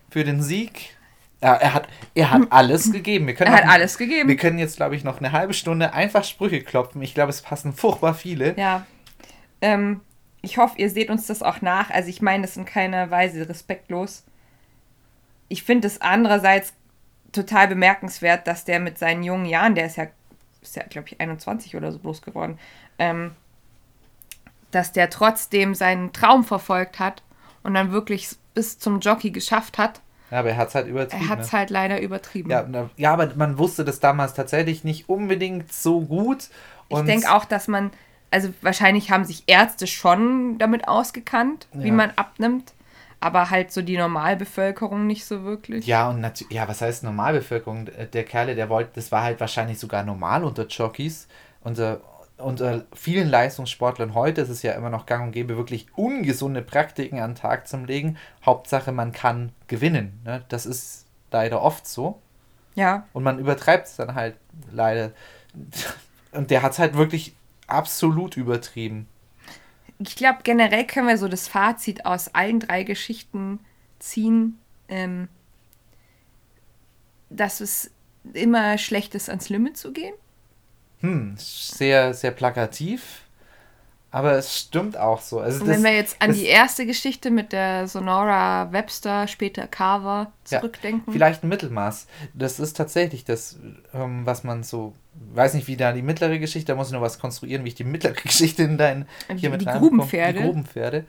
für 0.10 0.24
den 0.24 0.42
Sieg. 0.42 0.98
Ja, 1.42 1.54
er 1.56 1.74
hat, 1.76 1.88
er 2.16 2.32
hat 2.32 2.42
alles 2.52 2.92
gegeben. 2.92 3.28
Wir 3.28 3.36
können 3.36 3.52
er 3.52 3.58
hat 3.60 3.66
noch- 3.66 3.72
alles 3.74 3.98
gegeben. 4.00 4.28
Wir 4.28 4.38
können 4.38 4.58
jetzt, 4.58 4.78
glaube 4.78 4.96
ich, 4.96 5.04
noch 5.04 5.20
eine 5.20 5.32
halbe 5.34 5.54
Stunde 5.54 5.94
einfach 5.94 6.24
Sprüche 6.24 6.62
klopfen. 6.62 7.02
Ich 7.04 7.14
glaube, 7.14 7.30
es 7.30 7.42
passen 7.44 7.72
furchtbar 7.74 8.16
viele. 8.16 8.58
Ja. 8.58 8.86
Ähm, 9.62 10.02
ich 10.42 10.58
hoffe, 10.58 10.78
ihr 10.80 10.90
seht 10.90 11.10
uns 11.12 11.28
das 11.28 11.44
auch 11.44 11.62
nach. 11.62 11.90
Also 11.92 12.10
ich 12.10 12.22
meine, 12.24 12.42
das 12.42 12.52
ist 12.52 12.58
in 12.58 12.66
keiner 12.66 13.12
Weise 13.12 13.48
respektlos. 13.48 14.24
Ich 15.48 15.62
finde 15.64 15.88
es 15.88 16.02
andererseits 16.02 16.74
total 17.34 17.68
bemerkenswert, 17.68 18.48
dass 18.48 18.64
der 18.64 18.80
mit 18.80 18.98
seinen 18.98 19.24
jungen 19.24 19.46
Jahren, 19.46 19.76
der 19.76 19.88
ist 19.88 19.98
ja, 19.98 20.08
ist 20.62 20.76
ja 20.76 20.84
glaube 20.84 21.10
ich, 21.10 21.20
21 21.20 21.76
oder 21.76 21.92
so 21.92 22.00
bloß 22.00 22.22
geworden, 22.22 22.58
ähm, 23.00 23.32
dass 24.72 24.92
der 24.92 25.10
trotzdem 25.10 25.76
seinen 25.76 26.14
Traum 26.14 26.44
verfolgt 26.44 27.00
hat 27.00 27.22
und 27.64 27.74
dann 27.74 27.92
wirklich 27.92 28.30
bis 28.54 28.80
zum 28.80 29.00
Jockey 29.00 29.32
geschafft 29.32 29.78
hat. 29.78 30.02
Ja, 30.32 30.40
aber 30.40 30.50
er 30.50 30.58
hat 30.58 30.70
es 30.70 30.76
halt 30.76 30.88
übertrieben. 30.88 31.24
Er 31.24 31.30
hat 31.30 31.40
es 31.42 31.52
ne? 31.52 31.60
halt 31.60 31.70
leider 31.70 32.02
übertrieben. 32.02 32.50
ja, 32.50 32.66
ja, 32.98 33.14
aber 33.14 33.36
man 33.36 33.58
wusste 33.58 33.86
das 33.86 34.00
damals 34.00 34.34
tatsächlich 34.34 34.84
nicht 34.84 35.10
unbedingt 35.10 35.72
so 35.72 36.02
gut. 36.02 36.50
Ich 36.90 37.00
denke 37.02 37.32
auch, 37.32 37.46
dass 37.46 37.68
man, 37.68 37.92
also 38.32 38.52
wahrscheinlich 38.62 39.12
haben 39.12 39.26
sich 39.26 39.44
Ärzte 39.48 39.86
schon 39.86 40.58
damit 40.58 40.88
ausgekannt, 40.88 41.68
wie 41.74 41.90
Ja. 41.90 41.94
man 41.94 42.12
abnimmt, 42.16 42.74
aber 43.24 43.50
halt 43.50 43.72
so 43.72 43.82
die 43.82 43.98
Normalbevölkerung 43.98 45.08
nicht 45.08 45.24
so 45.24 45.46
wirklich. 45.46 45.88
Ja, 45.88 46.10
und 46.10 46.20
natürlich, 46.20 46.52
ja, 46.52 46.68
was 46.68 46.82
heißt 46.82 47.06
Normalbevölkerung? 47.06 47.88
Der 48.12 48.26
Kerle, 48.26 48.54
der 48.54 48.68
wollte, 48.68 48.92
das 48.96 49.14
war 49.14 49.24
halt 49.24 49.40
wahrscheinlich 49.40 49.80
sogar 49.80 50.04
normal 50.04 50.44
unter 50.44 50.68
Jockeys. 50.68 51.30
Unter, 51.62 52.02
unter 52.38 52.84
vielen 52.94 53.30
Leistungssportlern 53.30 54.14
heute 54.14 54.42
ist 54.42 54.50
es 54.50 54.62
ja 54.62 54.74
immer 54.74 54.90
noch 54.90 55.06
gang 55.06 55.24
und 55.24 55.32
gäbe, 55.32 55.56
wirklich 55.56 55.88
ungesunde 55.96 56.62
Praktiken 56.62 57.22
an 57.22 57.32
den 57.32 57.38
Tag 57.38 57.66
zu 57.66 57.78
legen. 57.78 58.18
Hauptsache, 58.46 58.92
man 58.92 59.14
kann 59.14 59.54
gewinnen. 59.68 60.20
Ne? 60.26 60.44
Das 60.50 60.66
ist 60.66 61.06
leider 61.32 61.62
oft 61.62 61.88
so. 61.88 62.20
Ja. 62.76 63.08
Und 63.14 63.24
man 63.24 63.40
übertreibt 63.40 63.88
es 63.88 63.96
dann 63.96 64.16
halt 64.16 64.36
leider. 64.70 65.12
Und 66.34 66.52
der 66.52 66.62
hat 66.62 66.74
es 66.74 66.80
halt 66.80 66.98
wirklich 66.98 67.34
absolut 67.68 68.36
übertrieben. 68.36 69.08
Ich 70.00 70.16
glaube, 70.16 70.40
generell 70.44 70.86
können 70.86 71.08
wir 71.08 71.18
so 71.18 71.28
das 71.28 71.48
Fazit 71.48 72.06
aus 72.06 72.34
allen 72.34 72.60
drei 72.60 72.84
Geschichten 72.84 73.60
ziehen, 74.00 74.60
ähm, 74.90 75.28
dass 77.30 77.62
es 77.62 77.92
immer 78.34 78.78
schlecht 78.78 79.16
ist, 79.16 79.30
ans 79.30 79.50
Limit 79.50 79.78
zu 79.78 79.92
gehen. 79.92 80.14
Hm, 81.00 81.36
sehr, 81.38 82.14
sehr 82.14 82.32
plakativ. 82.32 83.24
Aber 84.14 84.34
es 84.34 84.56
stimmt 84.56 84.96
auch 84.96 85.22
so. 85.22 85.40
Also 85.40 85.64
Und 85.64 85.70
wenn 85.72 85.84
wir 85.84 85.92
jetzt 85.96 86.22
an 86.22 86.34
die 86.34 86.46
erste 86.46 86.86
Geschichte 86.86 87.32
mit 87.32 87.52
der 87.52 87.88
Sonora 87.88 88.72
Webster, 88.72 89.28
später 89.28 89.66
Carver, 89.66 90.32
Ja, 90.52 90.60
zurückdenken. 90.60 91.12
Vielleicht 91.12 91.44
ein 91.44 91.48
Mittelmaß. 91.50 92.06
Das 92.36 92.60
ist 92.60 92.78
tatsächlich 92.78 93.26
das, 93.26 93.58
ähm, 93.92 94.24
was 94.26 94.44
man 94.44 94.62
so. 94.62 94.94
Weiß 95.34 95.56
nicht, 95.56 95.68
wie 95.68 95.78
da 95.78 95.94
die 95.94 96.04
mittlere 96.04 96.38
Geschichte, 96.38 96.72
da 96.72 96.76
muss 96.76 96.88
ich 96.90 96.94
noch 96.94 97.02
was 97.02 97.18
konstruieren, 97.18 97.64
wie 97.66 97.70
ich 97.70 97.76
die 97.76 97.84
mittlere 97.84 98.14
Geschichte 98.24 98.62
in 98.62 98.78
dein. 98.78 99.08
Die- 99.32 99.38
Hier 99.40 99.50
mit 99.50 99.62
die. 99.62 99.66
Grubenpferde. 99.66 100.38
Die 100.40 100.46
Grubenpferde. 100.46 101.06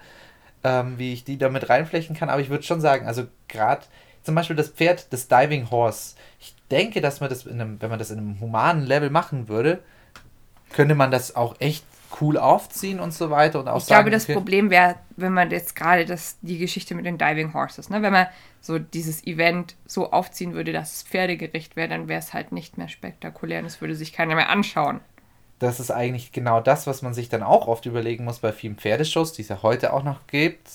Ähm, 0.64 0.94
wie 0.98 1.12
ich 1.12 1.24
die 1.24 1.36
damit 1.36 1.68
reinflechten 1.68 2.16
kann. 2.16 2.30
Aber 2.30 2.40
ich 2.40 2.48
würde 2.48 2.64
schon 2.64 2.80
sagen, 2.80 3.06
also 3.06 3.26
gerade 3.48 3.82
zum 4.22 4.34
Beispiel 4.34 4.56
das 4.56 4.70
Pferd, 4.70 5.12
das 5.12 5.28
Diving 5.28 5.70
Horse. 5.70 6.14
Ich 6.40 6.54
denke, 6.70 7.02
dass 7.02 7.20
man 7.20 7.28
das, 7.28 7.44
in 7.44 7.60
einem, 7.60 7.82
wenn 7.82 7.90
man 7.90 7.98
das 7.98 8.10
in 8.10 8.16
einem 8.16 8.40
humanen 8.40 8.82
Level 8.86 9.10
machen 9.10 9.48
würde, 9.48 9.80
könnte 10.72 10.94
man 10.94 11.10
das 11.10 11.36
auch 11.36 11.56
echt 11.60 11.84
cool 12.20 12.38
aufziehen 12.38 13.00
und 13.00 13.12
so 13.12 13.30
weiter. 13.30 13.60
Und 13.60 13.68
auch 13.68 13.78
ich 13.78 13.84
sagen, 13.84 14.04
glaube, 14.04 14.10
das 14.10 14.24
okay, 14.24 14.34
Problem 14.34 14.70
wäre, 14.70 14.96
wenn 15.16 15.32
man 15.32 15.50
jetzt 15.50 15.74
gerade 15.76 16.04
das, 16.04 16.38
die 16.42 16.58
Geschichte 16.58 16.94
mit 16.94 17.06
den 17.06 17.18
Diving 17.18 17.54
Horses, 17.54 17.90
ne? 17.90 18.02
wenn 18.02 18.12
man 18.12 18.26
so 18.60 18.78
dieses 18.78 19.26
Event 19.26 19.76
so 19.86 20.10
aufziehen 20.12 20.54
würde, 20.54 20.72
dass 20.72 20.96
es 20.96 21.02
pferdegerecht 21.02 21.76
wäre, 21.76 21.88
dann 21.88 22.08
wäre 22.08 22.20
es 22.20 22.32
halt 22.32 22.52
nicht 22.52 22.78
mehr 22.78 22.88
spektakulär 22.88 23.60
und 23.60 23.66
es 23.66 23.80
würde 23.80 23.94
sich 23.94 24.12
keiner 24.12 24.34
mehr 24.34 24.48
anschauen. 24.48 25.00
das 25.58 25.80
ist 25.80 25.90
eigentlich 25.90 26.32
genau 26.32 26.60
das, 26.60 26.86
was 26.86 27.02
man 27.02 27.14
sich 27.14 27.28
dann 27.28 27.42
auch 27.42 27.68
oft 27.68 27.86
überlegen 27.86 28.24
muss 28.24 28.38
bei 28.40 28.52
vielen 28.52 28.76
Pferdeshows, 28.76 29.32
die 29.32 29.42
es 29.42 29.48
ja 29.48 29.62
heute 29.62 29.92
auch 29.92 30.02
noch 30.02 30.26
gibt. 30.26 30.68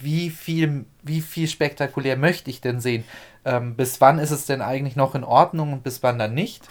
Wie 0.00 0.30
viel, 0.30 0.86
wie 1.02 1.20
viel 1.20 1.46
spektakulär 1.46 2.16
möchte 2.16 2.50
ich 2.50 2.60
denn 2.60 2.80
sehen? 2.80 3.04
Ähm, 3.44 3.76
bis 3.76 4.00
wann 4.00 4.18
ist 4.18 4.30
es 4.30 4.46
denn 4.46 4.62
eigentlich 4.62 4.96
noch 4.96 5.14
in 5.14 5.24
Ordnung 5.24 5.72
und 5.74 5.82
bis 5.82 6.02
wann 6.02 6.18
dann 6.18 6.34
nicht? 6.34 6.66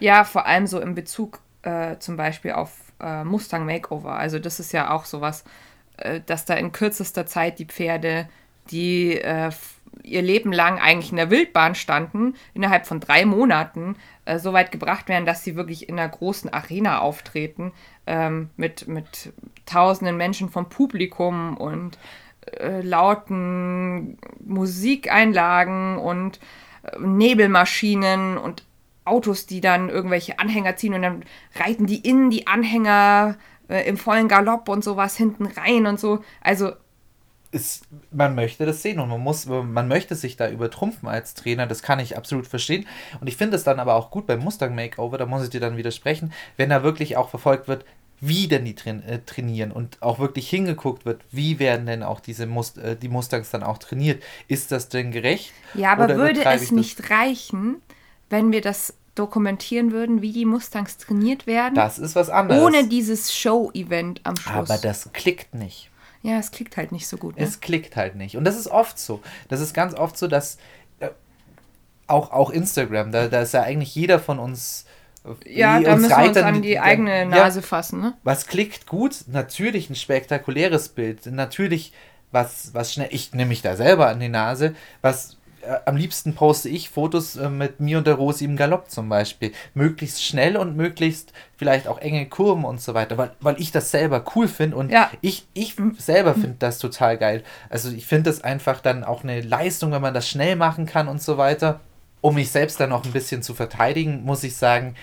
Ja, 0.00 0.24
vor 0.24 0.46
allem 0.46 0.66
so 0.66 0.80
in 0.80 0.94
Bezug 0.94 1.40
äh, 1.62 1.98
zum 1.98 2.16
Beispiel 2.16 2.52
auf 2.52 2.85
äh, 3.00 3.24
Mustang 3.24 3.66
Makeover. 3.66 4.16
Also 4.16 4.38
das 4.38 4.60
ist 4.60 4.72
ja 4.72 4.90
auch 4.90 5.04
sowas, 5.04 5.44
äh, 5.96 6.20
dass 6.24 6.44
da 6.44 6.54
in 6.54 6.72
kürzester 6.72 7.26
Zeit 7.26 7.58
die 7.58 7.66
Pferde, 7.66 8.28
die 8.70 9.20
äh, 9.20 9.50
ihr 10.02 10.22
Leben 10.22 10.52
lang 10.52 10.78
eigentlich 10.78 11.10
in 11.10 11.16
der 11.16 11.30
Wildbahn 11.30 11.74
standen, 11.74 12.34
innerhalb 12.54 12.86
von 12.86 13.00
drei 13.00 13.24
Monaten 13.24 13.96
äh, 14.24 14.38
so 14.38 14.52
weit 14.52 14.72
gebracht 14.72 15.08
werden, 15.08 15.26
dass 15.26 15.44
sie 15.44 15.56
wirklich 15.56 15.88
in 15.88 15.98
einer 15.98 16.08
großen 16.08 16.52
Arena 16.52 17.00
auftreten, 17.00 17.72
ähm, 18.06 18.50
mit, 18.56 18.88
mit 18.88 19.32
tausenden 19.64 20.16
Menschen 20.16 20.48
vom 20.48 20.68
Publikum 20.68 21.56
und 21.56 21.98
äh, 22.58 22.80
lauten 22.80 24.18
Musikeinlagen 24.44 25.98
und 25.98 26.38
äh, 26.82 26.98
Nebelmaschinen 27.00 28.38
und 28.38 28.65
Autos, 29.06 29.46
die 29.46 29.60
dann 29.60 29.88
irgendwelche 29.88 30.38
Anhänger 30.38 30.76
ziehen 30.76 30.94
und 30.94 31.02
dann 31.02 31.24
reiten 31.54 31.86
die 31.86 32.00
in 32.00 32.30
die 32.30 32.46
Anhänger 32.46 33.36
äh, 33.68 33.88
im 33.88 33.96
vollen 33.96 34.28
Galopp 34.28 34.68
und 34.68 34.84
sowas 34.84 35.16
hinten 35.16 35.46
rein 35.46 35.86
und 35.86 36.00
so. 36.00 36.22
Also 36.40 36.72
Ist, 37.52 37.86
man 38.10 38.34
möchte 38.34 38.66
das 38.66 38.82
sehen 38.82 38.98
und 39.00 39.08
man 39.08 39.20
muss, 39.20 39.46
man 39.46 39.88
möchte 39.88 40.14
sich 40.14 40.36
da 40.36 40.50
übertrumpfen 40.50 41.08
als 41.08 41.34
Trainer, 41.34 41.66
das 41.66 41.80
kann 41.82 42.00
ich 42.00 42.16
absolut 42.16 42.46
verstehen. 42.46 42.86
Und 43.20 43.28
ich 43.28 43.36
finde 43.36 43.56
es 43.56 43.64
dann 43.64 43.80
aber 43.80 43.94
auch 43.94 44.10
gut 44.10 44.26
beim 44.26 44.40
Mustang 44.40 44.74
Makeover, 44.74 45.16
da 45.16 45.26
muss 45.26 45.44
ich 45.44 45.50
dir 45.50 45.60
dann 45.60 45.76
widersprechen, 45.76 46.32
wenn 46.56 46.68
da 46.70 46.82
wirklich 46.82 47.16
auch 47.16 47.30
verfolgt 47.30 47.68
wird, 47.68 47.84
wie 48.20 48.48
denn 48.48 48.64
die 48.64 48.74
train 48.74 49.02
äh, 49.04 49.20
trainieren 49.24 49.72
und 49.72 50.02
auch 50.02 50.18
wirklich 50.18 50.48
hingeguckt 50.50 51.04
wird, 51.06 51.22
wie 51.30 51.58
werden 51.58 51.86
denn 51.86 52.02
auch 52.02 52.20
diese 52.20 52.46
Must 52.46 52.78
äh, 52.78 52.96
die 52.96 53.08
Mustangs 53.08 53.50
dann 53.50 53.62
auch 53.62 53.78
trainiert. 53.78 54.22
Ist 54.48 54.72
das 54.72 54.88
denn 54.88 55.12
gerecht? 55.12 55.52
Ja, 55.74 55.92
aber 55.92 56.14
würde 56.14 56.44
es 56.46 56.72
nicht 56.72 57.10
reichen, 57.10 57.82
wenn 58.30 58.52
wir 58.52 58.60
das 58.60 58.94
dokumentieren 59.14 59.92
würden, 59.92 60.20
wie 60.22 60.32
die 60.32 60.44
Mustangs 60.44 60.98
trainiert 60.98 61.46
werden? 61.46 61.74
Das 61.74 61.98
ist 61.98 62.14
was 62.16 62.28
anderes. 62.28 62.62
ohne 62.62 62.86
dieses 62.86 63.34
Show-Event 63.34 64.20
am 64.24 64.36
Schluss. 64.36 64.54
aber 64.70 64.78
das 64.78 65.10
klickt 65.12 65.54
nicht. 65.54 65.90
ja, 66.22 66.38
es 66.38 66.50
klickt 66.50 66.76
halt 66.76 66.92
nicht 66.92 67.06
so 67.08 67.16
gut. 67.16 67.36
Ne? 67.38 67.42
Es 67.44 67.60
klickt 67.60 67.96
halt 67.96 68.16
nicht. 68.16 68.36
Und 68.36 68.44
das 68.44 68.56
ist 68.58 68.66
oft 68.68 68.98
so. 68.98 69.22
Das 69.48 69.60
ist 69.60 69.72
ganz 69.72 69.94
oft 69.94 70.18
so, 70.18 70.26
dass 70.28 70.58
äh, 71.00 71.08
auch, 72.08 72.30
auch 72.30 72.50
Instagram, 72.50 73.10
da, 73.12 73.28
da 73.28 73.40
ist 73.40 73.54
ja 73.54 73.62
eigentlich 73.62 73.94
jeder 73.94 74.18
von 74.20 74.38
uns. 74.38 74.84
äh, 75.24 75.58
ja, 75.58 75.80
da 75.80 75.96
müssen 75.96 76.10
wir 76.10 76.16
uns 76.18 76.26
Reitern, 76.28 76.44
an 76.44 76.54
die- 76.62 76.68
die 76.68 76.80
eigene 76.80 77.18
ja, 77.20 77.24
Nase 77.24 77.62
fassen. 77.62 78.00
Ne? 78.00 78.14
Was 78.22 78.46
klickt 78.46 78.86
gut? 78.86 79.24
Natürlich 79.28 79.88
ein 79.88 79.94
spektakuläres 79.96 80.90
Bild. 80.90 81.24
Natürlich 81.26 81.92
was, 82.32 82.74
was 82.74 82.92
schnell. 82.92 83.08
Ich 83.12 83.32
nehme 83.32 83.48
mich 83.48 83.62
da 83.62 83.76
selber 83.76 84.08
an 84.08 84.20
die 84.20 84.28
Nase. 84.28 84.74
Was 85.00 85.35
am 85.84 85.96
liebsten 85.96 86.34
poste 86.34 86.68
ich 86.68 86.88
Fotos 86.90 87.36
äh, 87.36 87.48
mit 87.48 87.80
mir 87.80 87.98
und 87.98 88.06
der 88.06 88.14
Rosi 88.14 88.44
im 88.44 88.56
Galopp 88.56 88.90
zum 88.90 89.08
Beispiel. 89.08 89.52
Möglichst 89.74 90.22
schnell 90.22 90.56
und 90.56 90.76
möglichst 90.76 91.32
vielleicht 91.56 91.88
auch 91.88 91.98
enge 91.98 92.26
Kurven 92.26 92.64
und 92.64 92.80
so 92.80 92.94
weiter, 92.94 93.16
weil, 93.18 93.30
weil 93.40 93.60
ich 93.60 93.72
das 93.72 93.90
selber 93.90 94.24
cool 94.34 94.48
finde 94.48 94.76
und 94.76 94.90
Ja. 94.90 95.10
ich, 95.20 95.46
ich 95.54 95.74
selber 95.98 96.34
finde 96.34 96.56
das 96.58 96.78
total 96.78 97.18
geil. 97.18 97.42
Also 97.70 97.90
ich 97.90 98.06
finde 98.06 98.30
das 98.30 98.42
einfach 98.42 98.80
dann 98.80 99.04
auch 99.04 99.22
eine 99.24 99.40
Leistung, 99.40 99.92
wenn 99.92 100.02
man 100.02 100.14
das 100.14 100.28
schnell 100.28 100.56
machen 100.56 100.86
kann 100.86 101.08
und 101.08 101.22
so 101.22 101.38
weiter. 101.38 101.80
Um 102.20 102.34
mich 102.34 102.50
selbst 102.50 102.80
dann 102.80 102.90
noch 102.90 103.04
ein 103.04 103.12
bisschen 103.12 103.42
zu 103.42 103.54
verteidigen, 103.54 104.24
muss 104.24 104.42
ich 104.42 104.56
sagen, 104.56 104.94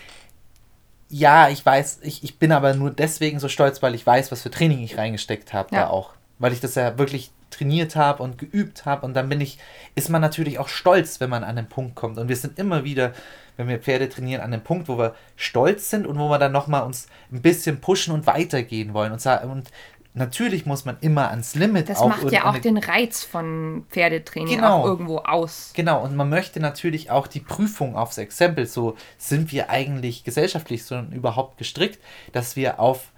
ja, 1.09 1.49
ich 1.49 1.63
weiß, 1.65 1.99
ich, 2.01 2.23
ich 2.23 2.39
bin 2.39 2.51
aber 2.51 2.73
nur 2.73 2.89
deswegen 2.91 3.39
so 3.39 3.47
stolz, 3.47 3.81
weil 3.83 3.93
ich 3.95 4.05
weiß, 4.05 4.31
was 4.31 4.41
für 4.41 4.49
Training 4.51 4.79
ich 4.83 4.97
reingesteckt 4.97 5.53
habe 5.53 5.69
Ja. 5.73 5.81
da 5.83 5.87
auch. 5.89 6.11
Weil 6.39 6.53
ich 6.53 6.59
das 6.59 6.75
ja 6.75 6.97
wirklich 6.97 7.31
trainiert 7.53 7.95
habe 7.95 8.23
und 8.23 8.37
geübt 8.37 8.85
habe 8.85 9.05
und 9.05 9.13
dann 9.13 9.29
bin 9.29 9.41
ich, 9.41 9.57
ist 9.95 10.09
man 10.09 10.21
natürlich 10.21 10.59
auch 10.59 10.67
stolz, 10.67 11.19
wenn 11.19 11.29
man 11.29 11.43
an 11.43 11.55
den 11.55 11.67
Punkt 11.67 11.95
kommt. 11.95 12.17
Und 12.17 12.27
wir 12.27 12.35
sind 12.35 12.59
immer 12.59 12.83
wieder, 12.83 13.13
wenn 13.57 13.67
wir 13.67 13.79
Pferde 13.79 14.09
trainieren, 14.09 14.41
an 14.41 14.51
dem 14.51 14.61
Punkt, 14.61 14.87
wo 14.87 14.97
wir 14.97 15.15
stolz 15.35 15.89
sind 15.89 16.07
und 16.07 16.17
wo 16.19 16.29
wir 16.29 16.39
dann 16.39 16.51
nochmal 16.51 16.83
uns 16.83 17.07
ein 17.31 17.41
bisschen 17.41 17.79
pushen 17.79 18.13
und 18.13 18.27
weitergehen 18.27 18.93
wollen. 18.93 19.11
Und, 19.11 19.25
und 19.25 19.69
natürlich 20.13 20.65
muss 20.65 20.85
man 20.85 20.97
immer 21.01 21.29
ans 21.29 21.55
Limit 21.55 21.89
Das 21.89 21.99
auch 21.99 22.09
macht 22.09 22.31
ja 22.31 22.45
auch 22.45 22.57
den 22.57 22.77
Reiz 22.77 23.23
von 23.23 23.85
Pferdetraining 23.89 24.55
Genau. 24.57 24.81
auch 24.81 24.85
irgendwo 24.85 25.17
aus. 25.19 25.71
Genau, 25.75 26.03
und 26.03 26.15
man 26.15 26.29
möchte 26.29 26.59
natürlich 26.59 27.11
auch 27.11 27.27
die 27.27 27.39
Prüfung 27.39 27.95
aufs 27.95 28.17
Exempel, 28.17 28.65
so 28.65 28.95
sind 29.17 29.51
wir 29.51 29.69
eigentlich 29.69 30.23
gesellschaftlich 30.23 30.85
so 30.85 30.99
überhaupt 31.11 31.57
gestrickt, 31.57 31.99
dass 32.31 32.55
wir 32.55 32.79
auf 32.79 33.12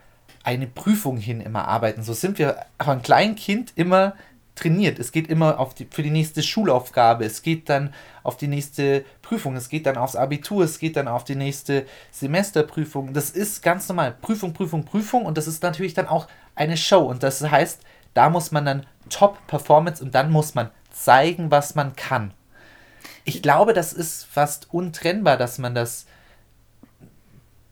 eine 0.45 0.67
Prüfung 0.67 1.17
hin 1.17 1.41
immer 1.41 1.67
arbeiten. 1.67 2.03
So 2.03 2.13
sind 2.13 2.39
wir 2.39 2.65
von 2.81 3.01
Kleinkind 3.01 3.73
immer 3.75 4.15
trainiert. 4.53 4.99
Es 4.99 5.11
geht 5.11 5.27
immer 5.27 5.59
auf 5.59 5.73
die, 5.73 5.85
für 5.89 6.03
die 6.03 6.11
nächste 6.11 6.41
Schulaufgabe, 6.41 7.25
es 7.25 7.41
geht 7.41 7.67
dann 7.67 7.93
auf 8.23 8.37
die 8.37 8.47
nächste 8.47 9.03
Prüfung, 9.21 9.57
es 9.57 9.67
geht 9.67 9.85
dann 9.85 9.97
aufs 9.97 10.15
Abitur, 10.15 10.63
es 10.63 10.79
geht 10.79 10.95
dann 10.95 11.09
auf 11.09 11.25
die 11.25 11.35
nächste 11.35 11.85
Semesterprüfung. 12.11 13.11
Das 13.11 13.31
ist 13.31 13.63
ganz 13.63 13.89
normal. 13.89 14.15
Prüfung, 14.21 14.53
Prüfung, 14.53 14.85
Prüfung 14.85 15.25
und 15.25 15.37
das 15.37 15.47
ist 15.47 15.61
natürlich 15.61 15.93
dann 15.93 16.07
auch 16.07 16.27
eine 16.55 16.77
Show 16.77 17.01
und 17.01 17.21
das 17.21 17.41
heißt, 17.41 17.81
da 18.13 18.29
muss 18.29 18.51
man 18.51 18.63
dann 18.65 18.85
Top-Performance 19.09 20.01
und 20.01 20.15
dann 20.15 20.31
muss 20.31 20.55
man 20.55 20.69
zeigen, 20.89 21.51
was 21.51 21.75
man 21.75 21.95
kann. 21.97 22.31
Ich 23.25 23.41
glaube, 23.41 23.73
das 23.73 23.91
ist 23.91 24.23
fast 24.23 24.73
untrennbar, 24.73 25.35
dass 25.35 25.57
man 25.57 25.75
das 25.75 26.05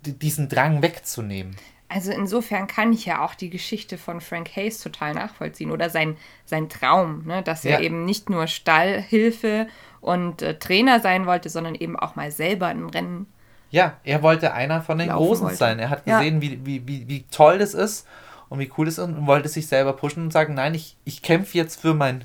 di- 0.06 0.14
diesen 0.14 0.50
Drang 0.50 0.82
wegzunehmen. 0.82 1.56
Also 1.89 2.11
insofern 2.11 2.65
kann 2.68 2.91
ich 2.91 3.05
ja 3.05 3.23
auch 3.23 3.35
die 3.35 3.49
Geschichte 3.51 3.97
von 3.99 4.19
Frank 4.19 4.49
Hayes 4.55 4.80
total 4.80 5.14
nachvollziehen 5.14 5.69
oder 5.72 5.89
sein, 5.89 6.18
sein 6.45 6.68
Traum, 6.69 7.23
ne? 7.26 7.43
dass 7.43 7.65
er 7.65 7.73
Ja. 7.73 7.80
eben 7.81 8.05
nicht 8.05 8.30
nur 8.30 8.47
Stallhilfe 8.47 9.68
und 10.01 10.41
äh, 10.41 10.57
Trainer 10.57 10.99
sein 10.99 11.26
wollte, 11.26 11.49
sondern 11.49 11.76
eben 11.76 11.97
auch 11.97 12.15
mal 12.15 12.31
selber 12.31 12.68
ein 12.68 12.85
Rennen. 12.89 13.27
Ja, 13.69 13.97
er 14.03 14.22
wollte 14.22 14.53
einer 14.53 14.81
von 14.81 14.97
den 14.97 15.10
Großen 15.10 15.45
wollte. 15.45 15.57
sein. 15.57 15.80
Er 15.80 15.89
hat 15.89 16.05
Ja. 16.07 16.18
gesehen, 16.19 16.41
wie, 16.41 16.65
wie, 16.65 16.88
wie, 16.88 17.07
wie 17.07 17.23
toll 17.31 17.57
das 17.60 17.73
ist 17.73 18.07
und 18.49 18.60
wie 18.60 18.72
cool 18.77 18.85
das 18.85 18.97
ist 18.97 19.03
und 19.03 19.26
wollte 19.27 19.49
sich 19.49 19.68
selber 19.68 19.93
pushen 19.93 20.23
und 20.23 20.31
sagen, 20.34 20.53
nein, 20.55 20.73
ich, 20.76 20.97
ich 21.05 21.22
kämpfe 21.22 21.57
jetzt 21.57 21.81
für 21.81 21.93
mein, 21.93 22.23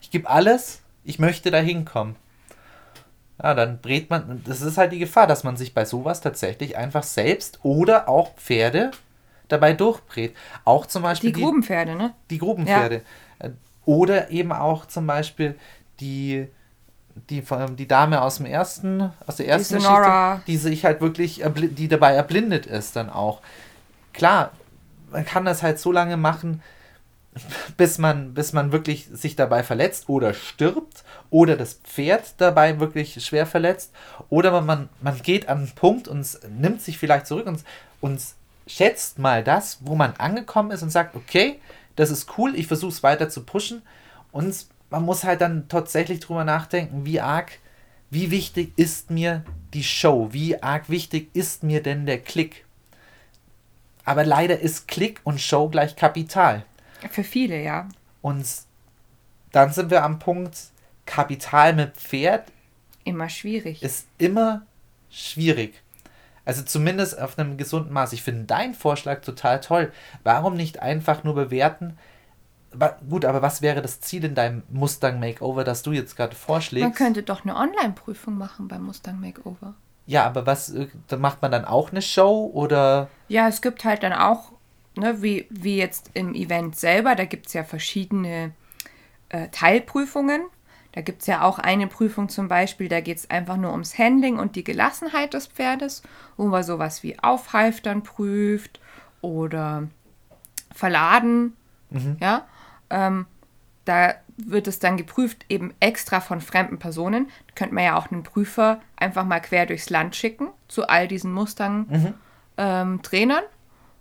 ich 0.00 0.10
gebe 0.10 0.28
alles, 0.28 0.82
ich 1.04 1.18
möchte 1.18 1.50
da 1.50 1.58
hinkommen. 1.58 2.16
Ja, 3.42 3.54
dann 3.54 3.78
brät 3.80 4.10
man, 4.10 4.42
das 4.44 4.62
ist 4.62 4.78
halt 4.78 4.92
die 4.92 4.98
Gefahr, 4.98 5.26
dass 5.26 5.44
man 5.44 5.56
sich 5.56 5.72
bei 5.74 5.84
sowas 5.84 6.20
tatsächlich 6.20 6.76
einfach 6.76 7.04
selbst 7.04 7.60
oder 7.62 8.08
auch 8.08 8.34
Pferde 8.34 8.90
dabei 9.48 9.72
durchbrät. 9.74 10.34
Auch 10.64 10.86
zum 10.86 11.02
Beispiel 11.02 11.32
Die 11.32 11.40
Grubenpferde, 11.40 11.94
ne? 11.94 12.14
die 12.30 12.38
Grubenpferde. 12.38 13.02
Äh, 13.38 13.50
Oder 13.84 14.30
eben 14.30 14.52
auch 14.52 14.86
zum 14.86 15.06
Beispiel 15.06 15.54
die, 16.00 16.48
die, 17.30 17.42
die 17.78 17.88
Dame 17.88 18.20
aus 18.22 18.38
dem 18.38 18.46
ersten, 18.46 19.10
aus 19.26 19.36
der 19.36 19.48
ersten 19.48 19.80
Sonora. 19.80 20.34
Geschichte, 20.34 20.50
die 20.50 20.56
sich 20.56 20.84
halt 20.84 21.00
wirklich, 21.00 21.42
die 21.54 21.88
dabei 21.88 22.14
erblindet 22.14 22.66
ist 22.66 22.96
dann 22.96 23.08
auch. 23.08 23.40
Klar, 24.12 24.50
man 25.10 25.24
kann 25.24 25.44
das 25.44 25.62
halt 25.62 25.78
so 25.78 25.92
lange 25.92 26.16
machen, 26.16 26.62
bis 27.76 27.98
man, 27.98 28.34
bis 28.34 28.52
man 28.52 28.72
wirklich 28.72 29.08
sich 29.12 29.36
dabei 29.36 29.62
verletzt 29.62 30.08
oder 30.08 30.34
stirbt 30.34 31.04
oder 31.30 31.56
das 31.56 31.74
Pferd 31.74 32.34
dabei 32.38 32.80
wirklich 32.80 33.24
schwer 33.24 33.46
verletzt 33.46 33.92
oder 34.28 34.60
man, 34.60 34.88
man 35.00 35.20
geht 35.22 35.48
an 35.48 35.58
einen 35.58 35.70
Punkt 35.70 36.08
und 36.08 36.26
nimmt 36.58 36.82
sich 36.82 36.98
vielleicht 36.98 37.26
zurück 37.26 37.46
und, 37.46 37.64
und 38.00 38.20
schätzt 38.66 39.18
mal 39.18 39.42
das, 39.42 39.78
wo 39.80 39.94
man 39.94 40.14
angekommen 40.16 40.70
ist 40.70 40.82
und 40.82 40.90
sagt, 40.90 41.16
okay, 41.16 41.58
das 41.96 42.10
ist 42.10 42.38
cool, 42.38 42.54
ich 42.54 42.66
versuche 42.66 42.92
es 42.92 43.02
weiter 43.02 43.28
zu 43.28 43.42
pushen 43.42 43.82
und 44.32 44.66
man 44.90 45.04
muss 45.04 45.24
halt 45.24 45.40
dann 45.40 45.68
tatsächlich 45.68 46.20
drüber 46.20 46.44
nachdenken, 46.44 47.04
wie 47.04 47.20
arg, 47.20 47.58
wie 48.10 48.30
wichtig 48.30 48.72
ist 48.76 49.10
mir 49.10 49.44
die 49.74 49.84
Show, 49.84 50.28
wie 50.32 50.62
arg 50.62 50.88
wichtig 50.88 51.28
ist 51.34 51.62
mir 51.62 51.82
denn 51.82 52.06
der 52.06 52.18
Klick. 52.20 52.64
Aber 54.04 54.24
leider 54.24 54.58
ist 54.60 54.88
Klick 54.88 55.20
und 55.24 55.40
Show 55.40 55.68
gleich 55.68 55.94
Kapital. 55.94 56.64
Für 57.10 57.24
viele, 57.24 57.62
ja. 57.62 57.88
Und 58.22 58.46
dann 59.52 59.72
sind 59.72 59.90
wir 59.90 60.02
am 60.04 60.18
Punkt, 60.18 60.56
Kapital 61.06 61.74
mit 61.74 61.96
Pferd. 61.96 62.50
Immer 63.04 63.28
schwierig. 63.28 63.82
Ist 63.82 64.06
immer 64.18 64.62
schwierig. 65.10 65.82
Also 66.44 66.62
zumindest 66.62 67.18
auf 67.20 67.38
einem 67.38 67.56
gesunden 67.56 67.92
Maß. 67.92 68.12
Ich 68.12 68.22
finde 68.22 68.44
deinen 68.44 68.74
Vorschlag 68.74 69.20
total 69.20 69.60
toll. 69.60 69.92
Warum 70.24 70.54
nicht 70.54 70.80
einfach 70.80 71.24
nur 71.24 71.34
bewerten? 71.34 71.98
Gut, 73.08 73.24
aber 73.24 73.40
was 73.40 73.62
wäre 73.62 73.80
das 73.80 74.00
Ziel 74.00 74.24
in 74.24 74.34
deinem 74.34 74.62
Mustang 74.70 75.20
Makeover, 75.20 75.64
das 75.64 75.82
du 75.82 75.92
jetzt 75.92 76.16
gerade 76.16 76.34
vorschlägst? 76.34 76.84
Man 76.84 76.94
könnte 76.94 77.22
doch 77.22 77.44
eine 77.44 77.56
Online-Prüfung 77.56 78.36
machen 78.36 78.68
beim 78.68 78.84
Mustang 78.84 79.20
Makeover. 79.20 79.74
Ja, 80.06 80.24
aber 80.24 80.46
was 80.46 80.70
äh, 80.70 80.88
macht 81.18 81.42
man 81.42 81.50
dann 81.50 81.66
auch 81.66 81.90
eine 81.90 82.00
Show 82.00 82.50
oder? 82.52 83.08
Ja, 83.28 83.48
es 83.48 83.60
gibt 83.60 83.84
halt 83.84 84.02
dann 84.02 84.14
auch 84.14 84.52
ne, 84.98 85.22
wie, 85.22 85.46
wie 85.50 85.76
jetzt 85.76 86.10
im 86.14 86.34
Event 86.34 86.76
selber, 86.76 87.14
da 87.14 87.24
gibt 87.24 87.46
es 87.46 87.52
ja 87.52 87.64
verschiedene 87.64 88.52
äh, 89.28 89.48
Teilprüfungen. 89.48 90.42
Da 90.92 91.02
gibt 91.02 91.20
es 91.20 91.26
ja 91.26 91.42
auch 91.42 91.58
eine 91.58 91.86
Prüfung 91.86 92.28
zum 92.28 92.48
Beispiel, 92.48 92.88
da 92.88 93.00
geht 93.00 93.18
es 93.18 93.30
einfach 93.30 93.56
nur 93.56 93.72
ums 93.72 93.98
Handling 93.98 94.38
und 94.38 94.56
die 94.56 94.64
Gelassenheit 94.64 95.34
des 95.34 95.46
Pferdes, 95.46 96.02
wo 96.36 96.46
man 96.46 96.62
sowas 96.62 97.02
wie 97.02 97.18
Aufhalftern 97.18 98.02
prüft 98.02 98.80
oder 99.20 99.88
Verladen. 100.74 101.54
Mhm. 101.90 102.16
Ja, 102.20 102.46
ähm, 102.90 103.26
da 103.84 104.14
wird 104.36 104.66
es 104.66 104.78
dann 104.78 104.96
geprüft, 104.96 105.44
eben 105.48 105.74
extra 105.80 106.20
von 106.20 106.40
fremden 106.40 106.78
Personen. 106.78 107.28
Da 107.48 107.54
könnte 107.54 107.74
man 107.74 107.84
ja 107.84 107.96
auch 107.96 108.10
einen 108.10 108.22
Prüfer 108.22 108.80
einfach 108.96 109.24
mal 109.24 109.40
quer 109.40 109.66
durchs 109.66 109.90
Land 109.90 110.16
schicken 110.16 110.48
zu 110.68 110.88
all 110.88 111.08
diesen 111.08 111.32
Mustang-Trainern. 111.32 112.14
Mhm. 112.14 112.14
Ähm, 112.56 113.57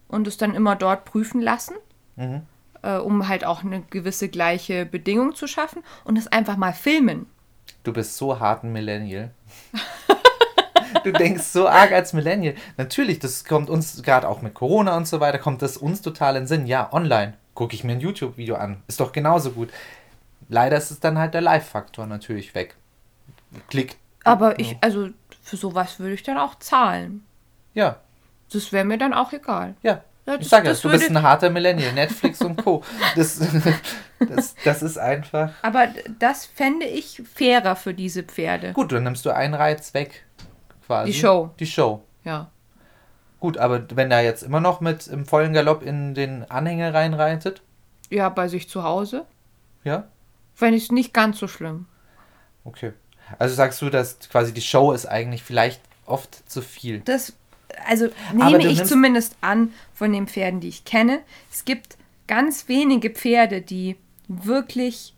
und 0.08 0.28
es 0.28 0.38
dann 0.38 0.56
immer 0.56 0.76
dort 0.76 1.06
prüfen 1.06 1.42
lassen, 1.42 1.76
mhm. 2.16 2.42
äh, 2.82 2.98
um 2.98 3.28
halt 3.28 3.46
auch 3.46 3.64
eine 3.64 3.82
gewisse 3.82 4.30
gleiche 4.30 4.86
Bedingung 4.86 5.36
zu 5.36 5.48
schaffen 5.48 5.84
und 6.04 6.18
es 6.18 6.28
einfach 6.28 6.58
mal 6.58 6.74
filmen. 6.74 7.28
Du 7.84 7.94
bist 7.94 8.18
so 8.18 8.40
hart 8.40 8.64
ein 8.64 8.72
Millennial. 8.72 9.32
du 11.04 11.12
denkst 11.12 11.44
so 11.44 11.68
arg 11.68 11.92
als 11.92 12.14
Millennial. 12.14 12.56
Natürlich, 12.78 13.20
das 13.20 13.46
kommt 13.46 13.70
uns 13.70 14.02
gerade 14.04 14.28
auch 14.28 14.42
mit 14.42 14.54
Corona 14.54 14.98
und 14.98 15.08
so 15.08 15.20
weiter, 15.20 15.40
kommt 15.40 15.62
das 15.62 15.78
uns 15.78 16.02
total 16.02 16.36
in 16.36 16.48
Sinn. 16.48 16.68
Ja, 16.68 16.92
online 16.92 17.34
gucke 17.58 17.74
ich 17.74 17.84
mir 17.84 17.94
ein 17.94 18.00
YouTube-Video 18.00 18.56
an. 18.56 18.84
Ist 18.88 19.00
doch 19.00 19.12
genauso 19.12 19.52
gut. 19.52 19.70
Leider 20.48 20.78
ist 20.78 20.92
es 20.92 21.00
dann 21.00 21.18
halt 21.18 21.34
der 21.34 21.42
Live-Faktor 21.42 22.06
natürlich 22.06 22.54
weg. 22.54 22.76
Klick. 23.68 23.98
Aber 24.24 24.60
ich, 24.60 24.78
also 24.82 25.10
für 25.42 25.58
sowas 25.58 26.00
würde 26.00 26.14
ich 26.14 26.22
dann 26.22 26.38
auch 26.38 26.56
zahlen. 26.60 27.26
Ja, 27.74 28.00
das 28.52 28.72
wäre 28.72 28.86
mir 28.86 28.98
dann 28.98 29.14
auch 29.14 29.34
egal. 29.34 29.76
Ja. 29.82 30.04
ja 30.26 30.38
das, 30.38 30.42
ich 30.42 30.50
sage 30.50 30.70
ja, 30.70 30.74
du 30.74 30.90
bist 30.90 31.10
ein 31.10 31.22
harter 31.22 31.50
Millennial, 31.50 31.94
Netflix 31.94 32.42
und 32.42 32.64
Co. 32.64 32.84
Das, 33.16 33.40
das, 34.20 34.56
das 34.64 34.84
ist 34.84 34.98
einfach. 34.98 35.52
Aber 35.62 35.88
das 36.20 36.46
fände 36.46 36.86
ich 36.86 37.22
fairer 37.34 37.76
für 37.76 37.94
diese 37.94 38.24
Pferde. 38.24 38.74
Gut, 38.74 38.92
dann 38.92 39.04
nimmst 39.04 39.26
du 39.26 39.32
einen 39.32 39.54
Reiz 39.54 39.94
weg. 39.94 40.26
Quasi. 40.86 41.12
Die 41.12 41.18
Show. 41.18 41.52
Die 41.60 41.66
Show. 41.66 42.02
Ja. 42.24 42.50
Gut, 43.40 43.58
aber 43.58 43.86
wenn 43.96 44.10
er 44.10 44.24
jetzt 44.24 44.42
immer 44.42 44.60
noch 44.60 44.82
mit 44.82 45.08
im 45.08 45.26
vollen 45.26 45.54
Galopp 45.54 45.84
in 45.84 46.16
den 46.16 46.50
Anhänger 46.50 46.94
reinreitet? 46.94 47.62
Ja, 48.10 48.30
bei 48.30 48.48
sich 48.48 48.70
zu 48.70 48.84
Hause. 48.84 49.26
Ja? 49.84 50.08
Fände 50.56 50.78
ich 50.78 50.86
es 50.86 50.92
nicht 50.92 51.14
ganz 51.14 51.38
so 51.38 51.48
schlimm. 51.48 51.86
Okay. 52.64 52.94
Also 53.38 53.54
sagst 53.56 53.82
du, 53.82 53.90
dass 53.90 54.20
quasi 54.30 54.54
die 54.54 54.62
Show 54.62 54.92
ist 54.92 55.06
eigentlich 55.06 55.44
vielleicht 55.44 55.82
oft 56.06 56.50
zu 56.50 56.62
viel. 56.62 57.02
Das 57.02 57.34
also 57.88 58.10
nehme 58.34 58.66
ich 58.68 58.84
zumindest 58.86 59.36
an 59.42 59.74
von 59.94 60.14
den 60.14 60.28
Pferden, 60.28 60.60
die 60.60 60.70
ich 60.70 60.86
kenne. 60.86 61.20
Es 61.52 61.66
gibt 61.66 61.98
ganz 62.28 62.68
wenige 62.68 63.10
Pferde, 63.10 63.62
die 63.62 63.96
wirklich 64.28 65.14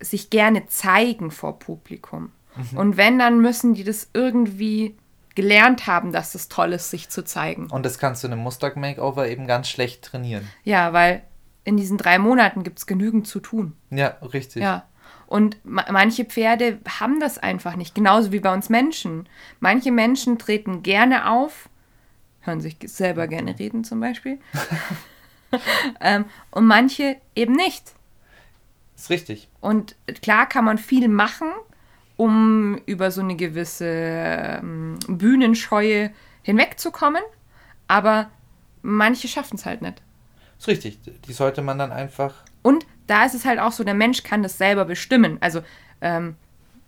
sich 0.00 0.30
gerne 0.30 0.66
zeigen 0.66 1.30
vor 1.30 1.58
Publikum. 1.58 2.32
Mhm. 2.56 2.78
Und 2.78 2.96
wenn, 2.96 3.18
dann 3.18 3.40
müssen 3.40 3.74
die 3.74 3.84
das 3.84 4.08
irgendwie 4.14 4.96
gelernt 5.34 5.86
haben, 5.86 6.12
dass 6.12 6.34
es 6.34 6.48
toll 6.48 6.72
ist, 6.72 6.90
sich 6.90 7.08
zu 7.08 7.24
zeigen. 7.24 7.70
Und 7.70 7.86
das 7.86 7.98
kannst 7.98 8.22
du 8.22 8.26
in 8.26 8.34
einem 8.34 8.42
Mustang 8.42 8.78
Makeover 8.78 9.28
eben 9.28 9.46
ganz 9.46 9.68
schlecht 9.68 10.02
trainieren. 10.02 10.46
Ja, 10.64 10.92
weil 10.92 11.22
in 11.64 11.78
diesen 11.78 11.96
drei 11.96 12.18
Monaten 12.18 12.62
gibt 12.62 12.78
es 12.78 12.86
genügend 12.86 13.26
zu 13.26 13.40
tun. 13.40 13.74
Ja, 13.90 14.16
richtig. 14.32 14.62
Ja. 14.62 14.84
Und 15.26 15.64
ma 15.64 15.84
manche 15.90 16.26
Pferde 16.26 16.80
haben 16.98 17.20
das 17.20 17.38
einfach 17.38 17.76
nicht, 17.76 17.94
genauso 17.94 18.32
wie 18.32 18.40
bei 18.40 18.52
uns 18.52 18.68
Menschen. 18.68 19.28
Manche 19.60 19.92
Menschen 19.92 20.38
treten 20.38 20.82
gerne 20.82 21.30
auf, 21.30 21.69
hören 22.40 22.60
sich 22.60 22.76
selber 22.84 23.26
gerne 23.26 23.58
reden 23.58 23.84
zum 23.84 24.00
Beispiel. 24.00 24.38
ähm, 26.00 26.24
und 26.50 26.66
manche 26.66 27.16
eben 27.34 27.54
nicht. 27.54 27.94
ist 28.96 29.10
richtig. 29.10 29.48
Und 29.60 29.96
klar 30.22 30.48
kann 30.48 30.64
man 30.64 30.78
viel 30.78 31.08
machen, 31.08 31.48
um 32.16 32.78
über 32.86 33.10
so 33.10 33.20
eine 33.20 33.36
gewisse 33.36 33.86
ähm, 33.86 34.98
Bühnenscheue 35.08 36.10
hinwegzukommen, 36.42 37.22
aber 37.88 38.30
manche 38.82 39.28
schaffen 39.28 39.56
es 39.56 39.66
halt 39.66 39.82
nicht. 39.82 40.02
ist 40.58 40.68
richtig. 40.68 40.98
Die 41.26 41.32
sollte 41.32 41.62
man 41.62 41.78
dann 41.78 41.92
einfach. 41.92 42.44
Und 42.62 42.86
da 43.06 43.24
ist 43.24 43.34
es 43.34 43.44
halt 43.44 43.58
auch 43.58 43.72
so, 43.72 43.84
der 43.84 43.94
Mensch 43.94 44.22
kann 44.22 44.42
das 44.42 44.58
selber 44.58 44.84
bestimmen. 44.84 45.38
Also 45.40 45.62
ähm, 46.00 46.36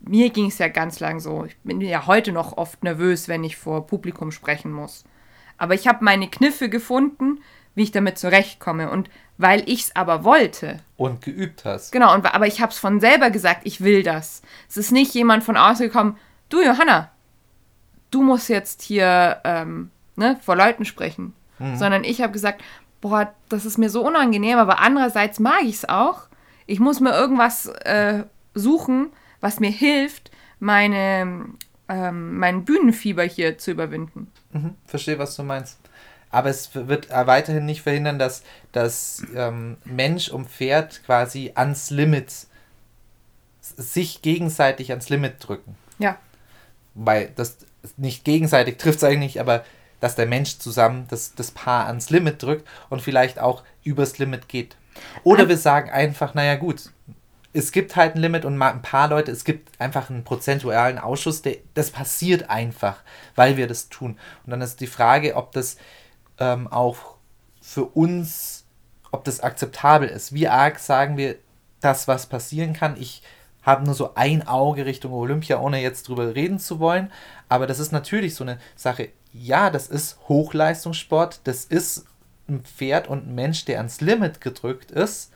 mir 0.00 0.30
ging 0.30 0.46
es 0.46 0.58
ja 0.58 0.68
ganz 0.68 1.00
lang 1.00 1.20
so. 1.20 1.44
Ich 1.44 1.56
bin 1.58 1.80
ja 1.80 2.06
heute 2.06 2.32
noch 2.32 2.56
oft 2.56 2.82
nervös, 2.82 3.28
wenn 3.28 3.44
ich 3.44 3.56
vor 3.56 3.86
Publikum 3.86 4.32
sprechen 4.32 4.72
muss. 4.72 5.04
Aber 5.62 5.74
ich 5.74 5.86
habe 5.86 6.04
meine 6.04 6.28
Kniffe 6.28 6.68
gefunden, 6.68 7.38
wie 7.76 7.84
ich 7.84 7.92
damit 7.92 8.18
zurechtkomme. 8.18 8.90
Und 8.90 9.08
weil 9.38 9.62
ich 9.70 9.82
es 9.82 9.94
aber 9.94 10.24
wollte. 10.24 10.80
Und 10.96 11.22
geübt 11.22 11.64
hast. 11.64 11.92
Genau, 11.92 12.12
und, 12.12 12.26
aber 12.26 12.48
ich 12.48 12.60
habe 12.60 12.72
es 12.72 12.80
von 12.80 12.98
selber 12.98 13.30
gesagt, 13.30 13.60
ich 13.62 13.80
will 13.80 14.02
das. 14.02 14.42
Es 14.68 14.76
ist 14.76 14.90
nicht 14.90 15.14
jemand 15.14 15.44
von 15.44 15.56
außen 15.56 15.86
gekommen, 15.86 16.18
du 16.48 16.62
Johanna, 16.62 17.12
du 18.10 18.22
musst 18.22 18.48
jetzt 18.48 18.82
hier 18.82 19.40
ähm, 19.44 19.92
ne, 20.16 20.36
vor 20.42 20.56
Leuten 20.56 20.84
sprechen. 20.84 21.32
Mhm. 21.60 21.76
Sondern 21.76 22.02
ich 22.02 22.20
habe 22.22 22.32
gesagt, 22.32 22.60
boah, 23.00 23.32
das 23.48 23.64
ist 23.64 23.78
mir 23.78 23.88
so 23.88 24.04
unangenehm, 24.04 24.58
aber 24.58 24.80
andererseits 24.80 25.38
mag 25.38 25.62
ich 25.62 25.76
es 25.76 25.88
auch. 25.88 26.22
Ich 26.66 26.80
muss 26.80 26.98
mir 26.98 27.12
irgendwas 27.12 27.66
äh, 27.66 28.24
suchen, 28.54 29.12
was 29.40 29.60
mir 29.60 29.70
hilft, 29.70 30.32
meine, 30.58 31.44
ähm, 31.92 32.38
mein 32.38 32.64
Bühnenfieber 32.64 33.24
hier 33.24 33.58
zu 33.58 33.70
überwinden. 33.70 34.30
Mhm, 34.52 34.74
verstehe, 34.86 35.18
was 35.18 35.36
du 35.36 35.42
meinst. 35.42 35.78
Aber 36.30 36.48
es 36.48 36.70
wird 36.74 37.10
weiterhin 37.10 37.66
nicht 37.66 37.82
verhindern, 37.82 38.18
dass 38.18 38.42
das 38.72 39.22
ähm, 39.34 39.76
Mensch 39.84 40.30
und 40.30 40.48
Pferd 40.48 41.02
quasi 41.04 41.52
ans 41.54 41.90
Limit, 41.90 42.32
sich 43.60 44.22
gegenseitig 44.22 44.90
ans 44.90 45.10
Limit 45.10 45.34
drücken. 45.38 45.76
Ja. 45.98 46.16
Weil 46.94 47.30
das 47.36 47.58
nicht 47.98 48.24
gegenseitig 48.24 48.78
trifft 48.78 48.98
es 48.98 49.04
eigentlich, 49.04 49.40
aber 49.40 49.64
dass 50.00 50.16
der 50.16 50.26
Mensch 50.26 50.58
zusammen 50.58 51.06
das, 51.08 51.34
das 51.34 51.50
Paar 51.50 51.86
ans 51.86 52.08
Limit 52.08 52.42
drückt 52.42 52.66
und 52.88 53.02
vielleicht 53.02 53.38
auch 53.38 53.62
übers 53.84 54.18
Limit 54.18 54.48
geht. 54.48 54.76
Oder 55.24 55.48
wir 55.48 55.58
sagen 55.58 55.90
einfach, 55.90 56.34
naja 56.34 56.56
gut, 56.56 56.90
es 57.52 57.72
gibt 57.72 57.96
halt 57.96 58.14
ein 58.14 58.20
Limit 58.20 58.44
und 58.44 58.60
ein 58.60 58.82
paar 58.82 59.08
Leute, 59.08 59.30
es 59.30 59.44
gibt 59.44 59.78
einfach 59.80 60.08
einen 60.08 60.24
prozentualen 60.24 60.98
Ausschuss, 60.98 61.42
der, 61.42 61.56
das 61.74 61.90
passiert 61.90 62.48
einfach, 62.48 63.02
weil 63.34 63.56
wir 63.56 63.66
das 63.66 63.88
tun. 63.88 64.18
Und 64.44 64.50
dann 64.50 64.62
ist 64.62 64.80
die 64.80 64.86
Frage, 64.86 65.36
ob 65.36 65.52
das 65.52 65.76
ähm, 66.38 66.66
auch 66.68 67.16
für 67.60 67.84
uns, 67.84 68.64
ob 69.10 69.24
das 69.24 69.40
akzeptabel 69.40 70.08
ist. 70.08 70.32
Wie 70.32 70.48
arg 70.48 70.78
sagen 70.78 71.16
wir 71.16 71.36
das, 71.80 72.08
was 72.08 72.26
passieren 72.26 72.72
kann? 72.72 72.96
Ich 72.98 73.22
habe 73.62 73.84
nur 73.84 73.94
so 73.94 74.14
ein 74.14 74.46
Auge 74.46 74.86
Richtung 74.86 75.12
Olympia, 75.12 75.60
ohne 75.60 75.80
jetzt 75.80 76.08
drüber 76.08 76.34
reden 76.34 76.58
zu 76.58 76.80
wollen. 76.80 77.12
Aber 77.48 77.66
das 77.66 77.78
ist 77.78 77.92
natürlich 77.92 78.34
so 78.34 78.44
eine 78.44 78.58
Sache. 78.76 79.10
Ja, 79.32 79.70
das 79.70 79.86
ist 79.88 80.18
Hochleistungssport. 80.28 81.40
Das 81.44 81.64
ist 81.64 82.06
ein 82.48 82.62
Pferd 82.62 83.08
und 83.08 83.28
ein 83.28 83.34
Mensch, 83.34 83.64
der 83.66 83.78
ans 83.78 84.00
Limit 84.00 84.40
gedrückt 84.40 84.90
ist. 84.90 85.31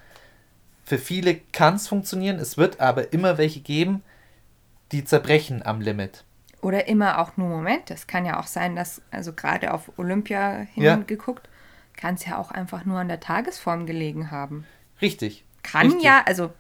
Für 0.87 0.99
viele 0.99 1.35
kann 1.53 1.75
es 1.75 1.89
funktionieren, 1.89 2.39
es 2.39 2.57
wird 2.57 2.81
aber 2.81 3.13
immer 3.13 3.39
welche 3.39 3.61
geben, 3.61 4.03
die 4.93 5.05
zerbrechen 5.05 5.67
am 5.67 5.81
Limit. 5.81 6.23
Oder 6.63 6.87
immer 6.89 7.19
auch 7.19 7.37
nur 7.37 7.49
Moment. 7.49 7.91
Es 7.91 8.07
kann 8.07 8.25
ja 8.25 8.39
auch 8.41 8.47
sein, 8.47 8.77
dass, 8.77 9.03
also 9.11 9.33
gerade 9.33 9.75
auf 9.75 9.91
Olympia 9.99 10.65
hingeguckt, 10.75 11.47
ja. 11.47 12.01
kann 12.01 12.15
es 12.15 12.25
ja 12.25 12.39
auch 12.39 12.51
einfach 12.53 12.85
nur 12.85 12.99
an 13.01 13.09
der 13.09 13.19
Tagesform 13.21 13.85
gelegen 13.87 14.31
haben. 14.31 14.65
Richtig. 15.03 15.45
Kann 15.65 15.87
richtig. 15.89 16.05
ja, 16.05 16.23
also 16.25 16.53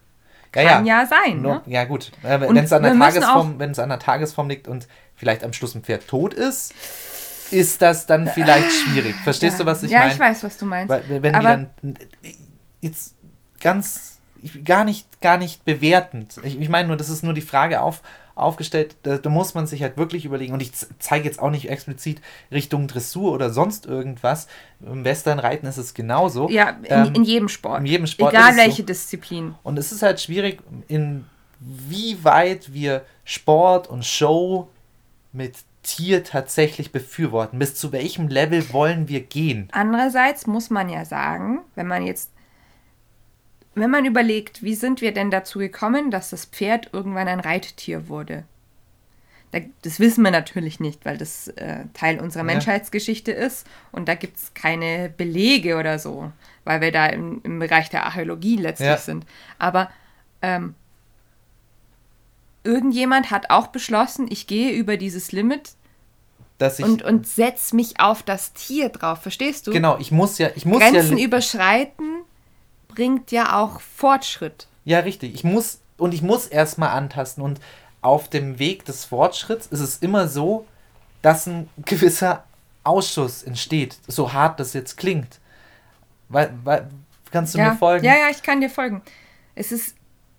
Ja, 0.55 0.63
kann 0.65 0.87
ja. 0.87 1.01
ja, 1.03 1.07
sein. 1.07 1.41
Nur, 1.43 1.55
Ne? 1.55 1.63
ja, 1.67 1.85
gut. 1.85 2.11
Äh, 2.25 2.41
wenn 2.41 2.57
es 2.57 2.73
an, 2.73 2.83
der 2.83 2.95
Tagesform- 2.95 3.59
wenn 3.59 3.71
es 3.71 3.79
an 3.79 3.89
der 3.91 3.99
Tagesform 4.01 4.49
liegt 4.49 4.67
und 4.67 4.89
vielleicht 5.15 5.45
am 5.45 5.53
Schluss 5.53 5.75
ein 5.77 5.83
Pferd 5.85 6.09
tot 6.09 6.35
ist, 6.35 6.75
ist 7.53 7.81
das 7.81 8.07
dann 8.07 8.27
vielleicht 8.27 8.73
schwierig. 8.73 9.15
Verstehst 9.23 9.59
ja. 9.61 9.65
du, 9.65 9.71
was 9.71 9.83
ich 9.85 9.93
ja, 9.93 10.01
meine? 10.01 10.13
ich 10.13 10.19
weiß, 10.19 10.43
was 10.43 10.59
du 10.59 10.67
meinst. 10.67 10.89
Weil, 10.89 11.23
wenn 11.23 11.35
Aber- 11.35 11.57
die 11.57 11.67
dann 11.83 11.99
jetzt 12.81 13.15
ganz 13.61 14.16
ich- 14.43 14.65
gar 14.65 14.85
nicht 14.85 15.21
gar 15.21 15.39
nicht 15.39 15.65
bewertend. 15.65 16.37
Ich, 16.43 16.61
ich 16.61 16.69
meine 16.69 16.89
nur, 16.89 16.97
das 16.97 17.09
ist 17.09 17.23
nur 17.23 17.35
die 17.35 17.41
Frage 17.41 17.81
auf, 17.81 18.03
aufgestellt. 18.35 18.97
Da, 19.03 19.17
da 19.19 19.31
muss 19.31 19.55
man 19.55 19.67
sich 19.67 19.83
halt 19.83 19.97
wirklich 19.97 20.25
überlegen. 20.25 20.53
Und 20.53 20.61
ich 20.61 20.73
zeige 20.99 21.25
jetzt 21.25 21.39
auch 21.41 21.51
nicht 21.51 21.71
explizit 21.71 22.21
Richtung 22.53 22.87
Dressur 22.87 23.33
oder 23.33 23.51
sonst 23.51 23.87
irgendwas. 23.87 24.47
Im 24.85 25.05
Westernreiten 25.05 25.69
ist 25.69 25.79
es 25.79 25.95
genauso. 25.95 26.49
ja, 26.51 26.71
in, 26.71 26.85
ähm, 26.89 27.15
in 27.15 27.25
jedem 27.25 27.49
Sport. 27.49 27.81
in 27.81 27.87
jedem 27.87 28.07
Sport 28.07 28.35
Egal 28.35 28.51
es 28.51 28.57
so. 28.57 28.63
welche 28.63 28.83
Disziplin. 28.85 29.55
Und 29.63 29.79
es 29.79 29.91
ist 29.93 30.03
halt 30.03 30.21
schwierig, 30.21 30.61
inwieweit 31.61 32.73
wir 32.73 33.05
Sport 33.25 33.89
und 33.89 34.05
Show 34.05 34.69
mit 35.33 35.55
Tier 35.83 36.25
tatsächlich 36.25 36.91
befürworten. 36.91 37.59
Bis 37.61 37.77
zu 37.77 37.93
welchem 37.93 38.27
Level 38.29 38.73
wollen 38.73 39.09
wir 39.09 39.21
gehen? 39.21 39.69
Andererseits 39.73 40.47
muss 40.47 40.69
man 40.69 40.89
ja 40.89 41.05
sagen, 41.05 41.61
wenn 41.77 41.87
man 41.87 42.05
jetzt, 42.05 42.31
wenn 43.77 43.91
man 43.91 44.05
überlegt, 44.05 44.63
wie 44.63 44.75
sind 44.75 45.01
wir 45.01 45.13
denn 45.13 45.31
dazu 45.31 45.59
gekommen, 45.59 46.11
dass 46.11 46.31
das 46.31 46.47
Pferd 46.47 46.91
irgendwann 46.93 47.29
ein 47.29 47.41
Reittier 47.41 48.09
wurde? 48.09 48.45
Da, 49.53 49.61
das 49.83 50.01
wissen 50.01 50.25
wir 50.25 50.31
natürlich 50.33 50.81
nicht, 50.81 51.05
weil 51.05 51.19
das 51.19 51.49
äh, 51.49 51.85
Teil 51.95 52.19
unserer 52.21 52.43
Ja. 52.43 52.47
Menschheitsgeschichte 52.53 53.33
ist 53.33 53.67
und 53.93 54.09
da 54.09 54.15
gibt 54.15 54.39
es 54.39 54.55
keine 54.55 55.09
Belege 55.17 55.77
oder 55.77 55.99
so, 55.99 56.33
weil 56.65 56.81
wir 56.81 56.91
da 56.91 57.07
im, 57.07 57.41
im 57.45 57.59
Bereich 57.59 57.89
der 57.91 58.05
Archäologie 58.07 58.57
letztlich 58.57 58.89
Ja. 58.89 58.97
sind. 58.97 59.25
Aber 59.59 59.91
ähm, 60.43 60.75
irgendjemand 62.65 63.31
hat 63.31 63.51
auch 63.51 63.69
beschlossen, 63.69 64.27
ich 64.31 64.47
gehe 64.47 64.73
über 64.73 64.97
dieses 64.97 65.33
Limit 65.33 65.73
und, 66.81 67.03
und 67.03 67.27
setz 67.29 67.73
mich 67.73 68.01
auf 68.01 68.23
das 68.23 68.53
Tier 68.55 68.89
drauf, 68.89 69.21
verstehst 69.23 69.67
du? 69.67 69.71
genau, 69.73 69.99
ich 69.99 70.11
muss 70.11 70.39
ja, 70.39 70.49
ich 70.57 70.65
muss 70.65 70.81
Grenzen 70.81 71.19
ja, 71.19 71.25
überschreiten 71.27 72.23
bringt 72.97 73.31
ja 73.31 73.63
auch 73.63 73.81
Fortschritt. 73.81 74.67
ja 74.85 74.99
richtig, 74.99 75.35
ich 75.35 75.45
muss 75.45 75.81
und 75.99 76.13
ich 76.13 76.23
muss 76.23 76.47
erstmal 76.47 76.91
antasten 76.91 77.45
und 77.45 77.61
auf 78.03 78.29
dem 78.29 78.59
Weg 78.59 78.85
des 78.85 79.05
Fortschritts 79.05 79.67
ist 79.67 79.81
es 79.81 79.99
immer 79.99 80.29
so, 80.29 80.67
dass 81.23 81.47
ein 81.47 81.69
gewisser 81.85 82.45
Ausschuss 82.85 83.43
entsteht, 83.43 83.99
so 84.07 84.33
hart 84.33 84.61
das 84.61 84.73
jetzt 84.73 84.97
klingt. 84.97 85.41
Weil, 86.29 86.53
weil 86.65 86.89
kannst 87.31 87.55
du 87.55 87.59
ja. 87.59 87.71
mir 87.71 87.77
folgen? 87.77 88.05
ja, 88.05 88.17
ja, 88.17 88.29
ich 88.31 88.43
kann 88.43 88.61
dir 88.61 88.71
folgen. 88.71 89.03
Es 89.55 89.73
ist 89.73 89.97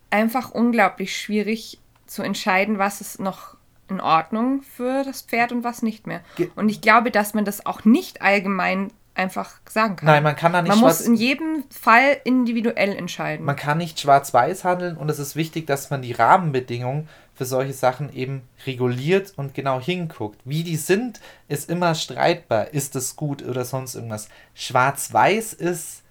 einfach 0.09 0.51
unglaublich 0.51 1.19
schwierig 1.19 1.79
zu 2.05 2.23
entscheiden, 2.23 2.77
was 2.77 3.01
ist 3.01 3.19
noch 3.19 3.57
in 3.89 3.99
Ordnung 3.99 4.61
für 4.61 5.03
das 5.03 5.21
Pferd 5.21 5.51
und 5.51 5.63
was 5.63 5.81
nicht 5.81 6.07
mehr. 6.07 6.21
Und 6.55 6.69
ich 6.69 6.81
glaube, 6.81 7.11
dass 7.11 7.33
man 7.33 7.45
das 7.45 7.65
auch 7.65 7.85
nicht 7.85 8.21
allgemein 8.21 8.91
einfach 9.17 9.59
sagen 9.67 9.95
kann. 9.97 10.05
Nein, 10.05 10.23
man 10.23 10.35
kann 10.35 10.53
da 10.53 10.61
nicht 10.61 10.69
Man 10.69 10.79
muss 10.79 11.01
in 11.01 11.15
jedem 11.15 11.63
Fall 11.69 12.17
individuell 12.23 12.95
entscheiden. 12.95 13.45
Man 13.45 13.55
kann 13.55 13.77
nicht 13.77 13.99
schwarz-weiß 13.99 14.63
handeln 14.63 14.97
und 14.97 15.09
es 15.09 15.19
ist 15.19 15.35
wichtig, 15.35 15.67
dass 15.67 15.89
man 15.89 16.01
die 16.01 16.11
Rahmenbedingungen 16.11 17.09
für 17.33 17.45
solche 17.45 17.73
Sachen 17.73 18.13
eben 18.13 18.41
reguliert 18.65 19.33
und 19.35 19.53
genau 19.53 19.79
hinguckt. 19.79 20.39
Wie 20.45 20.63
die 20.63 20.75
sind, 20.75 21.19
ist 21.47 21.69
immer 21.69 21.93
streitbar. 21.95 22.73
Ist 22.73 22.95
es 22.95 23.15
gut 23.15 23.43
oder 23.43 23.65
sonst 23.65 23.95
irgendwas. 23.95 24.29
Schwarz-weiß 24.55 25.53
ist, 25.53 26.03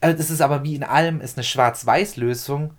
also 0.00 0.16
das 0.16 0.30
ist 0.30 0.40
aber 0.40 0.64
wie 0.64 0.74
in 0.74 0.84
allem, 0.84 1.20
ist 1.20 1.36
eine 1.36 1.44
Schwarz-Weiß-Lösung 1.44 2.74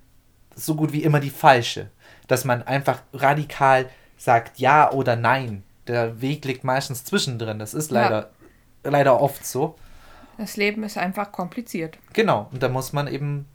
so 0.55 0.75
gut 0.75 0.93
wie 0.93 1.03
immer 1.03 1.19
die 1.19 1.29
falsche. 1.29 1.89
Dass 2.27 2.45
man 2.45 2.63
einfach 2.63 3.01
radikal 3.13 3.89
sagt 4.17 4.59
ja 4.59 4.91
oder 4.91 5.15
nein. 5.15 5.63
Der 5.87 6.21
Weg 6.21 6.45
liegt 6.45 6.63
meistens 6.63 7.03
zwischendrin. 7.03 7.59
Das 7.59 7.73
ist 7.73 7.91
Ja. 7.91 8.29
Leider, 8.83 9.19
oft 9.21 9.45
so. 9.45 9.75
das 10.37 10.57
Leben 10.57 10.83
ist 10.83 10.97
einfach 10.97 11.31
kompliziert. 11.31 11.97
Genau, 12.13 12.49
und 12.51 12.63
da 12.63 12.69
muss 12.69 12.93
man 12.93 13.07
eben 13.07 13.45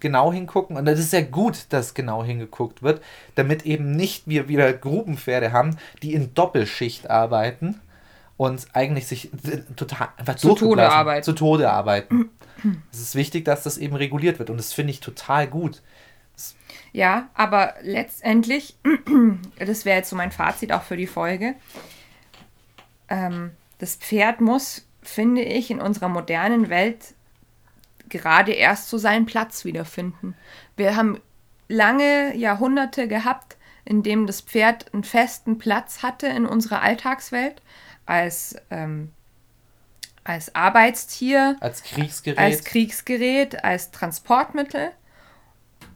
genau 0.00 0.32
hingucken. 0.32 0.76
Und 0.76 0.84
das 0.84 0.98
ist 0.98 1.12
ja 1.12 1.22
gut, 1.22 1.66
dass 1.70 1.94
genau 1.94 2.24
hingeguckt 2.24 2.82
wird, 2.82 3.02
damit 3.34 3.66
eben 3.66 3.92
nicht 3.92 4.26
wir 4.26 4.48
wieder 4.48 4.72
Grubenpferde 4.72 5.52
haben, 5.52 5.76
die 6.02 6.14
in 6.14 6.34
Doppelschicht 6.34 7.10
arbeiten 7.10 7.80
und 8.36 8.68
eigentlich 8.72 9.06
sich 9.06 9.30
total 9.76 10.08
einfach 10.16 10.36
Zu 10.36 10.54
Tode 10.54 10.90
arbeiten. 10.90 11.24
Zu 11.24 11.32
Tode 11.32 11.70
arbeiten. 11.70 12.30
es 12.92 13.00
ist 13.00 13.14
wichtig, 13.14 13.44
dass 13.44 13.64
das 13.64 13.78
eben 13.78 13.96
reguliert 13.96 14.38
wird 14.38 14.50
und 14.50 14.56
das 14.56 14.72
finde 14.72 14.92
ich 14.92 15.00
total 15.00 15.46
gut. 15.46 15.82
Ja, 16.92 17.28
aber 17.34 17.74
letztendlich, 17.82 18.76
das 19.58 19.84
wäre 19.84 19.98
jetzt 19.98 20.10
so 20.10 20.16
mein 20.16 20.32
Fazit 20.32 20.72
auch 20.72 20.82
für 20.82 20.96
die 20.96 21.06
Folge, 21.06 21.54
ähm, 23.08 23.50
das 23.78 23.96
Pferd 23.96 24.40
muss, 24.40 24.86
finde 25.02 25.42
ich, 25.42 25.70
in 25.70 25.80
unserer 25.80 26.08
modernen 26.08 26.68
Welt 26.68 27.14
gerade 28.08 28.52
erst 28.52 28.88
so 28.88 28.98
seinen 28.98 29.26
Platz 29.26 29.64
wiederfinden. 29.64 30.34
Wir 30.76 30.96
haben 30.96 31.20
lange 31.68 32.34
Jahrhunderte 32.36 33.08
gehabt, 33.08 33.56
in 33.84 34.02
dem 34.02 34.26
das 34.26 34.40
Pferd 34.40 34.92
einen 34.92 35.04
festen 35.04 35.58
Platz 35.58 36.02
hatte 36.02 36.26
in 36.26 36.46
unserer 36.46 36.82
Alltagswelt 36.82 37.62
als, 38.06 38.56
ähm, 38.70 39.12
als 40.24 40.54
Arbeitstier, 40.54 41.56
Als 41.60 41.82
Kriegsgerät. 41.82 42.38
als 42.38 42.64
Kriegsgerät, 42.64 43.64
als 43.64 43.90
Transportmittel. 43.90 44.90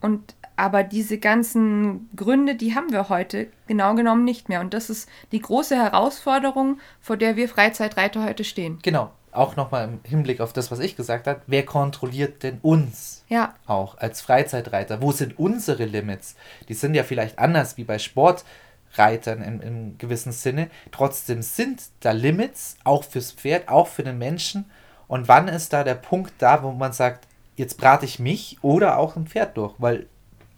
Und 0.01 0.35
aber 0.63 0.85
diese 0.85 1.19
ganzen 1.19 2.09
Gründe, 2.15 2.55
die 2.55 2.77
haben 2.77 2.93
wir 2.93 3.09
heute 3.09 3.49
genau 3.67 3.97
genommen 3.97 4.25
nicht 4.25 4.49
mehr. 4.49 4.61
Und 4.61 4.75
das 4.75 4.91
ist 4.91 5.09
die 5.33 5.41
große 5.41 5.75
Herausforderung, 5.75 6.79
vor 7.01 7.17
der 7.17 7.35
wir 7.35 7.49
Freizeitreiter 7.49 8.25
heute 8.25 8.45
stehen. 8.45 8.79
genau, 8.81 9.11
auch 9.33 9.57
nochmal 9.57 9.89
im 9.89 9.99
Hinblick 10.09 10.41
auf 10.41 10.53
das, 10.53 10.71
was 10.71 10.79
ich 10.79 10.95
gesagt 10.95 11.27
habe. 11.27 11.43
Wer 11.49 11.67
kontrolliert 11.67 12.45
denn 12.45 12.61
uns? 12.63 13.25
Ja, 13.29 13.55
auch 13.67 13.99
als 13.99 14.21
Freizeitreiter. 14.21 15.03
Wo 15.03 15.11
sind 15.11 15.37
unsere 15.37 15.85
Limits? 15.85 16.37
Die 16.69 16.75
sind 16.75 16.95
ja 16.95 17.03
vielleicht 17.03 17.41
anders 17.41 17.77
wie 17.77 17.83
bei 17.83 17.99
Sportreitern 17.99 19.43
im, 19.43 19.61
im 19.61 19.99
gewissen 19.99 20.31
Sinne. 20.31 20.71
Trotzdem 20.93 21.43
sind 21.43 21.83
da 21.99 22.13
Limits, 22.13 22.77
auch 22.85 23.03
fürs 23.03 23.33
Pferd, 23.33 23.69
auch 23.69 23.89
für 23.89 24.05
den 24.05 24.19
Menschen. 24.19 24.71
Und 25.09 25.27
wann 25.27 25.49
ist 25.49 25.73
da 25.73 25.83
der 25.83 25.97
Punkt 25.97 26.35
da, 26.39 26.63
wo 26.63 26.71
man 26.71 26.93
sagt, 26.93 27.27
jetzt 27.57 27.79
brate 27.79 28.05
ich 28.05 28.21
mich 28.21 28.59
oder 28.63 28.99
auch 28.99 29.17
ein 29.17 29.27
Pferd 29.27 29.57
durch? 29.57 29.75
Weil 29.79 30.07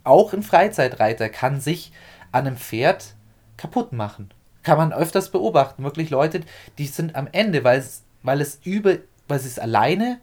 auch 0.05 0.33
ein 0.33 0.43
Freizeitreiter 0.43 1.29
kann 1.29 1.59
sich 1.59 1.91
an 2.31 2.47
einem 2.47 2.57
Pferd 2.57 3.15
kaputt 3.57 3.93
machen. 3.93 4.31
Kann 4.63 4.77
man 4.77 4.93
öfters 4.93 5.31
beobachten. 5.31 5.83
Wirklich 5.83 6.09
Leute, 6.09 6.41
die 6.77 6.87
sind 6.87 7.15
am 7.15 7.27
Ende, 7.31 7.63
weil 7.63 7.79
es, 7.79 8.03
weil 8.23 8.41
es 8.41 8.59
über, 8.63 8.97
weil 9.27 9.39
sie 9.39 9.47
es 9.47 9.59
alleine 9.59 10.19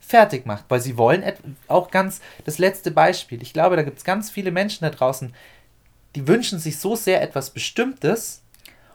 fertig 0.00 0.46
macht, 0.46 0.64
weil 0.68 0.80
sie 0.80 0.96
wollen 0.96 1.22
auch 1.68 1.90
ganz 1.90 2.20
das 2.44 2.58
letzte 2.58 2.90
Beispiel. 2.90 3.42
Ich 3.42 3.52
glaube, 3.52 3.76
da 3.76 3.82
gibt 3.82 3.98
es 3.98 4.04
ganz 4.04 4.30
viele 4.30 4.50
Menschen 4.50 4.84
da 4.84 4.90
draußen, 4.90 5.34
die 6.14 6.26
wünschen 6.26 6.58
sich 6.58 6.78
so 6.78 6.96
sehr 6.96 7.22
etwas 7.22 7.50
Bestimmtes 7.50 8.42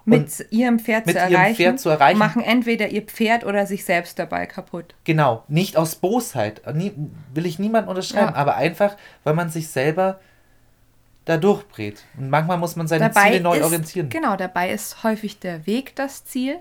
mit 0.05 0.47
ihrem 0.51 0.79
Pferd, 0.79 1.05
mit 1.07 1.15
zu, 1.15 1.21
ihrem 1.21 1.33
erreichen, 1.33 1.55
Pferd 1.55 1.79
zu 1.79 1.89
erreichen. 1.89 2.19
machen 2.19 2.41
entweder 2.43 2.89
ihr 2.89 3.01
Pferd 3.01 3.43
oder 3.45 3.65
sich 3.65 3.85
selbst 3.85 4.19
dabei 4.19 4.45
kaputt. 4.45 4.93
Genau, 5.03 5.43
nicht 5.47 5.77
aus 5.77 5.95
Bosheit, 5.95 6.61
nie, 6.75 6.93
will 7.33 7.45
ich 7.45 7.59
niemanden 7.59 7.89
unterschreiben, 7.89 8.33
Ja. 8.33 8.35
aber 8.35 8.55
einfach, 8.55 8.95
weil 9.23 9.33
man 9.33 9.49
sich 9.49 9.67
selber 9.69 10.19
da 11.25 11.37
durchbrät. 11.37 12.03
Und 12.17 12.29
manchmal 12.29 12.57
muss 12.57 12.75
man 12.75 12.87
seine 12.87 13.09
dabei 13.09 13.29
Ziele 13.31 13.41
neu 13.41 13.57
ist, 13.57 13.63
orientieren. 13.63 14.09
Genau, 14.09 14.35
dabei 14.35 14.71
ist 14.71 15.03
häufig 15.03 15.39
der 15.39 15.65
Weg 15.65 15.95
das 15.95 16.23
Ziel 16.23 16.57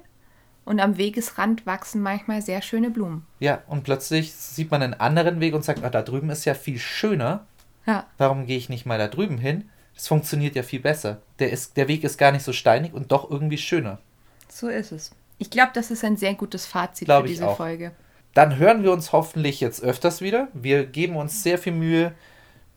und 0.64 0.80
am 0.80 0.96
Wegesrand 0.96 1.66
wachsen 1.66 2.00
manchmal 2.00 2.40
sehr 2.40 2.62
schöne 2.62 2.88
Blumen. 2.88 3.26
Ja, 3.40 3.60
und 3.66 3.84
plötzlich 3.84 4.32
sieht 4.32 4.70
man 4.70 4.82
einen 4.82 4.94
anderen 4.94 5.40
Weg 5.40 5.54
und 5.54 5.64
sagt, 5.64 5.84
ah, 5.84 5.90
da 5.90 6.00
drüben 6.00 6.30
ist 6.30 6.46
ja 6.46 6.54
viel 6.54 6.78
schöner. 6.78 7.44
Ja, 7.86 8.06
Warum 8.16 8.46
gehe 8.46 8.56
ich 8.56 8.70
nicht 8.70 8.86
mal 8.86 8.96
da 8.98 9.08
drüben 9.08 9.36
hin? 9.36 9.68
Das 9.94 10.08
funktioniert 10.08 10.56
ja 10.56 10.62
viel 10.62 10.80
besser. 10.80 11.18
Der, 11.38 11.50
ist, 11.50 11.76
der 11.76 11.88
Weg 11.88 12.04
ist 12.04 12.18
gar 12.18 12.32
nicht 12.32 12.42
so 12.42 12.52
steinig 12.52 12.92
und 12.92 13.12
doch 13.12 13.30
irgendwie 13.30 13.58
schöner. 13.58 13.98
so 14.48 14.68
ist 14.68 14.92
es. 14.92 15.12
Ich 15.38 15.50
glaube, 15.50 15.72
das 15.74 15.90
ist 15.90 16.04
ein 16.04 16.16
sehr 16.16 16.34
gutes 16.34 16.66
Fazit 16.66 17.06
Glaub 17.06 17.22
für 17.22 17.28
diese. 17.28 17.48
Folge. 17.50 17.92
Dann 18.34 18.56
hören 18.58 18.82
wir 18.82 18.92
uns 18.92 19.12
hoffentlich 19.12 19.60
jetzt 19.60 19.82
öfters 19.82 20.20
wieder. 20.20 20.48
Wir 20.54 20.86
geben 20.86 21.16
uns 21.16 21.42
sehr 21.42 21.58
viel 21.58 21.72
Mühe, 21.72 22.12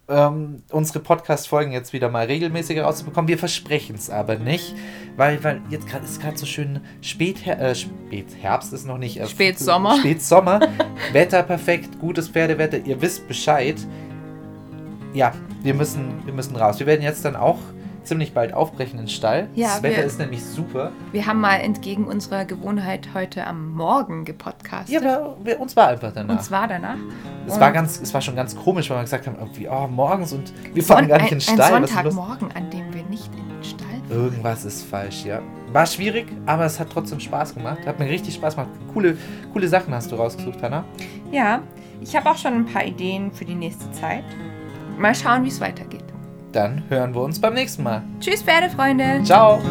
ähm, 0.09 0.63
unsere 0.71 0.99
Podcast-Folgen 0.99 1.71
jetzt 1.71 1.93
wieder 1.93 2.09
mal 2.09 2.25
regelmäßiger 2.27 2.83
rauszubekommen. 2.83 3.27
Wir 3.27 3.37
versprechen 3.37 3.95
es 3.95 4.09
aber 4.09 4.35
nicht, 4.35 4.75
weil, 5.17 5.43
weil 5.43 5.61
jetzt 5.69 5.87
gerade 5.87 6.05
ist 6.05 6.21
gerade 6.21 6.37
so 6.37 6.45
schön 6.45 6.81
Späther 7.01 7.59
äh, 7.59 7.75
Spätherbst 7.75 8.71
ist 8.73 8.85
noch 8.85 8.97
nicht. 8.97 9.19
Äh, 9.19 9.27
Spätsommer. 9.27 9.97
Spätsommer. 9.97 10.59
Wetter 11.11 11.43
perfekt, 11.43 11.99
gutes 11.99 12.29
Pferdewetter. 12.29 12.77
Ihr 12.85 13.01
wisst 13.01 13.27
Bescheid. 13.27 13.75
Ja, 15.13 15.33
wir 15.63 15.73
müssen, 15.73 16.25
wir 16.25 16.33
müssen 16.33 16.55
raus. 16.55 16.79
Wir 16.79 16.85
werden 16.87 17.01
jetzt 17.01 17.23
dann 17.25 17.35
auch 17.35 17.57
ziemlich 18.03 18.33
bald 18.33 18.53
aufbrechen 18.53 18.99
in 18.99 19.05
den 19.05 19.09
Stall. 19.09 19.49
Ja, 19.53 19.67
das 19.67 19.83
Wetter 19.83 19.97
wir- 19.97 20.05
ist 20.05 20.17
nämlich 20.19 20.43
super. 20.43 20.91
Wir 21.11 21.25
haben 21.27 21.41
mal 21.41 21.57
entgegen 21.57 22.05
unserer 22.05 22.45
Gewohnheit 22.45 23.09
heute 23.13 23.45
am 23.45 23.73
Morgen 23.73 24.23
gepodcastet. 24.23 25.01
Ja, 25.03 25.17
aber 25.19 25.37
wir, 25.43 25.59
uns 25.59 25.75
war 25.75 25.89
einfach 25.89 26.13
danach. 26.13 26.35
Und 26.35 26.43
zwar 26.43 26.67
danach. 26.67 26.95
es, 27.45 27.53
Und 27.53 27.59
war 27.59 27.71
ganz, 27.71 27.99
es 27.99 28.13
war 28.13 28.21
schon 28.21 28.35
ganz 28.35 28.55
komisch, 28.55 28.89
weil 28.89 28.97
wir 28.97 29.03
gesagt 29.03 29.27
haben, 29.27 29.35
irgendwie, 29.37 29.67
oh, 29.67 29.87
morgens 29.87 30.31
und 30.31 30.53
wir 30.73 30.83
fahren 30.83 31.07
gar 31.07 31.21
nicht 31.21 31.33
in 31.33 31.41
Stall. 31.41 31.73
ein? 31.73 31.85
Sonntagmorgen, 31.85 32.49
an 32.53 32.69
dem 32.69 32.93
wir 32.93 33.03
nicht 33.03 33.29
in 33.35 33.47
den 33.49 33.63
Stall 33.63 33.87
Irgendwas 34.09 34.63
ist 34.63 34.83
falsch, 34.83 35.25
ja. 35.25 35.41
War 35.73 35.85
schwierig, 35.85 36.27
aber 36.45 36.63
es 36.63 36.79
hat 36.79 36.89
trotzdem 36.89 37.19
Spaß 37.19 37.53
gemacht. 37.55 37.79
Hat 37.85 37.99
mir 37.99 38.07
richtig 38.09 38.35
Spaß 38.35 38.55
gemacht. 38.55 38.71
Coole, 38.93 39.17
coole 39.51 39.67
Sachen 39.67 39.93
hast 39.93 40.09
du 40.09 40.15
rausgesucht, 40.15 40.63
Hanna. 40.63 40.85
Ja, 41.29 41.59
ich 41.99 42.15
habe 42.15 42.29
auch 42.29 42.37
schon 42.37 42.53
ein 42.53 42.65
paar 42.65 42.85
Ideen 42.85 43.33
für 43.33 43.43
die 43.43 43.55
nächste 43.55 43.91
Zeit. 43.91 44.23
Mal 44.97 45.15
schauen, 45.15 45.43
wie 45.43 45.49
es 45.49 45.61
weitergeht. 45.61 46.03
Dann 46.51 46.83
hören 46.89 47.13
wir 47.13 47.21
uns 47.21 47.39
beim 47.39 47.53
nächsten 47.53 47.83
Mal. 47.83 48.03
Tschüss, 48.19 48.41
Pferdefreunde! 48.41 49.21
Ciao! 49.23 49.61